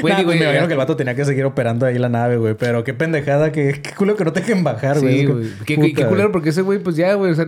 Güey, 0.00 0.14
Nah, 0.14 0.18
digo, 0.18 0.30
me 0.32 0.38
imagino 0.38 0.66
que 0.66 0.72
el 0.72 0.78
vato 0.78 0.96
tenía 0.96 1.14
que 1.14 1.24
seguir 1.24 1.44
operando 1.44 1.86
ahí 1.86 1.96
la 1.96 2.08
nave, 2.08 2.38
güey. 2.38 2.54
Pero 2.58 2.82
qué 2.82 2.92
pendejada, 2.92 3.52
que 3.52 3.80
qué 3.82 3.90
culo 3.94 4.16
que 4.16 4.24
no 4.24 4.32
te 4.32 4.40
dejen 4.40 4.64
bajar, 4.64 4.98
güey. 4.98 5.20
Sí, 5.20 5.26
güey. 5.26 5.46
Qué, 5.64 5.76
qué 5.76 6.06
culero, 6.06 6.28
güey. 6.28 6.32
porque 6.32 6.48
ese 6.48 6.62
güey, 6.62 6.80
pues 6.80 6.96
ya, 6.96 7.14
güey. 7.14 7.30
O 7.30 7.34
sea, 7.36 7.46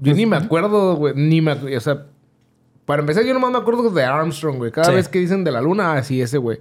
yo 0.00 0.14
ni 0.14 0.26
me 0.26 0.36
acuerdo, 0.36 0.96
güey. 0.96 1.14
Ni 1.14 1.40
me 1.40 1.52
O 1.52 1.80
sea, 1.80 2.06
para 2.86 3.00
empezar, 3.00 3.24
yo 3.24 3.34
nomás 3.34 3.50
me 3.52 3.58
acuerdo 3.58 3.90
de 3.90 4.02
Armstrong, 4.04 4.56
güey. 4.56 4.70
Cada 4.72 4.88
Sí. 4.88 4.94
vez 4.94 5.08
que 5.08 5.18
dicen 5.18 5.44
de 5.44 5.52
la 5.52 5.60
luna, 5.60 5.92
así 5.94 6.22
ese, 6.22 6.38
güey. 6.38 6.58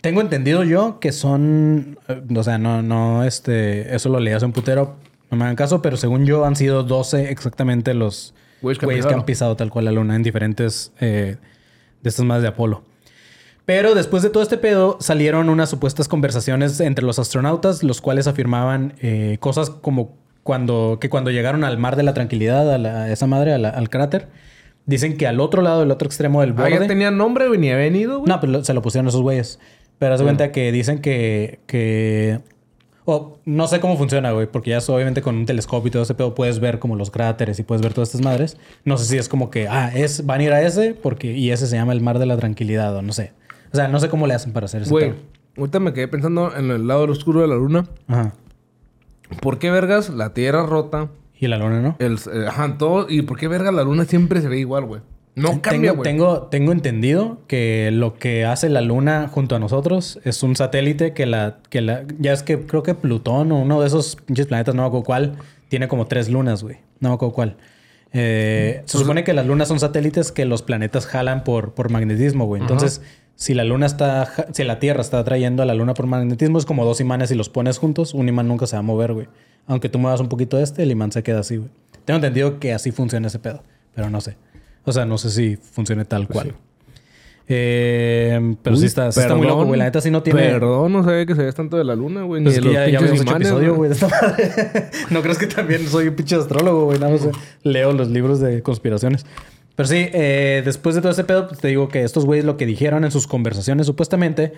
Tengo 0.00 0.22
entendido 0.22 0.64
yo 0.64 0.98
que 1.00 1.12
son. 1.12 1.98
eh, 2.08 2.22
O 2.34 2.42
sea, 2.42 2.56
no, 2.56 2.80
no, 2.82 3.22
este. 3.24 3.94
Eso 3.94 4.08
lo 4.08 4.18
leí 4.20 4.32
hace 4.32 4.46
un 4.46 4.52
putero. 4.52 4.96
No 5.30 5.36
me 5.36 5.44
hagan 5.44 5.56
caso, 5.56 5.82
pero 5.82 5.96
según 5.98 6.24
yo 6.24 6.44
han 6.46 6.56
sido 6.56 6.82
12 6.82 7.30
exactamente 7.30 7.92
los 7.92 8.32
Güeyes 8.62 8.78
que 8.78 8.86
han 8.86 8.90
que 8.90 8.96
pisado. 8.96 9.14
han 9.16 9.24
pisado 9.26 9.56
tal 9.56 9.70
cual 9.70 9.84
la 9.84 9.92
luna 9.92 10.16
en 10.16 10.22
diferentes 10.22 10.92
eh, 11.00 11.36
de 12.02 12.08
estas 12.08 12.24
más 12.24 12.40
de 12.42 12.48
Apolo. 12.48 12.82
Pero 13.66 13.94
después 13.94 14.22
de 14.22 14.30
todo 14.30 14.42
este 14.42 14.56
pedo 14.58 14.96
salieron 15.00 15.48
unas 15.48 15.68
supuestas 15.70 16.08
conversaciones 16.08 16.80
entre 16.80 17.04
los 17.04 17.18
astronautas, 17.18 17.82
los 17.84 18.00
cuales 18.00 18.26
afirmaban 18.26 18.94
eh, 19.00 19.36
cosas 19.38 19.70
como 19.70 20.16
cuando, 20.42 20.98
que 21.00 21.08
cuando 21.10 21.30
llegaron 21.30 21.62
al 21.62 21.78
mar 21.78 21.94
de 21.94 22.02
la 22.02 22.14
tranquilidad, 22.14 22.72
a, 22.74 22.78
la- 22.78 23.02
a 23.04 23.12
esa 23.12 23.26
madre, 23.26 23.52
a 23.52 23.58
la- 23.58 23.68
al 23.68 23.88
cráter, 23.90 24.28
dicen 24.90 25.16
que 25.16 25.26
al 25.26 25.40
otro 25.40 25.62
lado, 25.62 25.80
del 25.80 25.90
otro 25.90 26.06
extremo 26.06 26.40
del 26.40 26.50
Ah, 26.50 26.54
borde... 26.54 26.70
ya 26.72 26.86
tenía 26.86 27.10
nombre, 27.10 27.48
güey, 27.48 27.58
ni 27.58 27.70
había 27.70 27.84
venido, 27.84 28.18
güey. 28.18 28.28
No, 28.28 28.40
pero 28.40 28.62
se 28.64 28.74
lo 28.74 28.82
pusieron 28.82 29.08
esos 29.08 29.22
güeyes. 29.22 29.58
Pero 29.98 30.14
haz 30.14 30.20
de 30.20 30.24
cuenta 30.24 30.52
que 30.52 30.72
dicen 30.72 31.00
que. 31.00 31.60
que 31.66 32.40
o 33.06 33.38
no 33.44 33.66
sé 33.66 33.80
cómo 33.80 33.96
funciona, 33.96 34.30
güey, 34.32 34.46
porque 34.46 34.70
ya 34.70 34.78
obviamente 34.78 35.20
con 35.22 35.34
un 35.34 35.46
telescopio 35.46 35.88
y 35.88 35.90
todo 35.90 36.02
ese 36.02 36.14
pedo 36.14 36.34
puedes 36.34 36.60
ver 36.60 36.78
como 36.78 36.96
los 36.96 37.10
cráteres 37.10 37.58
y 37.58 37.62
puedes 37.62 37.82
ver 37.82 37.92
todas 37.92 38.08
estas 38.10 38.20
madres. 38.20 38.56
No 38.84 38.98
sé 38.98 39.06
si 39.06 39.16
es 39.18 39.28
como 39.28 39.50
que, 39.50 39.68
ah, 39.68 39.90
es, 39.94 40.26
van 40.26 40.40
a 40.40 40.44
ir 40.44 40.52
a 40.52 40.62
ese 40.62 40.94
porque, 40.94 41.32
y 41.32 41.50
ese 41.50 41.66
se 41.66 41.76
llama 41.76 41.92
el 41.92 42.00
mar 42.02 42.18
de 42.18 42.26
la 42.26 42.36
tranquilidad 42.36 42.94
o 42.94 43.02
no 43.02 43.12
sé. 43.12 43.32
O 43.72 43.76
sea, 43.76 43.88
no 43.88 43.98
sé 44.00 44.08
cómo 44.08 44.26
le 44.26 44.34
hacen 44.34 44.52
para 44.52 44.66
hacer 44.66 44.82
eso. 44.82 44.90
Güey, 44.90 45.14
ahorita 45.56 45.80
me 45.80 45.92
quedé 45.92 46.08
pensando 46.08 46.54
en 46.56 46.70
el 46.70 46.86
lado 46.86 47.04
oscuro 47.04 47.40
de 47.40 47.48
la 47.48 47.56
luna. 47.56 47.86
Ajá. 48.06 48.34
¿Por 49.40 49.58
qué 49.58 49.70
vergas 49.70 50.10
la 50.10 50.32
Tierra 50.34 50.64
rota? 50.66 51.08
Y 51.40 51.48
la 51.48 51.56
luna, 51.56 51.80
¿no? 51.80 51.96
El, 51.98 52.18
eh, 52.32 52.46
ajá, 52.46 52.76
todo. 52.76 53.06
¿Y 53.08 53.22
por 53.22 53.38
qué 53.38 53.48
vergas 53.48 53.72
la 53.72 53.82
luna 53.82 54.04
siempre 54.04 54.42
se 54.42 54.48
ve 54.48 54.58
igual, 54.58 54.84
güey? 54.84 55.00
No 55.36 55.62
cambia, 55.62 55.92
tengo, 55.92 55.94
güey. 55.94 56.04
tengo, 56.04 56.42
tengo 56.48 56.72
entendido 56.72 57.38
que 57.46 57.90
lo 57.92 58.14
que 58.14 58.44
hace 58.44 58.68
la 58.68 58.82
luna 58.82 59.28
junto 59.32 59.56
a 59.56 59.58
nosotros 59.58 60.20
es 60.24 60.42
un 60.42 60.54
satélite 60.54 61.14
que 61.14 61.24
la, 61.24 61.58
que 61.70 61.80
la. 61.80 62.04
Ya 62.18 62.34
es 62.34 62.42
que 62.42 62.66
creo 62.66 62.82
que 62.82 62.94
Plutón 62.94 63.52
o 63.52 63.58
uno 63.60 63.80
de 63.80 63.86
esos 63.86 64.16
pinches 64.16 64.48
planetas, 64.48 64.74
no 64.74 64.82
me 64.82 64.88
acuerdo 64.88 65.04
cuál, 65.04 65.36
tiene 65.70 65.88
como 65.88 66.06
tres 66.06 66.28
lunas, 66.28 66.62
güey. 66.62 66.76
No 66.98 67.08
me 67.08 67.14
acuerdo 67.14 67.34
cuál. 67.34 67.56
Eh, 68.12 68.82
se 68.84 68.98
supone 68.98 69.24
que 69.24 69.32
las 69.32 69.46
lunas 69.46 69.68
son 69.68 69.80
satélites 69.80 70.32
que 70.32 70.44
los 70.44 70.62
planetas 70.62 71.06
jalan 71.06 71.42
por, 71.42 71.72
por 71.72 71.90
magnetismo, 71.90 72.44
güey. 72.44 72.60
Entonces, 72.60 73.00
si 73.40 73.54
la 73.54 73.64
luna 73.64 73.86
está. 73.86 74.28
Si 74.52 74.64
la 74.64 74.78
Tierra 74.78 75.00
está 75.00 75.18
atrayendo 75.18 75.62
a 75.62 75.66
la 75.66 75.72
luna 75.72 75.94
por 75.94 76.06
magnetismo, 76.06 76.58
es 76.58 76.66
como 76.66 76.84
dos 76.84 77.00
imanes 77.00 77.30
y 77.30 77.34
los 77.34 77.48
pones 77.48 77.78
juntos, 77.78 78.12
un 78.12 78.28
imán 78.28 78.46
nunca 78.46 78.66
se 78.66 78.76
va 78.76 78.80
a 78.80 78.82
mover, 78.82 79.14
güey. 79.14 79.28
Aunque 79.66 79.88
tú 79.88 79.98
muevas 79.98 80.20
un 80.20 80.28
poquito 80.28 80.58
este, 80.58 80.82
el 80.82 80.90
imán 80.90 81.10
se 81.10 81.22
queda 81.22 81.40
así, 81.40 81.56
güey. 81.56 81.70
Tengo 82.04 82.16
entendido 82.16 82.60
que 82.60 82.74
así 82.74 82.92
funciona 82.92 83.28
ese 83.28 83.38
pedo, 83.38 83.62
pero 83.94 84.10
no 84.10 84.20
sé. 84.20 84.36
O 84.84 84.92
sea, 84.92 85.06
no 85.06 85.16
sé 85.16 85.30
si 85.30 85.56
funcione 85.56 86.04
tal 86.04 86.28
cual. 86.28 86.54
Eh, 87.48 88.56
pero 88.62 88.76
sí 88.76 88.82
Uy, 88.82 88.86
está, 88.88 89.10
sí 89.10 89.20
está 89.20 89.34
muy 89.34 89.46
loco, 89.46 89.64
güey. 89.64 89.78
La 89.78 89.86
neta 89.86 90.02
sí 90.02 90.10
no 90.10 90.22
tiene. 90.22 90.42
Perdón, 90.42 90.92
no 90.92 91.02
sabía 91.02 91.24
que 91.24 91.34
sabías 91.34 91.54
tanto 91.54 91.78
de 91.78 91.84
la 91.84 91.96
luna, 91.96 92.24
güey. 92.24 92.42
Pues 92.42 92.62
ni 92.62 92.68
de 92.68 92.74
que 92.74 92.92
los 92.92 93.24
ya, 93.24 93.36
episodio, 93.36 93.74
güey, 93.74 93.88
de 93.88 93.94
esta 93.94 94.08
madre. 94.08 94.50
no 95.10 95.22
crees 95.22 95.38
que 95.38 95.46
también 95.46 95.88
soy 95.88 96.08
un 96.08 96.14
pinche 96.14 96.36
astrólogo, 96.36 96.84
güey. 96.84 96.98
Nada 96.98 97.12
más 97.12 97.24
eh, 97.24 97.32
leo 97.62 97.94
los 97.94 98.10
libros 98.10 98.38
de 98.38 98.62
conspiraciones. 98.62 99.24
Pero 99.80 99.88
sí, 99.88 100.10
eh, 100.12 100.60
después 100.62 100.94
de 100.94 101.00
todo 101.00 101.10
ese 101.10 101.24
pedo, 101.24 101.48
pues, 101.48 101.58
te 101.58 101.68
digo 101.68 101.88
que 101.88 102.02
estos 102.02 102.26
güeyes 102.26 102.44
lo 102.44 102.58
que 102.58 102.66
dijeron 102.66 103.02
en 103.02 103.10
sus 103.10 103.26
conversaciones 103.26 103.86
supuestamente 103.86 104.52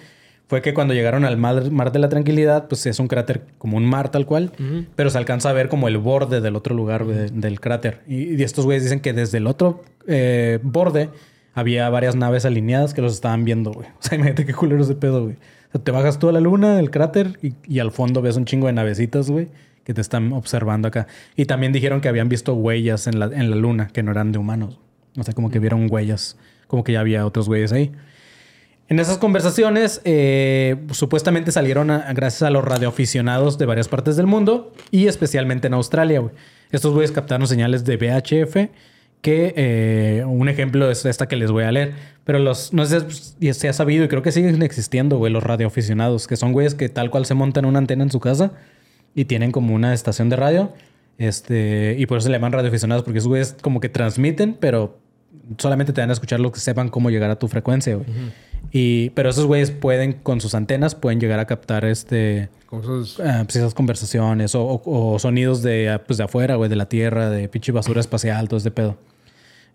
fue 0.48 0.62
que 0.62 0.74
cuando 0.74 0.94
llegaron 0.94 1.24
al 1.24 1.36
mar, 1.36 1.70
mar 1.70 1.92
de 1.92 2.00
la 2.00 2.08
tranquilidad, 2.08 2.66
pues 2.66 2.86
es 2.86 2.98
un 2.98 3.06
cráter 3.06 3.42
como 3.58 3.76
un 3.76 3.86
mar 3.86 4.10
tal 4.10 4.26
cual, 4.26 4.50
pero 4.96 5.10
se 5.10 5.18
alcanza 5.18 5.50
a 5.50 5.52
ver 5.52 5.68
como 5.68 5.86
el 5.86 5.96
borde 5.98 6.40
del 6.40 6.56
otro 6.56 6.74
lugar 6.74 7.06
del 7.06 7.60
cráter. 7.60 8.00
Y, 8.08 8.34
y 8.34 8.42
estos 8.42 8.64
güeyes 8.64 8.82
dicen 8.82 8.98
que 8.98 9.12
desde 9.12 9.38
el 9.38 9.46
otro 9.46 9.84
eh, 10.08 10.58
borde 10.64 11.08
había 11.54 11.88
varias 11.88 12.16
naves 12.16 12.44
alineadas 12.44 12.92
que 12.92 13.00
los 13.00 13.12
estaban 13.12 13.44
viendo, 13.44 13.70
güey. 13.70 13.86
O 14.00 14.02
sea, 14.02 14.16
imagínate 14.16 14.44
qué 14.44 14.54
culero 14.54 14.82
ese 14.82 14.96
pedo, 14.96 15.22
güey. 15.22 15.36
O 15.36 15.70
sea, 15.70 15.84
te 15.84 15.92
bajas 15.92 16.18
tú 16.18 16.30
a 16.30 16.32
la 16.32 16.40
luna, 16.40 16.74
del 16.74 16.90
cráter, 16.90 17.38
y, 17.40 17.52
y 17.68 17.78
al 17.78 17.92
fondo 17.92 18.22
ves 18.22 18.36
un 18.36 18.44
chingo 18.44 18.66
de 18.66 18.72
navecitas, 18.72 19.30
güey, 19.30 19.50
que 19.84 19.94
te 19.94 20.00
están 20.00 20.32
observando 20.32 20.88
acá. 20.88 21.06
Y 21.36 21.44
también 21.44 21.72
dijeron 21.72 22.00
que 22.00 22.08
habían 22.08 22.28
visto 22.28 22.54
huellas 22.54 23.06
en 23.06 23.20
la, 23.20 23.26
en 23.26 23.50
la 23.50 23.54
luna 23.54 23.86
que 23.86 24.02
no 24.02 24.10
eran 24.10 24.32
de 24.32 24.38
humanos. 24.38 24.80
O 25.16 25.22
sea, 25.22 25.34
como 25.34 25.50
que 25.50 25.58
vieron 25.58 25.86
huellas, 25.90 26.36
como 26.66 26.84
que 26.84 26.92
ya 26.92 27.00
había 27.00 27.26
otros 27.26 27.48
güeyes 27.48 27.72
ahí. 27.72 27.92
En 28.88 28.98
esas 28.98 29.16
conversaciones, 29.18 30.00
eh, 30.04 30.76
supuestamente 30.90 31.50
salieron 31.52 31.90
a- 31.90 32.12
gracias 32.12 32.42
a 32.42 32.50
los 32.50 32.64
radioaficionados 32.64 33.56
de 33.58 33.66
varias 33.66 33.88
partes 33.88 34.16
del 34.16 34.26
mundo 34.26 34.72
y 34.90 35.06
especialmente 35.06 35.66
en 35.68 35.74
Australia, 35.74 36.20
güey. 36.20 36.34
Estos 36.72 36.92
güeyes 36.92 37.12
captaron 37.12 37.46
señales 37.46 37.84
de 37.84 37.96
VHF, 37.96 38.70
que 39.22 39.54
eh, 39.56 40.24
un 40.26 40.48
ejemplo 40.48 40.90
es 40.90 41.04
esta 41.06 41.28
que 41.28 41.36
les 41.36 41.50
voy 41.50 41.64
a 41.64 41.72
leer. 41.72 41.92
Pero 42.24 42.38
los, 42.38 42.72
no 42.72 42.84
sé 42.86 43.00
si 43.10 43.52
se 43.54 43.68
ha 43.68 43.72
sabido 43.72 44.04
y 44.04 44.08
creo 44.08 44.22
que 44.22 44.32
siguen 44.32 44.62
existiendo, 44.62 45.16
güey, 45.18 45.32
los 45.32 45.42
radioaficionados, 45.42 46.26
que 46.26 46.36
son 46.36 46.52
güeyes 46.52 46.74
que 46.74 46.88
tal 46.88 47.10
cual 47.10 47.24
se 47.26 47.34
montan 47.34 47.64
una 47.64 47.78
antena 47.78 48.02
en 48.04 48.10
su 48.10 48.20
casa 48.20 48.52
y 49.14 49.24
tienen 49.26 49.52
como 49.52 49.74
una 49.74 49.94
estación 49.94 50.28
de 50.28 50.36
radio. 50.36 50.72
Este, 51.18 51.94
y 51.98 52.06
por 52.06 52.18
eso 52.18 52.24
se 52.24 52.30
le 52.30 52.36
llaman 52.36 52.52
radioaficionados, 52.52 53.04
porque 53.04 53.18
esos 53.18 53.28
güeyes 53.28 53.56
como 53.60 53.80
que 53.80 53.88
transmiten, 53.88 54.54
pero 54.58 54.98
solamente 55.58 55.92
te 55.92 56.00
van 56.00 56.10
a 56.10 56.12
escuchar 56.12 56.40
los 56.40 56.52
que 56.52 56.60
sepan 56.60 56.88
cómo 56.88 57.10
llegar 57.10 57.30
a 57.30 57.36
tu 57.38 57.48
frecuencia, 57.48 57.96
güey. 57.96 58.06
Y, 58.70 59.10
pero 59.10 59.30
esos 59.30 59.44
güeyes 59.46 59.70
pueden, 59.70 60.12
con 60.14 60.40
sus 60.40 60.54
antenas, 60.54 60.94
pueden 60.94 61.20
llegar 61.20 61.38
a 61.40 61.46
captar 61.46 61.84
este, 61.84 62.48
Con 62.66 62.80
esos- 62.80 63.20
ah, 63.20 63.42
pues 63.44 63.56
esas 63.56 63.74
conversaciones 63.74 64.54
o, 64.54 64.62
o- 64.64 65.12
o 65.14 65.18
sonidos 65.18 65.62
de, 65.62 66.00
pues 66.06 66.16
de 66.18 66.24
afuera, 66.24 66.54
güey, 66.56 66.70
de 66.70 66.76
la 66.76 66.88
Tierra, 66.88 67.28
de 67.28 67.48
pinche 67.48 67.72
basura 67.72 68.00
espacial, 68.00 68.48
todo 68.48 68.56
este 68.58 68.70
pedo. 68.70 68.96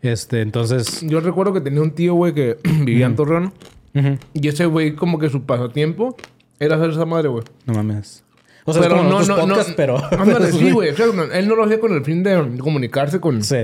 Este, 0.02 0.42
entonces... 0.42 1.02
Yo 1.02 1.20
recuerdo 1.20 1.54
que 1.54 1.62
tenía 1.62 1.82
un 1.82 1.92
tío, 1.92 2.14
güey, 2.16 2.34
que 2.34 2.58
vivía 2.84 3.06
en 3.06 3.16
Torreón. 3.16 3.54
ujú, 3.96 4.18
Y 4.34 4.48
ese 4.48 4.66
güey, 4.66 4.96
como 4.96 5.20
que 5.20 5.30
su 5.30 5.44
pasatiempo 5.44 6.16
era 6.60 6.76
hacer 6.78 6.92
esa 6.92 7.06
madre, 7.06 7.28
güey. 7.30 7.44
no 7.66 7.74
mames. 7.74 8.24
O 8.66 8.74
sea, 8.74 8.82
es 8.84 8.90
como 8.90 9.04
no, 9.04 9.20
podcast, 9.20 9.70
pero... 9.78 9.98
Ándale, 10.12 10.48
pero 10.48 10.52
sí, 10.58 10.72
güey. 10.72 10.90
O 10.90 10.96
sea, 10.96 11.06
no, 11.08 11.24
él 11.24 11.48
no 11.48 11.56
lo 11.56 11.64
hacía 11.64 11.80
con 11.80 11.94
el 11.94 12.04
fin 12.04 12.22
de 12.24 12.58
comunicarse 12.60 13.20
con 13.22 13.42
Sí. 13.44 13.58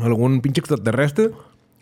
Algún 0.00 0.40
pinche 0.40 0.60
extraterrestre. 0.60 1.30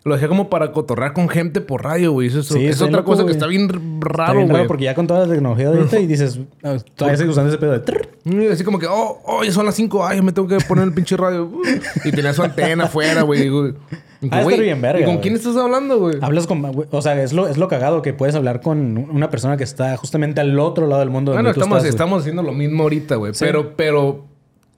Lo 0.03 0.15
hacía 0.15 0.27
como 0.27 0.49
para 0.49 0.71
cotorrear 0.71 1.13
con 1.13 1.29
gente 1.29 1.61
por 1.61 1.83
radio, 1.83 2.11
güey. 2.11 2.27
Eso, 2.27 2.41
Sí, 2.41 2.65
es 2.65 2.81
otra 2.81 2.97
loco, 2.97 3.11
cosa 3.11 3.23
que 3.23 3.31
está 3.31 3.45
bien 3.45 3.65
Está 3.65 3.77
raro, 3.99 4.47
güey. 4.47 4.65
porque 4.65 4.85
ya 4.85 4.95
con 4.95 5.05
toda 5.05 5.27
la 5.27 5.31
tecnología 5.31 5.69
de 5.69 5.77
ahorita 5.77 5.99
y 5.99 6.07
dices, 6.07 6.39
ah, 6.63 6.77
todavía 6.95 7.17
sigues 7.17 7.31
usando 7.33 7.49
ese 7.49 7.59
pedo 7.59 7.73
de... 7.73 7.81
trrr. 7.81 8.09
Y 8.25 8.47
Así 8.47 8.63
como 8.63 8.79
que, 8.79 8.87
oh, 8.87 9.21
oh, 9.23 9.43
ya 9.43 9.51
son 9.51 9.63
las 9.63 9.75
5, 9.75 10.03
ay, 10.03 10.23
me 10.23 10.31
tengo 10.31 10.47
que 10.47 10.57
poner 10.67 10.85
el 10.85 10.93
pinche 10.93 11.15
radio. 11.17 11.51
Y 12.03 12.11
tenía 12.11 12.33
su 12.33 12.41
antena 12.41 12.85
afuera, 12.85 13.21
güey. 13.21 13.47
Ah, 14.31 14.41
güey, 14.41 14.59
bien 14.59 14.81
verga, 14.81 15.01
¿Y 15.01 15.03
con 15.03 15.15
güey. 15.15 15.21
quién 15.21 15.35
estás 15.35 15.55
hablando, 15.55 15.99
güey? 15.99 16.17
Hablas 16.21 16.47
con... 16.47 16.61
güey, 16.63 16.87
O 16.89 17.01
sea, 17.03 17.21
es 17.21 17.31
lo, 17.33 17.47
es 17.47 17.57
lo 17.59 17.67
cagado 17.67 18.01
que 18.01 18.13
puedes 18.13 18.33
hablar 18.33 18.61
con 18.61 18.97
una 18.97 19.29
persona 19.29 19.55
que 19.55 19.63
está 19.63 19.97
justamente 19.97 20.41
al 20.41 20.59
otro 20.59 20.87
lado 20.87 21.01
del 21.01 21.11
mundo. 21.11 21.33
Bueno, 21.33 21.51
estamos, 21.51 21.77
estás, 21.77 21.89
estamos 21.89 22.21
haciendo 22.21 22.41
lo 22.41 22.53
mismo 22.53 22.83
ahorita, 22.83 23.17
güey. 23.17 23.35
Sí. 23.35 23.45
Pero, 23.45 23.75
pero 23.75 24.25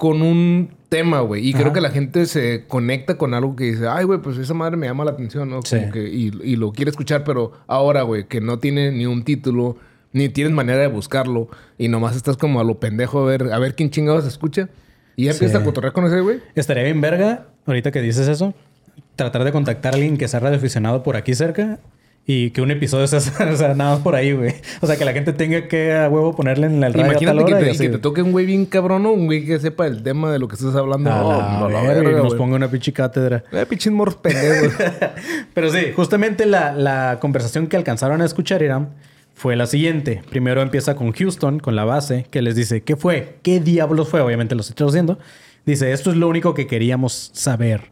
con 0.03 0.21
un 0.21 0.75
tema, 0.89 1.21
güey. 1.21 1.47
Y 1.47 1.53
creo 1.53 1.71
que 1.71 1.79
la 1.79 1.89
gente 1.89 2.25
se 2.25 2.65
conecta 2.67 3.17
con 3.17 3.33
algo 3.33 3.55
que 3.55 3.63
dice, 3.63 3.87
ay, 3.87 4.03
güey, 4.03 4.19
pues 4.19 4.37
esa 4.37 4.53
madre 4.53 4.75
me 4.75 4.85
llama 4.85 5.05
la 5.05 5.11
atención, 5.11 5.47
¿no? 5.49 5.61
Como 5.61 5.65
Sí. 5.65 5.89
que, 5.93 6.09
y, 6.09 6.29
y 6.43 6.57
lo 6.57 6.73
quiere 6.73 6.91
escuchar, 6.91 7.23
pero 7.23 7.53
ahora, 7.67 8.01
güey, 8.01 8.25
que 8.27 8.41
no 8.41 8.59
tiene 8.59 8.91
ni 8.91 9.05
un 9.05 9.23
título, 9.23 9.77
ni 10.11 10.27
tienes 10.27 10.51
manera 10.51 10.79
de 10.81 10.87
buscarlo, 10.87 11.47
y 11.77 11.87
nomás 11.87 12.17
estás 12.17 12.35
como 12.35 12.59
a 12.59 12.65
lo 12.65 12.81
pendejo 12.81 13.21
a 13.23 13.25
ver, 13.27 13.53
a 13.53 13.59
ver 13.59 13.75
quién 13.75 13.91
chingados 13.91 14.25
escucha. 14.27 14.67
Y 15.15 15.23
ya 15.27 15.31
Sí. 15.31 15.37
empiezas 15.37 15.61
a 15.61 15.63
cotorrear 15.63 15.93
con 15.93 16.03
ese, 16.05 16.19
güey. 16.19 16.39
Estaría 16.53 16.83
bien 16.83 16.99
verga, 16.99 17.45
ahorita 17.65 17.91
que 17.91 18.01
dices 18.01 18.27
eso, 18.27 18.53
tratar 19.15 19.45
de 19.45 19.53
contactar 19.53 19.93
a 19.93 19.95
alguien 19.95 20.17
que 20.17 20.27
sea 20.27 20.41
radioaficionado 20.41 21.01
por 21.01 21.15
aquí 21.15 21.33
cerca 21.33 21.79
y 22.25 22.51
que 22.51 22.61
un 22.61 22.71
episodio 22.71 23.05
sea, 23.07 23.19
o 23.51 23.57
sea, 23.57 23.73
nada 23.73 23.95
más 23.95 23.99
por 23.99 24.15
ahí, 24.15 24.31
güey. 24.31 24.53
O 24.81 24.87
sea, 24.87 24.95
que 24.95 25.03
la 25.03 25.11
gente 25.11 25.33
tenga 25.33 25.67
que 25.67 25.93
a 25.93 26.09
huevo 26.09 26.35
ponerle 26.35 26.67
en 26.67 26.83
el 26.83 26.93
radio 26.93 27.11
a 27.11 27.13
tal 27.13 27.21
Imagínate 27.21 27.45
que 27.45 27.53
hora 27.53 27.61
y 27.61 27.65
te, 27.65 27.71
así, 27.71 27.83
que 27.83 27.89
te 27.89 27.97
toque 27.97 28.21
un 28.21 28.31
güey 28.31 28.45
bien 28.45 28.65
cabrón, 28.65 29.03
¿no? 29.03 29.11
Un 29.11 29.25
güey 29.25 29.45
que 29.45 29.59
sepa 29.59 29.87
el 29.87 30.03
tema 30.03 30.31
de 30.31 30.39
lo 30.39 30.47
que 30.47 30.55
estás 30.55 30.73
hablando. 30.75 31.09
No, 31.09 31.69
la 31.69 31.81
verga, 31.81 32.11
y 32.11 32.13
nos 32.13 32.27
güey. 32.27 32.37
ponga 32.37 32.55
una 32.55 32.69
pinche 32.69 32.93
cátedra. 32.93 33.43
Eh, 33.51 33.65
pendejos. 34.21 34.73
Pero 35.53 35.69
sí, 35.69 35.91
justamente 35.95 36.45
la, 36.45 36.71
la 36.71 37.17
conversación 37.19 37.67
que 37.67 37.75
alcanzaron 37.75 38.21
a 38.21 38.25
escuchar, 38.25 38.61
Irán, 38.61 38.89
fue 39.33 39.55
la 39.57 39.65
siguiente. 39.65 40.23
Primero 40.29 40.61
empieza 40.61 40.95
con 40.95 41.11
Houston, 41.11 41.59
con 41.59 41.75
la 41.75 41.83
base, 41.83 42.25
que 42.29 42.41
les 42.41 42.55
dice, 42.55 42.83
¿qué 42.83 42.95
fue? 42.95 43.37
¿Qué 43.43 43.59
diablos 43.59 44.07
fue? 44.07 44.21
Obviamente 44.21 44.55
lo 44.55 44.61
estoy 44.61 44.75
traduciendo. 44.75 45.19
Dice, 45.65 45.91
esto 45.91 46.11
es 46.11 46.17
lo 46.17 46.29
único 46.29 46.53
que 46.53 46.67
queríamos 46.67 47.31
saber. 47.33 47.91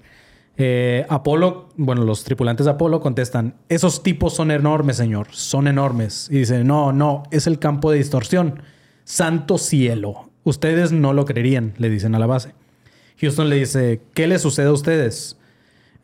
Eh, 0.57 1.05
Apolo, 1.09 1.69
bueno, 1.75 2.03
los 2.03 2.23
tripulantes 2.23 2.65
de 2.65 2.71
Apolo 2.71 2.99
contestan, 2.99 3.55
esos 3.69 4.03
tipos 4.03 4.33
son 4.33 4.51
enormes, 4.51 4.97
señor, 4.97 5.27
son 5.31 5.67
enormes. 5.67 6.27
Y 6.29 6.39
dice, 6.39 6.63
no, 6.63 6.91
no, 6.93 7.23
es 7.31 7.47
el 7.47 7.59
campo 7.59 7.91
de 7.91 7.97
distorsión. 7.97 8.61
Santo 9.03 9.57
cielo. 9.57 10.29
Ustedes 10.43 10.91
no 10.91 11.13
lo 11.13 11.25
creerían, 11.25 11.73
le 11.77 11.89
dicen 11.89 12.15
a 12.15 12.19
la 12.19 12.25
base. 12.25 12.53
Houston 13.19 13.49
le 13.49 13.57
dice, 13.57 14.01
¿qué 14.13 14.27
les 14.27 14.41
sucede 14.41 14.67
a 14.67 14.71
ustedes? 14.71 15.37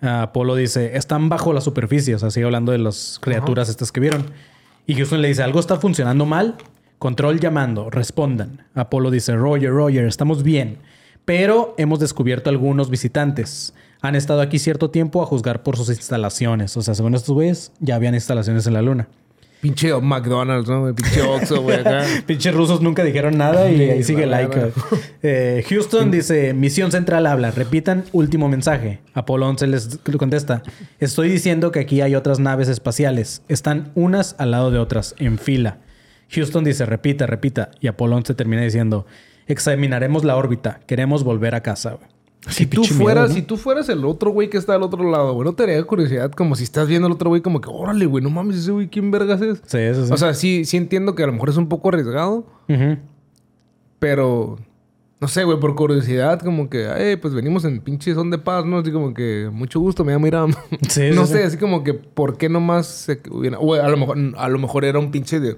Ah, 0.02 0.24
Apolo 0.24 0.56
dice, 0.56 0.96
están 0.96 1.30
bajo 1.30 1.54
la 1.54 1.62
superficie, 1.62 2.14
o 2.16 2.20
sea, 2.20 2.30
sigue 2.30 2.46
hablando 2.46 2.72
de 2.72 2.78
las 2.78 3.20
criaturas 3.22 3.70
estas 3.70 3.92
que 3.92 4.00
vieron. 4.00 4.26
Y 4.86 4.96
Houston 4.96 5.22
le 5.22 5.30
dice, 5.30 5.44
algo 5.44 5.60
está 5.60 5.78
funcionando 5.78 6.26
mal. 6.26 6.56
Control 7.00 7.40
llamando, 7.40 7.90
respondan. 7.90 8.66
Apolo 8.74 9.12
dice, 9.12 9.36
Roger, 9.36 9.72
Roger, 9.72 10.06
estamos 10.06 10.44
bien. 10.44 10.78
Pero 11.26 11.76
hemos 11.78 12.00
descubierto 12.00 12.50
algunos 12.50 12.90
visitantes. 12.90 13.74
Han 14.02 14.16
estado 14.16 14.42
aquí 14.42 14.60
cierto 14.60 14.90
tiempo 14.90 15.22
a 15.22 15.26
juzgar 15.26 15.64
por 15.64 15.78
sus 15.78 15.90
instalaciones. 15.90 16.78
O 16.78 16.82
sea, 16.82 16.96
según 16.96 17.16
estos 17.16 17.34
güeyes, 17.34 17.72
ya 17.80 17.96
habían 17.96 18.14
instalaciones 18.14 18.68
en 18.68 18.74
la 18.74 18.82
luna. 18.82 19.08
Pinche 19.62 19.92
McDonald's, 20.00 20.70
¿no? 20.70 20.94
Pinche 20.94 21.22
Oxxo, 21.24 21.62
güey, 21.62 21.80
acá. 21.80 22.04
Rusos 22.52 22.82
nunca 22.82 23.04
dijeron 23.04 23.38
nada 23.38 23.72
y 23.72 23.82
ahí 23.82 24.04
sigue 24.04 24.28
verga. 24.28 24.70
Eh, 25.24 25.66
Houston 25.68 26.12
dice, 26.12 26.54
misión 26.54 26.92
central 26.92 27.26
habla, 27.26 27.50
repitan 27.50 28.06
último 28.12 28.50
mensaje. 28.50 29.00
Apolo 29.16 29.48
11 29.50 29.68
les 29.68 30.00
contesta, 30.18 30.62
estoy 31.00 31.30
diciendo 31.30 31.72
que 31.72 31.80
aquí 31.80 32.02
hay 32.02 32.14
otras 32.14 32.40
naves 32.40 32.68
espaciales. 32.68 33.42
Están 33.48 33.92
unas 33.96 34.36
al 34.38 34.52
lado 34.52 34.70
de 34.70 34.78
otras, 34.78 35.16
en 35.18 35.40
fila. 35.40 35.80
Houston 36.30 36.64
dice, 36.64 36.86
repita, 36.86 37.26
repita. 37.26 37.72
Y 37.82 37.88
Apolo 37.88 38.16
11 38.16 38.36
termina 38.36 38.62
diciendo, 38.62 39.08
examinaremos 39.48 40.24
la 40.24 40.36
órbita, 40.36 40.82
queremos 40.86 41.24
volver 41.24 41.56
a 41.56 41.62
casa. 41.62 41.94
güey. 41.94 42.17
Si 42.50 42.66
tú 42.66 42.84
fueras, 42.84 43.26
miedo, 43.26 43.28
¿no? 43.28 43.34
si 43.34 43.42
tú 43.42 43.58
fueras 43.58 43.90
el 43.90 44.06
otro 44.06 44.32
güey 44.32 44.50
que 44.50 44.58
está 44.58 44.76
al 44.76 44.84
otro 44.84 45.10
lado, 45.10 45.34
güey, 45.34 45.46
¿no 45.46 45.54
te 45.54 45.64
haría 45.64 45.84
curiosidad? 45.84 46.32
Como 46.32 46.56
si 46.56 46.64
estás 46.64 46.88
viendo 46.88 47.08
al 47.08 47.14
otro 47.14 47.30
güey, 47.30 47.42
como 47.42 47.62
que, 47.62 47.70
órale, 47.70 48.06
güey, 48.06 48.24
no 48.24 48.30
mames, 48.30 48.58
ese 48.58 48.72
güey, 48.72 48.88
¿quién 48.88 49.12
vergas 49.12 49.42
es? 49.42 49.62
Sí, 49.66 49.78
eso 49.78 50.06
sí. 50.06 50.14
O 50.14 50.18
sea, 50.18 50.34
sí, 50.34 50.66
sí 50.66 50.78
entiendo 50.78 51.16
que 51.16 51.24
a 51.24 51.28
lo 51.28 51.34
mejor 51.34 51.50
es 51.50 51.58
un 51.58 51.68
poco 51.68 51.90
arriesgado, 51.90 52.46
Ujú. 52.70 52.98
pero 54.00 54.58
no 55.20 55.28
sé, 55.28 55.44
güey, 55.44 55.60
por 55.60 55.74
curiosidad, 55.76 56.40
como 56.40 56.70
que, 56.70 56.88
eh, 56.96 57.18
pues 57.18 57.34
venimos 57.34 57.66
en 57.66 57.82
pinche 57.82 58.14
son 58.14 58.30
de 58.30 58.38
paz, 58.38 58.66
¿no? 58.66 58.78
Así 58.78 58.92
como 58.92 59.16
que, 59.16 59.50
mucho 59.52 59.80
gusto, 59.80 60.06
me 60.06 60.12
llamo 60.12 60.28
Iram. 60.28 60.54
Sí, 60.90 61.10
no 61.14 61.26
sí, 61.26 61.34
sé, 61.34 61.40
sí. 61.40 61.44
así 61.48 61.58
como 61.58 61.84
que, 61.84 61.96
¿por 61.96 62.38
qué 62.38 62.50
nomás 62.50 62.86
se 62.86 63.20
hubiera... 63.32 63.58
O 63.58 63.74
a 63.74 63.90
lo 63.90 63.98
mejor, 63.98 64.18
a 64.38 64.48
lo 64.48 64.60
mejor 64.60 64.86
era 64.86 65.00
un 65.00 65.10
pinche 65.10 65.40
de... 65.40 65.58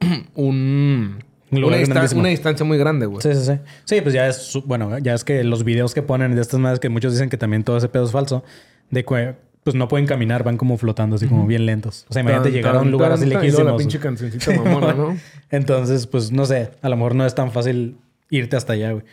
un... 0.34 1.18
Un 1.50 1.62
una, 1.64 1.76
distan- 1.76 1.90
grandísimo. 1.90 2.20
una 2.20 2.28
distancia 2.30 2.66
muy 2.66 2.78
grande, 2.78 3.06
güey. 3.06 3.22
Sí, 3.22 3.32
sí, 3.34 3.44
sí. 3.44 3.58
Sí, 3.84 4.00
pues 4.00 4.14
ya 4.14 4.26
es, 4.26 4.58
bueno, 4.64 4.98
ya 4.98 5.14
es 5.14 5.22
que 5.24 5.44
los 5.44 5.62
videos 5.64 5.94
que 5.94 6.02
ponen 6.02 6.34
de 6.34 6.40
estas 6.40 6.58
madres 6.60 6.80
que 6.80 6.88
muchos 6.88 7.12
dicen 7.12 7.28
que 7.30 7.36
también 7.36 7.62
todo 7.64 7.76
ese 7.76 7.88
pedo 7.88 8.04
es 8.04 8.12
falso, 8.12 8.42
de 8.90 9.04
que 9.04 9.34
pues 9.62 9.74
no 9.74 9.88
pueden 9.88 10.06
caminar, 10.06 10.44
van 10.44 10.56
como 10.56 10.76
flotando 10.78 11.16
así 11.16 11.26
como 11.26 11.44
bien 11.46 11.66
lentos. 11.66 12.06
O 12.08 12.12
sea, 12.12 12.22
imagínate 12.22 12.52
llegar 12.52 12.76
a 12.76 12.80
un 12.80 12.92
lugar 12.92 13.10
así 13.12 13.26
lejísimo. 13.26 13.64
La 13.64 13.76
pinche 13.76 13.98
cancioncita 13.98 14.52
mamona, 14.52 14.92
¿no? 14.94 15.16
Entonces, 15.50 16.06
pues 16.06 16.30
no 16.30 16.46
sé, 16.46 16.70
a 16.82 16.88
lo 16.88 16.96
mejor 16.96 17.16
no 17.16 17.26
es 17.26 17.34
tan 17.34 17.50
fácil 17.50 17.96
irte 18.30 18.54
hasta 18.56 18.74
allá, 18.74 18.92
güey. 18.92 19.04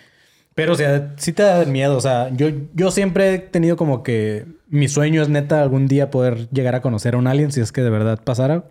Pero, 0.55 0.73
o 0.73 0.75
sea, 0.75 1.13
sí 1.17 1.33
te 1.33 1.41
da 1.41 1.65
miedo. 1.65 1.97
O 1.97 2.01
sea, 2.01 2.29
yo, 2.35 2.49
yo 2.75 2.91
siempre 2.91 3.33
he 3.33 3.39
tenido 3.39 3.75
como 3.77 4.03
que 4.03 4.45
mi 4.69 4.87
sueño 4.87 5.23
es 5.23 5.29
neta 5.29 5.63
algún 5.63 5.87
día 5.87 6.11
poder 6.11 6.47
llegar 6.51 6.75
a 6.75 6.81
conocer 6.83 7.15
a 7.15 7.17
un 7.17 7.25
alien 7.25 7.51
si 7.51 7.59
es 7.59 7.71
que 7.71 7.81
de 7.81 7.89
verdad 7.89 8.19
pasara. 8.23 8.65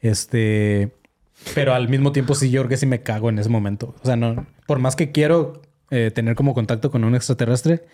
Este. 0.00 0.92
Pero 1.54 1.74
al 1.74 1.88
mismo 1.88 2.12
tiempo 2.12 2.34
sí, 2.34 2.50
yo 2.50 2.60
creo 2.62 2.68
que 2.68 2.76
sí 2.76 2.86
me 2.86 3.02
cago 3.02 3.28
en 3.28 3.38
ese 3.38 3.48
momento. 3.48 3.94
O 4.02 4.06
sea, 4.06 4.16
no. 4.16 4.46
Por 4.66 4.78
más 4.78 4.96
que 4.96 5.12
quiero 5.12 5.62
eh, 5.90 6.10
tener 6.14 6.34
como 6.34 6.54
contacto 6.54 6.90
con 6.90 7.04
un 7.04 7.14
extraterrestre, 7.14 7.84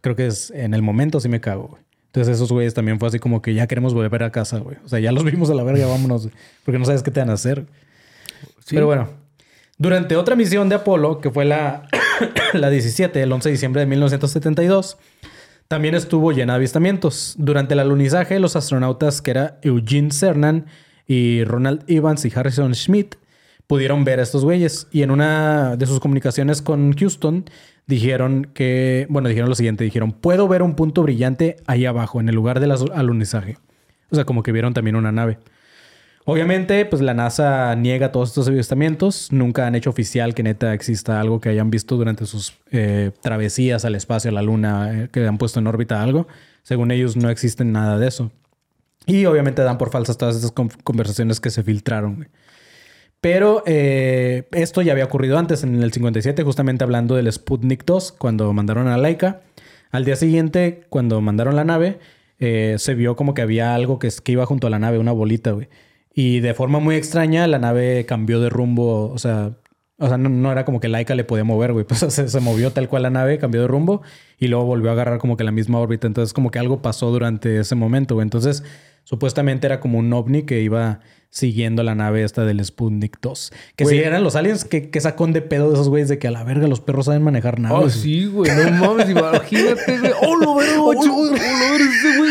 creo 0.00 0.16
que 0.16 0.26
es 0.26 0.50
en 0.50 0.74
el 0.74 0.82
momento 0.82 1.20
sí 1.20 1.28
me 1.28 1.40
cago, 1.40 1.68
güey. 1.68 1.82
Entonces 2.06 2.36
esos 2.36 2.50
güeyes 2.50 2.72
también 2.72 2.98
fue 2.98 3.08
así 3.08 3.18
como 3.18 3.42
que 3.42 3.52
ya 3.52 3.66
queremos 3.66 3.92
volver 3.92 4.22
a 4.22 4.30
casa, 4.30 4.58
güey. 4.58 4.78
O 4.84 4.88
sea, 4.88 4.98
ya 4.98 5.12
los 5.12 5.24
vimos 5.30 5.50
a 5.50 5.54
la 5.54 5.62
verga, 5.62 5.86
vámonos. 5.86 6.28
Porque 6.64 6.78
no 6.78 6.84
sabes 6.84 7.02
qué 7.02 7.10
te 7.10 7.20
van 7.20 7.30
a 7.30 7.34
hacer. 7.34 7.66
Sí. 8.64 8.74
Pero 8.74 8.86
bueno, 8.86 9.08
durante 9.78 10.16
otra 10.16 10.34
misión 10.34 10.68
de 10.68 10.76
Apolo, 10.76 11.20
que 11.20 11.30
fue 11.30 11.44
la, 11.44 11.88
la 12.54 12.70
17, 12.70 13.22
el 13.22 13.30
11 13.30 13.48
de 13.48 13.52
diciembre 13.52 13.80
de 13.80 13.86
1972, 13.86 14.96
también 15.68 15.94
estuvo 15.94 16.32
llena 16.32 16.54
de 16.54 16.58
avistamientos. 16.58 17.34
Durante 17.38 17.74
el 17.74 17.80
alunizaje, 17.80 18.38
los 18.38 18.56
astronautas 18.56 19.20
que 19.20 19.32
era 19.32 19.58
Eugene 19.62 20.10
Cernan 20.10 20.66
y 21.06 21.44
Ronald 21.44 21.84
Evans 21.86 22.24
y 22.24 22.32
Harrison 22.34 22.74
Schmidt 22.74 23.16
pudieron 23.66 24.04
ver 24.04 24.20
a 24.20 24.22
estos 24.22 24.44
güeyes. 24.44 24.88
Y 24.90 25.02
en 25.02 25.10
una 25.10 25.76
de 25.76 25.86
sus 25.86 26.00
comunicaciones 26.00 26.62
con 26.62 26.92
Houston 26.92 27.44
dijeron 27.86 28.48
que, 28.52 29.06
bueno, 29.08 29.28
dijeron 29.28 29.48
lo 29.48 29.54
siguiente, 29.54 29.84
dijeron, 29.84 30.12
puedo 30.12 30.48
ver 30.48 30.62
un 30.62 30.74
punto 30.74 31.02
brillante 31.02 31.56
ahí 31.66 31.86
abajo, 31.86 32.20
en 32.20 32.28
el 32.28 32.34
lugar 32.34 32.60
del 32.60 32.72
alunizaje. 32.72 33.58
O 34.10 34.14
sea, 34.14 34.24
como 34.24 34.42
que 34.42 34.52
vieron 34.52 34.74
también 34.74 34.96
una 34.96 35.12
nave. 35.12 35.38
Obviamente, 36.28 36.84
pues 36.86 37.02
la 37.02 37.14
NASA 37.14 37.72
niega 37.76 38.10
todos 38.10 38.30
estos 38.30 38.48
avistamientos. 38.48 39.30
Nunca 39.30 39.66
han 39.68 39.76
hecho 39.76 39.90
oficial 39.90 40.34
que 40.34 40.42
neta 40.42 40.74
exista 40.74 41.20
algo 41.20 41.40
que 41.40 41.50
hayan 41.50 41.70
visto 41.70 41.96
durante 41.96 42.26
sus 42.26 42.54
eh, 42.72 43.12
travesías 43.22 43.84
al 43.84 43.94
espacio, 43.94 44.30
a 44.30 44.34
la 44.34 44.42
Luna, 44.42 45.04
eh, 45.04 45.08
que 45.12 45.24
han 45.24 45.38
puesto 45.38 45.60
en 45.60 45.68
órbita 45.68 46.02
algo. 46.02 46.26
Según 46.64 46.90
ellos, 46.90 47.16
no 47.16 47.30
existen 47.30 47.70
nada 47.70 47.96
de 47.96 48.08
eso. 48.08 48.32
Y 49.06 49.24
obviamente 49.24 49.62
dan 49.62 49.78
por 49.78 49.90
falsas 49.90 50.18
todas 50.18 50.36
estas 50.36 50.52
con- 50.52 50.68
conversaciones 50.68 51.40
que 51.40 51.50
se 51.50 51.62
filtraron. 51.62 52.16
güey. 52.16 52.28
Pero 53.20 53.62
eh, 53.66 54.46
esto 54.52 54.82
ya 54.82 54.92
había 54.92 55.04
ocurrido 55.04 55.38
antes, 55.38 55.62
en 55.64 55.82
el 55.82 55.92
57, 55.92 56.42
justamente 56.42 56.84
hablando 56.84 57.14
del 57.16 57.32
Sputnik 57.32 57.84
2, 57.84 58.12
cuando 58.12 58.52
mandaron 58.52 58.88
a 58.88 58.98
Laika. 58.98 59.40
Al 59.90 60.04
día 60.04 60.16
siguiente, 60.16 60.84
cuando 60.90 61.20
mandaron 61.20 61.56
la 61.56 61.64
nave, 61.64 61.98
eh, 62.38 62.76
se 62.78 62.94
vio 62.94 63.16
como 63.16 63.34
que 63.34 63.42
había 63.42 63.74
algo 63.74 63.98
que, 63.98 64.10
iba 64.26 64.44
junto 64.46 64.66
a 64.66 64.70
la 64.70 64.78
nave, 64.78 64.98
una 64.98 65.12
bolita, 65.12 65.52
güey. 65.52 65.68
Y 66.14 66.40
de 66.40 66.54
forma 66.54 66.78
muy 66.78 66.96
extraña, 66.96 67.46
la 67.46 67.58
nave 67.58 68.04
cambió 68.06 68.40
de 68.40 68.48
rumbo, 68.48 69.10
o 69.10 69.18
sea, 69.18 69.52
o 69.98 70.08
sea, 70.08 70.18
no, 70.18 70.52
era 70.52 70.64
como 70.64 70.78
que 70.78 70.88
Laika 70.88 71.14
le 71.14 71.24
podía 71.24 71.44
mover, 71.44 71.72
güey. 71.72 71.84
Pues 71.88 72.00
se 72.00 72.40
movió 72.40 72.72
tal 72.72 72.88
cual 72.88 73.02
la 73.02 73.10
nave, 73.10 73.38
cambió 73.38 73.62
de 73.62 73.68
rumbo 73.68 74.02
y 74.38 74.48
luego 74.48 74.66
volvió 74.66 74.90
a 74.90 74.92
agarrar 74.92 75.18
como 75.18 75.36
que 75.36 75.44
la 75.44 75.52
misma 75.52 75.78
órbita. 75.80 76.06
Entonces, 76.06 76.32
como 76.32 76.50
que 76.50 76.58
algo 76.58 76.82
pasó 76.82 77.10
durante 77.10 77.58
ese 77.58 77.74
momento, 77.74 78.14
güey. 78.14 78.24
Entonces, 78.24 78.62
supuestamente 79.06 79.66
era 79.66 79.78
como 79.80 79.98
un 79.98 80.12
ovni 80.12 80.42
que 80.42 80.60
iba 80.60 80.98
siguiendo 81.30 81.82
la 81.82 81.94
nave 81.94 82.22
esta 82.24 82.44
del 82.44 82.64
Sputnik 82.64 83.18
2. 83.20 83.52
Que 83.76 83.84
Güey. 83.84 83.98
si 83.98 84.02
eran 84.02 84.24
los 84.24 84.36
aliens, 84.36 84.64
que, 84.64 84.88
que 84.90 85.00
sacón 85.00 85.32
de 85.32 85.42
pedo 85.42 85.68
de 85.68 85.74
esos 85.74 85.88
güeyes 85.88 86.08
de 86.08 86.18
que 86.18 86.28
a 86.28 86.30
la 86.30 86.44
verga 86.44 86.66
los 86.66 86.80
perros 86.80 87.06
saben 87.06 87.22
manejar 87.22 87.56
Oh, 87.58 87.62
naves. 87.62 87.92
sí, 87.94 88.24
güey. 88.26 88.50
No 88.50 88.86
mames, 88.86 89.10
imagínate, 89.10 89.98
güey. 89.98 90.12
¡Oh, 90.22 90.36
lo 90.36 90.54
verga, 90.54 90.74
Oh, 90.82 90.92
lo 90.92 90.98
¡Oh, 91.00 91.24
lo 91.26 91.32
verga, 91.32 91.84
ese 91.84 92.18
güey! 92.18 92.30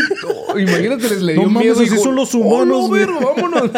Oh, 0.56 0.60
imagínate, 0.60 1.10
les 1.10 1.22
le 1.22 1.34
dio 1.34 1.44
No 1.44 1.50
mames, 1.50 1.78
miedo. 1.78 1.84
así 1.94 1.98
son 2.04 2.16
los 2.16 2.34
¡Oh, 2.34 2.40
humanos, 2.40 2.88
güey! 2.88 3.06
verga, 3.06 3.20
vámonos! 3.20 3.72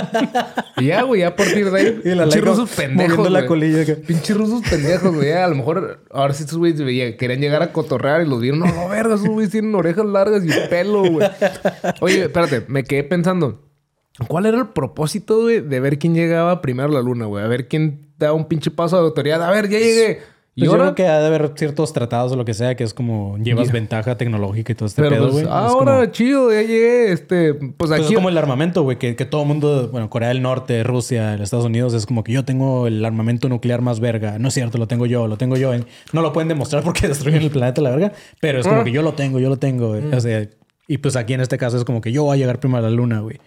y 0.78 0.86
ya, 0.86 1.02
güey, 1.04 1.22
ya 1.22 1.28
a 1.30 1.36
partir 1.36 1.70
de 1.72 1.80
ahí. 1.80 2.02
Y 2.06 2.10
la 2.10 2.24
pinches 2.24 2.42
Laika 2.44 2.52
rusos 2.52 2.70
pendejos, 2.72 3.32
la 3.32 3.40
güey. 3.40 3.48
colilla 3.48 3.82
acá. 3.82 3.96
Pinches 4.06 4.38
rusos 4.38 4.62
pendejos, 4.70 5.16
güey. 5.16 5.32
A 5.34 5.48
lo 5.48 5.56
mejor, 5.56 6.04
ahora 6.12 6.34
sí 6.34 6.44
estos 6.44 6.58
güeyes 6.58 7.16
querían 7.18 7.40
llegar 7.42 7.64
a 7.64 7.72
cotorrear 7.74 8.22
y 8.22 8.30
los 8.30 8.40
vieron. 8.42 8.60
No, 8.60 8.68
no, 8.68 8.88
verga, 8.90 9.16
esos 9.16 9.28
güeyes 9.28 9.52
tienen 9.52 9.74
orejas 9.76 10.06
largas 10.06 10.44
y 10.46 10.50
pelo, 10.70 11.04
güey. 11.04 11.28
Oye, 12.02 12.24
espérate, 12.24 12.64
me 12.68 12.84
quedé 12.84 13.04
pensando. 13.04 13.64
¿Cuál 14.28 14.48
era 14.48 14.58
el 14.58 14.70
propósito, 14.70 15.42
güey, 15.42 15.62
de 15.62 15.80
ver 15.80 16.00
quién 16.00 16.16
llegaba 16.16 16.62
primero 16.62 16.90
a 16.90 16.94
la 16.94 17.02
luna, 17.02 17.26
güey? 17.26 17.44
A 17.44 17.48
ver 17.48 17.68
quién 17.68 18.14
da 18.18 18.34
un 18.34 18.48
pinche 18.48 18.72
paso 18.72 18.98
de 18.98 19.04
autoridad. 19.04 19.44
A 19.44 19.52
ver, 19.52 19.70
ya 19.70 19.78
llegué. 19.78 20.22
Y 20.60 20.62
Pues 20.62 20.72
yo 20.72 20.78
creo 20.80 20.96
que 20.96 21.06
ha 21.06 21.20
de 21.20 21.28
haber 21.28 21.52
ciertos 21.56 21.94
tratados 21.94 22.32
o 22.32 22.36
lo 22.36 22.44
que 22.44 22.56
sea, 22.56 22.74
que 22.76 22.84
es 22.84 22.92
como 22.96 23.38
llevas 23.38 23.72
ventaja 23.72 24.18
tecnológica 24.18 24.72
y 24.72 24.76
todo 24.76 24.88
este 24.88 25.04
pero 25.04 25.16
pedo, 25.16 25.30
pues, 25.30 25.44
güey. 25.44 25.46
Ahora, 25.56 25.98
como- 26.00 26.06
chido, 26.12 26.52
ya 26.52 26.62
llegué. 26.64 27.12
Este, 27.12 27.54
pues 27.54 27.74
Pues 27.78 27.92
aquí. 27.92 28.06
es 28.06 28.14
como 28.16 28.30
el 28.30 28.38
armamento, 28.40 28.82
güey, 28.82 28.98
que, 28.98 29.16
que 29.16 29.26
todo 29.26 29.44
el 29.44 29.48
mundo, 29.48 29.90
bueno, 29.92 30.10
Corea 30.10 30.30
del 30.30 30.42
Norte, 30.42 30.82
Rusia, 30.84 31.36
Estados 31.36 31.66
Unidos, 31.66 31.94
es 31.94 32.08
como 32.08 32.24
que 32.24 32.32
yo 32.32 32.44
tengo 32.44 32.88
el 32.88 33.06
armamento 33.06 33.50
nuclear 33.50 33.82
más 33.82 34.00
verga. 34.00 34.40
No 34.40 34.48
es 34.48 34.56
cierto, 34.56 34.80
lo 34.80 34.88
tengo 34.88 35.06
yo, 35.06 35.28
lo 35.28 35.38
tengo 35.38 35.58
yo. 35.58 35.74
No 36.12 36.22
lo 36.24 36.34
pueden 36.34 36.48
demostrar 36.48 36.82
porque 36.82 37.08
destruyen 37.08 37.44
el 37.44 37.52
planeta, 37.52 37.80
la 37.84 37.92
verga, 37.92 38.14
pero 38.42 38.60
es 38.60 38.68
como 38.68 38.82
Ah. 38.82 38.84
que 38.84 38.92
yo 38.92 39.04
lo 39.04 39.14
tengo, 39.14 39.38
yo 39.40 39.50
lo 39.50 39.58
tengo. 39.58 39.90
güey. 39.90 40.12
O 40.12 40.20
sea, 40.20 40.50
y 40.88 40.98
pues 40.98 41.16
aquí 41.16 41.34
en 41.36 41.42
este 41.42 41.60
caso 41.60 41.78
es 41.78 41.84
como 41.86 42.02
que 42.02 42.12
yo 42.12 42.24
voy 42.24 42.36
a 42.36 42.40
llegar 42.40 42.60
primero 42.60 42.80
a 42.80 42.90
la 42.90 42.96
luna, 42.96 43.20
güey. 43.20 43.38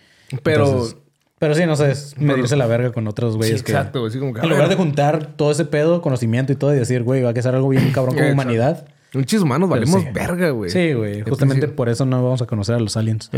Pero. 0.45 0.65
Entonces, 0.67 0.97
pero 1.41 1.55
sí, 1.55 1.65
no 1.65 1.75
sé, 1.75 1.91
es 1.91 2.19
medirse 2.19 2.55
la 2.55 2.67
verga 2.67 2.93
con 2.93 3.09
otros 3.09 3.33
sí, 3.33 3.39
güeyes 3.39 3.63
que... 3.63 3.73
exacto, 3.73 4.01
güey. 4.01 4.13
Como 4.19 4.35
que. 4.35 4.41
En 4.43 4.49
lugar 4.51 4.69
de 4.69 4.77
juntar 4.77 5.33
todo 5.37 5.51
ese 5.51 5.65
pedo, 5.65 6.03
conocimiento 6.03 6.53
y 6.53 6.57
todo 6.57 6.75
y 6.75 6.79
decir, 6.79 7.03
güey, 7.03 7.23
va 7.23 7.31
a 7.31 7.43
ser 7.43 7.55
algo 7.55 7.71
bien 7.71 7.91
cabrón 7.93 8.15
como 8.15 8.31
humanidad. 8.31 8.87
Muchos 9.15 9.43
humanos 9.43 9.71
valemos 9.71 10.03
sí. 10.03 10.09
verga, 10.13 10.51
güey. 10.51 10.71
Sí, 10.71 10.93
güey. 10.93 11.23
Justamente 11.23 11.67
por 11.67 11.89
eso 11.89 12.05
no 12.05 12.23
vamos 12.23 12.43
a 12.43 12.47
conocer 12.47 12.75
a 12.75 12.79
los 12.79 12.95
aliens. 12.99 13.31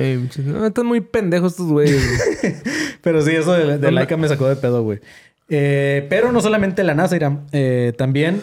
No, 0.45 0.67
están 0.67 0.85
muy 0.85 1.01
pendejos 1.01 1.53
estos 1.53 1.69
güeyes. 1.69 2.03
güey. 2.43 2.55
Pero 3.03 3.23
sí, 3.23 3.31
eso 3.31 3.53
de, 3.53 3.79
de 3.79 3.93
Laika 3.93 4.17
me 4.17 4.27
sacó 4.27 4.49
de 4.49 4.57
pedo, 4.57 4.83
güey. 4.83 4.99
Eh, 5.49 6.07
pero 6.09 6.33
no 6.33 6.41
solamente 6.41 6.83
la 6.83 6.95
NASA, 6.95 7.15
Irán. 7.15 7.47
Eh, 7.53 7.93
también 7.97 8.43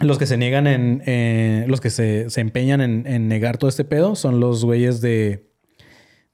los 0.00 0.18
que 0.18 0.26
se 0.26 0.36
niegan 0.36 0.66
en... 0.66 1.02
eh, 1.06 1.64
los 1.68 1.80
que 1.80 1.90
se, 1.90 2.30
se 2.30 2.40
empeñan 2.40 2.80
en, 2.80 3.06
en 3.06 3.28
negar 3.28 3.58
todo 3.58 3.68
este 3.68 3.84
pedo 3.84 4.16
son 4.16 4.40
los 4.40 4.64
güeyes 4.64 5.00
de... 5.00 5.45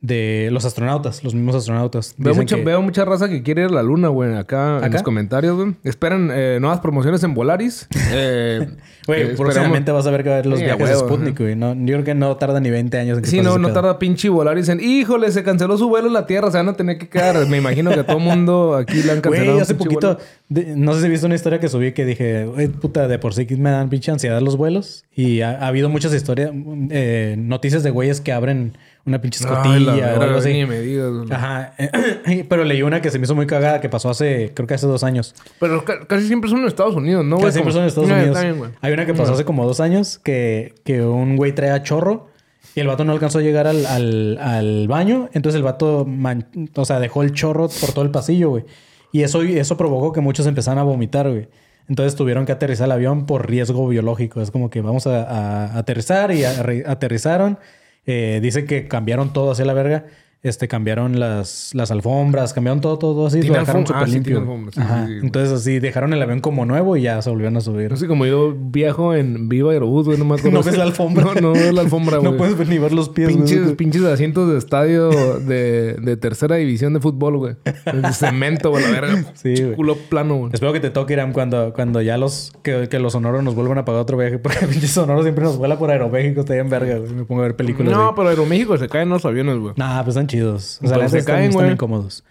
De 0.03 0.49
los 0.51 0.65
astronautas, 0.65 1.23
los 1.23 1.33
mismos 1.33 1.55
astronautas. 1.55 2.15
Veo 2.19 2.35
mucha, 2.35 2.57
que- 2.57 2.65
veo 2.65 2.83
mucha 2.83 3.05
raza 3.05 3.29
que 3.29 3.45
quiere 3.45 3.63
ir 3.63 3.69
a 3.69 3.73
la 3.73 3.85
luna, 3.85 4.09
güey, 4.09 4.35
acá, 4.35 4.81
en 4.85 4.93
los 4.93 5.03
comentarios, 5.05 5.57
güey. 5.57 5.75
Esperan 5.85 6.29
eh, 6.33 6.59
nuevas 6.61 6.81
promociones 6.81 7.23
en 7.23 7.35
Volaris. 7.35 7.87
Eh, 8.13 8.69
Güey, 9.07 9.35
próximamente 9.35 9.91
vas 9.91 10.07
a 10.07 10.13
ver 10.13 10.23
que 10.23 10.29
va 10.29 10.37
a 10.37 10.39
haber 10.39 10.47
los 10.47 10.61
Sí, 10.61 10.65
viajes 10.65 10.89
de 10.89 10.95
Sputnik, 10.95 11.37
güey. 11.39 11.57
No, 11.57 11.75
yo 11.75 11.87
creo 11.95 12.05
que 12.05 12.15
no 12.15 12.37
tarda 12.37 12.61
ni 12.61 12.71
20 12.71 12.99
años 12.99 13.19
en 13.19 13.25
que 13.25 13.31
Sí, 13.31 13.41
no, 13.41 13.59
no 13.59 13.73
tarda 13.73 13.99
pinche 13.99 14.29
Volaris 14.29 14.69
en... 14.69 14.79
Híjole, 14.81 15.33
se 15.33 15.43
canceló 15.43 15.77
su 15.77 15.89
vuelo 15.89 16.07
en 16.07 16.13
la 16.13 16.25
Tierra. 16.27 16.53
Se 16.53 16.57
van 16.59 16.69
a 16.69 16.75
tener 16.75 16.99
que 16.99 17.09
quedar. 17.09 17.45
Me 17.49 17.57
imagino 17.59 17.91
que 17.93 17.99
a 18.01 18.07
todo 18.07 18.21
mundo 18.21 18.77
aquí 18.77 19.03
le 19.03 19.11
han 19.13 19.21
cancelado. 19.21 19.45
Güey, 19.45 19.57
un 19.57 19.63
hace 19.63 19.75
pinche 19.75 19.85
poquito, 19.97 20.15
vuelo. 20.15 20.21
de- 20.51 20.77
no 20.77 20.95
sé 20.95 21.03
si 21.03 21.09
viste 21.09 21.27
una 21.27 21.35
historia 21.35 21.59
que 21.59 21.69
subí 21.69 21.91
que 21.93 22.05
dije, 22.05 22.45
güey, 22.45 22.69
puta, 22.69 23.09
de 23.09 23.19
por 23.19 23.35
sí 23.35 23.45
me 23.57 23.71
dan 23.71 23.89
pinche 23.89 24.13
ansiedad 24.13 24.41
los 24.41 24.57
vuelos. 24.57 25.05
Y 25.17 25.41
ha, 25.41 25.51
ha 25.65 25.67
habido 25.67 25.89
muchas 25.89 26.15
historias, 26.15 26.53
eh, 26.91 27.35
noticias 27.39 27.83
de 27.83 27.91
güeyes 27.91 28.21
que 28.21 28.31
abren 28.33 28.77
una 29.05 29.21
pinche 29.21 29.45
Ay, 29.45 29.51
la 29.51 29.57
escotilla 29.61 29.93
o 29.93 29.97
verga, 30.11 30.25
algo 30.25 30.39
así. 30.39 30.53
ni 30.53 30.65
me 30.67 30.81
digas, 30.81 31.11
güey. 31.11 31.33
Ajá. 31.33 31.75
Pero 32.49 32.65
leí 32.65 32.83
una 32.83 33.01
que 33.03 33.11
se 33.11 33.19
me 33.19 33.25
hizo 33.25 33.35
muy 33.35 33.47
cagada 33.47 33.81
que 33.81 33.89
pasó 33.89 34.11
hace, 34.11 34.53
creo 34.55 34.67
que 34.67 34.75
hace 34.75 34.87
dos 34.87 35.03
años. 35.05 35.35
Pero 35.59 35.85
ca- 35.85 36.07
casi 36.07 36.27
siempre 36.27 36.49
son 36.49 36.61
en 36.61 36.67
Estados 36.69 36.95
Unidos, 36.95 37.25
¿no, 37.25 37.37
güey? 37.37 37.47
Casi 37.47 37.55
siempre 37.55 37.73
son 37.73 37.83
en 37.83 37.89
Estados 37.89 38.11
Eh, 38.11 38.15
Unidos. 38.15 38.41
bien, 38.41 38.59
güey. 38.59 38.71
Hay 38.81 38.93
una 38.93 39.05
que 39.07 39.15
pasó 39.15 39.33
hace 39.33 39.45
como 39.45 39.67
dos 39.67 39.81
años 39.81 40.19
que, 40.19 40.75
que 40.85 41.03
un 41.03 41.37
güey 41.37 41.53
trae 41.53 41.71
a 41.71 41.83
chorro 41.83 42.29
y 42.75 42.81
el 42.81 42.87
vato 42.87 43.05
no 43.05 43.13
alcanzó 43.13 43.39
a 43.39 43.43
llegar 43.43 43.67
al, 43.67 43.85
al- 43.87 44.39
al 44.41 44.87
baño. 44.89 45.29
Entonces 45.33 45.57
el 45.57 45.63
vato, 45.65 46.05
man- 46.07 46.47
o 46.75 46.85
sea, 46.85 47.01
dejó 47.01 47.23
el 47.23 47.33
chorro 47.33 47.69
por 47.81 47.93
todo 47.93 48.05
el 48.05 48.11
pasillo, 48.11 48.51
güey. 48.51 48.65
Y 49.11 49.25
eso, 49.25 49.43
eso 49.43 49.77
provocó 49.77 50.13
que 50.13 50.21
muchos 50.21 50.47
empezaran 50.47 50.79
a 50.79 50.85
vomitar, 50.85 51.29
güey. 51.29 51.49
Entonces 51.89 52.15
tuvieron 52.15 52.47
que 52.47 52.53
aterrizar 52.53 52.87
el 52.87 52.93
avión 52.93 53.27
por 53.27 53.51
riesgo 53.51 53.87
biológico. 53.89 54.41
Es 54.41 54.51
como 54.53 54.71
que 54.71 54.81
vamos 54.81 55.07
a, 55.09 55.25
a 55.25 55.77
aterrizar 55.79 56.31
y 56.33 56.45
aterrizaron. 56.45 57.59
Eh, 58.07 58.41
dice 58.43 58.65
que 58.65 58.89
cambiaron 58.89 59.33
todo 59.33 59.53
hacia 59.53 59.65
la 59.65 59.75
verga. 59.75 60.07
Este, 60.43 60.67
cambiaron 60.67 61.21
las, 61.21 61.71
las 61.73 61.93
alfombras, 61.93 62.53
cambiaron 62.53 62.81
todo, 62.81 62.99
todo 62.99 63.29
así. 63.29 63.43
Lo 63.43 63.55
dejaron 63.55 63.87
súper 63.87 64.03
ah, 64.03 64.07
sí, 64.07 64.13
limpio. 64.15 64.39
tiene 64.39 64.41
alfombras, 64.41 64.75
sí, 64.75 64.81
Ajá. 64.81 64.95
sí, 65.03 65.07
sí, 65.07 65.13
güey. 65.13 65.27
Entonces 65.27 65.53
así 65.53 65.79
dejaron 65.79 66.13
el 66.13 66.21
avión 66.21 66.41
como 66.41 66.67
nuevo 66.67 66.97
y 66.97 67.03
ya 67.03 67.23
se 67.23 67.31
volvieron 67.31 67.57
a 67.57 67.61
subir. 67.61 67.93
No 67.93 67.97
sé, 67.97 68.09
como 68.09 68.27
yo 68.27 68.53
viajo 68.59 69.15
en 69.15 69.49
Viva 69.49 69.71
Aerobús, 69.71 70.07
güey, 70.07 70.19
no 70.19 70.25
me 70.25 70.35
acuerdo. 70.35 70.53
No 70.63 70.65
ves 70.65 70.77
la 70.77 70.83
alfombra. 70.83 71.27
No, 71.35 71.41
no 71.41 71.53
veo 71.53 71.71
la 71.71 71.83
alfombra, 71.83 72.17
güey. 72.19 72.33
No 72.33 72.37
puedes 72.37 72.69
ni 72.69 72.79
ver 72.79 72.93
los 72.93 73.09
pies. 73.09 73.29
güey. 73.29 73.39
Pinches, 73.47 73.73
pinches 73.77 74.03
asientos 74.03 74.51
de 74.51 74.59
estadio 74.59 75.11
de, 75.39 75.95
de 75.95 76.17
tercera 76.17 76.57
división 76.57 76.93
de 76.93 76.99
fútbol, 77.01 77.39
güey. 77.39 77.55
De 77.65 78.13
cemento, 78.13 78.71
güey, 78.71 78.83
la 78.83 78.91
verga. 78.91 79.25
Sí, 79.35 79.55
güey. 79.55 79.77
Culo 79.77 79.97
plano, 79.97 80.37
güey. 80.39 80.51
Espero 80.53 80.73
que 80.73 80.81
te 80.81 80.91
toque, 80.91 81.13
Iram, 81.13 81.33
cuando, 81.33 81.73
cuando 81.73 82.03
ya 82.03 82.19
los... 82.19 82.53
Que, 82.65 82.89
que 82.89 82.99
los 82.99 83.13
sonoros 83.13 83.45
nos 83.45 83.55
vuelvan 83.55 83.79
a 83.79 83.85
pagar 83.85 84.03
otro 84.03 84.17
viaje. 84.17 84.39
Porque 84.41 84.67
pinche 84.67 84.89
sonoro 84.89 85.23
siempre 85.23 85.45
nos 85.45 85.57
vuela 85.57 85.79
por 85.79 85.91
Aeroméxico. 85.93 86.41
Está 86.41 86.55
bien 86.55 86.69
verga, 86.69 86.99
güey. 86.99 87.13
Me 87.13 87.25
pongo 87.25 87.43
a 87.43 87.45
ver 87.45 87.55
películas 87.55 87.93
No, 87.93 88.13
pero 88.17 88.29
Aeroméxico 88.29 88.77
se 88.77 88.89
caen 88.89 89.09
los 89.09 89.25
aviones, 89.25 89.57
güey. 89.59 89.75
Nah, 89.77 90.03
pues 90.03 90.17
están 90.17 90.27
chidos. 90.33 90.79
O 90.83 90.87
sea, 90.89 90.97
Pero 90.97 91.09
se 91.09 91.19
están, 91.19 91.37
caen, 91.37 91.51
están 91.51 91.71
incómodos. 91.73 92.25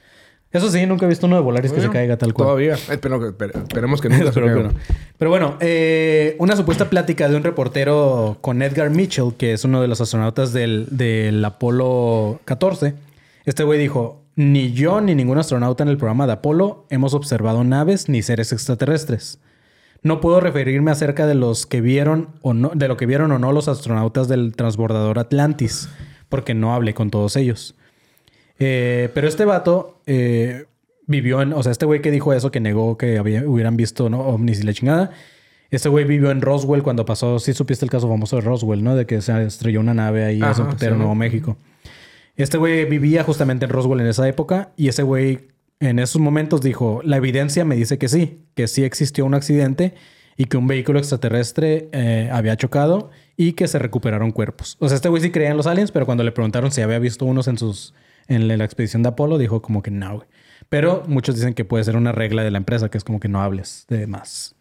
Eso 0.52 0.70
sí, 0.70 0.86
nunca 0.86 1.06
he 1.06 1.10
visto 1.10 1.28
uno 1.28 1.38
de 1.38 1.42
Volaris 1.44 1.72
que 1.72 1.80
se 1.80 1.90
caiga 1.90 2.18
tal 2.18 2.34
cual. 2.34 2.48
Todavía. 2.48 2.74
Espero 2.74 3.26
espere- 3.26 3.54
esperemos 3.58 4.02
que 4.02 4.10
nunca 4.10 4.24
se 4.24 4.30
Espero 4.30 4.48
que 4.48 4.54
caiga. 4.54 4.70
no. 4.70 4.76
Pero 5.18 5.32
bueno, 5.32 5.56
eh, 5.62 6.36
una 6.40 6.58
supuesta 6.58 6.90
plática 6.90 7.30
de 7.30 7.38
un 7.38 7.44
reportero 7.44 8.38
con 8.42 8.62
Edgar 8.62 8.90
Mitchell, 8.90 9.34
que 9.38 9.54
es 9.54 9.64
uno 9.64 9.82
de 9.82 9.88
los 9.88 10.02
astronautas 10.02 10.52
del, 10.52 10.88
del 10.92 11.44
Apolo 11.46 12.42
14. 12.44 12.96
Este 13.46 13.64
güey 13.64 13.80
dijo: 13.80 14.24
Ni 14.36 14.74
yo 14.74 15.00
ni 15.00 15.16
ningún 15.16 15.38
astronauta 15.38 15.84
en 15.84 15.90
el 15.90 15.96
programa 15.98 16.28
de 16.28 16.34
Apolo 16.34 16.86
hemos 16.90 17.14
observado 17.14 17.64
naves 17.64 18.10
ni 18.10 18.22
seres 18.22 18.52
extraterrestres. 18.52 19.40
No 20.04 20.20
puedo 20.20 20.42
referirme 20.42 20.92
acerca 20.92 21.28
de 21.28 21.36
los 21.36 21.66
que 21.66 21.80
vieron 21.80 22.28
o 22.42 22.54
no, 22.54 22.72
de 22.76 22.88
lo 22.90 22.98
que 22.98 23.06
vieron 23.06 23.32
o 23.32 23.40
no 23.40 23.54
los 23.54 23.70
astronautas 23.70 24.28
del 24.28 24.54
transbordador 24.56 25.18
Atlantis, 25.20 25.88
porque 26.28 26.54
no 26.56 26.74
hablé 26.74 26.94
con 26.94 27.10
todos 27.10 27.36
ellos. 27.38 27.76
Eh, 28.64 29.10
pero 29.16 29.28
este 29.28 29.44
vato 29.44 30.00
eh, 30.06 30.66
vivió 31.08 31.42
en, 31.42 31.52
o 31.54 31.64
sea, 31.64 31.72
este 31.72 31.88
güey 31.88 32.02
que 32.02 32.12
dijo 32.12 32.32
eso, 32.32 32.52
que 32.52 32.60
negó 32.60 32.96
que 32.98 33.18
había- 33.18 33.44
hubieran 33.48 33.76
visto 33.76 34.08
¿no? 34.10 34.20
ovnis 34.22 34.60
y 34.60 34.64
la 34.64 34.74
chingada. 34.74 35.10
Este 35.72 35.90
güey 35.90 36.06
vivió 36.06 36.30
en 36.32 36.42
Roswell 36.42 36.84
cuando 36.84 37.04
pasó, 37.06 37.40
sí 37.40 37.54
supiste 37.54 37.86
el 37.86 37.92
caso 37.92 38.08
famoso 38.08 38.36
de 38.36 38.42
Roswell, 38.44 38.84
¿no? 38.84 38.96
De 38.96 39.06
que 39.08 39.20
se 39.22 39.44
estrelló 39.44 39.80
una 39.80 39.94
nave 39.94 40.26
ahí 40.26 40.42
Ajá, 40.42 40.70
putero 40.70 40.92
en 40.92 40.98
sí, 40.98 41.00
Nuevo. 41.00 41.16
México. 41.16 41.58
Este 42.36 42.58
güey 42.58 42.86
vivía 42.86 43.24
justamente 43.24 43.66
en 43.66 43.72
Roswell 43.72 44.02
en 44.02 44.08
esa 44.08 44.28
época 44.28 44.70
y 44.78 44.90
ese 44.90 45.02
güey 45.04 45.48
en 45.80 45.98
esos 45.98 46.22
momentos 46.22 46.62
dijo, 46.62 47.02
la 47.04 47.18
evidencia 47.18 47.66
me 47.66 47.76
dice 47.76 47.98
que 47.98 48.08
sí, 48.10 48.44
que 48.54 48.68
sí 48.68 48.84
existió 48.84 49.26
un 49.26 49.34
accidente 49.34 49.96
y 50.38 50.46
que 50.46 50.58
un 50.58 50.68
vehículo 50.68 51.00
extraterrestre 51.00 51.90
eh, 51.94 52.30
había 52.32 52.56
chocado 52.58 53.10
y 53.38 53.54
que 53.54 53.68
se 53.68 53.80
recuperaron 53.80 54.32
cuerpos. 54.32 54.78
O 54.80 54.88
sea, 54.88 54.96
este 54.98 55.10
güey 55.10 55.22
sí 55.24 55.32
creía 55.32 55.50
en 55.50 55.58
los 55.58 55.66
aliens, 55.68 55.92
pero 55.92 56.06
cuando 56.06 56.24
le 56.24 56.32
preguntaron 56.32 56.72
si 56.72 56.82
había 56.82 57.00
visto 57.00 57.26
unos 57.26 57.48
en 57.48 57.58
sus 57.58 57.94
en 58.32 58.48
la 58.48 58.64
expedición 58.64 59.04
de 59.04 59.10
Apolo, 59.10 59.38
dijo 59.38 59.62
como 59.62 59.82
que 59.82 59.92
no, 59.92 60.16
güey. 60.16 60.28
Pero 60.70 61.04
muchos 61.08 61.36
dicen 61.36 61.54
que 61.54 61.66
puede 61.66 61.84
ser 61.84 61.96
una 61.96 62.12
regla 62.12 62.44
de 62.44 62.52
la 62.52 62.58
empresa, 62.58 62.90
que 62.90 62.98
es 62.98 63.04
como 63.04 63.20
que 63.20 63.28
no 63.28 63.42
hables 63.42 63.86
de 63.90 64.08
más. 64.08 64.56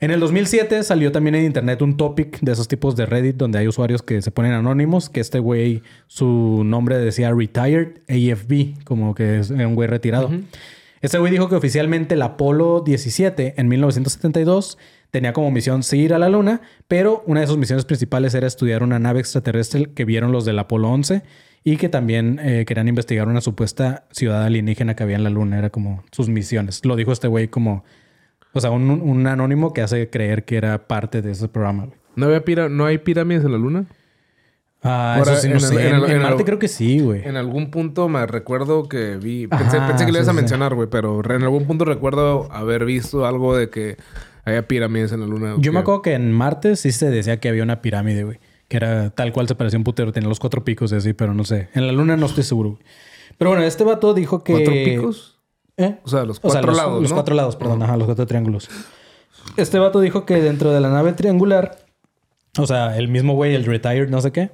En 0.00 0.10
el 0.10 0.18
2007 0.18 0.82
salió 0.82 1.12
también 1.12 1.34
en 1.34 1.44
internet 1.44 1.82
un 1.82 1.98
topic 1.98 2.40
de 2.40 2.52
esos 2.52 2.68
tipos 2.68 2.96
de 2.96 3.04
Reddit 3.04 3.36
donde 3.36 3.58
hay 3.58 3.68
usuarios 3.68 4.02
que 4.02 4.22
se 4.22 4.30
ponen 4.30 4.52
anónimos, 4.52 5.10
que 5.10 5.20
este 5.20 5.38
güey, 5.38 5.82
su 6.06 6.62
nombre 6.64 6.96
decía 6.96 7.32
Retired 7.34 7.98
AFB, 8.08 8.82
como 8.84 9.14
que 9.14 9.40
es 9.40 9.50
un 9.50 9.74
güey 9.74 9.88
retirado. 9.88 10.30
Este 11.02 11.18
güey 11.18 11.30
dijo 11.30 11.50
que 11.50 11.54
oficialmente 11.54 12.14
el 12.14 12.22
Apolo 12.22 12.80
17 12.80 13.54
en 13.58 13.68
1972 13.68 14.78
tenía 15.10 15.34
como 15.34 15.50
misión 15.50 15.82
sí 15.82 15.98
ir 15.98 16.14
a 16.14 16.18
la 16.18 16.30
Luna, 16.30 16.62
pero 16.88 17.22
una 17.26 17.40
de 17.40 17.46
sus 17.46 17.58
misiones 17.58 17.84
principales 17.84 18.34
era 18.34 18.46
estudiar 18.46 18.82
una 18.82 18.98
nave 18.98 19.20
extraterrestre 19.20 19.92
que 19.94 20.06
vieron 20.06 20.32
los 20.32 20.46
del 20.46 20.58
Apolo 20.58 20.88
11 20.90 21.22
y 21.64 21.76
que 21.76 21.88
también 21.88 22.38
eh, 22.42 22.64
querían 22.66 22.88
investigar 22.88 23.28
una 23.28 23.40
supuesta 23.40 24.04
ciudad 24.10 24.44
alienígena 24.44 24.94
que 24.96 25.02
había 25.02 25.16
en 25.16 25.24
la 25.24 25.30
Luna. 25.30 25.58
Era 25.58 25.70
como 25.70 26.02
sus 26.12 26.28
misiones. 26.28 26.84
Lo 26.84 26.96
dijo 26.96 27.12
este 27.12 27.28
güey 27.28 27.48
como... 27.48 27.84
O 28.52 28.60
sea, 28.60 28.70
un, 28.70 28.90
un 28.90 29.26
anónimo 29.26 29.72
que 29.72 29.80
hace 29.82 30.10
creer 30.10 30.44
que 30.44 30.56
era 30.56 30.88
parte 30.88 31.22
de 31.22 31.30
ese 31.32 31.48
programa. 31.48 31.86
güey. 31.86 31.98
¿No, 32.16 32.26
había 32.26 32.44
pira- 32.44 32.68
¿No 32.68 32.84
hay 32.86 32.98
pirámides 32.98 33.44
en 33.44 33.52
la 33.52 33.58
luna? 33.58 33.84
Ah, 34.82 35.16
Ahora, 35.18 35.34
eso 35.34 35.42
sí 35.42 35.48
no 35.48 35.54
en 35.54 35.60
sé. 35.60 35.88
en 36.14 36.22
Marte 36.22 36.44
creo 36.44 36.58
que 36.58 36.66
sí, 36.66 37.00
güey. 37.00 37.22
En 37.28 37.36
algún 37.36 37.70
punto 37.70 38.08
me 38.08 38.26
recuerdo 38.26 38.88
que 38.88 39.18
vi... 39.18 39.46
Pensé, 39.46 39.76
Ajá, 39.76 39.86
pensé 39.88 40.06
que 40.06 40.12
le 40.12 40.18
ibas 40.18 40.26
sí, 40.26 40.30
a 40.30 40.34
mencionar, 40.34 40.74
güey. 40.74 40.88
Pero 40.90 41.20
en 41.32 41.42
algún 41.42 41.66
punto 41.66 41.84
recuerdo 41.84 42.50
haber 42.50 42.86
visto 42.86 43.26
algo 43.26 43.54
de 43.56 43.68
que 43.68 43.98
había 44.44 44.66
pirámides 44.66 45.12
en 45.12 45.20
la 45.20 45.26
luna. 45.26 45.54
Yo 45.58 45.72
me 45.72 45.80
acuerdo 45.80 46.00
que 46.02 46.14
en 46.14 46.32
Marte 46.32 46.74
sí 46.76 46.90
se 46.92 47.10
decía 47.10 47.38
que 47.38 47.50
había 47.50 47.62
una 47.62 47.82
pirámide, 47.82 48.24
güey. 48.24 48.38
Que 48.70 48.76
era 48.76 49.10
tal 49.10 49.32
cual 49.32 49.48
se 49.48 49.56
parecía 49.56 49.78
un 49.78 49.84
putero. 49.84 50.12
Tenía 50.12 50.28
los 50.28 50.38
cuatro 50.38 50.62
picos 50.64 50.92
y 50.92 50.94
así, 50.94 51.12
pero 51.12 51.34
no 51.34 51.44
sé. 51.44 51.68
En 51.74 51.86
la 51.88 51.92
Luna 51.92 52.16
no 52.16 52.26
estoy 52.26 52.44
seguro. 52.44 52.78
Pero 53.36 53.50
bueno, 53.50 53.64
este 53.64 53.82
vato 53.82 54.14
dijo 54.14 54.44
que... 54.44 54.52
¿Cuatro 54.52 54.72
picos? 54.72 55.40
¿Eh? 55.76 55.96
O 56.04 56.08
sea, 56.08 56.24
los 56.24 56.38
O 56.38 56.50
sea, 56.50 56.60
cuatro 56.60 56.68
los, 56.70 56.76
lados, 56.76 57.02
los 57.02 57.10
¿no? 57.10 57.16
cuatro 57.16 57.34
lados, 57.34 57.56
perdón. 57.56 57.82
Ajá, 57.82 57.96
los 57.96 58.06
cuatro 58.06 58.26
triángulos. 58.26 58.70
Este 59.56 59.78
vato 59.80 60.00
dijo 60.00 60.24
que 60.24 60.36
dentro 60.40 60.72
de 60.72 60.80
la 60.80 60.88
nave 60.88 61.12
triangular, 61.14 61.78
o 62.58 62.66
sea, 62.66 62.96
el 62.96 63.08
mismo 63.08 63.34
güey, 63.34 63.54
el 63.56 63.64
retired, 63.64 64.08
no 64.08 64.20
sé 64.20 64.30
qué, 64.30 64.50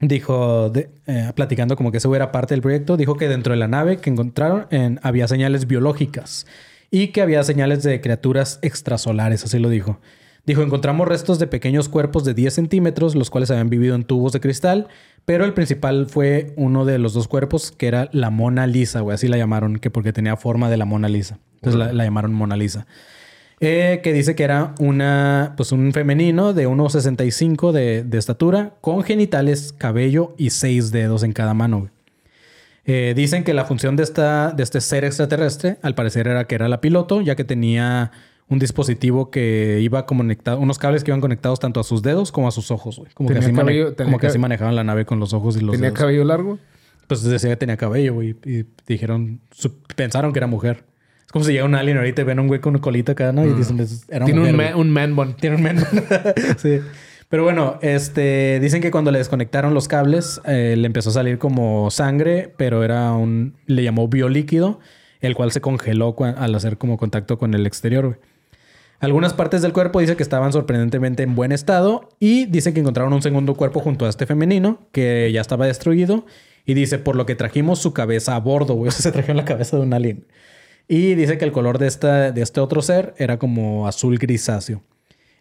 dijo, 0.00 0.70
de- 0.70 0.90
eh, 1.06 1.30
platicando 1.36 1.76
como 1.76 1.90
que 1.92 1.98
ese 1.98 2.08
güey 2.08 2.18
era 2.18 2.32
parte 2.32 2.54
del 2.54 2.62
proyecto, 2.62 2.96
dijo 2.96 3.16
que 3.16 3.28
dentro 3.28 3.52
de 3.52 3.58
la 3.58 3.68
nave 3.68 3.98
que 3.98 4.10
encontraron 4.10 4.66
en- 4.70 4.98
había 5.02 5.28
señales 5.28 5.66
biológicas 5.66 6.46
y 6.90 7.08
que 7.08 7.22
había 7.22 7.42
señales 7.44 7.82
de 7.82 8.00
criaturas 8.00 8.58
extrasolares, 8.62 9.44
así 9.44 9.58
lo 9.58 9.68
dijo. 9.68 10.00
Dijo, 10.46 10.62
encontramos 10.62 11.08
restos 11.08 11.38
de 11.38 11.48
pequeños 11.48 11.88
cuerpos 11.88 12.24
de 12.24 12.32
10 12.32 12.54
centímetros, 12.54 13.16
los 13.16 13.30
cuales 13.30 13.50
habían 13.50 13.68
vivido 13.68 13.96
en 13.96 14.04
tubos 14.04 14.32
de 14.32 14.40
cristal, 14.40 14.86
pero 15.24 15.44
el 15.44 15.52
principal 15.54 16.06
fue 16.06 16.52
uno 16.56 16.84
de 16.84 16.98
los 16.98 17.14
dos 17.14 17.26
cuerpos, 17.26 17.72
que 17.72 17.88
era 17.88 18.08
la 18.12 18.30
Mona 18.30 18.66
Lisa, 18.66 19.00
güey, 19.00 19.16
así 19.16 19.26
la 19.26 19.36
llamaron, 19.36 19.78
que 19.78 19.90
porque 19.90 20.12
tenía 20.12 20.36
forma 20.36 20.70
de 20.70 20.76
la 20.76 20.84
Mona 20.84 21.08
Lisa. 21.08 21.38
Entonces 21.56 21.78
la, 21.78 21.92
la 21.92 22.04
llamaron 22.04 22.32
Mona 22.32 22.56
Lisa. 22.56 22.86
Eh, 23.58 24.00
que 24.04 24.12
dice 24.12 24.34
que 24.34 24.44
era 24.44 24.74
una, 24.78 25.54
pues 25.56 25.72
un 25.72 25.92
femenino 25.92 26.52
de 26.52 26.68
1,65 26.68 27.72
de, 27.72 28.04
de 28.04 28.18
estatura, 28.18 28.74
con 28.80 29.02
genitales, 29.02 29.72
cabello 29.72 30.34
y 30.36 30.50
seis 30.50 30.92
dedos 30.92 31.22
en 31.22 31.32
cada 31.32 31.54
mano. 31.54 31.80
güey. 31.80 31.90
Eh, 32.84 33.14
dicen 33.16 33.42
que 33.42 33.52
la 33.52 33.64
función 33.64 33.96
de, 33.96 34.04
esta, 34.04 34.52
de 34.52 34.62
este 34.62 34.80
ser 34.80 35.04
extraterrestre, 35.04 35.78
al 35.82 35.96
parecer, 35.96 36.28
era 36.28 36.46
que 36.46 36.54
era 36.54 36.68
la 36.68 36.80
piloto, 36.80 37.20
ya 37.20 37.34
que 37.34 37.42
tenía 37.42 38.12
un 38.48 38.58
dispositivo 38.58 39.30
que 39.30 39.80
iba 39.82 40.06
conectado, 40.06 40.58
unos 40.60 40.78
cables 40.78 41.02
que 41.04 41.10
iban 41.10 41.20
conectados 41.20 41.58
tanto 41.58 41.80
a 41.80 41.84
sus 41.84 42.02
dedos 42.02 42.30
como 42.30 42.46
a 42.48 42.50
sus 42.52 42.70
ojos, 42.70 42.98
güey. 42.98 43.10
Como, 43.14 43.28
que 43.28 43.38
así, 43.38 43.52
cabello- 43.52 43.94
tenía 43.94 44.06
como 44.06 44.18
que 44.20 44.26
así 44.28 44.38
cab- 44.38 44.42
manejaban 44.42 44.76
la 44.76 44.84
nave 44.84 45.04
con 45.04 45.18
los 45.18 45.32
ojos 45.32 45.56
y 45.56 45.60
los 45.60 45.72
¿Tenía 45.72 45.88
dedos. 45.90 45.98
cabello 45.98 46.24
largo? 46.24 46.58
Pues 47.08 47.22
decía 47.22 47.50
que 47.50 47.56
tenía 47.56 47.76
cabello, 47.76 48.14
güey. 48.14 48.36
Y 48.44 48.64
dijeron, 48.86 49.40
pensaron 49.96 50.32
que 50.32 50.38
era 50.38 50.46
mujer. 50.46 50.84
Es 51.24 51.32
como 51.32 51.44
si 51.44 51.52
llega 51.52 51.64
un 51.64 51.74
alien 51.74 51.96
ahorita 51.96 52.22
y 52.22 52.24
ven 52.24 52.38
a 52.38 52.42
un 52.42 52.48
güey 52.48 52.60
con 52.60 52.74
una 52.74 52.80
colita 52.80 53.12
acá, 53.12 53.32
¿no? 53.32 53.44
Y 53.44 53.52
dicen, 53.52 53.80
"Es- 53.80 54.04
era 54.08 54.24
Mm. 54.24 54.26
Tiene 54.26 54.40
mujer. 54.40 54.54
un, 54.54 54.60
güey". 54.60 54.70
ma- 54.70 54.76
un 54.76 54.90
man 54.90 55.16
bun. 55.16 55.34
Tiene 55.34 55.56
un 55.56 55.62
men. 55.62 55.78
sí. 56.58 56.80
Pero 57.28 57.42
bueno, 57.42 57.78
este, 57.82 58.60
dicen 58.60 58.80
que 58.80 58.92
cuando 58.92 59.10
le 59.10 59.18
desconectaron 59.18 59.74
los 59.74 59.88
cables, 59.88 60.40
eh, 60.46 60.76
le 60.78 60.86
empezó 60.86 61.10
a 61.10 61.12
salir 61.12 61.38
como 61.38 61.90
sangre, 61.90 62.52
pero 62.56 62.84
era 62.84 63.12
un, 63.12 63.54
le 63.66 63.82
llamó 63.82 64.06
biolíquido, 64.06 64.78
el 65.20 65.34
cual 65.34 65.50
se 65.50 65.60
congeló 65.60 66.14
al 66.20 66.54
hacer 66.54 66.78
como 66.78 66.96
contacto 66.96 67.38
con 67.38 67.54
el 67.54 67.66
exterior. 67.66 68.06
güey. 68.06 68.18
Algunas 69.00 69.34
partes 69.34 69.62
del 69.62 69.72
cuerpo 69.72 70.00
dice 70.00 70.16
que 70.16 70.22
estaban 70.22 70.52
sorprendentemente 70.52 71.22
en 71.22 71.34
buen 71.34 71.52
estado 71.52 72.08
y 72.18 72.46
dice 72.46 72.72
que 72.72 72.80
encontraron 72.80 73.12
un 73.12 73.22
segundo 73.22 73.54
cuerpo 73.54 73.80
junto 73.80 74.06
a 74.06 74.08
este 74.08 74.26
femenino 74.26 74.78
que 74.92 75.30
ya 75.32 75.40
estaba 75.40 75.66
destruido 75.66 76.24
y 76.64 76.74
dice 76.74 76.98
por 76.98 77.14
lo 77.14 77.26
que 77.26 77.34
trajimos 77.34 77.78
su 77.78 77.92
cabeza 77.92 78.34
a 78.34 78.40
bordo, 78.40 78.74
güey, 78.74 78.88
o 78.88 78.90
sea, 78.90 79.02
se 79.02 79.12
trajeron 79.12 79.36
la 79.36 79.44
cabeza 79.44 79.76
de 79.76 79.82
un 79.82 79.92
alien. 79.92 80.26
Y 80.88 81.14
dice 81.14 81.36
que 81.36 81.44
el 81.44 81.52
color 81.52 81.78
de, 81.78 81.88
esta, 81.88 82.32
de 82.32 82.42
este 82.42 82.60
otro 82.60 82.80
ser 82.80 83.14
era 83.18 83.38
como 83.38 83.88
azul 83.88 84.18
grisáceo. 84.18 84.82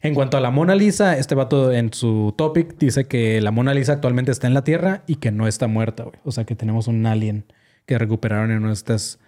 En 0.01 0.13
cuanto 0.13 0.37
a 0.37 0.41
la 0.41 0.51
Mona 0.51 0.75
Lisa, 0.75 1.17
este 1.17 1.33
vato 1.33 1.71
en 1.71 1.93
su 1.93 2.33
topic 2.37 2.77
dice 2.77 3.05
que 3.05 3.41
la 3.41 3.51
Mona 3.51 3.73
Lisa 3.73 3.93
actualmente 3.93 4.31
está 4.31 4.47
en 4.47 4.53
la 4.53 4.63
Tierra 4.63 5.03
y 5.07 5.15
que 5.15 5.31
no 5.31 5.47
está 5.47 5.67
muerta, 5.67 6.03
güey. 6.03 6.17
O 6.23 6.31
sea 6.31 6.45
que 6.45 6.55
tenemos 6.55 6.87
un 6.87 7.05
alien 7.05 7.45
que 7.85 7.97
recuperaron 7.97 8.51
en 8.51 8.61
nuestras 8.61 9.19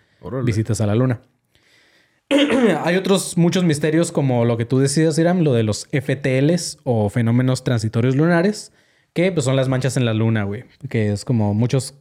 visitas 0.43 0.81
a 0.81 0.87
la 0.87 0.95
Luna. 0.95 1.21
Hay 2.83 2.95
otros 2.95 3.37
muchos 3.37 3.63
misterios 3.63 4.11
como 4.11 4.45
lo 4.45 4.57
que 4.57 4.65
tú 4.65 4.79
decías, 4.79 5.17
Iram, 5.17 5.41
lo 5.41 5.53
de 5.53 5.63
los 5.63 5.87
FTLs 5.91 6.79
o 6.83 7.09
fenómenos 7.09 7.63
transitorios 7.63 8.15
lunares, 8.15 8.71
que 9.13 9.31
pues 9.31 9.45
son 9.45 9.55
las 9.55 9.69
manchas 9.69 9.97
en 9.97 10.05
la 10.05 10.13
Luna, 10.13 10.43
güey. 10.43 10.65
Que 10.89 11.11
es 11.11 11.25
como 11.25 11.53
muchos 11.53 11.95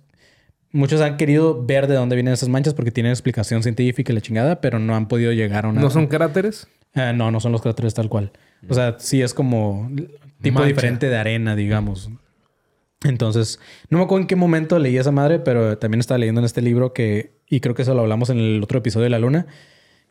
Muchos 0.77 1.01
han 1.01 1.17
querido 1.17 1.65
ver 1.65 1.87
de 1.87 1.95
dónde 1.95 2.17
vienen 2.17 2.35
esas 2.35 2.51
manchas 2.51 2.75
porque 2.75 2.91
tienen 2.91 3.11
explicación 3.11 3.63
científica 3.63 4.13
y 4.13 4.15
la 4.15 4.21
chingada, 4.21 4.61
pero 4.61 4.79
no 4.79 4.95
han 4.95 5.09
podido 5.09 5.33
llegar 5.33 5.65
a 5.65 5.69
una. 5.69 5.81
¿No 5.81 5.89
son 5.89 6.07
cráteres? 6.07 6.69
Ah, 6.95 7.15
no, 7.15 7.31
no 7.31 7.41
son 7.41 7.53
los 7.53 7.63
cráteres 7.63 7.95
tal 7.95 8.11
cual. 8.11 8.33
O 8.69 8.75
sea, 8.75 8.97
sí 8.99 9.23
es 9.23 9.33
como 9.33 9.91
tipo 10.43 10.59
Mancha. 10.59 10.69
diferente 10.69 11.09
de 11.09 11.17
arena, 11.17 11.57
digamos. 11.57 12.11
Entonces, 13.05 13.59
no 13.89 13.99
me 13.99 14.05
acuerdo 14.05 14.23
en 14.23 14.27
qué 14.27 14.37
momento 14.37 14.79
leí 14.79 14.99
esa 14.99 15.13
madre, 15.13 15.39
pero 15.39 15.79
también 15.79 16.01
estaba 16.01 16.19
leyendo 16.19 16.43
en 16.43 16.45
este 16.45 16.61
libro 16.61 16.93
que, 16.93 17.39
y 17.49 17.61
creo 17.61 17.75
que 17.75 17.83
eso 17.83 17.95
lo 17.95 18.03
hablamos 18.03 18.29
en 18.29 18.39
el 18.39 18.63
otro 18.63 18.79
episodio 18.79 19.05
de 19.05 19.11
La 19.11 19.19
Luna, 19.19 19.47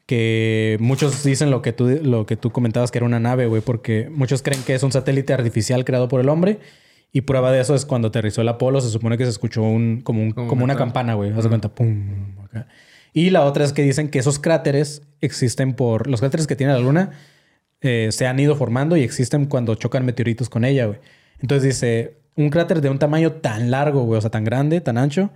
que 0.06 0.78
muchos 0.80 1.24
dicen 1.24 1.50
lo 1.52 1.62
que 1.62 1.74
tú, 1.74 1.88
lo 2.04 2.26
que 2.26 2.38
tú 2.38 2.52
comentabas 2.52 2.92
que 2.92 3.00
era 3.00 3.06
una 3.06 3.20
nave, 3.20 3.48
güey, 3.48 3.62
porque 3.62 4.10
muchos 4.12 4.42
creen 4.44 4.62
que 4.64 4.76
es 4.76 4.84
un 4.84 4.92
satélite 4.92 5.34
artificial 5.34 5.84
creado 5.86 6.08
por 6.08 6.22
el 6.22 6.30
hombre. 6.30 6.60
Y 7.12 7.22
prueba 7.22 7.52
de 7.52 7.62
eso 7.62 7.76
es 7.76 7.86
cuando 7.86 8.10
aterrizó 8.10 8.42
el 8.42 8.50
Apolo, 8.50 8.82
se 8.82 8.90
supone 8.90 9.18
que 9.18 9.24
se 9.24 9.30
escuchó 9.32 9.64
un, 9.64 10.02
como, 10.02 10.22
un- 10.22 10.32
Como 10.34 10.48
como 10.50 10.64
una 10.66 10.76
campana, 10.76 11.14
güey. 11.14 11.32
Haz 11.32 11.48
cuenta, 11.48 11.74
pum. 11.74 12.36
acá. 12.44 12.68
Y 13.14 13.30
la 13.30 13.44
otra 13.46 13.64
es 13.64 13.72
que 13.72 13.82
dicen 13.84 14.10
que 14.10 14.20
esos 14.20 14.38
cráteres 14.40 15.02
existen 15.22 15.74
por. 15.74 16.08
Los 16.08 16.20
cráteres 16.20 16.46
que 16.46 16.58
tiene 16.58 16.74
la 16.74 16.80
Luna 16.80 17.12
eh, 17.82 18.10
se 18.12 18.28
han 18.28 18.38
ido 18.40 18.56
formando 18.58 18.98
y 18.98 19.04
existen 19.04 19.46
cuando 19.46 19.76
chocan 19.76 20.06
meteoritos 20.06 20.50
con 20.50 20.66
ella, 20.66 20.88
güey. 20.88 21.00
Entonces 21.40 21.64
dice: 21.64 22.18
un 22.36 22.50
cráter 22.50 22.82
de 22.82 22.90
un 22.90 23.00
tamaño 23.00 23.32
tan 23.32 23.72
largo, 23.72 24.04
güey, 24.04 24.18
o 24.18 24.22
sea, 24.22 24.30
tan 24.32 24.44
grande, 24.44 24.82
tan 24.82 24.98
ancho, 24.98 25.30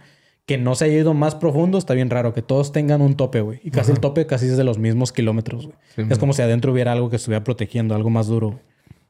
que 0.50 0.58
no 0.58 0.74
se 0.74 0.86
haya 0.86 0.98
ido 0.98 1.14
más 1.14 1.36
profundo, 1.36 1.78
está 1.78 1.94
bien 1.94 2.10
raro. 2.10 2.34
Que 2.34 2.42
todos 2.42 2.72
tengan 2.72 3.04
un 3.04 3.14
tope, 3.14 3.40
güey. 3.42 3.60
Y 3.64 3.70
casi 3.70 3.92
el 3.92 4.00
tope 4.00 4.26
casi 4.26 4.48
es 4.48 4.58
de 4.58 4.64
los 4.64 4.80
mismos 4.80 5.12
kilómetros, 5.12 5.68
güey. 5.68 5.78
Sí, 5.94 6.02
es 6.02 6.08
man. 6.08 6.18
como 6.18 6.34
si 6.34 6.42
adentro 6.42 6.72
hubiera 6.72 6.92
algo 6.92 7.08
que 7.12 7.18
estuviera 7.18 7.44
protegiendo, 7.44 7.94
algo 7.94 8.10
más 8.10 8.26
duro. 8.26 8.60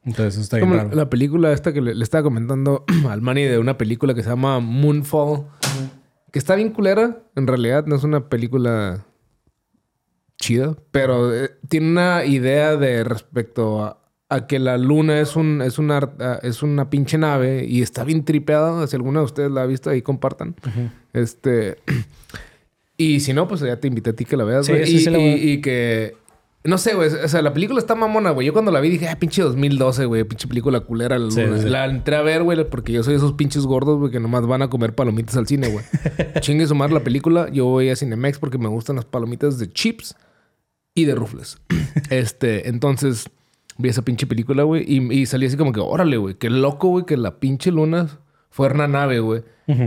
Entonces 0.04 0.34
eso 0.34 0.42
está 0.42 0.58
bien 0.58 0.68
Como 0.68 0.82
raro. 0.82 0.94
la 0.94 1.08
película 1.08 1.50
esta 1.54 1.72
que 1.72 1.80
le, 1.80 1.94
le 1.94 2.04
estaba 2.04 2.22
comentando 2.22 2.84
al 3.08 3.22
Manny 3.22 3.44
de 3.44 3.58
una 3.58 3.78
película 3.78 4.12
que 4.12 4.22
se 4.22 4.28
llama 4.28 4.60
Moonfall. 4.60 5.46
Que 6.30 6.38
está 6.38 6.56
bien 6.56 6.72
culera. 6.72 7.22
En 7.34 7.46
realidad 7.46 7.86
no 7.86 7.96
es 7.96 8.04
una 8.04 8.28
película 8.28 9.06
chida. 10.36 10.76
Pero 10.90 11.34
eh, 11.34 11.52
tiene 11.70 11.88
una 11.88 12.26
idea 12.26 12.76
de 12.76 13.02
respecto 13.02 13.82
a, 13.82 13.99
a 14.30 14.46
que 14.46 14.58
la 14.58 14.78
luna 14.78 15.20
es, 15.20 15.36
un, 15.36 15.60
es, 15.60 15.78
una, 15.78 16.10
es 16.42 16.62
una 16.62 16.88
pinche 16.88 17.18
nave. 17.18 17.66
Y 17.68 17.82
está 17.82 18.04
bien 18.04 18.24
tripeada. 18.24 18.86
Si 18.86 18.96
alguna 18.96 19.18
de 19.20 19.26
ustedes 19.26 19.50
la 19.50 19.62
ha 19.62 19.66
visto, 19.66 19.90
ahí 19.90 20.00
compartan. 20.02 20.54
Este... 21.12 21.76
Y 22.96 23.20
si 23.20 23.32
no, 23.32 23.48
pues 23.48 23.60
ya 23.60 23.76
te 23.80 23.88
invité 23.88 24.10
a 24.10 24.12
ti 24.12 24.24
que 24.24 24.36
la 24.36 24.44
veas, 24.44 24.68
güey. 24.68 24.86
sí, 24.86 24.96
y, 24.96 24.98
sí 25.00 25.10
la 25.10 25.18
voy 25.18 25.26
a- 25.28 25.36
y- 25.36 25.50
y 25.52 25.60
que... 25.60 26.14
No 26.62 26.76
sé, 26.76 26.94
güey. 26.94 27.08
O 27.08 27.26
sea, 27.28 27.40
la 27.40 27.54
película 27.54 27.78
está 27.78 27.94
mamona, 27.94 28.32
güey. 28.32 28.46
Yo 28.46 28.52
cuando 28.52 28.70
la 28.70 28.80
vi 28.80 28.90
dije, 28.90 29.08
ah, 29.08 29.16
pinche 29.18 29.40
2012, 29.40 30.04
güey. 30.04 30.24
Pinche 30.24 30.46
película 30.46 30.80
culera. 30.80 31.18
La, 31.18 31.30
Sí, 31.30 31.40
luna". 31.40 31.58
sí. 31.62 31.68
la 31.70 31.86
entré 31.86 32.16
a 32.16 32.20
ver, 32.22 32.42
güey, 32.42 32.68
porque 32.68 32.92
yo 32.92 33.02
soy 33.02 33.14
esos 33.14 33.32
pinches 33.32 33.64
gordos, 33.64 33.98
güey, 33.98 34.12
que 34.12 34.20
nomás 34.20 34.46
van 34.46 34.60
a 34.60 34.68
comer 34.68 34.94
palomitas 34.94 35.38
al 35.38 35.46
cine, 35.46 35.68
güey. 35.70 35.82
Chingue 36.40 36.66
su 36.66 36.74
madre 36.74 36.92
la 36.92 37.00
película. 37.02 37.48
Yo 37.50 37.64
voy 37.64 37.88
a 37.88 37.96
Cinemex 37.96 38.38
porque 38.38 38.58
me 38.58 38.68
gustan 38.68 38.96
las 38.96 39.06
palomitas 39.06 39.58
de 39.58 39.72
chips 39.72 40.14
y 40.94 41.06
de 41.06 41.14
rufles. 41.14 41.56
este, 42.10 42.68
entonces 42.68 43.30
vi 43.80 43.88
esa 43.88 44.02
pinche 44.02 44.26
película, 44.26 44.62
güey, 44.62 44.84
y, 44.86 45.12
y 45.20 45.26
salí 45.26 45.46
así 45.46 45.56
como 45.56 45.72
que, 45.72 45.80
órale, 45.80 46.16
güey, 46.16 46.34
qué 46.34 46.50
loco, 46.50 46.88
güey, 46.88 47.04
que 47.06 47.16
la 47.16 47.38
pinche 47.40 47.70
luna 47.70 48.08
fuera 48.50 48.74
una 48.74 48.88
nave, 48.88 49.20
güey. 49.20 49.42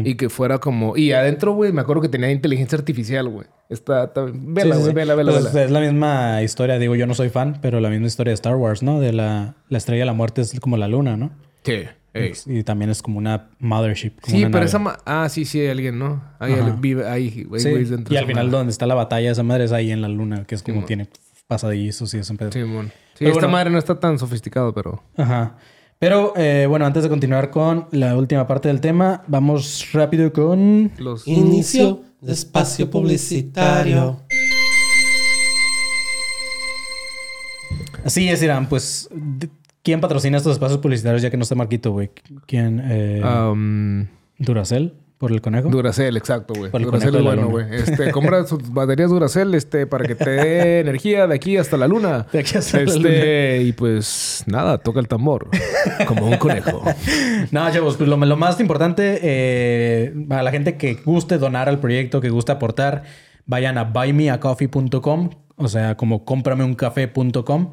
Y 0.05 0.15
que 0.15 0.29
fuera 0.29 0.59
como... 0.59 0.95
Y 0.95 1.11
adentro, 1.11 1.51
güey, 1.55 1.73
me 1.73 1.81
acuerdo 1.81 2.01
que 2.01 2.07
tenía 2.07 2.31
inteligencia 2.31 2.77
artificial, 2.77 3.27
güey. 3.27 3.47
Está... 3.67 4.05
está... 4.05 4.23
Vela, 4.33 4.75
Sí, 4.75 4.77
sí, 4.77 4.77
güey, 4.79 4.83
sí. 4.85 4.93
vela, 4.93 5.13
vela, 5.15 5.31
Pues 5.33 5.51
vela. 5.53 5.65
Es 5.65 5.71
la 5.71 5.81
misma 5.81 6.41
historia, 6.41 6.79
digo, 6.79 6.95
yo 6.95 7.05
no 7.05 7.13
soy 7.13 7.27
fan, 7.27 7.59
pero 7.61 7.81
la 7.81 7.89
misma 7.89 8.07
historia 8.07 8.31
de 8.31 8.35
Star 8.35 8.55
Wars, 8.55 8.81
¿no? 8.81 9.01
De 9.01 9.11
la, 9.11 9.55
la 9.67 9.77
estrella 9.77 10.03
de 10.03 10.05
la 10.05 10.13
muerte 10.13 10.39
es 10.39 10.57
como 10.61 10.77
la 10.77 10.87
luna, 10.87 11.17
¿no? 11.17 11.31
Sí. 11.65 11.81
ey. 12.13 12.31
Y 12.45 12.63
también 12.63 12.91
es 12.91 13.01
como 13.01 13.17
una 13.17 13.49
mothership. 13.59 14.11
como 14.21 14.31
Sí, 14.37 14.43
una 14.43 14.51
pero 14.51 14.59
nave. 14.59 14.65
esa... 14.67 14.79
ma- 14.79 14.97
Ah, 15.05 15.27
sí, 15.27 15.43
sí, 15.43 15.59
hay 15.59 15.67
alguien, 15.67 15.99
¿no? 15.99 16.23
Hay 16.39 16.53
alguien- 16.53 16.79
vive 16.79 17.05
ahí, 17.05 17.43
güey, 17.43 17.59
Sí, 17.61 17.69
güey, 17.69 17.83
dentro 17.83 18.07
de 18.09 18.15
Y 18.15 18.17
al 18.17 18.25
final 18.25 18.45
madre. 18.45 18.57
donde 18.59 18.71
está 18.71 18.85
la 18.85 18.95
batalla, 18.95 19.31
esa 19.31 19.43
madre 19.43 19.65
es 19.65 19.73
ahí 19.73 19.91
en 19.91 20.01
la 20.01 20.07
luna, 20.07 20.45
que 20.45 20.55
es 20.55 20.63
como 20.63 20.75
Simón. 20.75 20.87
tiene 20.87 21.07
pasadizos 21.47 22.13
y 22.13 22.19
eso. 22.19 22.33
pedo. 22.35 22.53
Simón. 22.53 22.91
Sí, 23.23 23.29
Pero 23.29 23.37
esta 23.37 23.45
bueno. 23.45 23.57
madre 23.57 23.69
no 23.69 23.77
está 23.77 23.99
tan 23.99 24.19
sofisticado, 24.19 24.73
pero... 24.73 25.01
Ajá. 25.15 25.55
Pero 25.97 26.33
eh, 26.35 26.65
bueno, 26.67 26.85
antes 26.85 27.03
de 27.03 27.09
continuar 27.09 27.49
con 27.49 27.87
la 27.91 28.17
última 28.17 28.45
parte 28.45 28.67
del 28.67 28.81
tema, 28.81 29.23
vamos 29.27 29.87
rápido 29.93 30.33
con... 30.33 30.91
Los... 30.97 31.25
Inicio 31.27 32.01
de 32.19 32.33
espacio 32.33 32.89
publicitario. 32.89 34.19
Así 38.03 38.27
es, 38.27 38.43
Irán, 38.43 38.67
pues... 38.67 39.09
¿Quién 39.81 39.99
patrocina 40.01 40.37
estos 40.37 40.53
espacios 40.53 40.79
publicitarios 40.79 41.21
ya 41.21 41.29
que 41.29 41.37
no 41.37 41.43
está 41.43 41.55
Marquito, 41.55 41.91
güey? 41.91 42.09
¿Quién? 42.45 42.81
Eh, 42.85 43.21
Um, 43.23 44.07
¿Duracell? 44.37 44.93
¿Por 45.23 45.31
el 45.31 45.39
conejo? 45.39 45.69
Duracell, 45.69 46.17
exacto, 46.17 46.53
güey. 46.53 46.69
Por 46.69 46.81
el 46.81 46.85
Duracell 46.87 47.15
es 47.15 47.23
bueno, 47.23 47.43
luna. 47.43 47.51
güey. 47.53 47.75
Este, 47.75 48.11
compra 48.11 48.43
sus 48.45 48.73
baterías 48.73 49.09
Duracell, 49.09 49.55
este, 49.55 49.87
para 49.87 50.03
que 50.05 50.15
te 50.15 50.29
dé 50.29 50.79
energía 50.81 51.27
de 51.27 51.35
aquí 51.35 51.55
hasta 51.55 51.77
la 51.77 51.87
luna. 51.87 52.27
De 52.33 52.39
aquí 52.39 52.57
hasta 52.57 52.81
la 52.81 52.91
este, 52.91 53.61
y 53.61 53.71
pues 53.71 54.43
nada, 54.47 54.79
toca 54.79 54.99
el 54.99 55.07
tambor. 55.07 55.47
Como 56.07 56.27
un 56.27 56.35
conejo. 56.35 56.83
No, 57.51 57.71
chavos, 57.71 57.95
pues 57.95 58.09
lo, 58.09 58.17
lo 58.17 58.35
más 58.35 58.59
importante, 58.59 59.19
eh, 59.21 60.13
a 60.29 60.43
la 60.43 60.51
gente 60.51 60.75
que 60.75 60.95
guste 60.95 61.37
donar 61.37 61.69
al 61.69 61.79
proyecto, 61.79 62.19
que 62.19 62.29
guste 62.29 62.51
aportar, 62.51 63.03
vayan 63.45 63.77
a 63.77 63.85
buymeacoffee.com, 63.85 65.29
o 65.55 65.67
sea, 65.69 65.95
como 65.95 66.25
cómprameUncafé.com. 66.25 67.71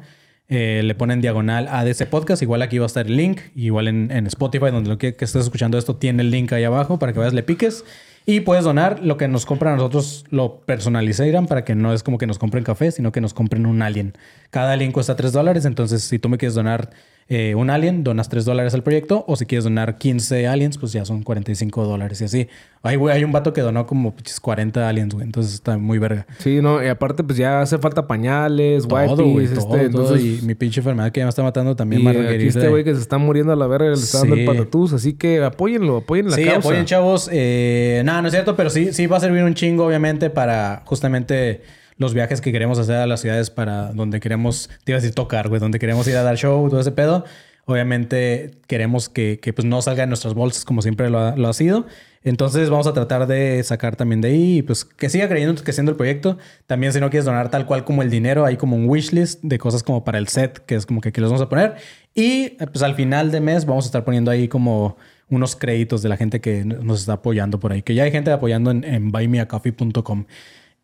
Eh, 0.53 0.81
le 0.83 0.95
ponen 0.95 1.21
diagonal 1.21 1.69
ADC 1.69 2.07
Podcast. 2.07 2.41
Igual 2.41 2.61
aquí 2.61 2.77
va 2.77 2.83
a 2.83 2.87
estar 2.87 3.07
el 3.07 3.15
link. 3.15 3.39
Igual 3.55 3.87
en, 3.87 4.11
en 4.11 4.27
Spotify, 4.27 4.69
donde 4.69 4.89
lo 4.89 4.97
que, 4.97 5.15
que 5.15 5.23
estés 5.23 5.43
escuchando 5.43 5.77
esto, 5.77 5.95
tiene 5.95 6.23
el 6.23 6.29
link 6.29 6.51
ahí 6.51 6.65
abajo 6.65 6.99
para 6.99 7.13
que 7.13 7.19
vayas, 7.19 7.33
le 7.33 7.41
piques. 7.41 7.85
Y 8.25 8.41
puedes 8.41 8.65
donar 8.65 8.99
lo 9.01 9.15
que 9.15 9.29
nos 9.29 9.45
compran 9.45 9.73
a 9.73 9.77
nosotros, 9.77 10.25
lo 10.29 10.59
personalizarán 10.59 11.47
para 11.47 11.63
que 11.63 11.73
no 11.73 11.93
es 11.93 12.03
como 12.03 12.17
que 12.17 12.27
nos 12.27 12.37
compren 12.37 12.65
café, 12.65 12.91
sino 12.91 13.13
que 13.13 13.21
nos 13.21 13.33
compren 13.33 13.65
un 13.65 13.81
alien. 13.81 14.13
Cada 14.49 14.73
alien 14.73 14.91
cuesta 14.91 15.15
3 15.15 15.31
dólares. 15.31 15.63
Entonces, 15.63 16.03
si 16.03 16.19
tú 16.19 16.27
me 16.27 16.37
quieres 16.37 16.53
donar 16.53 16.89
eh, 17.33 17.55
un 17.55 17.69
alien, 17.69 18.03
donas 18.03 18.27
3 18.27 18.43
dólares 18.43 18.73
al 18.73 18.83
proyecto. 18.83 19.23
O 19.25 19.37
si 19.37 19.45
quieres 19.45 19.63
donar 19.63 19.97
15 19.97 20.47
aliens, 20.47 20.77
pues 20.77 20.91
ya 20.91 21.05
son 21.05 21.23
45 21.23 21.85
dólares 21.85 22.19
y 22.19 22.25
así. 22.25 22.47
Ay, 22.83 22.97
güey, 22.97 23.15
hay 23.15 23.23
un 23.23 23.31
vato 23.31 23.53
que 23.53 23.61
donó 23.61 23.85
como 23.87 24.13
pinches 24.13 24.41
40 24.41 24.89
aliens, 24.89 25.13
güey. 25.13 25.25
Entonces 25.25 25.53
está 25.53 25.77
muy 25.77 25.97
verga. 25.97 26.27
Sí, 26.39 26.59
no, 26.61 26.83
y 26.83 26.87
aparte, 26.89 27.23
pues 27.23 27.37
ya 27.37 27.61
hace 27.61 27.77
falta 27.77 28.05
pañales, 28.05 28.85
Todo, 28.85 29.25
güey, 29.27 29.47
todo, 29.47 29.59
este, 29.59 29.61
todo. 29.61 29.77
entonces. 29.77 30.21
Y 30.21 30.45
mi 30.45 30.55
pinche 30.55 30.81
enfermedad 30.81 31.09
que 31.13 31.21
ya 31.21 31.25
me 31.25 31.29
está 31.29 31.41
matando 31.41 31.73
también 31.73 32.01
y 32.01 32.07
aquí 32.07 32.47
este 32.47 32.67
güey 32.67 32.83
que 32.83 32.93
se 32.93 32.99
está 32.99 33.17
muriendo 33.17 33.53
a 33.53 33.55
la 33.55 33.67
verga 33.67 33.87
le 33.87 33.93
está 33.93 34.19
dando 34.19 34.35
el 34.35 34.45
patatús, 34.45 34.91
así 34.91 35.13
que 35.13 35.41
apóyenlo, 35.41 35.97
apoyen 35.97 36.29
la 36.29 36.35
sí, 36.35 36.43
causa. 36.43 36.59
apoyen, 36.59 36.83
chavos. 36.83 37.29
Eh, 37.31 38.01
nada, 38.03 38.21
no 38.21 38.27
es 38.27 38.33
cierto, 38.33 38.57
pero 38.57 38.69
sí, 38.69 38.91
sí 38.91 39.07
va 39.07 39.15
a 39.15 39.19
servir 39.21 39.43
un 39.45 39.53
chingo, 39.53 39.85
obviamente, 39.85 40.29
para 40.29 40.81
justamente 40.85 41.61
los 41.97 42.13
viajes 42.13 42.41
que 42.41 42.51
queremos 42.51 42.79
hacer 42.79 42.97
a 42.97 43.07
las 43.07 43.21
ciudades 43.21 43.49
para 43.49 43.93
donde 43.93 44.19
queremos, 44.19 44.69
te 44.83 44.91
iba 44.91 44.97
a 44.97 45.01
decir 45.01 45.15
tocar, 45.15 45.49
güey, 45.49 45.59
donde 45.59 45.79
queremos 45.79 46.07
ir 46.07 46.17
a 46.17 46.23
dar 46.23 46.37
show, 46.37 46.69
todo 46.69 46.79
ese 46.79 46.91
pedo. 46.91 47.25
Obviamente 47.65 48.51
queremos 48.67 49.07
que, 49.07 49.39
que, 49.39 49.53
pues 49.53 49.65
no 49.65 49.81
salga 49.81 50.03
en 50.03 50.09
nuestras 50.09 50.33
bolsas 50.33 50.65
como 50.65 50.81
siempre 50.81 51.09
lo 51.09 51.19
ha, 51.19 51.35
lo 51.35 51.47
ha 51.47 51.53
sido. 51.53 51.85
Entonces 52.23 52.69
vamos 52.69 52.85
a 52.85 52.93
tratar 52.93 53.25
de 53.25 53.63
sacar 53.63 53.95
también 53.95 54.21
de 54.21 54.27
ahí 54.27 54.57
y 54.57 54.61
pues 54.61 54.85
que 54.85 55.09
siga 55.09 55.27
creyendo 55.27 55.63
que 55.63 55.73
siendo 55.73 55.91
el 55.91 55.97
proyecto. 55.97 56.37
También 56.67 56.93
si 56.93 56.99
no 56.99 57.09
quieres 57.09 57.25
donar 57.25 57.49
tal 57.49 57.65
cual 57.65 57.83
como 57.83 58.03
el 58.03 58.09
dinero, 58.11 58.45
hay 58.45 58.57
como 58.57 58.75
un 58.75 58.87
wish 58.87 59.11
list 59.11 59.41
de 59.41 59.57
cosas 59.57 59.81
como 59.81 60.03
para 60.03 60.19
el 60.19 60.27
set, 60.27 60.59
que 60.65 60.75
es 60.75 60.85
como 60.85 61.01
que 61.01 61.09
aquí 61.09 61.19
los 61.19 61.31
vamos 61.31 61.43
a 61.43 61.49
poner. 61.49 61.75
Y 62.13 62.49
pues 62.49 62.83
al 62.83 62.95
final 62.95 63.31
de 63.31 63.41
mes 63.41 63.65
vamos 63.65 63.85
a 63.85 63.87
estar 63.87 64.03
poniendo 64.03 64.29
ahí 64.29 64.47
como 64.47 64.97
unos 65.29 65.55
créditos 65.55 66.03
de 66.03 66.09
la 66.09 66.17
gente 66.17 66.41
que 66.41 66.63
nos 66.63 66.99
está 66.99 67.13
apoyando 67.13 67.59
por 67.59 67.71
ahí. 67.71 67.81
Que 67.81 67.95
ya 67.95 68.03
hay 68.03 68.11
gente 68.11 68.31
apoyando 68.31 68.69
en, 68.69 68.83
en 68.83 69.11
buymeacoffee.com. 69.11 70.25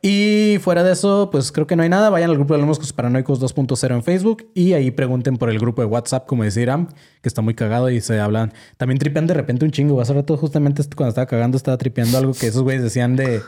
Y 0.01 0.57
fuera 0.61 0.83
de 0.83 0.93
eso, 0.93 1.29
pues 1.31 1.51
creo 1.51 1.65
que 1.65 1.75
no 1.75 1.81
hay 1.83 1.89
nada. 1.89 2.09
Vayan 2.09 2.29
al 2.29 2.35
grupo 2.35 2.53
de 2.53 2.59
Alumnos 2.59 2.93
Paranoicos 2.93 3.41
2.0 3.41 3.95
en 3.95 4.03
Facebook 4.03 4.47
y 4.53 4.73
ahí 4.73 4.91
pregunten 4.91 5.37
por 5.37 5.49
el 5.49 5.57
grupo 5.59 5.81
de 5.81 5.87
WhatsApp, 5.87 6.27
como 6.27 6.43
decía 6.43 6.63
Iram, 6.63 6.87
que 7.21 7.27
está 7.27 7.41
muy 7.41 7.55
cagado 7.55 7.89
y 7.89 7.99
se 7.99 8.19
hablan. 8.19 8.53
También 8.77 8.99
tripean 8.99 9.25
de 9.25 9.33
repente 9.33 9.65
un 9.65 9.71
chingo. 9.71 9.99
Hace 9.99 10.13
rato, 10.13 10.37
justamente 10.37 10.83
cuando 10.95 11.09
estaba 11.09 11.25
cagando, 11.25 11.57
estaba 11.57 11.77
tripeando 11.77 12.17
algo 12.17 12.33
que 12.33 12.47
esos 12.47 12.61
güeyes 12.61 12.83
decían 12.83 13.15
de. 13.15 13.41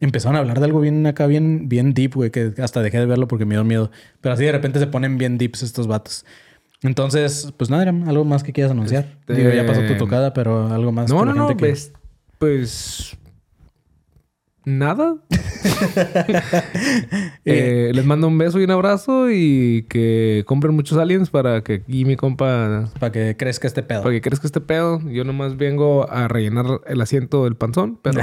Empezaron 0.00 0.36
a 0.36 0.40
hablar 0.40 0.58
de 0.58 0.64
algo 0.64 0.80
bien 0.80 1.06
acá, 1.06 1.26
bien, 1.26 1.68
bien 1.68 1.94
deep, 1.94 2.14
güey, 2.14 2.30
que 2.30 2.52
hasta 2.62 2.82
dejé 2.82 2.98
de 2.98 3.06
verlo 3.06 3.28
porque 3.28 3.44
me 3.44 3.54
dio 3.54 3.62
miedo. 3.64 3.90
Pero 4.20 4.34
así 4.34 4.44
de 4.44 4.52
repente 4.52 4.78
se 4.78 4.86
ponen 4.86 5.18
bien 5.18 5.38
deeps 5.38 5.62
estos 5.62 5.86
vatos. 5.86 6.24
Entonces, 6.82 7.52
pues 7.56 7.70
nada, 7.70 7.84
Iram, 7.84 8.08
algo 8.08 8.24
más 8.24 8.42
que 8.42 8.52
quieras 8.52 8.72
anunciar. 8.72 9.06
Este- 9.20 9.34
Digo, 9.34 9.50
ya 9.50 9.64
pasó 9.66 9.82
tu 9.86 9.96
tocada, 9.96 10.32
pero 10.34 10.66
algo 10.72 10.92
más. 10.92 11.08
No, 11.10 11.20
que 11.20 11.24
no, 11.26 11.34
no. 11.34 11.48
que- 11.48 11.54
Pues, 11.56 11.92
pues. 12.38 13.16
Nada. 14.64 15.16
Eh, 17.46 17.90
les 17.94 18.04
mando 18.06 18.26
un 18.26 18.38
beso 18.38 18.58
y 18.58 18.64
un 18.64 18.70
abrazo 18.70 19.30
y 19.30 19.84
que 19.88 20.44
compren 20.46 20.74
muchos 20.74 20.96
aliens 20.96 21.28
para 21.28 21.62
que 21.62 21.74
aquí 21.74 22.06
mi 22.06 22.16
compa. 22.16 22.90
Para 22.98 23.12
que 23.12 23.36
crezca 23.36 23.66
este 23.66 23.82
pedo. 23.82 24.02
Para 24.02 24.14
que 24.14 24.22
crezca 24.22 24.46
este 24.46 24.62
pedo. 24.62 25.00
Yo 25.10 25.24
nomás 25.24 25.58
vengo 25.58 26.10
a 26.10 26.26
rellenar 26.26 26.80
el 26.86 27.00
asiento 27.02 27.44
del 27.44 27.56
panzón, 27.56 27.98
pero. 28.00 28.20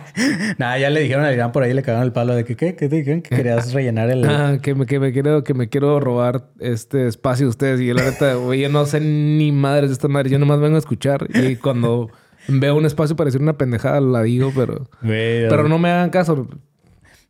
Nada, 0.58 0.78
ya 0.78 0.88
le 0.88 1.00
dijeron 1.00 1.24
a 1.24 1.32
Irán 1.32 1.52
por 1.52 1.62
ahí, 1.62 1.74
le 1.74 1.82
cagaron 1.82 2.06
el 2.06 2.12
palo 2.12 2.34
de 2.34 2.44
que, 2.44 2.56
¿qué? 2.56 2.74
¿Qué 2.74 2.88
te 2.88 2.96
dijeron? 2.96 3.20
Que 3.20 3.36
querías 3.36 3.72
rellenar 3.72 4.10
el... 4.10 4.24
Ah, 4.24 4.58
que 4.62 4.74
me, 4.74 4.86
que 4.86 4.98
me 4.98 5.12
quiero, 5.12 5.44
que 5.44 5.52
me 5.54 5.68
quiero 5.68 6.00
robar 6.00 6.48
este 6.58 7.06
espacio 7.06 7.46
de 7.46 7.50
ustedes. 7.50 7.80
Y 7.80 7.86
yo 7.86 7.94
la 7.94 8.04
neta, 8.04 8.34
güey, 8.34 8.60
yo 8.60 8.68
no 8.70 8.86
sé 8.86 9.00
ni 9.00 9.52
madres 9.52 9.90
de 9.90 9.94
esta 9.94 10.08
madre. 10.08 10.30
Yo 10.30 10.38
nomás 10.38 10.60
vengo 10.60 10.76
a 10.76 10.78
escuchar. 10.78 11.26
Y 11.34 11.56
cuando 11.56 12.10
veo 12.48 12.76
un 12.76 12.84
espacio 12.86 13.16
para 13.16 13.26
decir 13.28 13.40
una 13.40 13.56
pendejada, 13.58 14.00
la 14.00 14.22
digo, 14.22 14.52
pero. 14.54 14.88
Güey, 15.02 15.48
Pero 15.48 15.68
no 15.68 15.78
me 15.78 15.90
hagan 15.90 16.10
caso. 16.10 16.46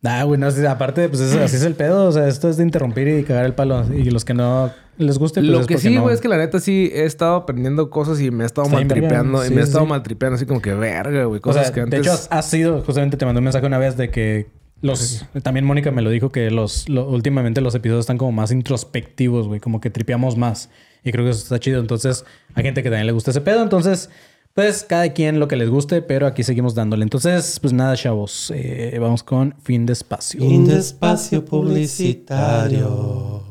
Ah, 0.05 0.25
güey, 0.25 0.39
no, 0.41 0.51
sí, 0.51 0.67
aparte, 0.67 1.09
pues 1.09 1.21
es- 1.21 1.35
así 1.37 1.55
es 1.57 1.63
el 1.63 1.75
pedo. 1.75 2.07
O 2.09 2.13
sea, 2.13 2.27
esto 2.27 2.49
es 2.49 2.57
de 2.57 2.65
interrumpir 2.65 3.07
y 3.07 3.23
cagar 3.23 3.45
el 3.47 3.55
palo. 3.55 3.85
Y 3.95 4.11
los 4.11 4.25
que 4.25 4.35
no 4.35 4.73
les 4.99 5.17
guste, 5.19 5.41
pues 5.41 5.53
Lo 5.53 5.61
es 5.61 5.67
que 5.69 5.79
sí, 5.79 5.95
no- 5.95 6.03
güey, 6.03 6.15
es 6.15 6.21
que 6.21 6.27
la 6.29 6.39
neta 6.39 6.59
sí 6.59 6.91
he 6.93 7.05
estado 7.05 7.37
aprendiendo 7.37 7.89
cosas 7.89 8.21
y 8.21 8.33
me 8.33 8.43
he 8.43 8.47
estado 8.47 8.69
maltripeando. 8.69 9.45
Y 9.45 9.49
Sí, 9.49 9.55
me 9.55 9.61
he 9.61 9.65
sí, 9.65 9.69
estado 9.69 9.85
sí. 9.85 9.91
maltripeando 9.91 10.35
así 10.35 10.45
como 10.47 10.61
que 10.61 10.75
verga, 10.75 11.25
güey. 11.27 11.39
O 11.39 11.41
Cosas 11.43 11.67
sea, 11.67 11.73
que 11.75 11.81
de 11.83 11.85
antes. 11.85 12.01
hecho, 12.01 12.19
has 12.31 12.51
sido... 12.51 12.83
Justamente 12.83 13.17
te 13.17 13.25
mandé 13.25 13.39
un 13.39 13.45
mensaje 13.45 13.65
una 13.65 13.79
vez 13.79 13.97
de 13.97 14.11
que 14.11 14.49
los... 14.81 15.25
También 15.45 15.65
Mónica 15.65 15.93
me 15.93 16.03
lo 16.03 16.11
dijo 16.11 16.31
que 16.31 16.51
los... 16.51 16.89
lo- 16.89 17.09
últimamente 17.09 17.61
los 17.61 17.77
episodios 17.77 18.01
están 18.01 18.19
como 18.19 18.33
más 18.33 18.51
introspectivos, 18.51 19.47
güey. 19.47 19.61
Como 19.61 19.81
que 19.81 19.91
tripeamos 19.91 20.37
más. 20.37 20.69
Y 21.05 21.13
creo 21.13 21.25
que 21.25 21.31
eso 21.31 21.43
está 21.45 21.61
chido. 21.61 21.79
Entonces, 21.81 22.25
hay 22.55 22.65
gente 22.65 22.83
que 22.83 22.91
también 22.91 23.07
le 23.07 23.13
gusta 23.13 23.31
ese 23.31 23.41
pedo. 23.41 23.63
Entonces... 23.63 24.11
Pues 24.55 24.84
cada 24.86 25.09
quien 25.14 25.40
lo 25.40 25.48
que 25.48 25.57
les 25.57 25.70
guste, 25.70 26.03
pero 26.03 26.26
aquí 26.26 26.42
seguimos 26.42 26.74
dándole. 26.74 27.03
Entonces, 27.05 27.59
pues 27.61 27.72
nada, 27.72 27.96
chavos. 27.96 28.53
Eh, 28.55 28.98
vamos 29.00 29.22
con 29.22 29.55
fin 29.62 29.86
de 29.86 29.94
espacio. 29.94 30.40
Fin 30.40 30.66
de 30.66 30.76
espacio 30.78 31.42
publicitario. 31.44 33.42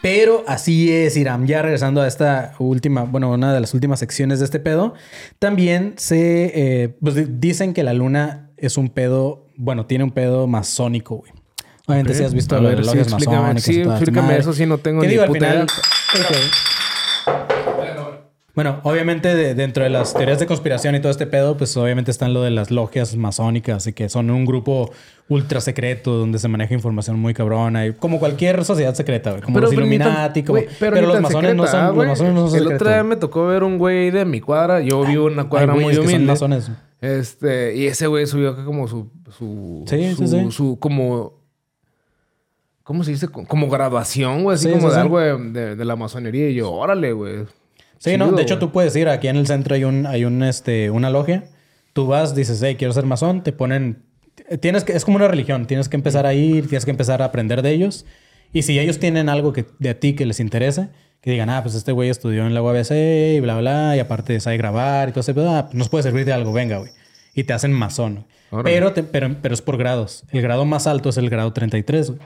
Pero 0.00 0.44
así 0.46 0.90
es, 0.92 1.16
Iram. 1.16 1.44
Ya 1.46 1.60
regresando 1.60 2.00
a 2.00 2.06
esta 2.06 2.54
última, 2.58 3.02
bueno, 3.02 3.30
una 3.32 3.52
de 3.52 3.60
las 3.60 3.74
últimas 3.74 3.98
secciones 3.98 4.38
de 4.38 4.44
este 4.46 4.60
pedo, 4.60 4.94
también 5.38 5.94
se 5.98 6.52
eh, 6.84 6.88
pues, 7.02 7.16
di- 7.16 7.26
dicen 7.28 7.74
que 7.74 7.82
la 7.82 7.92
luna 7.92 8.50
es 8.56 8.78
un 8.78 8.88
pedo, 8.90 9.46
bueno, 9.56 9.84
tiene 9.86 10.04
un 10.04 10.12
pedo 10.12 10.46
masónico, 10.46 11.16
güey. 11.16 11.32
Obviamente, 11.86 12.14
si 12.14 12.22
has 12.22 12.32
visto 12.32 12.54
A 12.56 12.60
lo 12.60 12.68
ver, 12.68 12.78
de 12.78 12.84
sí, 12.84 12.98
explícame. 12.98 13.36
masónicas. 13.38 13.64
Sí, 13.64 13.80
explícame 13.80 14.36
eso, 14.38 14.52
sí, 14.52 14.64
no 14.66 14.78
tengo 14.78 15.02
ni 15.02 15.08
digo, 15.08 15.22
al 15.22 15.28
puta 15.28 15.38
final. 15.46 15.66
idea. 16.14 16.26
Ok. 16.28 16.36
Bueno, 18.58 18.80
obviamente 18.82 19.36
de- 19.36 19.54
dentro 19.54 19.84
de 19.84 19.88
las 19.90 20.14
teorías 20.14 20.40
de 20.40 20.46
conspiración 20.46 20.96
y 20.96 21.00
todo 21.00 21.12
este 21.12 21.28
pedo, 21.28 21.56
pues 21.56 21.76
obviamente 21.76 22.10
están 22.10 22.34
lo 22.34 22.42
de 22.42 22.50
las 22.50 22.72
logias 22.72 23.14
masónicas 23.14 23.86
y 23.86 23.92
que 23.92 24.08
son 24.08 24.30
un 24.30 24.44
grupo 24.44 24.90
ultra 25.28 25.60
secreto 25.60 26.14
donde 26.14 26.40
se 26.40 26.48
maneja 26.48 26.74
información 26.74 27.20
muy 27.20 27.34
cabrona 27.34 27.86
y 27.86 27.92
como 27.92 28.18
cualquier 28.18 28.64
sociedad 28.64 28.92
secreta, 28.96 29.30
güey, 29.30 29.42
como 29.42 29.60
los 29.60 29.70
pero 29.70 29.82
ni 29.86 29.96
tan- 29.96 30.08
Illuminati, 30.08 30.42
como- 30.42 30.60
pero, 30.80 31.00
los 31.02 31.20
masones 31.20 31.54
no 31.54 31.68
son, 31.68 31.80
ah, 31.80 31.92
los 31.94 32.04
masones 32.08 32.34
no 32.34 32.48
son 32.48 32.58
El 32.58 32.66
otro 32.74 32.88
día 32.88 33.04
me 33.04 33.14
tocó 33.14 33.46
ver 33.46 33.62
un 33.62 33.78
güey 33.78 34.10
de 34.10 34.24
mi 34.24 34.40
cuadra. 34.40 34.80
Yo 34.80 35.04
en 35.06 35.16
una 35.20 35.48
cuadra 35.48 35.74
muy 35.74 35.94
que 35.96 36.08
son 36.10 36.26
masones. 36.26 36.68
Este, 37.00 37.76
y 37.76 37.86
ese 37.86 38.08
güey 38.08 38.26
subió 38.26 38.50
acá 38.50 38.64
como 38.64 38.88
su, 38.88 39.08
su, 39.38 39.84
Sí, 39.86 40.14
su, 40.16 40.26
sí, 40.26 40.40
sí. 40.46 40.50
su- 40.50 40.78
como, 40.80 41.34
¿cómo 42.82 43.04
se 43.04 43.12
dice? 43.12 43.28
Como 43.28 43.68
graduación, 43.70 44.42
güey, 44.42 44.56
así 44.56 44.66
Sí, 44.66 44.72
como 44.72 44.90
de 44.90 44.98
algo 44.98 45.20
de, 45.20 45.36
de- 45.52 45.76
de 45.76 45.84
la 45.84 45.94
masonería. 45.94 46.50
Y 46.50 46.54
yo, 46.54 46.72
órale, 46.72 47.12
güey. 47.12 47.46
Sí, 47.98 48.16
no, 48.16 48.32
de 48.32 48.42
hecho 48.42 48.58
tú 48.58 48.70
puedes 48.72 48.94
ir, 48.96 49.08
aquí 49.08 49.28
en 49.28 49.36
el 49.36 49.46
centro 49.46 49.74
hay 49.74 49.84
un, 49.84 50.06
hay 50.06 50.24
un, 50.24 50.42
este, 50.42 50.90
una 50.90 51.10
logia. 51.10 51.44
Tú 51.92 52.06
vas, 52.06 52.34
dices, 52.34 52.60
hey, 52.62 52.76
quiero 52.78 52.92
ser 52.92 53.04
masón, 53.06 53.42
te 53.42 53.52
ponen, 53.52 54.02
tienes 54.60 54.84
que, 54.84 54.92
es 54.92 55.04
como 55.04 55.16
una 55.16 55.26
religión, 55.28 55.66
tienes 55.66 55.88
que 55.88 55.96
empezar 55.96 56.26
a 56.26 56.34
ir, 56.34 56.68
tienes 56.68 56.84
que 56.84 56.90
empezar 56.92 57.22
a 57.22 57.26
aprender 57.26 57.62
de 57.62 57.72
ellos. 57.72 58.06
Y 58.52 58.62
si 58.62 58.78
ellos 58.78 58.98
tienen 58.98 59.28
algo 59.28 59.52
que, 59.52 59.66
de 59.78 59.94
ti 59.94 60.14
que 60.14 60.24
les 60.26 60.38
interese, 60.40 60.88
que 61.20 61.32
digan, 61.32 61.50
ah, 61.50 61.62
pues 61.62 61.74
este 61.74 61.90
güey 61.92 62.08
estudió 62.08 62.46
en 62.46 62.54
la 62.54 62.62
UABC 62.62 62.92
y 63.36 63.40
bla, 63.40 63.58
bla, 63.58 63.96
y 63.96 63.98
aparte 63.98 64.38
sabe 64.40 64.56
grabar 64.56 65.08
y 65.08 65.12
todo 65.12 65.20
ese 65.20 65.34
pedo, 65.34 65.50
ah, 65.54 65.64
pues 65.66 65.74
nos 65.74 65.88
puede 65.88 66.04
servir 66.04 66.24
de 66.24 66.32
algo, 66.32 66.52
venga, 66.52 66.78
güey. 66.78 66.92
Y 67.34 67.44
te 67.44 67.52
hacen 67.52 67.72
masón. 67.72 68.26
Pero, 68.64 68.92
te- 68.92 69.02
pero, 69.02 69.36
pero 69.42 69.54
es 69.54 69.60
por 69.60 69.76
grados. 69.76 70.24
El 70.30 70.40
grado 70.40 70.64
más 70.64 70.86
alto 70.86 71.10
es 71.10 71.16
el 71.18 71.28
grado 71.30 71.52
33, 71.52 72.10
güey. 72.10 72.20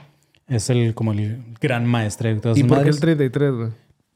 Es 0.47 0.69
el, 0.69 0.93
como 0.93 1.13
el 1.13 1.39
gran 1.59 1.85
maestre 1.85 2.31
¿Y 2.31 2.35
por 2.35 2.53
qué 2.53 2.59
el 2.61 2.67
madres. 2.67 2.99
33, 2.99 3.51
güey? 3.53 3.69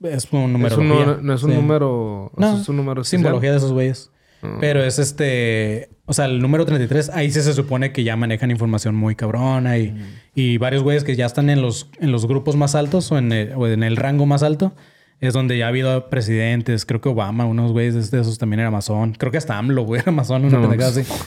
Es 0.03 0.27
un 0.31 0.53
número. 0.53 0.77
No, 0.77 1.17
no 1.17 1.33
es 1.33 1.43
un 1.43 1.53
número... 1.55 2.31
No, 2.37 2.57
es 2.61 2.69
un 2.69 2.77
número 2.77 3.01
especial. 3.01 3.21
simbología 3.23 3.51
de 3.51 3.57
esos 3.57 3.71
güeyes. 3.73 4.11
Pero 4.59 4.83
es 4.83 4.99
este... 4.99 5.89
O 6.05 6.13
sea, 6.13 6.25
el 6.25 6.39
número 6.39 6.65
33, 6.65 7.09
ahí 7.09 7.31
sí 7.31 7.41
se 7.41 7.53
supone 7.53 7.91
que 7.91 8.03
ya 8.03 8.15
manejan 8.15 8.49
información 8.51 8.95
muy 8.95 9.15
cabrona 9.15 9.77
y, 9.77 9.93
y 10.35 10.57
varios 10.57 10.83
güeyes 10.83 11.03
que 11.03 11.15
ya 11.17 11.25
están 11.25 11.49
en 11.49 11.61
los, 11.61 11.89
en 11.99 12.11
los 12.13 12.27
grupos 12.27 12.55
más 12.55 12.75
altos 12.75 13.11
o 13.11 13.17
en, 13.17 13.31
el, 13.33 13.53
o 13.55 13.67
en 13.67 13.83
el 13.83 13.97
rango 13.97 14.25
más 14.25 14.43
alto. 14.43 14.73
Es 15.19 15.33
donde 15.33 15.57
ya 15.57 15.65
ha 15.65 15.69
habido 15.69 16.09
presidentes. 16.09 16.85
Creo 16.85 17.01
que 17.01 17.09
Obama, 17.09 17.45
unos 17.45 17.71
güeyes 17.73 18.11
de 18.11 18.21
esos 18.21 18.37
también 18.37 18.59
era 18.61 18.71
masón. 18.71 19.13
Creo 19.13 19.31
que 19.31 19.37
hasta 19.39 19.57
AMLO, 19.57 19.81
güey, 19.83 20.01
era 20.01 20.11
masón, 20.11 20.45
una 20.45 20.59
No, 20.59 20.69
pendejada 20.69 20.93
pues. 20.93 21.09
así. 21.11 21.23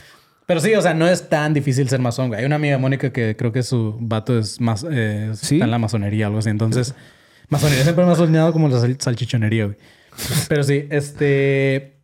Pero 0.46 0.60
sí, 0.60 0.74
o 0.74 0.80
sea, 0.80 0.94
no 0.94 1.06
es 1.08 1.28
tan 1.28 1.52
difícil 1.52 1.88
ser 1.88 2.00
masón, 2.00 2.28
güey. 2.28 2.40
Hay 2.40 2.46
una 2.46 2.56
amiga 2.56 2.78
Mónica 2.78 3.12
que 3.12 3.36
creo 3.36 3.52
que 3.52 3.62
su 3.62 3.96
vato 4.00 4.38
es 4.38 4.60
más... 4.60 4.86
eh, 4.90 5.30
¿Sí? 5.34 5.56
Está 5.56 5.64
en 5.66 5.70
la 5.72 5.78
masonería, 5.78 6.26
algo 6.26 6.38
así. 6.38 6.48
Entonces, 6.50 6.94
masonería 7.50 7.82
siempre 7.84 8.04
me 8.06 8.12
ha 8.12 8.16
soñado 8.16 8.52
como 8.52 8.68
la 8.68 8.80
sal- 8.80 8.96
salchichonería, 8.98 9.66
güey. 9.66 9.76
Pero 10.48 10.62
sí, 10.64 10.86
este... 10.90 11.96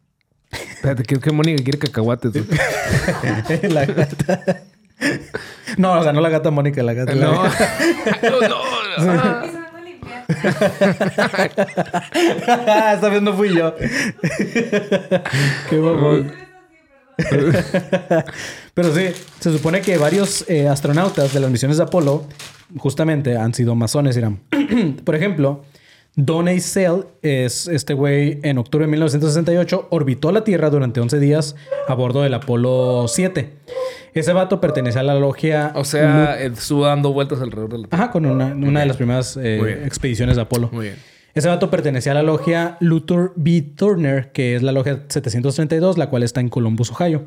Espérate, 0.51 1.03
¿qué, 1.03 1.19
qué 1.19 1.33
Mónica 1.33 1.63
quiere 1.63 1.79
cacahuates, 1.79 2.33
güey? 2.33 2.47
la 3.73 3.85
gata... 3.87 4.63
No, 5.77 5.93
o 5.99 6.03
sea, 6.03 6.13
no 6.13 6.21
la 6.21 6.29
gata 6.31 6.51
Mónica, 6.51 6.83
la 6.83 6.95
gata... 6.95 7.15
No. 7.15 7.43
la- 7.45 7.51
no, 8.31 8.49
no. 8.49 8.57
Ah. 8.99 9.43
Empezando 9.45 9.77
a 9.77 9.81
limpiar. 9.83 10.25
Esta 12.95 13.09
vez 13.11 13.23
no 13.23 13.35
fui 13.35 13.55
yo. 13.55 13.75
Qué 15.69 15.79
babón. 15.79 16.33
Pero 18.77 18.95
sí, 18.95 19.07
se 19.41 19.51
supone 19.57 19.81
que 19.81 19.97
varios 19.97 20.45
eh, 20.51 20.69
astronautas 20.69 21.33
de 21.33 21.41
las 21.41 21.51
misiones 21.51 21.79
de 21.79 21.85
Apolo 21.85 22.25
justamente 22.77 23.35
han 23.35 23.55
sido 23.55 23.75
masones, 23.75 24.19
Irán. 24.19 24.41
Por 25.05 25.15
ejemplo, 25.15 25.63
Don 26.15 26.47
Sell 26.61 27.07
es 27.23 27.69
este 27.69 27.95
güey 27.95 28.39
en 28.43 28.59
octubre 28.59 28.85
de 28.85 28.91
1968 28.91 29.87
orbitó 29.89 30.31
la 30.31 30.45
Tierra 30.45 30.69
durante 30.69 31.01
11 31.01 31.19
días 31.21 31.57
a 31.89 31.95
bordo 31.95 32.21
del 32.21 32.35
Apolo 32.35 33.07
7. 33.09 33.51
Ese 34.13 34.33
vato 34.35 34.61
pertenecía 34.61 35.01
a 35.01 35.05
la 35.05 35.15
logia... 35.15 35.73
O 35.75 35.85
sea, 35.85 36.39
estuvo 36.39 36.85
dando 36.85 37.15
vueltas 37.15 37.41
alrededor 37.41 37.71
de 37.71 37.79
la... 37.79 37.89
Ajá, 37.93 38.11
con 38.11 38.27
una, 38.27 38.49
una 38.49 38.81
de 38.81 38.87
las 38.87 38.99
primeras 38.99 39.39
eh, 39.39 39.87
expediciones 39.87 40.37
de 40.37 40.43
Apolo. 40.43 40.69
Muy 40.71 40.89
bien. 40.89 40.97
Ese 41.35 41.49
vato 41.49 41.71
pertenecía 41.71 42.13
a 42.13 42.15
la 42.17 42.23
logia 42.23 42.77
Luther 42.81 43.31
B. 43.37 43.63
Turner, 43.75 44.33
que 44.33 44.55
es 44.55 44.63
la 44.63 44.73
logia 44.73 45.05
732, 45.09 45.97
la 45.97 46.11
cual 46.11 46.23
está 46.23 46.41
en 46.41 46.51
Columbus, 46.51 46.91
Ohio. 46.91 47.25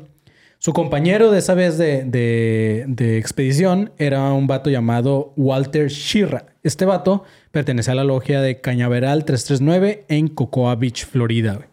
Su 0.62 0.74
compañero 0.74 1.30
de 1.30 1.38
esa 1.38 1.54
vez 1.54 1.78
de, 1.78 2.04
de- 2.04 3.16
expedición 3.16 3.92
era 3.96 4.30
un 4.34 4.46
vato 4.46 4.68
llamado 4.68 5.32
Walter 5.36 5.88
Shira. 5.88 6.44
Este 6.62 6.84
vato 6.84 7.24
pertenecía 7.50 7.92
a 7.92 7.96
la 7.96 8.04
logia 8.04 8.42
de 8.42 8.60
Cañaveral 8.60 9.24
339 9.24 10.04
en 10.08 10.28
Cocoa 10.28 10.74
Beach, 10.74 11.06
Florida. 11.06 11.66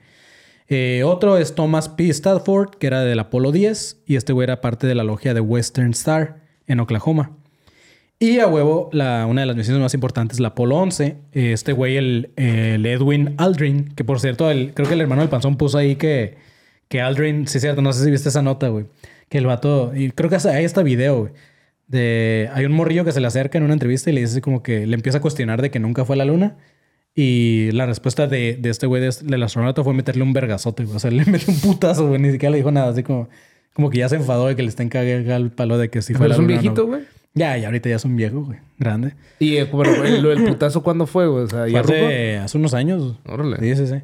Eh, 0.70 1.04
otro 1.06 1.38
es 1.38 1.54
Thomas 1.54 1.90
P. 1.90 2.08
Stafford, 2.08 2.76
que 2.76 2.88
era 2.88 3.02
del 3.02 3.20
Apolo 3.20 3.52
10, 3.52 4.04
y 4.06 4.16
este 4.16 4.32
güey 4.32 4.46
era 4.46 4.62
parte 4.62 4.88
de 4.88 4.96
la 4.96 5.04
logia 5.04 5.34
de 5.34 5.42
Western 5.42 5.92
Star 5.92 6.38
en 6.66 6.80
Oklahoma. 6.80 7.32
Y 8.20 8.40
a 8.40 8.48
huevo, 8.48 8.90
la, 8.94 9.26
una 9.30 9.42
de 9.42 9.48
las 9.48 9.58
misiones 9.58 9.82
más 9.82 9.94
importantes, 9.96 10.40
la 10.40 10.50
Apolo 10.50 10.78
11. 10.78 11.18
eh, 11.34 11.52
Este 11.52 11.74
güey, 11.74 11.98
el, 11.98 12.32
el 12.38 12.86
Edwin 12.86 13.36
Aldrin, 13.38 13.90
que 13.96 14.06
por 14.06 14.22
cierto, 14.22 14.50
el- 14.50 14.74
creo 14.74 14.88
que 14.88 14.94
el 14.94 15.02
hermano 15.02 15.24
del 15.24 15.30
panzón 15.30 15.58
puso 15.58 15.78
ahí 15.78 15.98
que, 15.98 16.38
que 16.90 17.02
Aldrin, 17.02 17.48
sí 17.48 17.58
es 17.58 17.62
cierto, 17.62 17.82
no 17.82 17.92
sé 17.94 18.04
si 18.04 18.12
viste 18.12 18.30
esa 18.30 18.42
nota, 18.42 18.68
güey. 18.70 18.86
Que 19.30 19.38
el 19.40 19.46
vato, 19.46 19.92
y 19.96 20.12
creo 20.12 20.30
que 20.30 20.38
hasta 20.38 20.52
hay 20.52 20.66
este 20.66 20.84
video, 20.84 21.20
güey. 21.22 21.32
De, 21.88 22.50
hay 22.54 22.66
un 22.66 22.74
morrillo 22.74 23.06
que 23.06 23.12
se 23.12 23.22
le 23.22 23.28
acerca 23.28 23.58
en 23.58 23.64
una 23.64 23.74
entrevista 23.74 24.10
y 24.10 24.14
le 24.14 24.22
dice 24.22 24.34
así 24.34 24.42
como 24.42 24.62
que 24.62 24.86
le 24.86 24.96
empieza 24.96 25.20
a 25.20 25.22
cuestionar 25.22 25.62
de 25.62 25.72
que 25.72 25.80
nunca 25.80 26.04
fue 26.06 26.16
a 26.16 26.18
la 26.18 26.26
luna. 26.26 26.58
Y 27.16 27.72
la 27.72 27.86
respuesta 27.86 28.28
de, 28.28 28.58
de 28.60 28.70
este 28.70 28.86
güey 28.88 29.02
de- 29.02 29.14
del 29.24 29.42
astronauta 29.44 29.84
fue 29.84 29.94
meterle 29.94 30.22
un 30.24 30.34
vergazote, 30.34 30.84
güey. 30.84 30.96
O 30.96 31.00
sea, 31.00 31.12
le 31.12 31.26
metió 31.26 31.54
un 31.54 31.60
putazo, 31.60 32.08
güey. 32.08 32.22
Ni 32.22 32.32
siquiera 32.32 32.52
le 32.52 32.58
dijo 32.58 32.72
nada. 32.72 32.92
Así 32.92 33.04
como, 33.04 33.28
como 33.74 33.90
que 33.90 33.98
ya 34.00 34.10
se 34.10 34.18
enfadó 34.18 34.48
de 34.48 34.56
que 34.56 34.62
le 34.64 34.70
estén 34.70 34.90
cagando 34.90 35.34
al 35.34 35.52
palo 35.52 35.78
de 35.78 35.90
que 35.90 36.02
si 36.02 36.14
Pero 36.14 36.20
fue 36.20 36.28
la 36.30 36.34
es 36.36 36.40
un 36.40 36.46
luna 36.48 36.54
o 36.54 36.58
no. 36.58 36.62
viejito, 36.62 36.88
güey. 36.88 37.02
Ya, 37.34 37.58
y 37.58 37.66
ahorita 37.66 37.90
ya 37.90 37.96
es 37.96 38.06
un 38.06 38.16
viejo, 38.16 38.42
güey. 38.44 38.60
Grande. 38.80 39.14
Y 39.40 39.58
eh, 39.58 39.64
güey, 39.66 40.22
lo 40.22 40.30
del 40.30 40.44
putazo, 40.44 40.84
¿cuándo 40.84 41.06
fue, 41.08 41.28
güey? 41.28 41.44
O 41.44 41.48
sea, 41.48 41.62
Fue 41.64 41.72
ya 41.72 41.82
ruco? 41.82 41.94
hace, 41.94 42.38
hace 42.38 42.58
unos 42.58 42.74
años. 42.74 43.16
Órale. 43.26 43.58
Sí, 43.60 43.76
sí, 43.76 43.88
sí. 43.94 44.02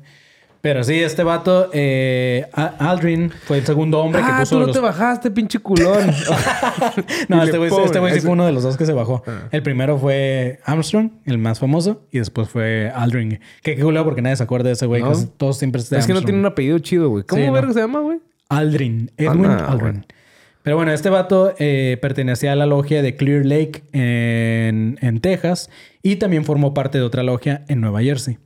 Pero 0.64 0.82
sí, 0.86 0.98
este 0.98 1.24
vato, 1.24 1.70
eh, 1.74 2.48
Aldrin, 2.54 3.32
fue 3.44 3.58
el 3.58 3.66
segundo 3.66 4.00
hombre 4.00 4.22
que 4.22 4.28
Ah, 4.32 4.38
puso 4.40 4.56
tú 4.56 4.60
no 4.62 4.68
los... 4.68 4.74
te 4.76 4.82
bajaste, 4.82 5.30
pinche 5.30 5.60
culón. 5.60 6.10
No, 7.28 7.36
Dile, 7.42 7.44
este 7.46 7.58
güey, 7.58 7.72
este 7.86 8.00
güey 8.00 8.14
sí 8.14 8.22
fue 8.22 8.32
uno 8.32 8.46
de 8.46 8.54
los 8.54 8.64
dos 8.64 8.78
que 8.78 8.86
se 8.86 8.94
bajó. 8.94 9.24
Ah. 9.28 9.50
El 9.52 9.62
primero 9.62 9.98
fue 9.98 10.60
Armstrong, 10.64 11.12
el 11.26 11.38
más 11.38 11.60
famoso, 11.60 12.08
y 12.12 12.20
después 12.20 12.48
fue 12.48 12.90
Aldrin. 12.96 13.42
Que 13.62 13.76
qué 13.76 13.82
culo 13.82 14.06
porque 14.06 14.22
nadie 14.22 14.38
se 14.38 14.44
acuerda 14.44 14.68
de 14.70 14.74
ese 14.76 14.86
güey. 14.86 15.04
Todos 15.36 15.58
siempre 15.58 15.82
es 15.82 16.08
que 16.08 16.14
no 16.14 16.22
tiene 16.22 16.40
un 16.40 16.46
apellido 16.46 16.80
chido, 16.80 17.10
güey. 17.10 17.26
¿Cómo 17.26 17.42
Sí, 17.42 17.48
no. 17.48 17.54
verga 17.54 17.74
se 17.74 17.80
llama, 17.82 18.00
güey? 18.00 18.20
Aldrin, 18.48 19.12
Edwin 19.18 19.46
Ah, 19.48 19.66
Aldrin. 19.70 19.80
bueno. 19.80 20.02
Pero 20.64 20.78
bueno, 20.78 20.94
este 20.94 21.10
vato 21.10 21.54
eh, 21.60 21.98
pertenecía 22.02 22.54
a 22.54 22.56
la 22.56 22.66
logia 22.68 23.02
de 23.02 23.18
Clear 23.18 23.46
Lake 23.46 23.84
en, 23.92 24.98
en 25.02 25.20
Texas 25.20 25.70
y 26.02 26.16
también 26.16 26.46
formó 26.46 26.74
parte 26.74 27.00
de 27.00 27.04
otra 27.04 27.22
logia 27.22 27.66
en 27.68 27.82
Nueva 27.82 28.02
Jersey. 28.02 28.38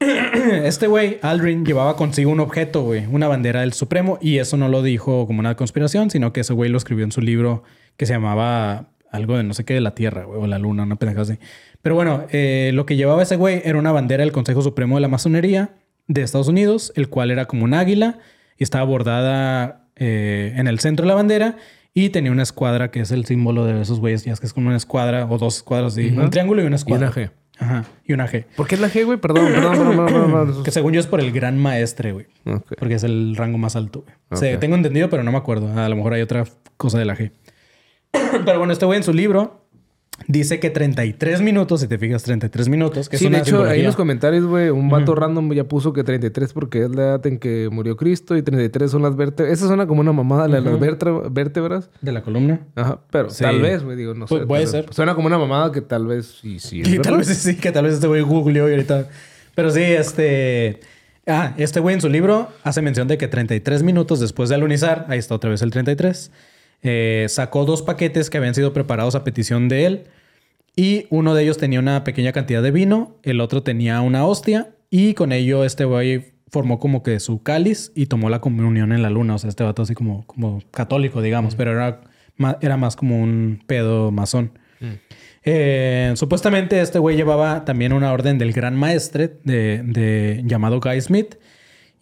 Este 0.64 0.86
güey, 0.86 1.18
Aldrin, 1.22 1.64
llevaba 1.64 1.96
consigo 1.96 2.30
un 2.30 2.40
objeto, 2.40 2.82
güey, 2.82 3.06
una 3.06 3.28
bandera 3.28 3.60
del 3.60 3.72
Supremo, 3.72 4.18
y 4.20 4.38
eso 4.38 4.56
no 4.56 4.68
lo 4.68 4.82
dijo 4.82 5.26
como 5.26 5.40
una 5.40 5.56
conspiración, 5.56 6.10
sino 6.10 6.32
que 6.32 6.40
ese 6.40 6.52
güey 6.52 6.70
lo 6.70 6.78
escribió 6.78 7.04
en 7.04 7.12
su 7.12 7.20
libro 7.20 7.62
que 7.96 8.06
se 8.06 8.12
llamaba 8.12 8.90
algo 9.10 9.36
de 9.36 9.44
no 9.44 9.54
sé 9.54 9.64
qué 9.64 9.74
de 9.74 9.80
la 9.80 9.94
Tierra, 9.94 10.24
güey, 10.24 10.40
o 10.40 10.46
la 10.46 10.58
Luna, 10.58 10.82
una 10.82 10.96
pendejada 10.96 11.22
así. 11.22 11.38
Pero 11.82 11.94
bueno, 11.94 12.24
eh, 12.30 12.72
lo 12.74 12.86
que 12.86 12.96
llevaba 12.96 13.22
ese 13.22 13.36
güey 13.36 13.62
era 13.64 13.78
una 13.78 13.92
bandera 13.92 14.22
del 14.24 14.32
Consejo 14.32 14.62
Supremo 14.62 14.96
de 14.96 15.02
la 15.02 15.08
Masonería 15.08 15.74
de 16.08 16.22
Estados 16.22 16.48
Unidos, 16.48 16.92
el 16.96 17.08
cual 17.08 17.30
era 17.30 17.46
como 17.46 17.64
un 17.64 17.74
águila 17.74 18.18
y 18.58 18.64
estaba 18.64 18.84
bordada 18.84 19.88
eh, 19.96 20.52
en 20.56 20.66
el 20.66 20.80
centro 20.80 21.04
de 21.04 21.08
la 21.08 21.14
bandera 21.14 21.56
y 21.92 22.08
tenía 22.08 22.32
una 22.32 22.42
escuadra 22.42 22.90
que 22.90 23.00
es 23.00 23.12
el 23.12 23.24
símbolo 23.24 23.64
de 23.64 23.80
esos 23.80 24.00
güeyes, 24.00 24.24
ya 24.24 24.32
es 24.32 24.40
que 24.40 24.46
es 24.46 24.52
como 24.52 24.66
una 24.66 24.76
escuadra 24.76 25.26
o 25.26 25.38
dos 25.38 25.58
escuadras, 25.58 25.92
así, 25.92 26.08
un 26.08 26.28
triángulo 26.30 26.62
y 26.62 26.66
una 26.66 26.76
escuadra. 26.76 27.12
G. 27.12 27.30
Ajá, 27.58 27.84
y 28.04 28.12
una 28.12 28.28
G. 28.28 28.46
¿Por 28.56 28.66
qué 28.66 28.74
es 28.74 28.80
la 28.80 28.88
G, 28.88 29.04
güey? 29.04 29.18
Perdón, 29.18 29.46
perdón, 29.46 29.78
perdón, 29.78 30.32
perdón. 30.32 30.64
Que 30.64 30.70
según 30.70 30.92
yo 30.92 31.00
es 31.00 31.06
por 31.06 31.20
el 31.20 31.30
gran 31.32 31.56
maestre, 31.58 32.12
güey. 32.12 32.26
Porque 32.78 32.94
es 32.94 33.04
el 33.04 33.36
rango 33.36 33.58
más 33.58 33.76
alto, 33.76 34.02
güey. 34.02 34.14
O 34.30 34.36
sea, 34.36 34.58
tengo 34.58 34.74
entendido, 34.74 35.08
pero 35.08 35.22
no 35.22 35.30
me 35.30 35.38
acuerdo. 35.38 35.72
A 35.78 35.88
lo 35.88 35.96
mejor 35.96 36.14
hay 36.14 36.22
otra 36.22 36.44
cosa 36.76 36.98
de 36.98 37.04
la 37.04 37.16
G. 37.16 37.30
pero 38.44 38.58
bueno, 38.58 38.72
este 38.72 38.86
güey 38.86 38.96
en 38.96 39.04
su 39.04 39.12
libro 39.12 39.63
dice 40.28 40.60
que 40.60 40.70
33 40.70 41.40
minutos, 41.42 41.80
si 41.80 41.88
te 41.88 41.98
fijas, 41.98 42.22
33 42.22 42.68
minutos, 42.68 43.08
que 43.08 43.18
Sí, 43.18 43.26
es 43.26 43.30
de 43.32 43.38
hecho, 43.38 43.64
ahí 43.64 43.80
en 43.80 43.86
los 43.86 43.96
comentarios, 43.96 44.44
güey, 44.46 44.70
un 44.70 44.88
vato 44.88 45.14
random 45.14 45.52
ya 45.52 45.64
puso 45.64 45.92
que 45.92 46.02
33 46.04 46.52
porque 46.52 46.84
es 46.84 46.90
la 46.94 47.02
edad 47.02 47.26
en 47.26 47.38
que 47.38 47.68
murió 47.70 47.96
Cristo 47.96 48.36
y 48.36 48.42
33 48.42 48.90
son 48.90 49.02
las 49.02 49.16
vértebras. 49.16 49.52
Esa 49.52 49.66
suena 49.66 49.86
como 49.86 50.00
una 50.00 50.12
mamada, 50.12 50.48
la 50.48 50.56
de 50.60 50.70
las 50.70 50.78
vértebra- 50.80 51.28
vértebras. 51.30 51.90
de 52.00 52.12
la 52.12 52.22
columna. 52.22 52.60
Ajá, 52.74 53.00
pero 53.10 53.30
Sí. 53.30 53.42
tal 53.44 53.60
vez, 53.60 53.82
güey, 53.82 53.96
digo, 53.96 54.14
no 54.14 54.26
sé. 54.26 54.40
puede 54.46 54.62
vez. 54.62 54.70
ser. 54.70 54.86
Suena 54.92 55.14
como 55.14 55.26
una 55.26 55.38
mamada 55.38 55.72
que 55.72 55.80
tal 55.80 56.06
vez 56.06 56.38
sí, 56.40 56.58
sí. 56.58 56.80
es 56.80 56.88
Y 56.94 56.98
tal 57.00 57.18
vez 57.18 57.28
sí, 57.28 57.56
que 57.56 57.72
tal 57.72 57.84
vez 57.84 57.94
este 57.94 58.06
güey 58.06 58.22
googleó 58.22 58.68
y 58.68 58.72
ahorita. 58.72 59.08
Pero 59.54 59.70
sí, 59.70 59.82
este. 59.82 60.80
Ah, 61.26 61.54
este 61.56 61.80
güey 61.80 61.94
en 61.94 62.00
su 62.02 62.08
libro 62.10 62.48
hace 62.64 62.82
mención 62.82 63.08
de 63.08 63.16
que 63.16 63.28
33 63.28 63.82
minutos 63.82 64.20
después 64.20 64.48
de 64.50 64.56
alunizar, 64.56 65.06
ahí 65.08 65.18
está 65.18 65.34
otra 65.34 65.48
vez 65.50 65.62
el 65.62 65.70
33, 65.70 66.30
eh, 66.84 67.26
sacó 67.28 67.64
dos 67.64 67.82
paquetes 67.82 68.30
que 68.30 68.38
habían 68.38 68.54
sido 68.54 68.72
preparados 68.72 69.16
a 69.16 69.24
petición 69.24 69.68
de 69.68 69.86
él. 69.86 70.04
Y 70.76 71.06
uno 71.10 71.34
de 71.34 71.42
ellos 71.42 71.58
tenía 71.58 71.80
una 71.80 72.04
pequeña 72.04 72.32
cantidad 72.32 72.62
de 72.62 72.70
vino, 72.70 73.16
el 73.24 73.40
otro 73.40 73.62
tenía 73.64 74.00
una 74.00 74.24
hostia. 74.24 74.70
Y 74.90 75.14
con 75.14 75.32
ello 75.32 75.64
este 75.64 75.84
güey 75.84 76.34
formó 76.50 76.78
como 76.78 77.02
que 77.02 77.18
su 77.18 77.42
cáliz 77.42 77.90
y 77.96 78.06
tomó 78.06 78.28
la 78.30 78.40
comunión 78.40 78.92
en 78.92 79.02
la 79.02 79.10
luna. 79.10 79.34
O 79.34 79.38
sea, 79.38 79.50
este 79.50 79.64
vato 79.64 79.82
así 79.82 79.94
como, 79.94 80.24
como 80.26 80.62
católico, 80.70 81.20
digamos, 81.20 81.56
pero 81.56 81.72
era, 81.72 82.02
era 82.60 82.76
más 82.76 82.94
como 82.94 83.20
un 83.20 83.62
pedo 83.66 84.10
masón. 84.12 84.52
Eh, 85.44 86.12
supuestamente 86.16 86.80
este 86.80 86.98
güey 86.98 87.16
llevaba 87.16 87.64
también 87.64 87.92
una 87.92 88.12
orden 88.12 88.38
del 88.38 88.52
gran 88.52 88.76
maestre 88.76 89.36
de, 89.44 89.82
de- 89.84 90.42
llamado 90.44 90.80
Guy 90.80 91.00
Smith. 91.00 91.36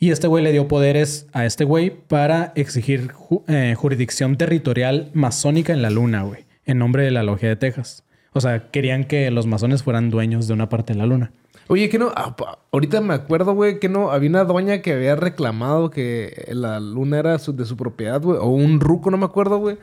Y 0.03 0.11
este 0.11 0.27
güey 0.27 0.43
le 0.43 0.51
dio 0.51 0.67
poderes 0.67 1.29
a 1.33 1.47
este 1.47 1.63
güey 1.63 1.91
para 1.91 2.53
exigir 2.57 3.13
ju- 3.13 3.45
eh, 3.47 3.77
jurisdicción 3.77 4.37
territorial 4.37 5.13
masónica 5.15 5.73
en 5.73 5.81
la 5.81 5.91
luna, 5.91 6.25
güey. 6.25 6.45
En 6.67 6.79
nombre 6.79 7.05
de 7.05 7.13
la 7.13 7.23
logia 7.23 7.49
de 7.49 7.55
Texas. 7.55 8.03
O 8.33 8.41
sea, 8.41 8.69
querían 8.73 9.05
que 9.05 9.31
los 9.31 9.47
masones 9.47 9.85
fueran 9.85 10.11
dueños 10.11 10.49
de 10.49 10.55
una 10.55 10.69
parte 10.69 10.93
de 10.95 10.99
la 10.99 11.07
luna. 11.07 11.31
Oye, 11.69 11.89
que 11.89 12.01
no, 12.01 12.11
Ah, 12.17 12.35
ahorita 12.73 13.01
me 13.01 13.15
acuerdo, 13.15 13.55
güey, 13.55 13.79
que 13.79 13.89
no, 13.89 14.11
había 14.11 14.29
una 14.29 14.43
doña 14.43 14.83
que 14.83 14.93
había 14.95 15.15
reclamado 15.15 15.91
que 15.91 16.47
la 16.51 16.81
luna 16.81 17.21
era 17.21 17.39
su- 17.39 17.55
de 17.55 17.65
su 17.65 17.77
propiedad, 17.77 18.21
güey, 18.21 18.39
o 18.41 18.47
un 18.49 18.81
ruco, 18.81 19.09
no 19.13 19.19
me 19.19 19.27
acuerdo, 19.27 19.59
güey. 19.59 19.77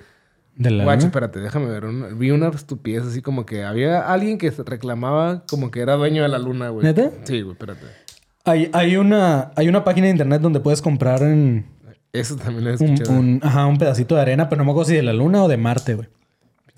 De 0.57 0.69
la 0.69 0.83
Guacho, 0.83 1.05
espérate, 1.05 1.39
déjame 1.39 1.67
ver. 1.67 1.85
una- 1.85 2.07
vi 2.07 2.31
una 2.31 2.49
estupidez 2.49 3.05
así 3.05 3.21
como 3.21 3.45
que 3.45 3.63
había 3.63 4.01
alguien 4.11 4.37
que 4.37 4.51
reclamaba 4.51 5.45
como 5.49 5.71
que 5.71 5.79
era 5.79 5.93
dueño 5.95 6.23
de 6.23 6.27
la 6.27 6.39
luna, 6.39 6.67
güey. 6.67 6.85
¿Neta? 6.85 7.09
Sí, 7.23 7.39
güey, 7.39 7.53
espérate. 7.53 7.85
Hay, 8.45 8.69
hay, 8.73 8.95
una, 8.97 9.51
hay 9.55 9.67
una 9.67 9.83
página 9.83 10.05
de 10.07 10.11
internet 10.11 10.41
donde 10.41 10.59
puedes 10.59 10.81
comprar 10.81 11.21
en 11.23 11.65
Eso 12.13 12.35
también 12.35 12.63
lo 12.63 12.71
he 12.71 12.73
escuchado. 12.73 13.11
un- 13.19 13.39
ajá, 13.43 13.65
un 13.65 13.77
pedacito 13.77 14.15
de 14.15 14.21
arena, 14.21 14.49
pero 14.49 14.59
no 14.59 14.65
me 14.65 14.71
acuerdo 14.71 14.89
si 14.89 14.95
de 14.95 15.03
la 15.03 15.13
luna 15.13 15.43
o 15.43 15.47
de 15.47 15.57
Marte, 15.57 15.95
güey. 15.95 16.07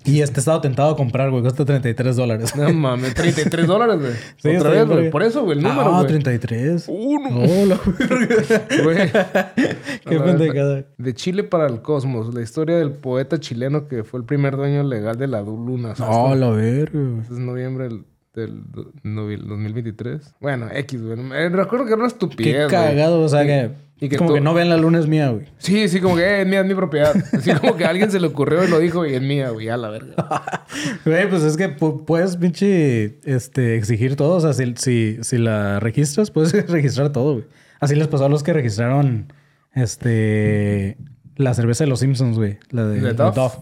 Y 0.04 0.20
este 0.20 0.40
estado 0.40 0.60
tentado 0.60 0.90
a 0.90 0.96
comprar, 0.96 1.30
güey. 1.30 1.42
Cuesta 1.42 1.64
33 1.64 2.16
dólares. 2.16 2.56
No 2.56 2.72
mames, 2.72 3.14
33 3.14 3.68
dólares, 3.68 4.00
güey. 4.00 4.12
Sí, 4.36 4.56
Otra 4.56 4.70
vez, 4.70 4.86
güey. 4.88 5.10
Por 5.10 5.22
eso, 5.22 5.44
güey, 5.44 5.58
el 5.58 5.62
número, 5.62 5.94
Ah, 5.94 5.98
güey. 5.98 6.08
33. 6.08 6.86
Uno. 6.88 7.28
Oh, 7.30 7.66
la 7.66 7.78
verga. 7.98 8.66
Güey. 8.82 9.10
Qué 10.04 10.18
pendejada. 10.18 10.84
De 10.98 11.14
Chile 11.14 11.44
para 11.44 11.68
el 11.68 11.82
cosmos. 11.82 12.34
La 12.34 12.42
historia 12.42 12.76
del 12.78 12.90
poeta 12.90 13.38
chileno 13.38 13.86
que 13.86 14.02
fue 14.02 14.18
el 14.18 14.26
primer 14.26 14.56
dueño 14.56 14.82
legal 14.82 15.16
de 15.16 15.28
la 15.28 15.40
luna. 15.40 15.90
O 15.92 15.94
sea, 15.94 16.06
esto- 16.06 16.34
la 16.34 16.50
verga. 16.50 17.00
es 17.22 17.30
noviembre 17.30 17.84
del, 17.84 18.04
del 18.34 18.62
do- 18.70 18.92
novi- 19.04 19.36
2023. 19.42 20.34
Bueno, 20.40 20.68
X, 20.72 21.02
güey. 21.02 21.18
Eh, 21.34 21.48
recuerdo 21.50 21.84
que 21.86 21.92
era 21.92 21.98
una 21.98 22.06
estupidez, 22.08 22.52
Qué 22.52 22.58
güey. 22.64 22.70
cagado. 22.70 23.20
O 23.20 23.28
sea, 23.28 23.44
Y- 23.44 23.46
que, 23.46 23.70
y 24.00 24.08
que 24.08 24.16
como 24.16 24.30
tú- 24.30 24.34
que 24.36 24.40
no 24.40 24.54
ven 24.54 24.68
la 24.70 24.76
luna 24.78 24.98
es 24.98 25.06
mía, 25.06 25.28
güey. 25.30 25.46
Sí, 25.58 25.86
sí, 25.88 26.00
como 26.00 26.16
que 26.16 26.22
eh, 26.22 26.40
es 26.42 26.46
mía, 26.46 26.60
es 26.60 26.66
mi 26.66 26.74
propiedad. 26.74 27.14
Así 27.32 27.50
como 27.60 27.76
que 27.76 27.84
a 27.84 27.90
alguien 27.90 28.10
se 28.10 28.18
le 28.20 28.26
ocurrió 28.28 28.64
y 28.64 28.68
lo 28.68 28.78
dijo 28.78 29.04
y 29.06 29.14
es 29.14 29.22
mía, 29.22 29.50
güey. 29.50 29.68
A 29.68 29.76
la 29.76 29.90
verga. 29.90 30.14
Güey, 31.04 31.28
pues 31.28 31.42
es 31.42 31.56
que 31.56 31.76
pu- 31.76 32.04
puedes, 32.06 32.36
pinche, 32.36 33.18
este, 33.24 33.76
exigir 33.76 34.16
todo. 34.16 34.36
O 34.36 34.40
sea, 34.40 34.52
si, 34.54 34.74
si, 34.76 35.18
si 35.22 35.38
la 35.38 35.78
registras, 35.80 36.30
puedes 36.30 36.52
registrar 36.70 37.10
todo, 37.12 37.34
güey. 37.34 37.44
Así 37.80 37.94
les 37.94 38.08
pasó 38.08 38.24
a 38.26 38.28
los 38.28 38.42
que 38.42 38.52
registraron, 38.52 39.26
este, 39.74 40.96
la 41.36 41.52
cerveza 41.54 41.84
de 41.84 41.90
los 41.90 42.00
Simpsons, 42.00 42.36
güey. 42.38 42.58
La 42.70 42.86
de, 42.86 43.00
¿De 43.00 43.12
Duff? 43.12 43.34
Duff. 43.34 43.54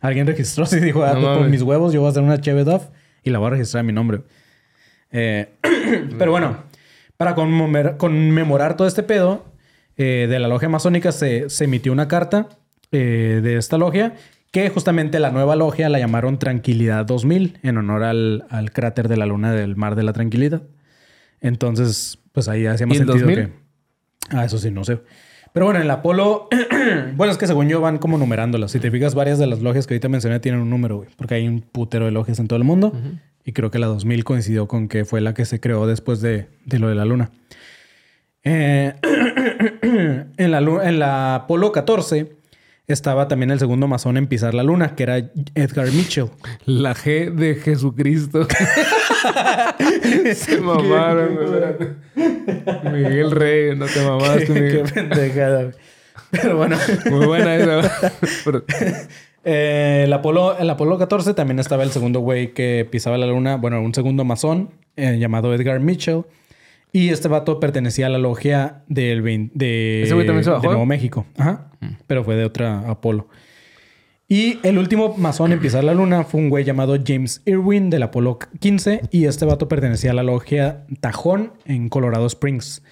Alguien 0.00 0.26
registró 0.26 0.64
así 0.64 0.78
dijo, 0.80 1.02
ah, 1.02 1.14
No 1.14 1.20
pues, 1.22 1.38
por 1.38 1.48
mis 1.48 1.62
huevos 1.62 1.92
yo 1.92 2.00
voy 2.00 2.08
a 2.08 2.10
hacer 2.10 2.22
una 2.22 2.40
cheve 2.40 2.64
Duff 2.64 2.84
y 3.28 3.30
la 3.30 3.38
voy 3.38 3.48
a 3.48 3.50
registrar 3.50 3.80
a 3.80 3.84
mi 3.84 3.92
nombre. 3.92 4.22
Eh, 5.10 5.48
pero 6.18 6.30
bueno, 6.30 6.64
para 7.16 7.34
conmemorar, 7.34 7.96
conmemorar 7.96 8.76
todo 8.76 8.88
este 8.88 9.02
pedo, 9.02 9.44
eh, 9.96 10.26
de 10.28 10.38
la 10.38 10.48
logia 10.48 10.68
masónica 10.68 11.10
se, 11.10 11.50
se 11.50 11.64
emitió 11.64 11.92
una 11.92 12.06
carta 12.06 12.48
eh, 12.92 13.40
de 13.42 13.56
esta 13.56 13.78
logia 13.78 14.14
que 14.52 14.70
justamente 14.70 15.18
la 15.18 15.30
nueva 15.30 15.56
logia 15.56 15.88
la 15.88 15.98
llamaron 15.98 16.38
Tranquilidad 16.38 17.04
2000 17.04 17.58
en 17.62 17.78
honor 17.78 18.04
al, 18.04 18.46
al 18.48 18.70
cráter 18.70 19.08
de 19.08 19.16
la 19.16 19.26
luna 19.26 19.52
del 19.52 19.76
Mar 19.76 19.96
de 19.96 20.04
la 20.04 20.12
Tranquilidad. 20.12 20.62
Entonces, 21.40 22.18
pues 22.32 22.48
ahí 22.48 22.66
hacía 22.66 22.86
más 22.86 22.96
¿Y 22.96 23.00
el 23.00 23.06
sentido 23.06 23.26
2000? 23.26 23.46
que... 23.46 23.52
Ah, 24.30 24.44
eso 24.44 24.58
sí, 24.58 24.70
no 24.70 24.84
sé. 24.84 25.00
Pero 25.52 25.66
bueno, 25.66 25.80
el 25.80 25.90
Apolo... 25.90 26.48
bueno, 27.16 27.32
es 27.32 27.38
que 27.38 27.46
según 27.46 27.68
yo 27.68 27.80
van 27.80 27.98
como 27.98 28.18
numerándolas. 28.18 28.70
Si 28.70 28.80
te 28.80 28.90
fijas, 28.90 29.14
varias 29.14 29.38
de 29.38 29.46
las 29.46 29.60
logias 29.60 29.86
que 29.86 29.94
ahorita 29.94 30.08
mencioné 30.08 30.40
tienen 30.40 30.60
un 30.60 30.70
número, 30.70 30.98
güey. 30.98 31.08
Porque 31.16 31.34
hay 31.34 31.48
un 31.48 31.60
putero 31.60 32.04
de 32.04 32.10
logias 32.10 32.38
en 32.38 32.48
todo 32.48 32.56
el 32.56 32.64
mundo. 32.64 32.92
Y 33.44 33.52
creo 33.52 33.70
que 33.70 33.78
la 33.78 33.86
2000 33.86 34.24
coincidió 34.24 34.68
con 34.68 34.88
que 34.88 35.04
fue 35.04 35.20
la 35.20 35.34
que 35.34 35.44
se 35.44 35.60
creó 35.60 35.86
después 35.86 36.20
de, 36.20 36.48
de 36.64 36.78
lo 36.78 36.88
de 36.88 36.94
la 36.94 37.04
luna. 37.04 37.30
Eh, 38.44 38.94
en, 40.36 40.50
la, 40.50 40.58
en 40.58 40.98
la 40.98 41.34
Apolo 41.34 41.72
14 41.72 42.38
estaba 42.86 43.28
también 43.28 43.50
el 43.50 43.58
segundo 43.58 43.86
masón 43.86 44.16
en 44.16 44.26
pisar 44.26 44.54
la 44.54 44.62
luna, 44.62 44.94
que 44.94 45.02
era 45.02 45.18
Edgar 45.54 45.92
Mitchell. 45.92 46.30
La 46.64 46.94
G 46.94 47.30
de 47.32 47.54
Jesucristo. 47.56 48.46
Se 50.34 50.60
mamaron, 50.60 51.36
güey. 51.36 52.92
Miguel 52.92 53.30
Rey, 53.30 53.76
no 53.76 53.86
te 53.86 54.02
mamaste, 54.02 54.46
Qué 54.46 54.52
Miguel. 54.60 54.84
pendejada, 54.92 55.62
güey. 55.64 55.74
Pero 56.30 56.56
bueno. 56.56 56.76
Muy 57.10 57.26
buena 57.26 57.56
esa. 57.56 58.12
Eh, 59.44 60.02
el, 60.04 60.12
Apolo, 60.12 60.58
el 60.58 60.68
Apolo 60.68 60.98
14 60.98 61.32
también 61.32 61.58
estaba 61.58 61.82
el 61.82 61.90
segundo 61.90 62.20
güey 62.20 62.52
que 62.52 62.86
pisaba 62.90 63.16
la 63.16 63.26
luna, 63.26 63.56
bueno, 63.56 63.80
un 63.80 63.94
segundo 63.94 64.24
masón 64.24 64.70
eh, 64.96 65.16
llamado 65.18 65.54
Edgar 65.54 65.80
Mitchell. 65.80 66.24
Y 66.92 67.10
este 67.10 67.28
vato 67.28 67.60
pertenecía 67.60 68.06
a 68.06 68.08
la 68.10 68.18
logia 68.18 68.82
del 68.88 69.22
vein- 69.22 69.50
de, 69.54 70.02
¿Ese 70.02 70.14
güey 70.14 70.26
también 70.26 70.44
se 70.44 70.50
bajó? 70.50 70.62
de 70.62 70.68
Nuevo 70.68 70.86
México. 70.86 71.24
Ajá. 71.38 71.70
Pero 72.06 72.24
fue 72.24 72.34
de 72.34 72.44
otra 72.44 72.80
Apolo. 72.90 73.28
Y 74.30 74.58
el 74.62 74.76
último 74.76 75.16
masón 75.16 75.52
en 75.52 75.58
pisar 75.58 75.84
la 75.84 75.94
luna 75.94 76.22
fue 76.22 76.40
un 76.40 76.50
güey 76.50 76.62
llamado 76.62 76.98
James 77.02 77.40
Irwin 77.46 77.88
del 77.88 78.02
Apolo 78.02 78.38
15 78.60 79.08
y 79.10 79.24
este 79.24 79.46
vato 79.46 79.68
pertenecía 79.68 80.10
a 80.10 80.14
la 80.14 80.22
logia 80.22 80.84
Tajón 81.00 81.54
en 81.64 81.88
Colorado 81.88 82.26
Springs. 82.26 82.82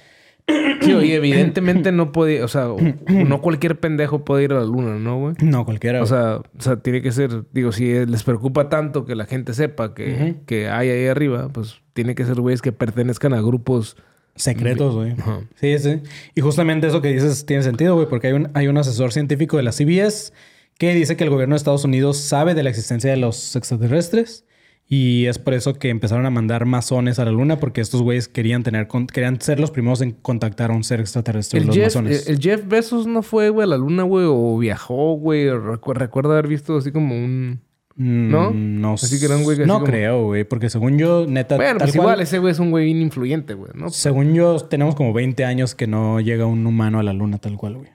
Sí, 0.81 0.93
y 0.93 1.13
evidentemente 1.13 1.93
no 1.93 2.13
puede, 2.13 2.43
o 2.43 2.49
sea, 2.49 2.69
no 3.09 3.41
cualquier 3.43 3.81
pendejo 3.81 4.25
puede 4.25 4.45
ir 4.45 4.53
a 4.53 4.61
la 4.61 4.65
luna, 4.65 4.99
¿no, 4.99 5.19
güey? 5.19 5.35
No, 5.41 5.65
cualquiera. 5.65 6.03
O 6.03 6.07
sea, 6.07 6.37
o 6.37 6.61
sea, 6.61 6.77
tiene 6.77 7.03
que 7.03 7.13
ser, 7.13 7.45
digo, 7.53 7.73
si 7.73 8.07
les 8.07 8.23
preocupa 8.23 8.71
tanto 8.71 9.05
que 9.05 9.15
la 9.15 9.27
gente 9.27 9.53
sepa 9.53 9.93
que, 9.93 10.37
que 10.47 10.69
hay 10.69 10.89
ahí 10.89 11.07
arriba, 11.07 11.49
pues 11.53 11.81
tiene 11.93 12.15
que 12.15 12.25
ser 12.25 12.41
güeyes 12.41 12.63
que 12.63 12.73
pertenezcan 12.73 13.35
a 13.35 13.43
grupos. 13.43 13.97
Secretos, 14.37 14.95
güey. 14.95 15.15
Sí, 15.57 15.79
sí. 15.79 16.03
Y 16.35 16.43
justamente 16.43 16.87
eso 16.87 17.03
que 17.03 17.09
dices 17.09 17.45
tiene 17.45 17.63
sentido, 17.63 17.95
güey, 17.95 18.07
porque 18.09 18.29
hay 18.29 18.33
un, 18.35 18.51
hay 18.55 18.69
un 18.69 18.79
asesor 18.79 19.13
científico 19.13 19.57
de 19.57 19.65
la 19.65 19.73
CBS 19.73 20.33
que 20.79 20.95
dice 20.95 21.17
que 21.17 21.25
el 21.25 21.31
gobierno 21.31 21.55
de 21.55 21.59
Estados 21.59 21.85
Unidos 21.85 22.19
sabe 22.19 22.55
de 22.55 22.63
la 22.63 22.71
existencia 22.71 23.11
de 23.11 23.17
los 23.17 23.57
extraterrestres 23.57 24.45
y 24.89 25.27
es 25.27 25.39
por 25.39 25.55
eso 25.55 25.75
que 25.75 25.89
empezaron 25.89 26.27
a 26.27 26.31
mandar 26.31 26.65
masones 26.65 27.19
a 27.19 27.25
la 27.25 27.33
luna 27.33 27.59
porque 27.59 27.81
estos 27.81 28.03
güeyes 28.03 28.29
querían 28.29 28.63
tener 28.63 28.87
querían 29.13 29.41
ser 29.41 29.59
los 29.59 29.71
primeros 29.73 30.01
en 30.01 30.13
contactar 30.13 30.71
a 30.71 30.75
un 30.75 30.85
ser 30.85 31.01
extraterrestre, 31.01 31.61
El 31.61 31.67
los 31.67 31.75
Jeff, 31.77 31.87
masones. 31.87 32.29
el- 32.29 32.35
el 32.37 32.41
Jeff 32.41 32.67
Bezos 32.69 33.07
no 33.07 33.23
fue, 33.23 33.49
güey, 33.51 33.65
a 33.65 33.71
la 33.71 33.79
luna, 33.79 34.05
güey, 34.05 34.27
o 34.29 34.57
viajó, 34.59 35.15
güey. 35.15 35.49
o 35.49 35.57
recu- 35.61 35.95
Recuerdo 35.95 36.33
haber 36.33 36.47
visto 36.47 36.77
así 36.77 36.93
como 36.93 37.15
un. 37.17 37.61
Mm, 37.99 38.31
¿no? 38.31 38.51
No, 38.53 38.93
Así 38.93 39.19
que 39.19 39.25
era 39.25 39.37
un 39.39 39.43
güey 39.45 39.57
que 39.57 39.65
no 39.67 39.75
como- 39.77 39.87
creo, 39.87 40.25
güey, 40.27 40.45
porque 40.45 40.69
según 40.69 40.99
yo, 40.99 41.27
neta, 41.27 41.57
Bueno, 41.57 41.79
tal 41.79 41.87
pues 41.89 41.97
cual, 41.97 42.05
igual, 42.09 42.21
ese 42.21 42.39
güey 42.39 42.53
es 42.53 42.59
un 42.59 42.71
güey 42.71 42.91
influyente, 42.91 43.55
güey, 43.55 43.73
¿no? 43.75 43.89
según 43.89 44.35
yo, 44.35 44.59
tenemos 44.61 44.95
como 44.95 45.15
20 45.15 45.47
años 45.47 45.75
que 45.75 45.87
no 45.87 46.21
llega 46.21 46.45
un 46.45 46.67
humano 46.67 46.99
a 46.99 47.03
la 47.03 47.15
luna 47.15 47.39
tal 47.39 47.57
cual, 47.57 47.77
güey. 47.79 47.89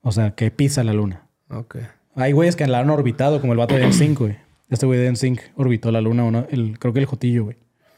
O 0.00 0.12
sea, 0.12 0.36
que 0.36 0.52
pisa 0.52 0.84
la 0.84 0.92
luna. 0.92 1.25
Ok. 1.50 1.76
Hay 2.14 2.32
güeyes 2.32 2.56
que 2.56 2.66
la 2.66 2.80
han 2.80 2.90
orbitado, 2.90 3.40
como 3.40 3.52
el 3.52 3.58
vato 3.58 3.74
de 3.74 3.86
NSYNC, 3.86 4.18
güey. 4.18 4.36
Este 4.70 4.86
güey 4.86 4.98
de 4.98 5.10
NSYNC 5.12 5.40
orbitó 5.56 5.92
la 5.92 6.00
luna, 6.00 6.24
uno, 6.24 6.46
el, 6.50 6.78
creo 6.78 6.92
que 6.92 7.00
el 7.00 7.06
Jotillo, 7.06 7.44
güey. 7.44 7.56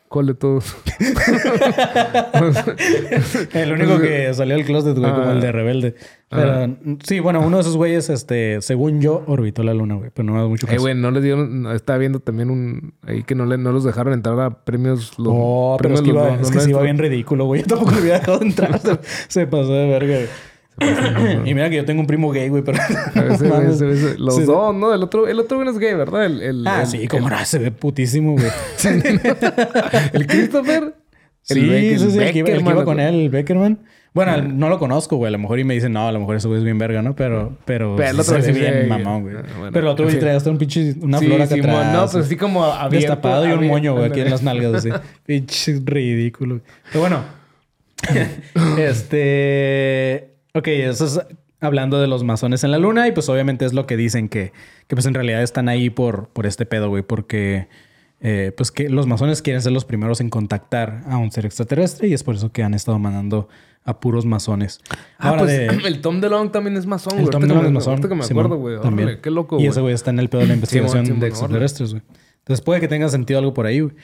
¿Cuál 0.08 0.26
de 0.26 0.34
todos? 0.34 0.74
El 3.52 3.72
único 3.72 3.98
que 4.00 4.32
salió 4.34 4.56
del 4.56 4.64
closet, 4.64 4.96
güey, 4.98 5.10
como 5.10 5.24
Ah. 5.28 5.32
el 5.32 5.40
de 5.40 5.52
Rebelde. 5.52 5.94
Pero 6.30 6.76
sí, 7.04 7.20
bueno, 7.20 7.40
uno 7.40 7.56
de 7.58 7.62
esos 7.62 7.76
güeyes, 7.76 8.08
este, 8.10 8.60
según 8.62 9.00
yo, 9.00 9.22
orbitó 9.26 9.62
la 9.62 9.74
luna, 9.74 9.94
güey. 9.96 10.10
Pero 10.14 10.26
no 10.26 10.34
me 10.34 10.40
da 10.40 10.46
mucho 10.48 10.66
Eh, 10.66 10.70
caso. 10.70 10.82
güey, 10.82 10.94
no 10.94 11.10
les 11.10 11.22
dieron... 11.22 11.66
Estaba 11.74 11.98
viendo 11.98 12.20
también 12.20 12.50
un... 12.50 12.94
Ahí 13.02 13.22
que 13.22 13.34
no, 13.34 13.44
le, 13.46 13.58
no 13.58 13.72
los 13.72 13.84
dejaron 13.84 14.12
entrar 14.14 14.38
a 14.40 14.64
premios... 14.64 15.18
Los, 15.18 15.28
Oh, 15.30 15.76
pero 15.80 15.94
es 15.94 16.00
premios 16.00 16.02
que, 16.02 16.10
iba, 16.10 16.30
los- 16.30 16.34
es 16.36 16.40
los 16.40 16.50
que 16.52 16.60
sí 16.60 16.70
iba 16.70 16.80
nuestros. 16.80 16.84
bien 16.84 16.98
ridículo, 16.98 17.44
güey. 17.46 17.60
Yo 17.62 17.66
tampoco 17.68 17.90
lo 17.92 17.98
había 17.98 18.18
dejado 18.18 18.42
entrar. 18.42 18.78
Se, 18.80 18.98
se 19.28 19.46
pasó 19.46 19.72
de 19.72 19.88
verga, 19.88 20.14
güey. 20.14 20.26
Y 21.44 21.54
mira 21.54 21.68
que 21.70 21.76
yo 21.76 21.84
tengo 21.84 22.00
un 22.00 22.06
primo 22.06 22.30
gay, 22.30 22.48
güey, 22.48 22.62
pero... 22.62 22.78
Ese, 23.32 23.46
ese, 23.70 23.90
ese- 23.92 24.18
los 24.18 24.36
Sí. 24.36 24.42
dos, 24.44 24.74
¿no? 24.74 24.94
El 24.94 25.02
otro, 25.02 25.26
el 25.28 25.38
otro 25.40 25.58
güey 25.58 25.68
es 25.68 25.78
gay, 25.78 25.94
¿verdad? 25.94 26.26
El, 26.26 26.42
el, 26.42 26.66
Ah, 26.66 26.82
el- 26.82 26.86
sí, 26.86 27.06
como 27.08 27.28
no, 27.28 27.44
se 27.44 27.58
ve 27.58 27.70
putísimo, 27.70 28.32
güey. 28.32 28.46
El 30.12 30.26
Christopher. 30.26 30.94
Sí, 31.42 31.60
Beck- 31.60 31.98
sí, 31.98 32.10
sí, 32.10 32.18
el 32.18 32.32
que 32.32 32.38
iba, 32.40 32.48
el 32.48 32.52
que 32.52 32.52
Beckerman, 32.52 32.74
iba 32.74 32.84
con 32.84 33.00
él, 33.00 33.14
el 33.14 33.28
Beckerman. 33.30 33.78
Bueno, 34.12 34.34
el- 34.34 34.58
no 34.58 34.68
lo 34.68 34.78
conozco, 34.78 35.16
güey. 35.16 35.28
A 35.28 35.30
lo 35.32 35.38
mejor 35.38 35.58
y 35.58 35.64
me 35.64 35.72
dicen, 35.74 35.92
no, 35.92 36.06
a 36.08 36.12
lo 36.12 36.20
mejor 36.20 36.36
ese 36.36 36.46
güey 36.48 36.58
es 36.58 36.64
bien 36.64 36.76
verga, 36.78 37.00
¿no? 37.02 37.14
Pero, 37.16 37.56
pero, 37.64 37.94
Pero 37.96 38.10
el 38.10 38.20
otro 38.20 38.34
sí 38.42 38.52
ve 38.52 38.54
se 38.54 38.60
bien 38.60 38.88
mamón, 38.88 39.22
güey. 39.22 39.36
Ah, 39.36 39.42
bueno. 39.56 39.70
pero 39.72 39.86
el 39.86 39.92
otro 39.92 40.04
güey 40.04 40.14
Sí. 40.14 40.20
traía 40.20 40.36
hasta 40.36 40.50
un 40.50 40.58
pinche, 40.58 40.94
una 41.00 41.18
Sí, 41.18 41.26
flor 41.26 41.40
acá 41.42 41.54
atrás. 41.54 41.92
No, 41.94 42.00
pues 42.10 42.26
así 42.26 42.36
como 42.36 42.64
abierto. 42.64 42.96
Destapado 43.12 43.48
y 43.48 43.52
un 43.52 43.66
moño, 43.66 43.94
güey, 43.94 44.06
aquí 44.10 44.20
en 44.20 44.30
las 44.30 44.42
nalgas, 44.42 44.74
así. 44.74 44.90
Pinche 45.26 45.80
ridículo. 45.84 46.60
Pero 46.92 47.00
bueno. 47.00 47.20
este... 48.78 50.27
Ok, 50.58 50.68
eso 50.68 51.04
es 51.06 51.20
hablando 51.60 52.00
de 52.00 52.06
los 52.06 52.22
masones 52.24 52.64
en 52.64 52.70
la 52.70 52.78
luna. 52.78 53.08
Y 53.08 53.12
pues 53.12 53.28
obviamente 53.28 53.64
es 53.64 53.72
lo 53.72 53.86
que 53.86 53.96
dicen 53.96 54.28
que... 54.28 54.52
Que 54.86 54.96
pues 54.96 55.06
en 55.06 55.14
realidad 55.14 55.42
están 55.42 55.68
ahí 55.68 55.90
por, 55.90 56.28
por 56.28 56.46
este 56.46 56.66
pedo, 56.66 56.88
güey. 56.88 57.02
Porque... 57.02 57.68
eh, 58.20 58.52
pues 58.56 58.72
que 58.72 58.88
los 58.88 59.06
masones 59.06 59.42
quieren 59.42 59.62
ser 59.62 59.72
los 59.72 59.84
primeros 59.84 60.20
en 60.20 60.28
contactar 60.30 61.02
a 61.06 61.18
un 61.18 61.30
ser 61.30 61.46
extraterrestre. 61.46 62.08
Y 62.08 62.14
es 62.14 62.22
por 62.24 62.34
eso 62.34 62.50
que 62.52 62.62
han 62.62 62.74
estado 62.74 62.98
mandando 62.98 63.48
a 63.84 64.00
puros 64.00 64.26
masones. 64.26 64.80
Ah, 65.18 65.30
Ahora 65.30 65.42
pues 65.42 65.56
de... 65.56 65.66
el 65.86 66.00
Tom 66.00 66.20
DeLonge 66.20 66.50
también 66.50 66.76
es 66.76 66.86
masón, 66.86 67.14
El 67.14 67.24
güey. 67.24 67.30
Tom 67.30 67.42
Ahorita 67.42 67.54
que 67.54 67.58
DeLonge 67.60 67.78
es 67.78 67.86
masón. 67.86 68.08
que 68.08 68.14
me 68.14 68.24
acuerdo, 68.24 68.56
güey. 68.56 68.80
también. 68.80 69.18
Qué 69.22 69.30
loco, 69.30 69.58
Y 69.60 69.66
ese 69.66 69.80
güey 69.80 69.94
está 69.94 70.10
en 70.10 70.18
el 70.18 70.28
pedo 70.28 70.42
de 70.42 70.48
la 70.48 70.54
investigación 70.54 71.06
Simón, 71.06 71.20
de 71.20 71.28
extraterrestres, 71.28 71.92
güey. 71.92 72.02
Entonces 72.38 72.64
puede 72.64 72.80
que 72.80 72.88
tenga 72.88 73.08
sentido 73.08 73.38
algo 73.38 73.54
por 73.54 73.66
ahí, 73.66 73.80
güey. 73.80 73.94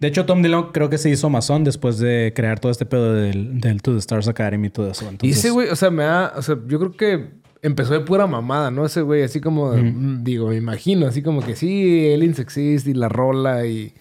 De 0.00 0.08
hecho, 0.08 0.26
Tom 0.26 0.42
DeLonge 0.42 0.70
creo 0.72 0.90
que 0.90 0.98
se 0.98 1.08
hizo 1.08 1.30
masón 1.30 1.64
después 1.64 1.98
de 1.98 2.32
crear 2.34 2.58
todo 2.60 2.72
este 2.72 2.84
pedo 2.84 3.14
del, 3.14 3.60
del 3.60 3.80
To 3.80 3.92
The 3.92 3.98
Stars 3.98 4.28
Academy 4.28 4.66
y 4.66 4.70
todo 4.70 4.90
eso. 4.90 5.04
Y 5.04 5.08
Entonces, 5.08 5.38
ese 5.38 5.50
güey, 5.50 5.68
o 5.68 5.76
sea, 5.76 5.90
me 5.90 6.02
da... 6.04 6.32
O 6.36 6.42
sea, 6.42 6.56
yo 6.66 6.78
creo 6.78 6.92
que 6.92 7.30
empezó 7.62 7.92
de 7.94 8.00
pura 8.00 8.26
mamada, 8.26 8.70
¿no? 8.70 8.84
Ese 8.84 9.00
güey, 9.02 9.22
así 9.22 9.40
como... 9.40 9.72
mm, 9.72 10.24
Digo, 10.24 10.48
me 10.48 10.56
imagino. 10.56 11.06
Así 11.06 11.22
como 11.22 11.40
que 11.42 11.56
sí, 11.56 12.12
Aliens 12.12 12.38
Exist 12.38 12.86
y 12.86 12.94
la 12.94 13.08
rola 13.08 13.66
y... 13.66 13.94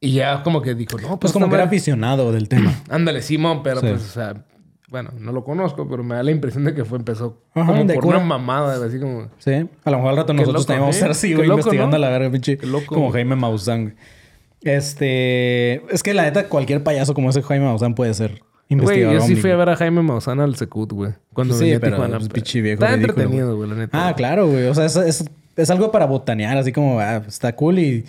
Y 0.00 0.12
ya 0.12 0.42
como 0.42 0.60
que 0.60 0.74
dijo, 0.74 0.96
no, 0.98 1.08
pues... 1.08 1.18
Pues 1.20 1.32
como 1.32 1.48
que 1.48 1.54
era 1.54 1.64
aficionado 1.64 2.32
del 2.32 2.48
tema. 2.48 2.74
Ándale, 2.90 3.22
Simón, 3.22 3.62
pero 3.62 3.80
Sí. 3.80 3.86
pues, 3.88 4.02
o 4.02 4.08
sea... 4.12 4.44
Bueno, 4.88 5.10
no 5.18 5.32
lo 5.32 5.42
conozco, 5.44 5.88
pero 5.88 6.04
me 6.04 6.14
da 6.14 6.22
la 6.22 6.30
impresión 6.30 6.64
de 6.64 6.74
que 6.74 6.84
fue... 6.84 6.98
Empezó 6.98 7.42
Ajá, 7.54 7.66
como 7.66 7.84
de 7.84 7.94
por 7.94 8.04
cura. 8.04 8.18
una 8.18 8.26
mamada, 8.26 8.84
así 8.84 8.98
como... 8.98 9.28
Sí. 9.38 9.52
A 9.84 9.90
lo 9.90 9.96
mejor 9.98 10.10
al 10.10 10.16
rato 10.16 10.32
nosotros 10.32 10.54
loco, 10.62 10.66
también 10.66 10.80
vamos 10.82 10.94
a 10.94 10.98
¿eh? 10.98 11.00
estar 11.00 11.10
así, 11.10 11.34
güey, 11.34 11.48
investigando 11.48 11.90
¿no? 11.90 11.96
a 11.96 11.98
la 11.98 12.10
verga, 12.10 12.30
pinche. 12.30 12.56
Qué 12.58 12.66
loco, 12.66 12.94
Como. 12.94 13.10
Jaime 13.12 13.36
Maussan, 13.36 13.82
güey. 13.84 13.94
Este... 14.64 15.82
Es 15.94 16.02
que 16.02 16.14
la 16.14 16.22
neta, 16.24 16.48
cualquier 16.48 16.82
payaso 16.82 17.14
como 17.14 17.30
ese 17.30 17.42
Jaime 17.42 17.64
Maussan 17.66 17.94
puede 17.94 18.14
ser 18.14 18.42
Güey, 18.70 18.80
investigador 18.80 19.14
yo 19.14 19.26
sí 19.26 19.36
fui 19.36 19.50
a 19.50 19.54
güey. 19.54 19.66
ver 19.66 19.74
a 19.74 19.76
Jaime 19.76 20.02
Maussan 20.02 20.40
al 20.40 20.56
Secut, 20.56 20.92
güey. 20.92 21.12
Cuando 21.32 21.54
Sí, 21.54 21.60
venía 21.60 21.76
a 21.76 21.80
pero, 21.80 21.96
Tijuana. 21.96 22.16
pues, 22.18 22.28
pinche 22.30 22.60
viejo 22.62 22.82
Está 22.82 22.96
ridículo, 22.96 23.12
entretenido, 23.12 23.56
güey, 23.56 23.68
la 23.70 23.76
neta. 23.76 24.08
Ah, 24.08 24.14
claro, 24.14 24.48
güey. 24.48 24.64
O 24.66 24.74
sea, 24.74 24.86
es, 24.86 24.96
es, 24.96 25.24
es 25.56 25.70
algo 25.70 25.92
para 25.92 26.06
botanear, 26.06 26.56
así 26.56 26.72
como, 26.72 26.98
ah, 26.98 27.22
está 27.28 27.54
cool 27.54 27.78
y 27.78 28.04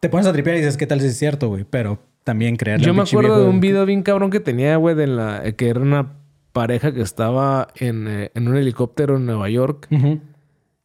te 0.00 0.08
pones 0.08 0.26
a 0.26 0.32
tripear 0.32 0.56
y 0.56 0.60
dices, 0.60 0.76
¿qué 0.78 0.86
tal 0.86 1.00
si 1.00 1.06
es 1.08 1.16
cierto, 1.18 1.48
güey? 1.48 1.64
Pero 1.68 1.98
también 2.24 2.56
creerle 2.56 2.86
Yo 2.86 2.94
me 2.94 3.02
acuerdo 3.02 3.42
de 3.42 3.48
un 3.48 3.60
video 3.60 3.84
bien 3.86 4.02
cabrón 4.02 4.30
que 4.30 4.40
tenía, 4.40 4.76
güey, 4.76 4.94
de 4.94 5.06
la... 5.06 5.44
eh, 5.46 5.54
que 5.54 5.68
era 5.68 5.80
una 5.80 6.14
pareja 6.52 6.92
que 6.92 7.02
estaba 7.02 7.68
en, 7.76 8.08
eh, 8.08 8.30
en 8.34 8.48
un 8.48 8.56
helicóptero 8.56 9.16
en 9.18 9.26
Nueva 9.26 9.48
York. 9.50 9.86
Ujú. 9.90 10.20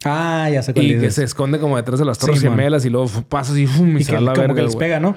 Ah, 0.08 0.48
ya 0.50 0.62
sé 0.62 0.72
cuál 0.72 0.86
Y 0.86 0.98
que 0.98 1.10
se 1.10 1.24
esconde 1.24 1.58
como 1.58 1.76
detrás 1.76 1.98
de 1.98 2.04
las 2.04 2.18
torres 2.18 2.38
Sí, 2.40 2.46
man. 2.46 2.56
gemelas 2.56 2.84
y 2.84 2.90
luego 2.90 3.08
pasa 3.28 3.52
así 3.52 3.66
fum, 3.66 3.96
y, 3.96 4.00
Y 4.00 4.04
se 4.04 4.12
que 4.14 4.20
la 4.20 4.32
como 4.32 4.40
verga, 4.42 4.54
que 4.54 4.62
les 4.62 4.76
pega, 4.76 5.00
¿no? 5.00 5.16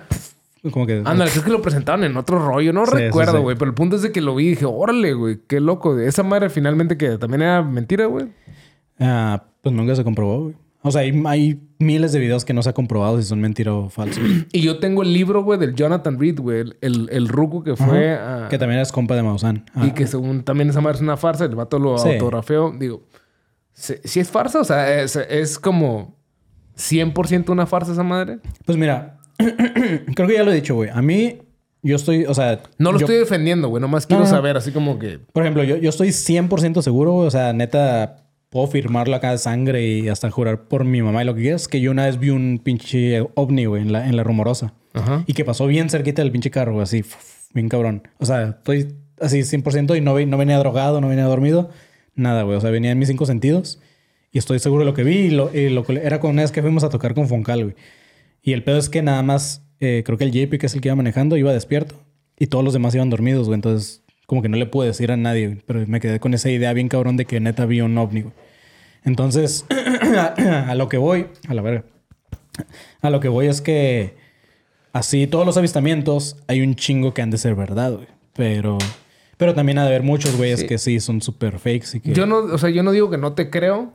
Como 0.72 0.86
que... 0.86 1.02
Ándale, 1.06 1.32
creo 1.32 1.44
que 1.46 1.52
lo 1.52 1.62
presentaron 1.62 2.04
en 2.04 2.18
otro 2.18 2.38
rollo. 2.46 2.74
No 2.74 2.86
Sí, 2.86 2.92
recuerdo, 2.94 3.38
sí. 3.38 3.40
güey. 3.44 3.56
Pero 3.58 3.70
el 3.70 3.76
punto 3.76 3.96
es 3.96 4.02
de 4.02 4.12
que 4.12 4.20
lo 4.20 4.36
vi 4.36 4.48
y 4.48 4.50
dije, 4.50 4.66
órale, 4.66 5.14
güey. 5.14 5.40
Qué 5.48 5.62
loco. 5.62 5.98
Esa 5.98 6.24
madre 6.24 6.50
finalmente 6.50 6.98
que 6.98 7.18
también 7.18 7.44
era 7.44 7.64
mentira, 7.64 8.08
güey. 8.08 8.28
Ah, 9.00 9.44
pues 9.62 9.74
nunca 9.74 9.96
se 9.96 10.04
comprobó, 10.04 10.42
güey. 10.44 10.56
O 10.82 10.92
sea, 10.92 11.02
hay, 11.02 11.22
hay 11.26 11.60
miles 11.80 12.14
de 12.14 12.20
videos 12.20 12.46
que 12.46 12.54
no 12.54 12.64
se 12.64 12.70
ha 12.70 12.74
comprobado 12.74 13.22
si 13.22 13.28
son 13.28 13.40
mentira 13.42 13.74
o 13.74 13.90
falsos. 13.90 14.22
Y 14.52 14.62
yo 14.62 14.80
tengo 14.80 15.04
el 15.04 15.14
libro, 15.14 15.44
güey, 15.44 15.60
del 15.60 15.76
Jonathan 15.76 16.20
Reed, 16.20 16.40
güey. 16.40 16.60
El, 16.82 17.08
el, 17.12 17.28
ruco 17.28 17.64
que 17.64 17.76
fue 17.76 18.14
a... 18.16 18.48
que 18.50 18.58
también 18.58 18.80
es 18.82 18.92
compa 18.92 19.16
de 19.16 19.24
Maussan. 19.24 19.66
Ah, 19.76 19.86
Y 19.88 19.92
que 19.92 20.08
según 20.08 20.44
también 20.44 20.70
esa 20.70 20.82
madre 20.82 20.98
es 20.98 21.02
una 21.02 21.18
farsa, 21.18 21.46
el 21.46 21.56
vato 21.56 21.80
lo 21.80 21.98
Sí. 21.98 22.10
autografeó. 22.10 22.74
Digo, 22.78 23.04
si 23.74 24.20
es 24.20 24.30
farsa? 24.30 24.60
O 24.60 24.64
sea, 24.64 25.02
es, 25.02 25.16
es 25.16 25.58
como 25.60 26.18
100% 26.78 27.50
una 27.50 27.66
farsa 27.66 27.92
esa 27.94 28.04
madre. 28.04 28.40
Pues 28.66 28.78
mira, 28.78 29.20
creo 30.16 30.28
que 30.28 30.34
ya 30.34 30.44
lo 30.44 30.52
he 30.52 30.56
dicho, 30.56 30.76
güey. 30.76 30.90
A 30.90 31.02
mí, 31.02 31.40
yo 31.82 31.96
estoy, 31.96 32.26
o 32.26 32.34
sea... 32.34 32.62
No 32.78 32.92
lo 32.92 33.00
yo- 33.00 33.06
estoy 33.06 33.18
defendiendo, 33.20 33.70
güey. 33.70 33.82
Nomás 33.82 34.06
quiero 34.06 34.24
No, 34.24 34.30
no. 34.30 34.36
saber, 34.36 34.58
así 34.58 34.72
como 34.72 35.00
que... 35.00 35.20
Por 35.20 35.44
ejemplo, 35.44 35.64
yo, 35.64 35.78
yo 35.78 35.90
estoy 35.90 36.10
100% 36.10 36.82
seguro, 36.82 37.14
güey. 37.14 37.28
O 37.28 37.32
sea, 37.32 37.54
neta, 37.54 38.26
puedo 38.50 38.68
firmarlo 38.68 39.16
acá 39.16 39.32
de 39.32 39.38
sangre 39.38 39.86
y 39.88 40.10
hasta 40.10 40.30
jurar 40.30 40.64
por 40.68 40.84
mi 40.84 41.02
mamá 41.02 41.22
y 41.24 41.26
lo 41.26 41.36
que 41.36 41.42
quieras. 41.42 41.68
Que 41.68 41.80
yo 41.82 41.92
una 41.92 42.06
vez 42.06 42.20
vi 42.20 42.30
un 42.32 42.60
pinche 42.64 43.22
ovni, 43.36 43.66
güey, 43.66 43.82
en 43.84 43.94
la, 43.94 44.08
en 44.08 44.16
la 44.18 44.24
rumorosa. 44.24 44.74
Ajá. 44.94 45.24
Y 45.28 45.34
que 45.34 45.46
pasó 45.46 45.68
bien 45.68 45.90
cerquita 45.90 46.22
del 46.22 46.32
pinche 46.32 46.50
carro, 46.52 46.74
güey, 46.74 46.84
así, 46.84 47.04
bien 47.54 47.70
cabrón. 47.70 48.04
O 48.18 48.26
sea, 48.26 48.44
estoy 48.58 48.96
así 49.22 49.40
100% 49.42 49.96
y 49.98 50.02
no, 50.02 50.20
no 50.20 50.38
venía 50.38 50.58
drogado, 50.58 51.00
no 51.00 51.08
venía 51.08 51.26
dormido. 51.26 51.70
Nada, 52.20 52.44
güey. 52.44 52.58
O 52.58 52.62
sea, 52.62 52.70
venía 52.70 52.92
en 52.92 53.00
mis 53.00 53.08
cinco 53.08 53.26
sentidos. 53.26 53.80
Y 54.32 54.38
estoy 54.38 54.60
seguro 54.60 54.82
de 54.84 54.92
lo 54.92 54.94
que 54.94 55.04
vi. 55.04 55.18
Y 55.18 55.30
lo, 55.32 55.54
y 55.56 55.70
lo 55.70 55.84
que- 55.86 55.94
era 56.04 56.20
con 56.20 56.32
una 56.32 56.42
vez 56.42 56.52
que 56.52 56.62
fuimos 56.62 56.84
a 56.84 56.90
tocar 56.90 57.14
con 57.14 57.28
Foncal, 57.28 57.64
güey. 57.64 57.76
Y 58.42 58.54
el 58.54 58.64
pedo 58.64 58.78
es 58.78 58.90
que 58.90 59.02
nada 59.02 59.22
más, 59.24 59.64
eh, 59.80 60.04
creo 60.06 60.18
que 60.18 60.24
el 60.26 60.32
JP, 60.32 60.58
que 60.60 60.66
es 60.66 60.74
el 60.76 60.82
que 60.82 60.90
iba 60.90 60.96
manejando, 60.96 61.38
iba 61.38 61.54
despierto. 61.54 61.96
Y 62.38 62.48
todos 62.48 62.64
los 62.64 62.74
demás 62.74 62.94
iban 62.96 63.10
dormidos, 63.10 63.48
güey. 63.48 63.56
Entonces, 63.56 64.04
como 64.26 64.42
que 64.42 64.50
no 64.50 64.58
le 64.58 64.66
pude 64.66 64.88
decir 64.88 65.12
a 65.12 65.18
nadie. 65.18 65.58
Pero 65.66 65.86
me 65.88 66.00
quedé 66.00 66.20
con 66.20 66.34
esa 66.34 66.50
idea 66.50 66.74
bien 66.74 66.90
cabrón 66.90 67.16
de 67.18 67.26
que 67.26 67.40
neta 67.40 67.66
vi 67.66 67.82
un 67.82 67.98
ovni, 67.98 68.22
güey. 68.24 68.34
Entonces, 69.06 69.66
a 70.50 70.76
lo 70.76 70.90
que 70.90 70.98
voy, 70.98 71.28
a 71.48 71.54
la 71.54 71.62
verga. 71.62 71.86
A 73.02 73.10
lo 73.10 73.22
que 73.22 73.30
voy 73.30 73.48
es 73.48 73.62
que 73.62 74.16
así 74.92 75.26
todos 75.28 75.46
los 75.46 75.56
avistamientos 75.58 76.36
hay 76.48 76.60
un 76.62 76.76
chingo 76.76 77.14
que 77.14 77.22
han 77.22 77.30
de 77.32 77.38
ser 77.38 77.56
verdad, 77.56 77.94
güey. 77.94 78.08
Pero, 78.36 78.78
pero 79.40 79.54
también 79.54 79.78
ha 79.78 79.84
de 79.84 79.88
haber 79.88 80.04
muchos 80.04 80.36
güeyes 80.36 80.60
Sí. 80.60 80.68
que 80.68 80.78
sí 80.78 81.00
son 81.00 81.22
súper 81.22 81.60
fakes 81.60 81.96
y 81.96 82.02
que... 82.02 82.12
Yo 82.12 82.26
no... 82.26 82.40
O 82.40 82.58
sea, 82.58 82.70
yo 82.70 82.84
no 82.84 82.92
digo 82.92 83.10
que 83.10 83.18
no 83.18 83.32
te 83.32 83.50
creo. 83.50 83.94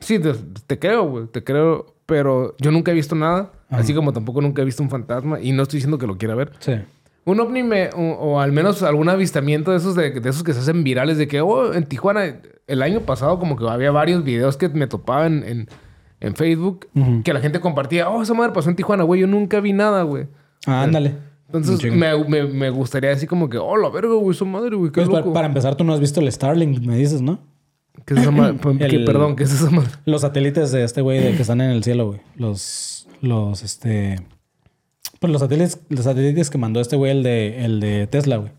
Sí, 0.00 0.18
te, 0.18 0.32
te 0.66 0.78
creo, 0.78 1.08
güey. 1.10 1.26
Te 1.26 1.44
creo. 1.44 1.94
Pero 2.06 2.56
yo 2.58 2.70
nunca 2.70 2.90
he 2.90 2.94
visto 2.94 3.14
nada. 3.14 3.52
Así 3.68 3.92
como 3.92 4.14
tampoco 4.14 4.40
nunca 4.40 4.62
he 4.62 4.64
visto 4.64 4.82
un 4.82 4.88
fantasma. 4.88 5.40
Y 5.40 5.52
no 5.52 5.62
estoy 5.62 5.76
diciendo 5.76 5.98
que 5.98 6.06
lo 6.06 6.16
quiera 6.16 6.34
ver. 6.34 6.52
Sí. 6.60 6.72
Un 7.26 7.38
ovni 7.40 7.62
me, 7.62 7.90
o, 7.94 8.00
o 8.14 8.40
al 8.40 8.50
menos 8.50 8.82
algún 8.82 9.10
avistamiento 9.10 9.72
de 9.72 9.76
esos, 9.76 9.94
de, 9.94 10.10
de 10.10 10.30
esos 10.30 10.42
que 10.42 10.54
se 10.54 10.60
hacen 10.60 10.82
virales, 10.84 11.18
de 11.18 11.28
que, 11.28 11.42
oh, 11.42 11.74
en 11.74 11.84
Tijuana, 11.84 12.40
el 12.66 12.80
año 12.82 13.00
pasado 13.02 13.38
como 13.38 13.56
que 13.56 13.68
había 13.68 13.90
varios 13.90 14.24
videos 14.24 14.56
que 14.56 14.68
me 14.70 14.86
topaban 14.86 15.44
en, 15.46 15.68
en 16.20 16.34
Facebook, 16.34 16.88
que 17.22 17.32
la 17.32 17.40
gente 17.40 17.60
compartía, 17.60 18.08
oh, 18.08 18.22
esa 18.22 18.32
madre 18.32 18.52
pasó 18.52 18.70
en 18.70 18.76
Tijuana, 18.76 19.04
güey, 19.04 19.20
yo 19.20 19.26
nunca 19.28 19.60
vi 19.60 19.72
nada, 19.74 20.02
güey. 20.02 20.26
Ah, 20.66 20.82
ándale. 20.82 21.14
Entonces 21.52 21.92
me, 21.92 22.24
me, 22.24 22.44
me 22.44 22.70
gustaría 22.70 23.10
decir 23.10 23.28
como 23.28 23.48
que, 23.48 23.58
oh, 23.58 23.76
la 23.76 23.88
verga, 23.90 24.14
güey, 24.14 24.34
esa 24.34 24.44
madre, 24.44 24.76
güey, 24.76 24.90
qué 24.90 25.00
Pues, 25.00 25.08
para, 25.08 25.20
loco. 25.20 25.32
para 25.32 25.46
empezar, 25.46 25.74
tú 25.76 25.84
no 25.84 25.92
has 25.92 26.00
visto 26.00 26.20
el 26.20 26.30
Starlink, 26.32 26.80
me 26.80 26.96
dices, 26.96 27.20
¿no? 27.22 27.38
¿Qué 28.06 28.14
es 28.14 28.20
esa 28.20 28.30
madre? 28.30 28.56
¿Qué- 28.78 28.84
El- 28.96 29.04
perdón, 29.04 29.36
¿qué 29.36 29.44
es 29.44 29.52
esa 29.52 29.70
madre? 29.70 29.90
Los 30.04 30.22
satélites 30.22 30.72
de 30.72 30.82
este 30.84 31.00
güey 31.02 31.20
de 31.20 31.32
que 31.36 31.42
están 31.42 31.60
en 31.60 31.70
el 31.70 31.84
cielo, 31.84 32.06
güey. 32.08 32.20
Los, 32.36 33.08
los, 33.20 33.62
este... 33.62 34.16
Pues 35.20 35.32
los 35.32 35.40
satélites, 35.40 35.80
los 35.88 36.04
satélites 36.04 36.50
que 36.50 36.58
mandó 36.58 36.80
este 36.80 36.96
güey, 36.96 37.12
el 37.12 37.22
de, 37.22 37.64
el 37.64 37.78
de 37.80 38.06
Tesla, 38.08 38.38
güey. 38.38 38.50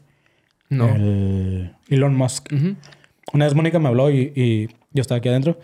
No. 0.70 0.88
El 0.96 1.74
Elon 1.90 2.16
Musk. 2.16 2.54
Una 3.34 3.46
vez 3.46 3.54
Mónica 3.54 3.80
me 3.80 3.90
habló 3.90 4.10
y, 4.10 4.32
y 4.36 4.68
yo 4.92 5.02
estaba 5.02 5.18
aquí 5.18 5.28
adentro. 5.30 5.60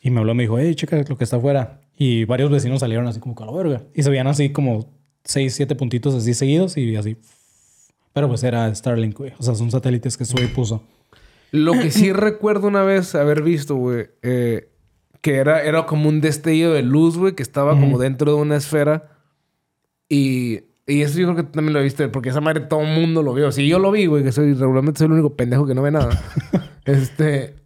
Y 0.00 0.10
me 0.10 0.20
habló, 0.20 0.34
me 0.34 0.44
dijo, 0.44 0.58
hey, 0.58 0.74
checa 0.74 1.02
lo 1.08 1.18
que 1.18 1.24
está 1.24 1.36
afuera. 1.36 1.80
Y 1.98 2.24
varios 2.24 2.50
vecinos 2.50 2.80
salieron 2.80 3.06
así 3.06 3.20
como 3.20 3.34
con 3.34 3.46
la 3.46 3.52
verga. 3.52 3.82
Y 3.94 4.02
se 4.04 4.10
veían 4.10 4.26
así 4.26 4.50
como 4.50 4.90
seis, 5.26 5.54
siete 5.54 5.74
puntitos 5.74 6.14
así 6.14 6.34
seguidos 6.34 6.76
y 6.76 6.96
así. 6.96 7.16
Pero 8.12 8.28
pues 8.28 8.42
era 8.44 8.74
Starlink, 8.74 9.18
güey. 9.18 9.32
O 9.38 9.42
sea, 9.42 9.54
son 9.54 9.70
satélites 9.70 10.16
que 10.16 10.24
güey 10.24 10.46
puso. 10.48 10.82
Lo 11.52 11.72
que 11.72 11.90
sí 11.90 12.12
recuerdo 12.14 12.68
una 12.68 12.82
vez 12.82 13.14
haber 13.14 13.42
visto, 13.42 13.76
güey, 13.76 14.06
eh, 14.22 14.70
que 15.20 15.36
era, 15.36 15.62
era 15.62 15.86
como 15.86 16.08
un 16.08 16.20
destello 16.20 16.72
de 16.72 16.82
luz, 16.82 17.18
güey, 17.18 17.34
que 17.34 17.42
estaba 17.42 17.78
como 17.78 17.98
dentro 17.98 18.34
de 18.34 18.40
una 18.40 18.56
esfera. 18.56 19.10
Y, 20.08 20.60
y 20.86 21.02
eso 21.02 21.18
yo 21.18 21.26
creo 21.26 21.36
que 21.36 21.42
tú 21.42 21.52
también 21.52 21.74
lo 21.74 21.82
viste, 21.82 22.08
porque 22.08 22.28
esa 22.28 22.40
madre 22.40 22.60
todo 22.60 22.80
el 22.80 22.94
mundo 22.94 23.22
lo 23.22 23.34
vio. 23.34 23.50
Si 23.52 23.66
yo 23.68 23.78
lo 23.78 23.90
vi, 23.90 24.06
güey, 24.06 24.22
que 24.22 24.32
soy 24.32 24.54
regularmente 24.54 24.98
soy 24.98 25.06
el 25.06 25.12
único 25.12 25.34
pendejo 25.34 25.66
que 25.66 25.74
no 25.74 25.82
ve 25.82 25.90
nada. 25.90 26.18
este. 26.84 27.56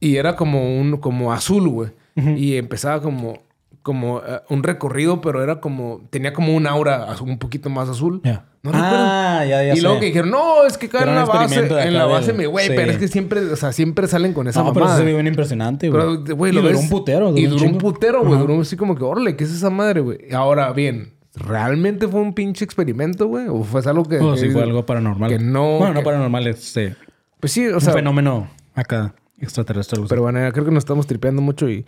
Y 0.00 0.16
era 0.16 0.34
como 0.34 0.80
un 0.80 0.96
como 0.96 1.32
azul, 1.32 1.68
güey. 1.68 1.90
Y 2.36 2.56
empezaba 2.56 3.00
como, 3.00 3.38
como 3.82 4.18
eh, 4.20 4.40
un 4.48 4.62
recorrido, 4.62 5.20
pero 5.20 5.42
era 5.42 5.60
como. 5.60 6.02
Tenía 6.10 6.32
como 6.32 6.54
un 6.54 6.66
aura 6.66 7.06
un 7.22 7.38
poquito 7.38 7.70
más 7.70 7.88
azul. 7.88 8.20
Ya. 8.24 8.44
¿No 8.62 8.72
ah, 8.74 9.42
ya, 9.48 9.64
ya 9.64 9.74
y 9.74 9.80
luego 9.80 9.98
que 10.00 10.06
dijeron, 10.06 10.30
no, 10.30 10.66
es 10.66 10.76
que 10.76 10.90
cae 10.90 11.04
en 11.04 11.08
un 11.08 11.14
la 11.14 11.24
base. 11.24 11.66
En 11.86 11.94
la 11.94 12.04
base, 12.04 12.34
me 12.34 12.46
güey, 12.46 12.66
sí. 12.66 12.72
pero 12.76 12.92
es 12.92 12.98
que 12.98 13.08
siempre, 13.08 13.40
o 13.40 13.56
sea, 13.56 13.72
siempre 13.72 14.06
salen 14.06 14.34
con 14.34 14.48
esa 14.48 14.62
No, 14.62 14.74
pero 14.74 14.84
eso 14.84 14.92
mamada. 14.92 14.98
se 14.98 15.04
ve 15.06 15.14
bien 15.14 15.26
impresionante, 15.26 15.88
güey. 15.88 16.02
Pero, 16.22 16.36
güey, 16.36 16.52
Y 16.52 16.54
lo 16.54 16.60
duró 16.60 16.74
ves- 16.74 16.82
un 16.82 16.90
putero. 16.90 17.34
Y 17.34 17.46
duró 17.46 17.64
un 17.64 17.78
putero, 17.78 18.22
güey. 18.22 18.38
Duró 18.38 18.60
así 18.60 18.76
como 18.76 18.96
que, 18.96 19.02
órale, 19.04 19.34
¿qué 19.34 19.44
es 19.44 19.50
esa 19.52 19.70
madre, 19.70 20.00
güey? 20.02 20.18
Ahora, 20.34 20.70
bien, 20.74 21.14
¿realmente 21.34 22.06
fue 22.06 22.20
un 22.20 22.34
pinche 22.34 22.62
experimento, 22.62 23.28
güey? 23.28 23.46
¿O 23.48 23.64
fue 23.64 23.80
algo 23.86 24.04
que... 24.04 24.18
O 24.18 24.36
si 24.36 24.48
que- 24.48 24.52
fue 24.52 24.62
algo 24.62 24.84
paranormal. 24.84 25.30
que 25.30 25.38
no- 25.38 25.78
Bueno, 25.78 25.94
no 25.94 26.02
paranormal, 26.02 26.46
este... 26.48 26.96
Pues 27.40 27.52
sí, 27.52 27.66
o 27.66 27.76
un 27.76 27.80
sea... 27.80 27.94
fenómeno 27.94 28.50
acá 28.74 29.14
extraterrestre. 29.40 30.00
Pero 30.08 30.22
bueno, 30.22 30.38
creo 30.52 30.64
que 30.64 30.70
nos 30.70 30.82
estamos 30.82 31.06
tripeando 31.06 31.42
mucho 31.42 31.68
y... 31.68 31.84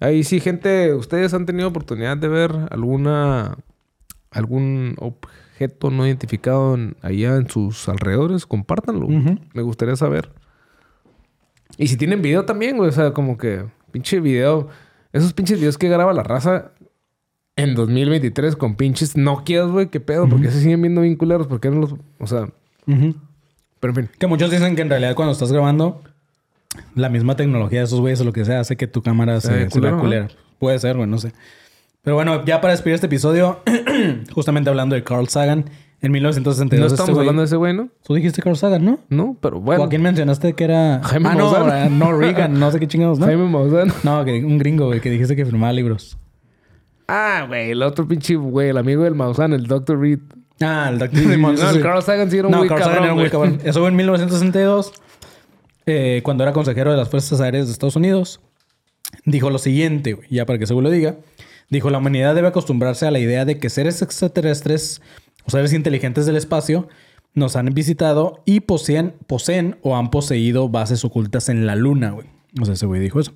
Ahí 0.00 0.24
sí, 0.24 0.40
gente, 0.40 0.94
¿ustedes 0.94 1.34
han 1.34 1.46
tenido 1.46 1.68
oportunidad 1.68 2.16
de 2.16 2.28
ver 2.28 2.52
alguna... 2.70 3.56
algún 4.30 4.96
objeto 4.98 5.90
no 5.90 6.06
identificado 6.06 6.74
en- 6.74 6.96
allá 7.02 7.36
en 7.36 7.48
sus 7.48 7.88
alrededores? 7.88 8.46
Compártanlo. 8.46 9.08
Me 9.08 9.62
gustaría 9.62 9.96
saber. 9.96 10.30
Y 11.78 11.86
si 11.88 11.96
tienen 11.96 12.22
video 12.22 12.44
también, 12.44 12.76
güey. 12.76 12.88
O 12.88 12.92
sea, 12.92 13.12
como 13.12 13.38
que 13.38 13.64
pinche 13.90 14.20
video. 14.20 14.68
Esos 15.12 15.32
pinches 15.32 15.58
videos 15.58 15.78
que 15.78 15.88
graba 15.88 16.12
la 16.12 16.22
raza 16.22 16.72
en 17.56 17.74
2023 17.74 18.56
con 18.56 18.76
pinches 18.76 19.16
Nokias, 19.16 19.68
güey. 19.70 19.88
¿Qué 19.88 20.00
pedo? 20.00 20.28
Porque 20.28 20.50
se 20.50 20.60
siguen 20.60 20.82
viendo 20.82 21.00
bien 21.02 21.16
culeros. 21.16 21.46
¿Por 21.46 21.60
qué 21.60 21.70
no 21.70 21.80
los...? 21.80 21.94
O 22.18 22.26
sea... 22.26 22.48
Pero 22.86 23.90
en 23.92 23.94
fin. 23.94 24.10
Que 24.18 24.26
muchos 24.26 24.50
dicen 24.50 24.76
que 24.76 24.82
en 24.82 24.90
realidad 24.90 25.14
cuando 25.14 25.32
estás 25.32 25.50
grabando, 25.50 26.02
la 26.94 27.08
misma 27.08 27.36
tecnología 27.36 27.80
de 27.80 27.84
esos 27.84 28.00
güeyes 28.00 28.20
o 28.20 28.24
lo 28.24 28.32
que 28.32 28.44
sea 28.44 28.60
hace 28.60 28.76
que 28.76 28.86
tu 28.86 29.02
cámara 29.02 29.40
se, 29.40 29.48
se 29.48 29.80
vea 29.80 29.92
culero, 29.92 30.00
culera. 30.00 30.28
Puede 30.58 30.78
ser, 30.78 30.96
güey, 30.96 31.08
no 31.08 31.18
sé. 31.18 31.32
Pero 32.02 32.16
bueno, 32.16 32.44
ya 32.44 32.60
para 32.60 32.72
despedir 32.72 32.94
este 32.94 33.06
episodio, 33.06 33.60
justamente 34.34 34.70
hablando 34.70 34.94
de 34.94 35.04
Carl 35.04 35.28
Sagan, 35.28 35.66
en 36.00 36.10
1962. 36.10 36.80
No 36.80 36.86
este 36.86 37.00
estamos 37.00 37.18
hablando 37.18 37.42
de 37.42 37.46
ese 37.46 37.56
güey, 37.56 37.74
¿no? 37.74 37.88
Tú 38.02 38.14
dijiste 38.14 38.42
Carl 38.42 38.56
Sagan, 38.56 38.84
¿no? 38.84 38.98
No, 39.08 39.36
pero 39.40 39.60
bueno. 39.60 39.82
¿O 39.82 39.86
a 39.86 39.88
quién 39.88 40.02
mencionaste 40.02 40.54
que 40.54 40.64
era? 40.64 41.00
Jaime 41.04 41.28
ah, 41.28 41.34
no, 41.36 41.52
Maussan. 41.52 41.98
no, 41.98 42.12
Reagan, 42.12 42.58
no 42.58 42.70
sé 42.72 42.80
qué 42.80 42.88
chingados, 42.88 43.20
¿no? 43.20 43.26
Jaime 43.26 43.48
Maussan. 43.48 43.92
No, 44.02 44.24
que 44.24 44.44
un 44.44 44.58
gringo, 44.58 44.86
güey, 44.86 45.00
que 45.00 45.10
dijiste 45.10 45.36
que 45.36 45.46
firmaba 45.46 45.72
libros. 45.72 46.18
Ah, 47.06 47.44
güey. 47.46 47.70
El 47.70 47.82
otro 47.82 48.06
pinche 48.08 48.34
güey. 48.34 48.70
El 48.70 48.78
amigo 48.78 49.04
del 49.04 49.14
Maussan. 49.14 49.52
El 49.52 49.66
Dr. 49.66 50.00
Reed. 50.00 50.18
Ah, 50.60 50.88
el 50.90 50.98
doctor 50.98 51.22
no, 51.38 51.50
el 51.70 51.80
Carl 51.80 52.02
Sagan 52.02 52.30
sí 52.30 52.38
era 52.38 52.48
un 52.48 52.52
No, 52.52 52.58
güey 52.58 52.68
Carl 52.68 52.82
Sagan 52.82 52.98
cabrón, 52.98 53.04
era 53.04 53.12
un 53.12 53.18
güey 53.18 53.30
güey. 53.30 53.50
cabrón. 53.50 53.68
Eso 53.68 53.80
fue 53.80 53.88
en 53.88 53.96
1962, 53.96 54.92
eh, 55.86 56.20
cuando 56.24 56.44
era 56.44 56.52
consejero 56.52 56.90
de 56.90 56.96
las 56.96 57.08
Fuerzas 57.08 57.40
Aéreas 57.40 57.66
de 57.66 57.72
Estados 57.72 57.96
Unidos. 57.96 58.40
Dijo 59.24 59.50
lo 59.50 59.58
siguiente, 59.58 60.18
ya 60.30 60.46
para 60.46 60.58
que 60.58 60.66
seguro 60.66 60.84
lo 60.84 60.90
diga. 60.90 61.16
Dijo, 61.70 61.90
la 61.90 61.98
humanidad 61.98 62.34
debe 62.34 62.48
acostumbrarse 62.48 63.06
a 63.06 63.10
la 63.10 63.18
idea 63.18 63.44
de 63.44 63.58
que 63.58 63.70
seres 63.70 64.02
extraterrestres 64.02 65.00
o 65.46 65.50
seres 65.50 65.72
inteligentes 65.72 66.26
del 66.26 66.36
espacio 66.36 66.88
nos 67.34 67.56
han 67.56 67.66
visitado 67.66 68.42
y 68.44 68.60
poseen, 68.60 69.14
poseen 69.26 69.76
o 69.82 69.96
han 69.96 70.10
poseído 70.10 70.68
bases 70.68 71.04
ocultas 71.04 71.48
en 71.48 71.66
la 71.66 71.76
Luna. 71.76 72.14
O 72.60 72.64
sea, 72.64 72.74
ese 72.74 72.86
güey 72.86 73.00
dijo 73.00 73.20
eso. 73.20 73.32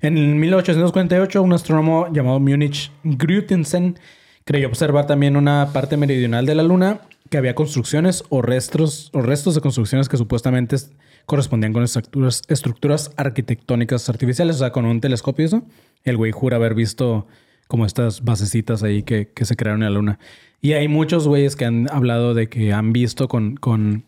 En 0.00 0.38
1848, 0.38 1.42
un 1.42 1.52
astrónomo 1.52 2.06
llamado 2.12 2.38
Munich 2.40 2.90
Grütensen 3.04 3.98
creyó 4.44 4.68
observar 4.68 5.06
también 5.06 5.36
una 5.36 5.70
parte 5.72 5.96
meridional 5.96 6.46
de 6.46 6.54
la 6.54 6.62
Luna 6.62 7.00
que 7.28 7.36
había 7.36 7.54
construcciones 7.54 8.24
o 8.30 8.40
restos, 8.40 9.10
o 9.12 9.20
restos 9.20 9.54
de 9.54 9.60
construcciones 9.60 10.08
que 10.08 10.16
supuestamente 10.16 10.76
es- 10.76 10.90
correspondían 11.28 11.74
con 11.74 11.82
estructuras, 11.82 12.42
estructuras 12.48 13.12
arquitectónicas 13.16 14.08
artificiales, 14.08 14.56
o 14.56 14.58
sea, 14.60 14.72
con 14.72 14.86
un 14.86 15.00
telescopio 15.00 15.44
eso. 15.44 15.62
El 16.02 16.16
güey 16.16 16.32
jura 16.32 16.56
haber 16.56 16.74
visto 16.74 17.26
como 17.68 17.84
estas 17.84 18.24
basecitas 18.24 18.82
ahí 18.82 19.02
que, 19.02 19.28
que 19.34 19.44
se 19.44 19.54
crearon 19.54 19.82
en 19.82 19.92
la 19.92 19.94
Luna. 19.98 20.18
Y 20.62 20.72
hay 20.72 20.88
muchos 20.88 21.28
güeyes 21.28 21.54
que 21.54 21.66
han 21.66 21.86
hablado 21.92 22.32
de 22.32 22.48
que 22.48 22.72
han 22.72 22.94
visto 22.94 23.28
con, 23.28 23.56
con 23.56 24.04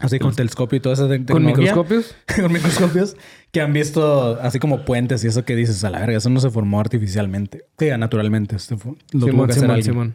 así 0.00 0.18
con 0.18 0.34
telescopio 0.34 0.78
y 0.78 0.80
toda 0.80 0.94
esa 0.94 1.08
te- 1.08 1.24
¿Con 1.24 1.44
microscopios? 1.44 2.16
con 2.40 2.52
microscopios 2.52 3.16
que 3.52 3.60
han 3.60 3.72
visto 3.72 4.38
así 4.42 4.58
como 4.58 4.84
puentes 4.84 5.22
y 5.22 5.28
eso 5.28 5.44
que 5.44 5.54
dices 5.54 5.84
a 5.84 5.90
la 5.90 6.00
verga, 6.00 6.18
eso 6.18 6.28
no 6.28 6.40
se 6.40 6.50
formó 6.50 6.80
artificialmente, 6.80 7.66
que 7.78 7.96
naturalmente 7.96 8.56
este 8.56 8.76
fue- 8.76 8.94
lo 9.12 9.20
tuvo 9.20 9.30
Simón, 9.30 9.46
que 9.46 9.52
hacer 9.52 9.62
Simón, 9.62 9.74
alguien. 9.76 9.92
Simón. 9.94 10.14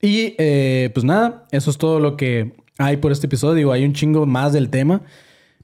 Y 0.00 0.34
eh, 0.38 0.90
pues 0.94 1.04
nada, 1.04 1.46
eso 1.50 1.70
es 1.70 1.76
todo 1.76 1.98
lo 2.00 2.16
que 2.16 2.52
hay 2.78 2.96
por 2.98 3.12
este 3.12 3.26
episodio. 3.26 3.54
Digo, 3.54 3.72
hay 3.72 3.84
un 3.84 3.92
chingo 3.92 4.24
más 4.26 4.52
del 4.52 4.70
tema. 4.70 5.02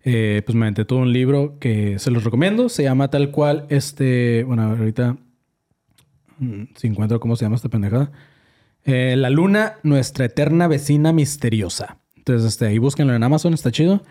Eh, 0.09 0.43
pues 0.47 0.55
me 0.55 0.67
aventé 0.67 0.85
todo 0.85 1.01
un 1.01 1.13
libro 1.13 1.59
que 1.59 1.99
se 1.99 2.11
los 2.13 2.23
recomiendo. 2.23 2.69
Se 2.69 2.85
llama 2.85 3.09
tal 3.09 3.31
cual 3.33 3.67
este. 3.71 4.45
Bueno, 4.45 4.63
ahorita. 4.63 5.17
mm, 6.39 6.63
Si 6.77 6.87
encuentro 6.87 7.19
cómo 7.21 7.35
se 7.37 7.45
llama 7.45 7.57
esta 7.57 7.69
pendejada. 7.69 8.13
Eh, 8.85 9.17
la 9.17 9.31
luna, 9.31 9.75
nuestra 9.83 10.27
eterna 10.27 10.69
vecina 10.69 11.13
misteriosa. 11.13 11.99
Entonces, 12.17 12.47
este, 12.47 12.67
ahí 12.67 12.79
búsquenlo 12.79 13.15
en 13.15 13.23
Amazon, 13.23 13.53
está 13.53 13.71
chido. 13.73 14.03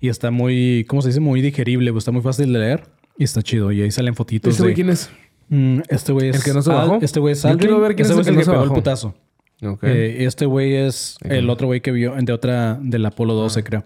Y 0.00 0.08
está 0.08 0.30
muy, 0.30 0.84
¿cómo 0.88 1.02
se 1.02 1.08
dice? 1.08 1.20
Muy 1.20 1.42
digerible, 1.42 1.90
pues 1.92 2.02
está 2.02 2.12
muy 2.12 2.22
fácil 2.22 2.52
de 2.52 2.58
leer. 2.58 2.84
Y 3.18 3.24
está 3.24 3.42
chido. 3.42 3.70
Y 3.72 3.82
ahí 3.82 3.90
salen 3.90 4.14
fotitos. 4.14 4.52
¿Este 4.52 4.62
güey 4.62 4.70
de- 4.72 4.74
quién 4.76 4.90
es? 4.90 5.10
Mm, 5.48 5.80
este 5.88 6.12
güey 6.12 6.28
es. 6.28 6.36
¿El 6.36 6.42
que 6.44 6.52
no 6.54 6.62
se 6.62 6.70
Al- 6.70 6.76
bajó? 6.76 6.98
Este 7.02 7.18
güey 7.20 7.32
es 7.32 7.42
Yo 7.42 7.48
Aldrin. 7.48 7.68
quiero 7.68 7.80
ver 7.82 7.96
quién 7.96 8.06
Este 8.06 8.12
es 8.12 8.16
güey 8.26 8.34
el 8.36 8.40
es 8.40 8.46
que 8.46 8.50
el 8.52 8.56
que 8.56 8.60
pegó 8.62 8.64
el 8.72 8.78
putazo. 8.82 9.14
Ok. 9.62 9.82
Eh, 9.82 10.24
este 10.24 10.46
güey 10.46 10.74
es 10.76 11.16
el 11.24 11.50
otro 11.50 11.66
güey 11.66 11.80
que 11.80 11.90
vio 11.90 12.14
de 12.18 12.32
otra 12.32 12.78
del 12.80 13.04
Apolo 13.04 13.34
12, 13.34 13.62
creo. 13.64 13.84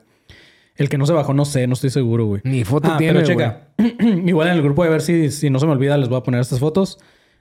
El 0.76 0.88
que 0.88 0.98
no 0.98 1.06
se 1.06 1.12
bajó, 1.12 1.34
no 1.34 1.44
sé, 1.44 1.66
no 1.66 1.74
estoy 1.74 1.90
seguro, 1.90 2.26
güey. 2.26 2.40
Ni 2.44 2.64
foto 2.64 2.90
Ah, 2.92 2.96
tiene, 2.98 3.14
pero 3.20 3.26
checa. 3.26 3.68
Igual 4.26 4.48
en 4.48 4.54
el 4.54 4.62
grupo 4.62 4.82
de 4.84 4.90
ver 4.90 5.02
si, 5.02 5.30
si 5.30 5.48
no 5.50 5.58
se 5.60 5.66
me 5.66 5.72
olvida, 5.72 5.96
les 5.98 6.08
voy 6.08 6.18
a 6.18 6.22
poner 6.22 6.40
estas 6.40 6.58
fotos. 6.58 6.98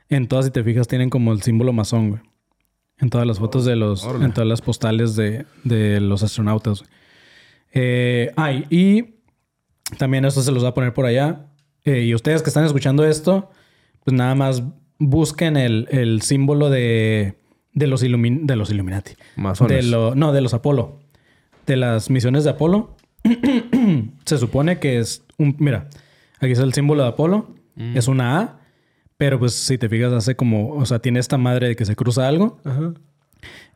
En 0.10 0.28
todas, 0.28 0.46
si 0.46 0.52
te 0.52 0.64
fijas, 0.64 0.88
tienen 0.88 1.10
como 1.10 1.32
el 1.34 1.42
símbolo 1.42 1.74
masón, 1.74 2.10
güey. 2.12 2.22
En 3.00 3.10
todas 3.10 3.26
las 3.26 3.40
fotos 3.40 3.66
de 3.66 3.76
los, 3.76 4.06
en 4.06 4.34
todas 4.34 4.48
las 4.48 4.62
postales 4.62 5.16
de, 5.16 5.46
de 5.64 6.00
los 6.00 6.22
astronautas. 6.22 6.80
güey. 6.82 6.92
Eh, 7.74 8.32
ay, 8.36 8.66
y 8.70 9.16
también 9.98 10.26
esto 10.26 10.42
se 10.42 10.52
los 10.52 10.62
voy 10.62 10.70
a 10.70 10.74
poner 10.74 10.94
por 10.94 11.06
allá. 11.06 11.48
Eh, 11.86 12.02
y 12.04 12.14
ustedes 12.16 12.44
que 12.44 12.50
están 12.50 12.66
escuchando 12.66 13.04
esto, 13.06 13.50
pues 14.06 14.16
nada 14.16 14.36
más 14.36 14.64
busquen 15.00 15.58
el, 15.58 15.88
el 15.90 16.22
símbolo 16.22 16.70
de, 16.70 17.36
de, 17.74 17.88
los 17.88 18.04
ilumin- 18.04 18.46
de 18.46 18.56
los 18.56 18.70
Illuminati. 18.70 19.14
Masones. 19.36 19.84
De 19.86 19.92
lo, 19.92 20.14
no, 20.16 20.32
de 20.32 20.42
los 20.42 20.54
Apolo. 20.54 21.00
De 21.66 21.76
las 21.78 22.10
misiones 22.12 22.44
de 22.44 22.52
Apolo. 22.52 22.96
se 24.26 24.38
supone 24.38 24.80
que 24.80 25.00
es 25.00 25.24
un... 25.38 25.56
Mira, 25.60 25.88
aquí 26.40 26.52
es 26.52 26.60
el 26.60 26.74
símbolo 26.74 27.04
de 27.04 27.10
Apolo. 27.10 27.54
Mm. 27.76 27.98
Es 27.98 28.08
una 28.08 28.40
A. 28.40 28.60
Pero 29.18 29.40
pues 29.40 29.54
si 29.54 29.78
te 29.78 29.90
fijas 29.90 30.12
hace 30.14 30.36
como... 30.36 30.72
O 30.74 30.86
sea, 30.86 31.00
tiene 31.00 31.20
esta 31.20 31.38
madre 31.38 31.70
de 31.70 31.76
que 31.76 31.86
se 31.86 31.96
cruza 31.96 32.28
algo. 32.28 32.60
Ajá. 32.66 32.94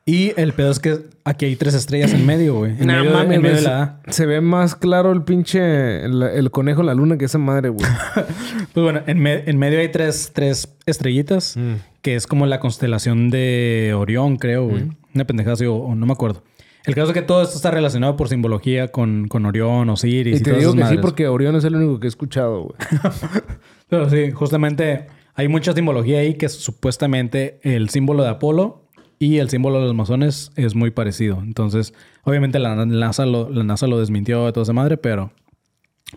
Y 0.06 0.32
el 0.40 0.54
pedo 0.54 0.72
es 0.72 0.80
que 0.80 1.00
aquí 1.26 1.44
hay 1.46 1.58
tres 1.58 1.74
estrellas 1.74 2.14
en 2.14 2.26
medio, 2.26 2.56
güey. 2.56 2.72
En, 2.80 2.88
Nah, 2.88 3.04
medio, 3.04 3.12
de- 3.18 3.22
en 3.24 3.28
medio 3.42 3.42
de 3.42 3.52
güey, 3.52 3.64
la 3.64 3.84
A. 4.06 4.12
se, 4.14 4.26
ve 4.26 4.40
más 4.40 4.74
claro 4.76 5.12
el 5.12 5.24
pinche... 5.24 6.06
El, 6.06 6.24
el 6.24 6.50
conejo, 6.50 6.82
la 6.82 6.94
luna 6.94 7.18
que 7.18 7.26
esa 7.26 7.38
madre, 7.38 7.70
güey. 7.70 7.86
Pues 8.74 8.84
bueno, 8.84 9.02
en, 9.06 9.20
me- 9.20 9.44
en 9.50 9.58
medio 9.58 9.80
hay 9.80 9.90
tres, 9.90 10.32
tres 10.34 10.74
estrellitas, 10.86 11.58
Mm. 11.58 11.74
que 12.02 12.16
es 12.16 12.26
como 12.26 12.46
la 12.46 12.60
constelación 12.62 13.30
de 13.30 13.94
Orión, 13.98 14.38
creo, 14.38 14.68
güey. 14.68 14.86
Una 15.14 15.26
pendejada 15.26 15.54
así, 15.56 15.66
o, 15.66 15.76
o 15.76 15.94
no 15.96 16.06
me 16.06 16.14
acuerdo. 16.14 16.42
El 16.88 16.96
caso 16.96 17.08
es 17.08 17.14
que 17.14 17.22
todo 17.22 17.44
esto 17.44 17.58
está 17.58 17.70
relacionado 17.70 18.16
por 18.16 18.30
simbología 18.30 18.88
con, 18.88 19.28
con 19.28 19.46
Orión, 19.46 19.90
Osiris 19.90 20.38
y, 20.38 20.40
y 20.40 20.44
te 20.44 20.58
digo 20.58 20.74
que 20.74 20.86
sí 20.86 20.98
porque 21.00 21.28
Orión 21.28 21.56
es 21.58 21.66
el 21.66 21.76
único 21.76 22.00
que 22.00 22.08
he 22.08 22.10
escuchado, 22.10 22.64
güey. 22.64 22.76
Pero 23.90 24.10
sí, 24.10 24.32
justamente 24.32 25.08
hay 25.36 25.50
mucha 25.50 25.74
simbología 25.74 26.20
ahí 26.20 26.36
que 26.36 26.48
supuestamente 26.48 27.60
el 27.62 27.90
símbolo 27.90 28.24
de 28.24 28.30
Apolo 28.30 28.88
y 29.20 29.40
el 29.40 29.50
símbolo 29.50 29.80
de 29.80 29.86
los 29.86 29.96
masones 29.96 30.52
es 30.56 30.76
muy 30.76 30.92
parecido. 30.92 31.42
Entonces, 31.44 31.94
obviamente 32.24 32.58
la 32.58 32.86
NASA 32.86 33.26
lo, 33.26 33.50
la 33.50 33.64
NASA 33.64 33.86
lo 33.88 34.00
desmintió 34.00 34.46
de 34.46 34.54
toda 34.54 34.64
esa 34.64 34.74
madre, 34.74 34.96
pero, 34.96 35.32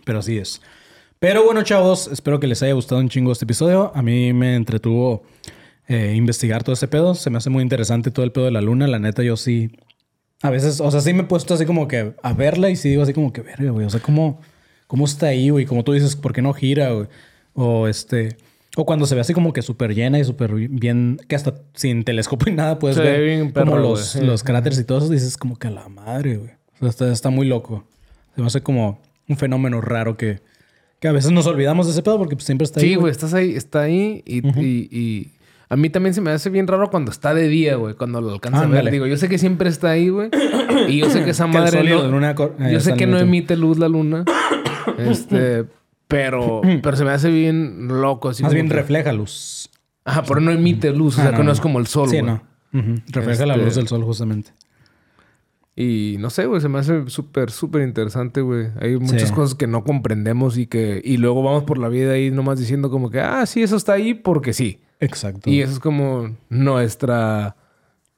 pero 0.05 0.21
así 0.21 0.39
es. 0.39 0.63
Pero 1.19 1.45
bueno, 1.45 1.63
chavos, 1.65 2.09
espero 2.09 2.41
que 2.41 2.47
les 2.47 2.63
haya 2.63 2.75
gustado 2.75 3.01
un 3.01 3.09
chingo 3.09 3.33
este 3.33 3.45
episodio. 3.45 3.93
A 3.95 4.03
mí 4.03 4.33
me 4.33 4.55
entretuvo 4.55 5.23
eh, 5.87 6.15
investigar 6.17 6.63
todo 6.63 6.73
ese 6.73 6.89
pedo. 6.89 7.15
Se 7.15 7.29
me 7.29 7.39
hace 7.39 7.51
muy 7.51 7.63
interesante 7.63 8.11
todo 8.11 8.25
el 8.25 8.33
pedo 8.33 8.45
de 8.45 8.53
la 8.53 8.61
luna. 8.61 8.87
La 8.87 8.99
neta, 8.99 9.23
yo 9.23 9.37
sí. 9.37 9.71
A 10.43 10.51
veces, 10.51 10.81
o 10.81 10.91
sea, 10.91 11.01
sí 11.01 11.13
me 11.13 11.21
he 11.23 11.27
puesto 11.27 11.55
así 11.55 11.67
como 11.67 11.87
que 11.87 12.15
a 12.23 12.33
verla 12.33 12.71
y 12.71 12.77
sí 12.77 12.89
digo 12.89 13.03
así 13.03 13.13
como 13.13 13.33
que, 13.33 13.43
verga, 13.43 13.71
güey. 13.71 13.87
O 13.87 13.91
sea, 13.91 14.01
¿cómo, 14.01 14.41
cómo 14.87 15.05
está 15.05 15.27
ahí, 15.27 15.51
güey? 15.51 15.67
Como 15.67 15.85
tú 15.85 15.93
dices, 15.93 16.17
¿por 16.17 16.33
qué 16.33 16.41
no 16.43 16.53
gira, 16.55 16.93
güey? 16.93 17.09
O 17.55 17.89
este. 17.89 18.37
O 18.77 18.87
cuando 18.87 19.05
se 19.05 19.15
ve 19.17 19.21
así 19.21 19.35
como 19.35 19.53
que 19.53 19.63
súper 19.63 19.95
llena 19.95 20.19
y 20.19 20.25
súper 20.25 20.55
bien, 20.55 21.19
que 21.29 21.35
hasta 21.37 21.55
sin 21.75 22.05
telescopio 22.05 22.53
y 22.53 22.57
nada 22.57 22.79
puedes 22.79 22.97
ve 22.97 23.03
ver 23.03 23.21
bien 23.25 23.41
como 23.51 23.53
perro, 23.73 23.79
los, 23.81 24.15
güey. 24.15 24.27
los 24.27 24.43
cráteres 24.45 24.79
y 24.79 24.85
todo 24.85 24.99
eso. 24.99 25.09
Dices 25.09 25.37
como 25.37 25.57
que 25.59 25.67
a 25.67 25.71
la 25.73 25.89
madre, 25.89 26.37
güey. 26.37 26.51
O 26.77 26.79
sea, 26.81 26.89
está, 26.89 27.13
está 27.13 27.31
muy 27.31 27.47
loco. 27.47 27.85
Se 28.37 28.41
me 28.41 28.47
hace 28.47 28.63
como 28.63 29.01
un 29.29 29.37
fenómeno 29.37 29.81
raro 29.81 30.17
que, 30.17 30.41
que 31.01 31.09
a 31.09 31.13
veces 31.13 31.33
nos 31.33 31.47
olvidamos 31.47 31.87
de 31.87 31.93
ese 31.93 32.03
pedo 32.03 32.17
porque 32.17 32.37
pues, 32.37 32.45
siempre 32.47 32.65
está 32.65 32.81
ahí. 32.81 32.91
Sí, 32.91 32.95
güey, 32.95 33.11
estás 33.11 33.35
ahí, 33.35 33.57
está 33.57 33.81
ahí 33.83 34.23
y, 34.25 34.39
y- 34.61 34.89
y 34.91 35.31
a 35.71 35.77
mí 35.77 35.89
también 35.89 36.13
se 36.15 36.21
me 36.21 36.31
hace 36.33 36.51
bien 36.51 36.67
raro 36.67 36.91
cuando 36.91 37.11
está 37.11 37.33
de 37.33 37.49
día, 37.49 37.77
güey, 37.77 37.95
cuando 37.95 38.21
lo 38.21 38.33
alcanza 38.33 38.63
a 38.63 38.67
ver. 38.67 38.91
Digo, 38.91 39.07
yo 39.07 39.17
sé 39.17 39.29
que 39.29 39.39
siempre 39.39 39.69
está 39.71 39.91
ahí, 39.91 40.09
güey. 40.11 40.29
Y 40.89 40.99
yo 40.99 41.09
sé 41.09 41.25
que 41.25 41.31
esa 41.31 41.47
madre 41.47 41.83
no- 41.89 42.09
luna 42.09 42.35
cor- 42.35 42.57
eh, 42.61 42.71
yo 42.73 42.81
sé 42.81 42.95
que 42.95 43.07
no 43.07 43.19
emite 43.19 43.57
luz 43.57 43.79
la 43.79 43.89
luna. 43.89 44.25
este, 44.99 45.65
pero 46.09 46.61
pero 46.83 46.97
se 46.97 47.05
me 47.05 47.11
hace 47.13 47.31
bien 47.31 47.89
loco 47.89 48.29
así 48.29 48.43
Más 48.43 48.53
bien 48.53 48.69
que- 48.69 48.75
refleja 48.75 49.13
luz. 49.13 49.71
Ajá, 50.05 50.23
pero 50.25 50.41
no 50.41 50.51
emite 50.51 50.91
luz, 50.93 51.17
o 51.19 51.21
Ah, 51.21 51.25
sea, 51.25 51.31
no, 51.33 51.37
que 51.39 51.43
no, 51.45 51.49
no. 51.49 51.53
es 51.53 51.61
como 51.61 51.79
el 51.79 51.87
sol, 51.87 52.09
Sí, 52.09 52.21
güey. 52.21 52.33
no. 52.33 52.43
Refleja 53.09 53.47
la 53.47 53.55
Este- 53.55 53.65
luz 53.65 53.75
del 53.77 53.89
sol 53.89 54.03
justamente. 54.05 54.51
Y 55.77 56.17
no 56.19 56.31
sé, 56.31 56.47
güey, 56.47 56.61
se 56.61 56.69
me 56.69 56.79
hace 56.79 57.09
súper, 57.09 57.51
súper 57.51 57.83
interesante, 57.83 58.41
güey. 58.43 58.69
Hay 58.81 58.97
muchas 58.99 59.29
Sí. 59.29 59.35
cosas 59.35 59.55
que 59.55 59.67
no 59.67 59.83
comprendemos 59.85 60.59
y 60.59 60.67
que... 60.67 61.01
Y 61.03 61.17
luego 61.17 61.43
vamos 61.43 61.65
por 61.65 61.79
la 61.79 61.89
vida 61.89 62.13
ahí 62.13 62.31
nomás 62.31 62.59
diciendo 62.59 62.91
como 62.91 63.09
que, 63.11 63.21
ah, 63.21 63.47
sí, 63.47 63.63
eso 63.63 63.77
está 63.77 63.93
ahí 63.95 64.13
porque 64.15 64.53
sí. 64.53 64.81
Exacto. 65.01 65.49
Y 65.51 65.61
eso 65.63 65.73
es 65.73 65.79
como 65.81 66.37
nuestra... 66.49 67.57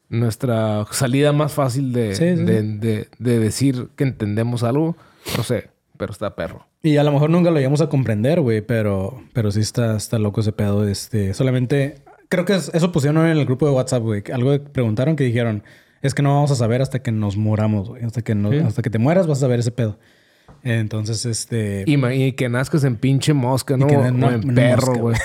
Nuestra 0.09 0.85
salida 0.91 1.33
más 1.33 1.55
fácil 1.55 1.95
de, 1.95 2.15
Sí, 2.15 2.37
sí, 2.37 2.43
de, 2.45 2.63
de- 2.63 3.09
de 3.19 3.39
decir 3.39 3.89
que 3.97 4.05
entendemos 4.05 4.63
algo. 4.63 4.95
No 5.39 5.43
sé, 5.43 5.71
pero 5.97 6.13
está 6.13 6.35
perro. 6.37 6.67
Y 6.83 6.99
a 6.99 7.05
lo 7.05 7.13
mejor 7.13 7.31
nunca 7.31 7.51
lo 7.51 7.57
llegamos 7.57 7.81
a 7.81 7.89
comprender, 7.89 8.43
güey, 8.43 8.61
pero, 8.61 9.23
pero 9.33 9.51
sí 9.51 9.61
está, 9.61 9.97
está 9.97 10.19
loco 10.19 10.43
ese 10.43 10.53
pedo. 10.53 10.87
Este, 10.87 11.33
solamente, 11.33 12.03
creo 12.29 12.45
que 12.45 12.57
es- 12.57 12.71
eso 12.75 12.93
pusieron 12.93 13.25
en 13.27 13.39
el 13.39 13.47
grupo 13.47 13.65
de 13.67 13.73
WhatsApp, 13.73 14.03
güey. 14.03 14.23
Algo 14.35 14.63
preguntaron 14.63 15.17
que 15.17 15.25
dijeron, 15.25 15.63
es 16.03 16.13
que 16.13 16.21
no 16.23 16.35
vamos 16.35 16.51
a 16.51 16.57
saber 16.57 16.83
hasta 16.83 16.99
que 16.99 17.11
nos 17.11 17.39
muramos, 17.39 17.89
güey. 17.89 18.05
Hasta 18.05 18.21
que, 18.21 18.35
no- 18.35 18.51
Sí. 18.51 18.59
hasta 18.59 18.83
que 18.83 18.91
te 18.91 18.99
mueras 18.99 19.27
vas 19.27 19.39
a 19.39 19.43
saber 19.43 19.61
ese 19.61 19.71
pedo. 19.71 19.99
Entonces, 20.63 21.25
este... 21.25 21.85
Y, 21.87 22.33
que 22.33 22.49
nazcas 22.51 22.85
en 22.85 22.97
pinche 22.97 23.33
mosca, 23.33 23.79
¿no? 23.79 23.87
que 23.87 23.97
o 23.97 24.11
no- 24.11 24.31
en 24.31 24.43
en 24.51 24.55
perro, 24.55 24.95
güey. 24.97 25.17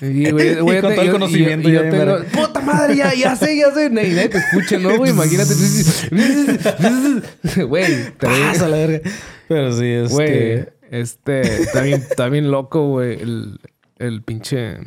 Y, 0.02 0.30
güey, 0.30 0.52
Y 0.52 0.56
con 0.56 0.66
te- 0.66 0.80
todo 0.80 0.90
el 0.92 1.06
yo- 1.06 1.12
conocimiento 1.12 1.68
y 1.68 1.72
yo 1.72 1.82
bien 1.82 1.92
tengo-. 1.94 2.24
Puta 2.32 2.60
madre, 2.60 2.96
ya, 2.96 3.12
ya 3.14 3.36
sé, 3.36 3.54
ya 3.56 3.70
sé. 3.72 3.86
Y 3.86 3.90
nadie 3.90 4.28
te 4.30 4.38
escucha, 4.38 4.78
¿no, 4.78 4.96
güey? 4.96 5.10
Imagínate. 5.10 5.52
Güey, 7.68 8.10
Pasa 8.18 8.68
la 8.68 8.76
verga. 8.76 9.10
Pero 9.48 9.72
sí, 9.72 9.86
este... 9.86 10.14
güey, 10.14 10.64
este, 10.90 11.40
está 11.62 12.28
bien 12.28 12.50
loco, 12.50 12.88
güey. 12.88 13.20
El, 13.20 13.58
el 13.98 14.22
pinche... 14.22 14.78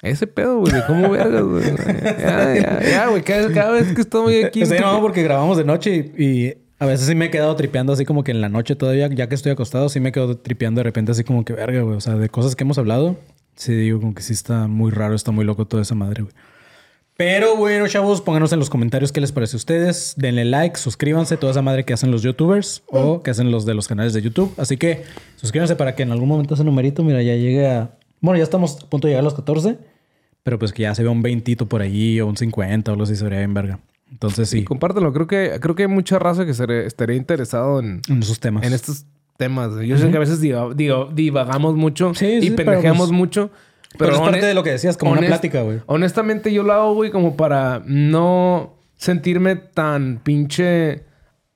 Ese 0.00 0.28
pedo, 0.28 0.60
güey, 0.60 0.72
de 0.72 0.84
cómo 0.86 1.10
vergas, 1.10 1.42
güey. 1.42 1.64
Ya, 2.20 2.54
ya, 2.54 2.80
ya, 2.88 3.06
güey. 3.08 3.22
Cada, 3.22 3.52
cada 3.52 3.70
vez 3.72 3.92
que 3.94 4.00
estoy 4.00 4.44
aquí... 4.44 4.62
Está 4.62 4.80
no, 4.80 5.00
porque 5.00 5.24
grabamos 5.24 5.56
de 5.56 5.64
noche 5.64 6.12
y, 6.16 6.24
y 6.24 6.54
a 6.78 6.86
veces 6.86 7.06
sí 7.08 7.16
me 7.16 7.26
he 7.26 7.30
quedado 7.30 7.56
tripeando 7.56 7.92
así 7.92 8.04
como 8.04 8.22
que 8.22 8.30
en 8.30 8.40
la 8.40 8.48
noche 8.48 8.76
todavía, 8.76 9.08
ya 9.08 9.28
que 9.28 9.34
estoy 9.34 9.50
acostado, 9.52 9.88
sí 9.88 9.98
me 9.98 10.12
quedo 10.12 10.38
tripeando 10.38 10.78
de 10.78 10.84
repente 10.84 11.10
así 11.10 11.24
como 11.24 11.44
que 11.44 11.52
verga, 11.52 11.80
güey. 11.82 11.96
O 11.96 12.00
sea, 12.00 12.14
de 12.14 12.28
cosas 12.28 12.54
que 12.54 12.62
hemos 12.62 12.78
hablado, 12.78 13.18
sí 13.58 13.74
digo 13.74 14.00
como 14.00 14.14
que 14.14 14.22
sí 14.22 14.32
está 14.32 14.66
muy 14.66 14.90
raro, 14.90 15.14
está 15.14 15.32
muy 15.32 15.44
loco 15.44 15.66
toda 15.66 15.82
esa 15.82 15.94
madre, 15.94 16.22
güey. 16.22 16.34
Pero 17.16 17.56
bueno, 17.56 17.88
chavos, 17.88 18.20
pónganos 18.20 18.52
en 18.52 18.60
los 18.60 18.70
comentarios 18.70 19.10
qué 19.10 19.20
les 19.20 19.32
parece 19.32 19.56
a 19.56 19.58
ustedes. 19.58 20.14
Denle 20.16 20.44
like, 20.44 20.78
suscríbanse, 20.78 21.36
toda 21.36 21.50
esa 21.50 21.62
madre 21.62 21.84
que 21.84 21.92
hacen 21.92 22.12
los 22.12 22.22
youtubers 22.22 22.84
o 22.86 23.24
que 23.24 23.32
hacen 23.32 23.50
los 23.50 23.66
de 23.66 23.74
los 23.74 23.88
canales 23.88 24.12
de 24.12 24.22
YouTube. 24.22 24.54
Así 24.56 24.76
que 24.76 25.02
suscríbanse 25.34 25.74
para 25.74 25.96
que 25.96 26.04
en 26.04 26.12
algún 26.12 26.28
momento 26.28 26.54
ese 26.54 26.62
numerito, 26.62 27.02
mira, 27.02 27.20
ya 27.20 27.34
llegue 27.34 27.66
a... 27.66 27.90
Bueno, 28.20 28.38
ya 28.38 28.44
estamos 28.44 28.84
a 28.84 28.86
punto 28.88 29.08
de 29.08 29.14
llegar 29.14 29.22
a 29.22 29.24
los 29.24 29.34
14, 29.34 29.78
pero 30.44 30.60
pues 30.60 30.72
que 30.72 30.82
ya 30.84 30.94
se 30.94 31.02
vea 31.02 31.10
un 31.10 31.20
20 31.22 31.56
por 31.66 31.82
allí 31.82 32.20
o 32.20 32.28
un 32.28 32.36
50 32.36 32.88
o 32.88 32.94
algo 32.94 33.02
así, 33.02 33.16
sería 33.16 33.38
bien 33.38 33.52
verga. 33.52 33.80
Entonces 34.12 34.48
sí, 34.48 34.62
Compártelo. 34.62 35.12
Creo 35.12 35.26
que, 35.26 35.58
creo 35.60 35.74
que 35.74 35.82
hay 35.82 35.88
mucha 35.88 36.20
raza 36.20 36.44
que 36.46 36.52
estaría 36.86 37.16
interesado 37.16 37.80
en, 37.80 38.00
en 38.08 38.22
esos 38.22 38.38
temas. 38.38 38.64
en 38.64 38.72
estos 38.72 39.06
temas. 39.38 39.70
Yo 39.80 39.96
sé 39.96 40.10
que 40.10 40.16
a 40.16 40.20
veces 40.20 40.42
digo, 40.42 40.74
divagamos 40.74 41.76
mucho 41.76 42.12
Sí, 42.14 42.26
y 42.26 42.42
sí, 42.42 42.50
pero 42.50 42.72
pendejeamos 42.72 43.08
pues- 43.08 43.18
mucho. 43.18 43.50
Pero, 43.96 44.12
es 44.12 44.20
parte 44.20 44.44
de 44.44 44.52
lo 44.52 44.62
que 44.62 44.70
decías, 44.70 44.98
como 44.98 45.12
una 45.12 45.22
plática, 45.22 45.62
güey. 45.62 45.80
Honestamente, 45.86 46.52
yo 46.52 46.62
lo 46.62 46.74
hago, 46.74 46.94
güey, 46.94 47.10
como 47.10 47.36
para 47.36 47.82
no 47.86 48.76
sentirme 48.96 49.56
tan 49.56 50.20
pinche 50.22 51.04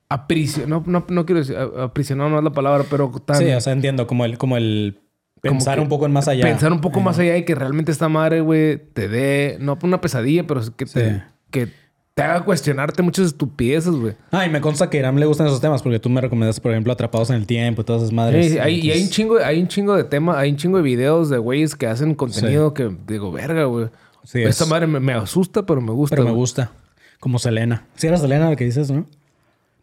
aprisionado. 0.09 0.83
No, 0.87 0.91
no, 0.99 1.05
no 1.07 1.25
quiero 1.27 1.39
decir 1.39 1.55
aprisionado, 1.55 2.31
no 2.31 2.39
es 2.39 2.43
la 2.43 2.51
palabra, 2.51 2.85
pero 2.89 3.11
tan. 3.23 3.37
Sí, 3.37 3.51
o 3.51 3.61
sea, 3.61 3.73
entiendo, 3.73 4.07
como 4.07 4.25
el, 4.25 4.39
como 4.39 4.57
el 4.57 4.99
pensar 5.41 5.79
un 5.79 5.89
poco 5.89 6.07
en 6.07 6.11
más 6.11 6.27
allá. 6.27 6.43
Pensar 6.43 6.71
un 6.73 6.81
poco 6.81 7.01
más 7.01 7.19
allá 7.19 7.37
y 7.37 7.45
que 7.45 7.53
realmente 7.53 7.91
esta 7.91 8.09
madre, 8.09 8.41
güey, 8.41 8.77
te 8.93 9.07
dé, 9.07 9.57
no 9.59 9.77
una 9.83 10.01
pesadilla, 10.01 10.47
pero 10.47 10.61
que 10.75 10.85
te, 10.85 11.23
que 11.51 11.69
te 12.15 12.21
haga 12.21 12.43
cuestionarte 12.45 13.01
muchas 13.01 13.25
estupideces, 13.27 13.91
güey. 13.91 14.13
Ah, 14.31 14.45
y 14.45 14.49
me 14.49 14.61
consta 14.61 14.89
que 14.89 14.97
a 14.97 14.99
Iram 14.99 15.15
le 15.17 15.25
gustan 15.25 15.47
esos 15.47 15.59
temas 15.61 15.81
porque 15.81 15.99
tú 15.99 16.09
me 16.09 16.21
recomendaste, 16.21 16.61
por 16.61 16.71
ejemplo, 16.71 16.93
Atrapados 16.93 17.29
en 17.31 17.37
el 17.37 17.47
Tiempo 17.47 17.81
y 17.81 17.85
todas 17.85 18.03
esas 18.03 18.13
madres. 18.13 18.51
Sí, 18.51 18.59
hay- 18.59 18.79
y 18.81 18.91
hay 18.91 19.01
un 19.03 19.09
chingo, 19.09 19.37
hay 19.43 19.59
un 19.59 19.67
chingo 19.67 19.95
de 19.95 20.03
temas, 20.03 20.37
hay 20.37 20.51
un 20.51 20.57
chingo 20.57 20.77
de 20.77 20.83
videos 20.83 21.29
de 21.29 21.39
güeyes 21.39 21.75
que 21.75 21.87
hacen 21.87 22.13
contenido 22.13 22.73
que 22.73 22.95
digo, 23.07 23.31
verga, 23.31 23.63
güey. 23.65 23.87
Sí, 24.23 24.41
Esta 24.43 24.63
es. 24.63 24.69
madre 24.69 24.85
me, 24.87 24.99
me 24.99 25.13
asusta, 25.13 25.65
pero 25.65 25.81
me 25.81 25.91
gusta. 25.91 26.15
Pero 26.15 26.23
me 26.25 26.29
güey. 26.31 26.39
gusta. 26.39 26.71
Como 27.19 27.39
Selena. 27.39 27.85
Si 27.95 28.05
era 28.07 28.17
Selena 28.17 28.49
lo 28.49 28.55
que 28.55 28.65
dices, 28.65 28.91
¿no? 28.91 29.07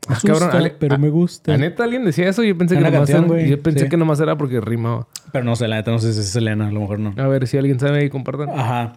Ah, 0.09 0.13
Asusta, 0.15 0.39
cabrón, 0.39 0.57
ale- 0.57 0.71
pero 0.79 0.95
ah, 0.95 0.99
me 0.99 1.11
gusta. 1.11 1.51
La 1.53 1.59
neta, 1.59 1.85
alguien 1.85 2.05
decía 2.05 2.29
eso 2.29 2.43
y 2.45 2.49
yo 2.49 2.57
pensé 2.57 2.75
que 2.77 2.81
nomás 2.81 2.95
canción, 3.01 3.19
era, 3.25 3.27
güey. 3.27 3.51
yo 3.51 3.61
pensé 3.63 3.81
Sí. 3.81 3.89
que 3.89 3.97
nomás 3.97 4.19
era 4.21 4.37
porque 4.39 4.61
rimaba. 4.61 5.09
Pero 5.33 5.45
no 5.45 5.57
sé, 5.57 5.69
la 5.69 5.77
neta 5.77 5.91
no 5.91 5.99
sé 5.99 6.13
si 6.15 6.21
es 6.21 6.29
Selena, 6.29 6.69
a 6.69 6.71
lo 6.71 6.81
mejor 6.81 7.01
no. 7.01 7.13
A 7.23 7.27
ver 7.29 7.47
si 7.47 7.59
alguien 7.59 7.79
sabe 7.81 7.99
ahí 7.99 8.09
compartan. 8.09 8.49
Ajá. 8.51 8.93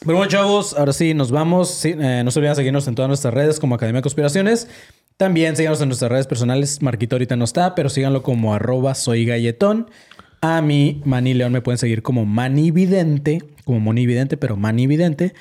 Pero 0.00 0.16
bueno, 0.16 0.30
chavos, 0.30 0.74
ahora 0.78 0.92
sí 0.92 1.14
nos 1.14 1.30
vamos. 1.30 1.70
Sí, 1.70 1.94
eh, 1.98 2.22
no 2.24 2.30
se 2.30 2.38
olviden 2.38 2.56
seguirnos 2.56 2.86
en 2.88 2.94
todas 2.94 3.08
nuestras 3.08 3.32
redes 3.34 3.58
como 3.58 3.74
Academia 3.74 3.98
de 3.98 4.02
Conspiraciones. 4.02 4.68
También 5.16 5.56
síganos 5.56 5.80
en 5.80 5.88
nuestras 5.88 6.10
redes 6.10 6.26
personales. 6.26 6.82
Marquito 6.82 7.16
ahorita 7.16 7.36
no 7.36 7.44
está, 7.44 7.74
pero 7.74 7.88
síganlo 7.88 8.22
como 8.22 8.54
arroba 8.54 8.94
soy 8.94 9.24
galletón. 9.24 9.90
A 10.42 10.60
mí, 10.60 11.00
Manny 11.04 11.34
León, 11.34 11.52
me 11.52 11.62
pueden 11.62 11.78
seguir 11.78 12.02
como 12.02 12.26
Mani 12.26 12.70
Vidente, 12.70 13.42
como 13.64 13.80
Moni 13.80 14.06
Vidente, 14.06 14.36
pero 14.36 14.56
Mani 14.56 14.86
Vidente. 14.86 15.32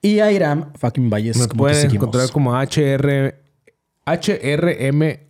Y 0.00 0.20
a 0.20 0.30
Iram 0.30 0.72
fucking 0.74 1.10
Valles. 1.10 1.36
Me 1.36 1.48
pueden 1.48 1.76
seguimos. 1.76 2.08
encontrar 2.08 2.30
como 2.30 2.52
HR 2.54 3.34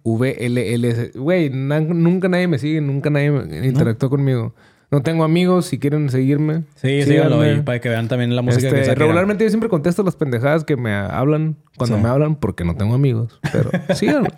HRMVLL. 0.04 1.12
Güey, 1.14 1.50
nunca 1.50 2.28
nadie 2.28 2.48
me 2.48 2.58
sigue, 2.58 2.80
nunca 2.80 3.08
nadie 3.10 3.28
interactuó 3.66 4.10
conmigo. 4.10 4.54
No 4.94 5.02
tengo 5.02 5.24
amigos, 5.24 5.66
si 5.66 5.80
quieren 5.80 6.08
seguirme. 6.08 6.62
Sí, 6.76 7.02
síganlo 7.02 7.40
ahí 7.40 7.60
para 7.62 7.80
que 7.80 7.88
vean 7.88 8.06
también 8.06 8.36
la 8.36 8.42
música 8.42 8.68
Este, 8.68 8.82
que 8.90 8.94
regularmente 8.94 9.42
yo 9.42 9.50
siempre 9.50 9.68
contesto 9.68 10.04
las 10.04 10.14
pendejadas 10.14 10.62
que 10.62 10.76
me 10.76 10.94
hablan 10.94 11.56
cuando 11.76 11.96
Sí. 11.96 12.02
me 12.04 12.08
hablan 12.08 12.36
porque 12.36 12.62
no 12.64 12.76
tengo 12.76 12.94
amigos. 12.94 13.40
Pero 13.50 13.70
síganme. 13.96 14.28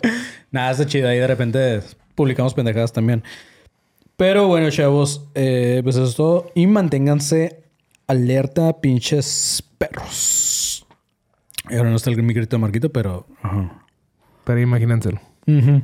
Nada, 0.49 0.71
está 0.71 0.87
chido. 0.87 1.09
Ahí 1.09 1.19
de 1.19 1.27
repente 1.27 1.81
publicamos 2.15 2.55
pendejadas 2.55 2.91
también. 2.91 3.21
Pero 4.15 4.47
bueno, 4.47 4.71
chavos, 4.71 5.29
eh, 5.35 5.81
pues 5.83 5.95
eso 5.95 6.05
es 6.05 6.15
todo. 6.15 6.49
Y 6.55 6.65
manténganse 6.65 7.61
alerta, 8.07 8.81
pinches 8.81 9.63
perros. 9.77 10.87
Ahora 11.69 11.91
no 11.91 11.97
está 11.97 12.09
el 12.09 12.23
mi 12.23 12.33
grito 12.33 12.55
de 12.55 12.61
Marquito, 12.61 12.91
pero... 12.91 13.27
Ajá. 13.43 13.83
Pero 14.43 14.59
imagínenselo. 14.59 15.19
Ujú. 15.45 15.83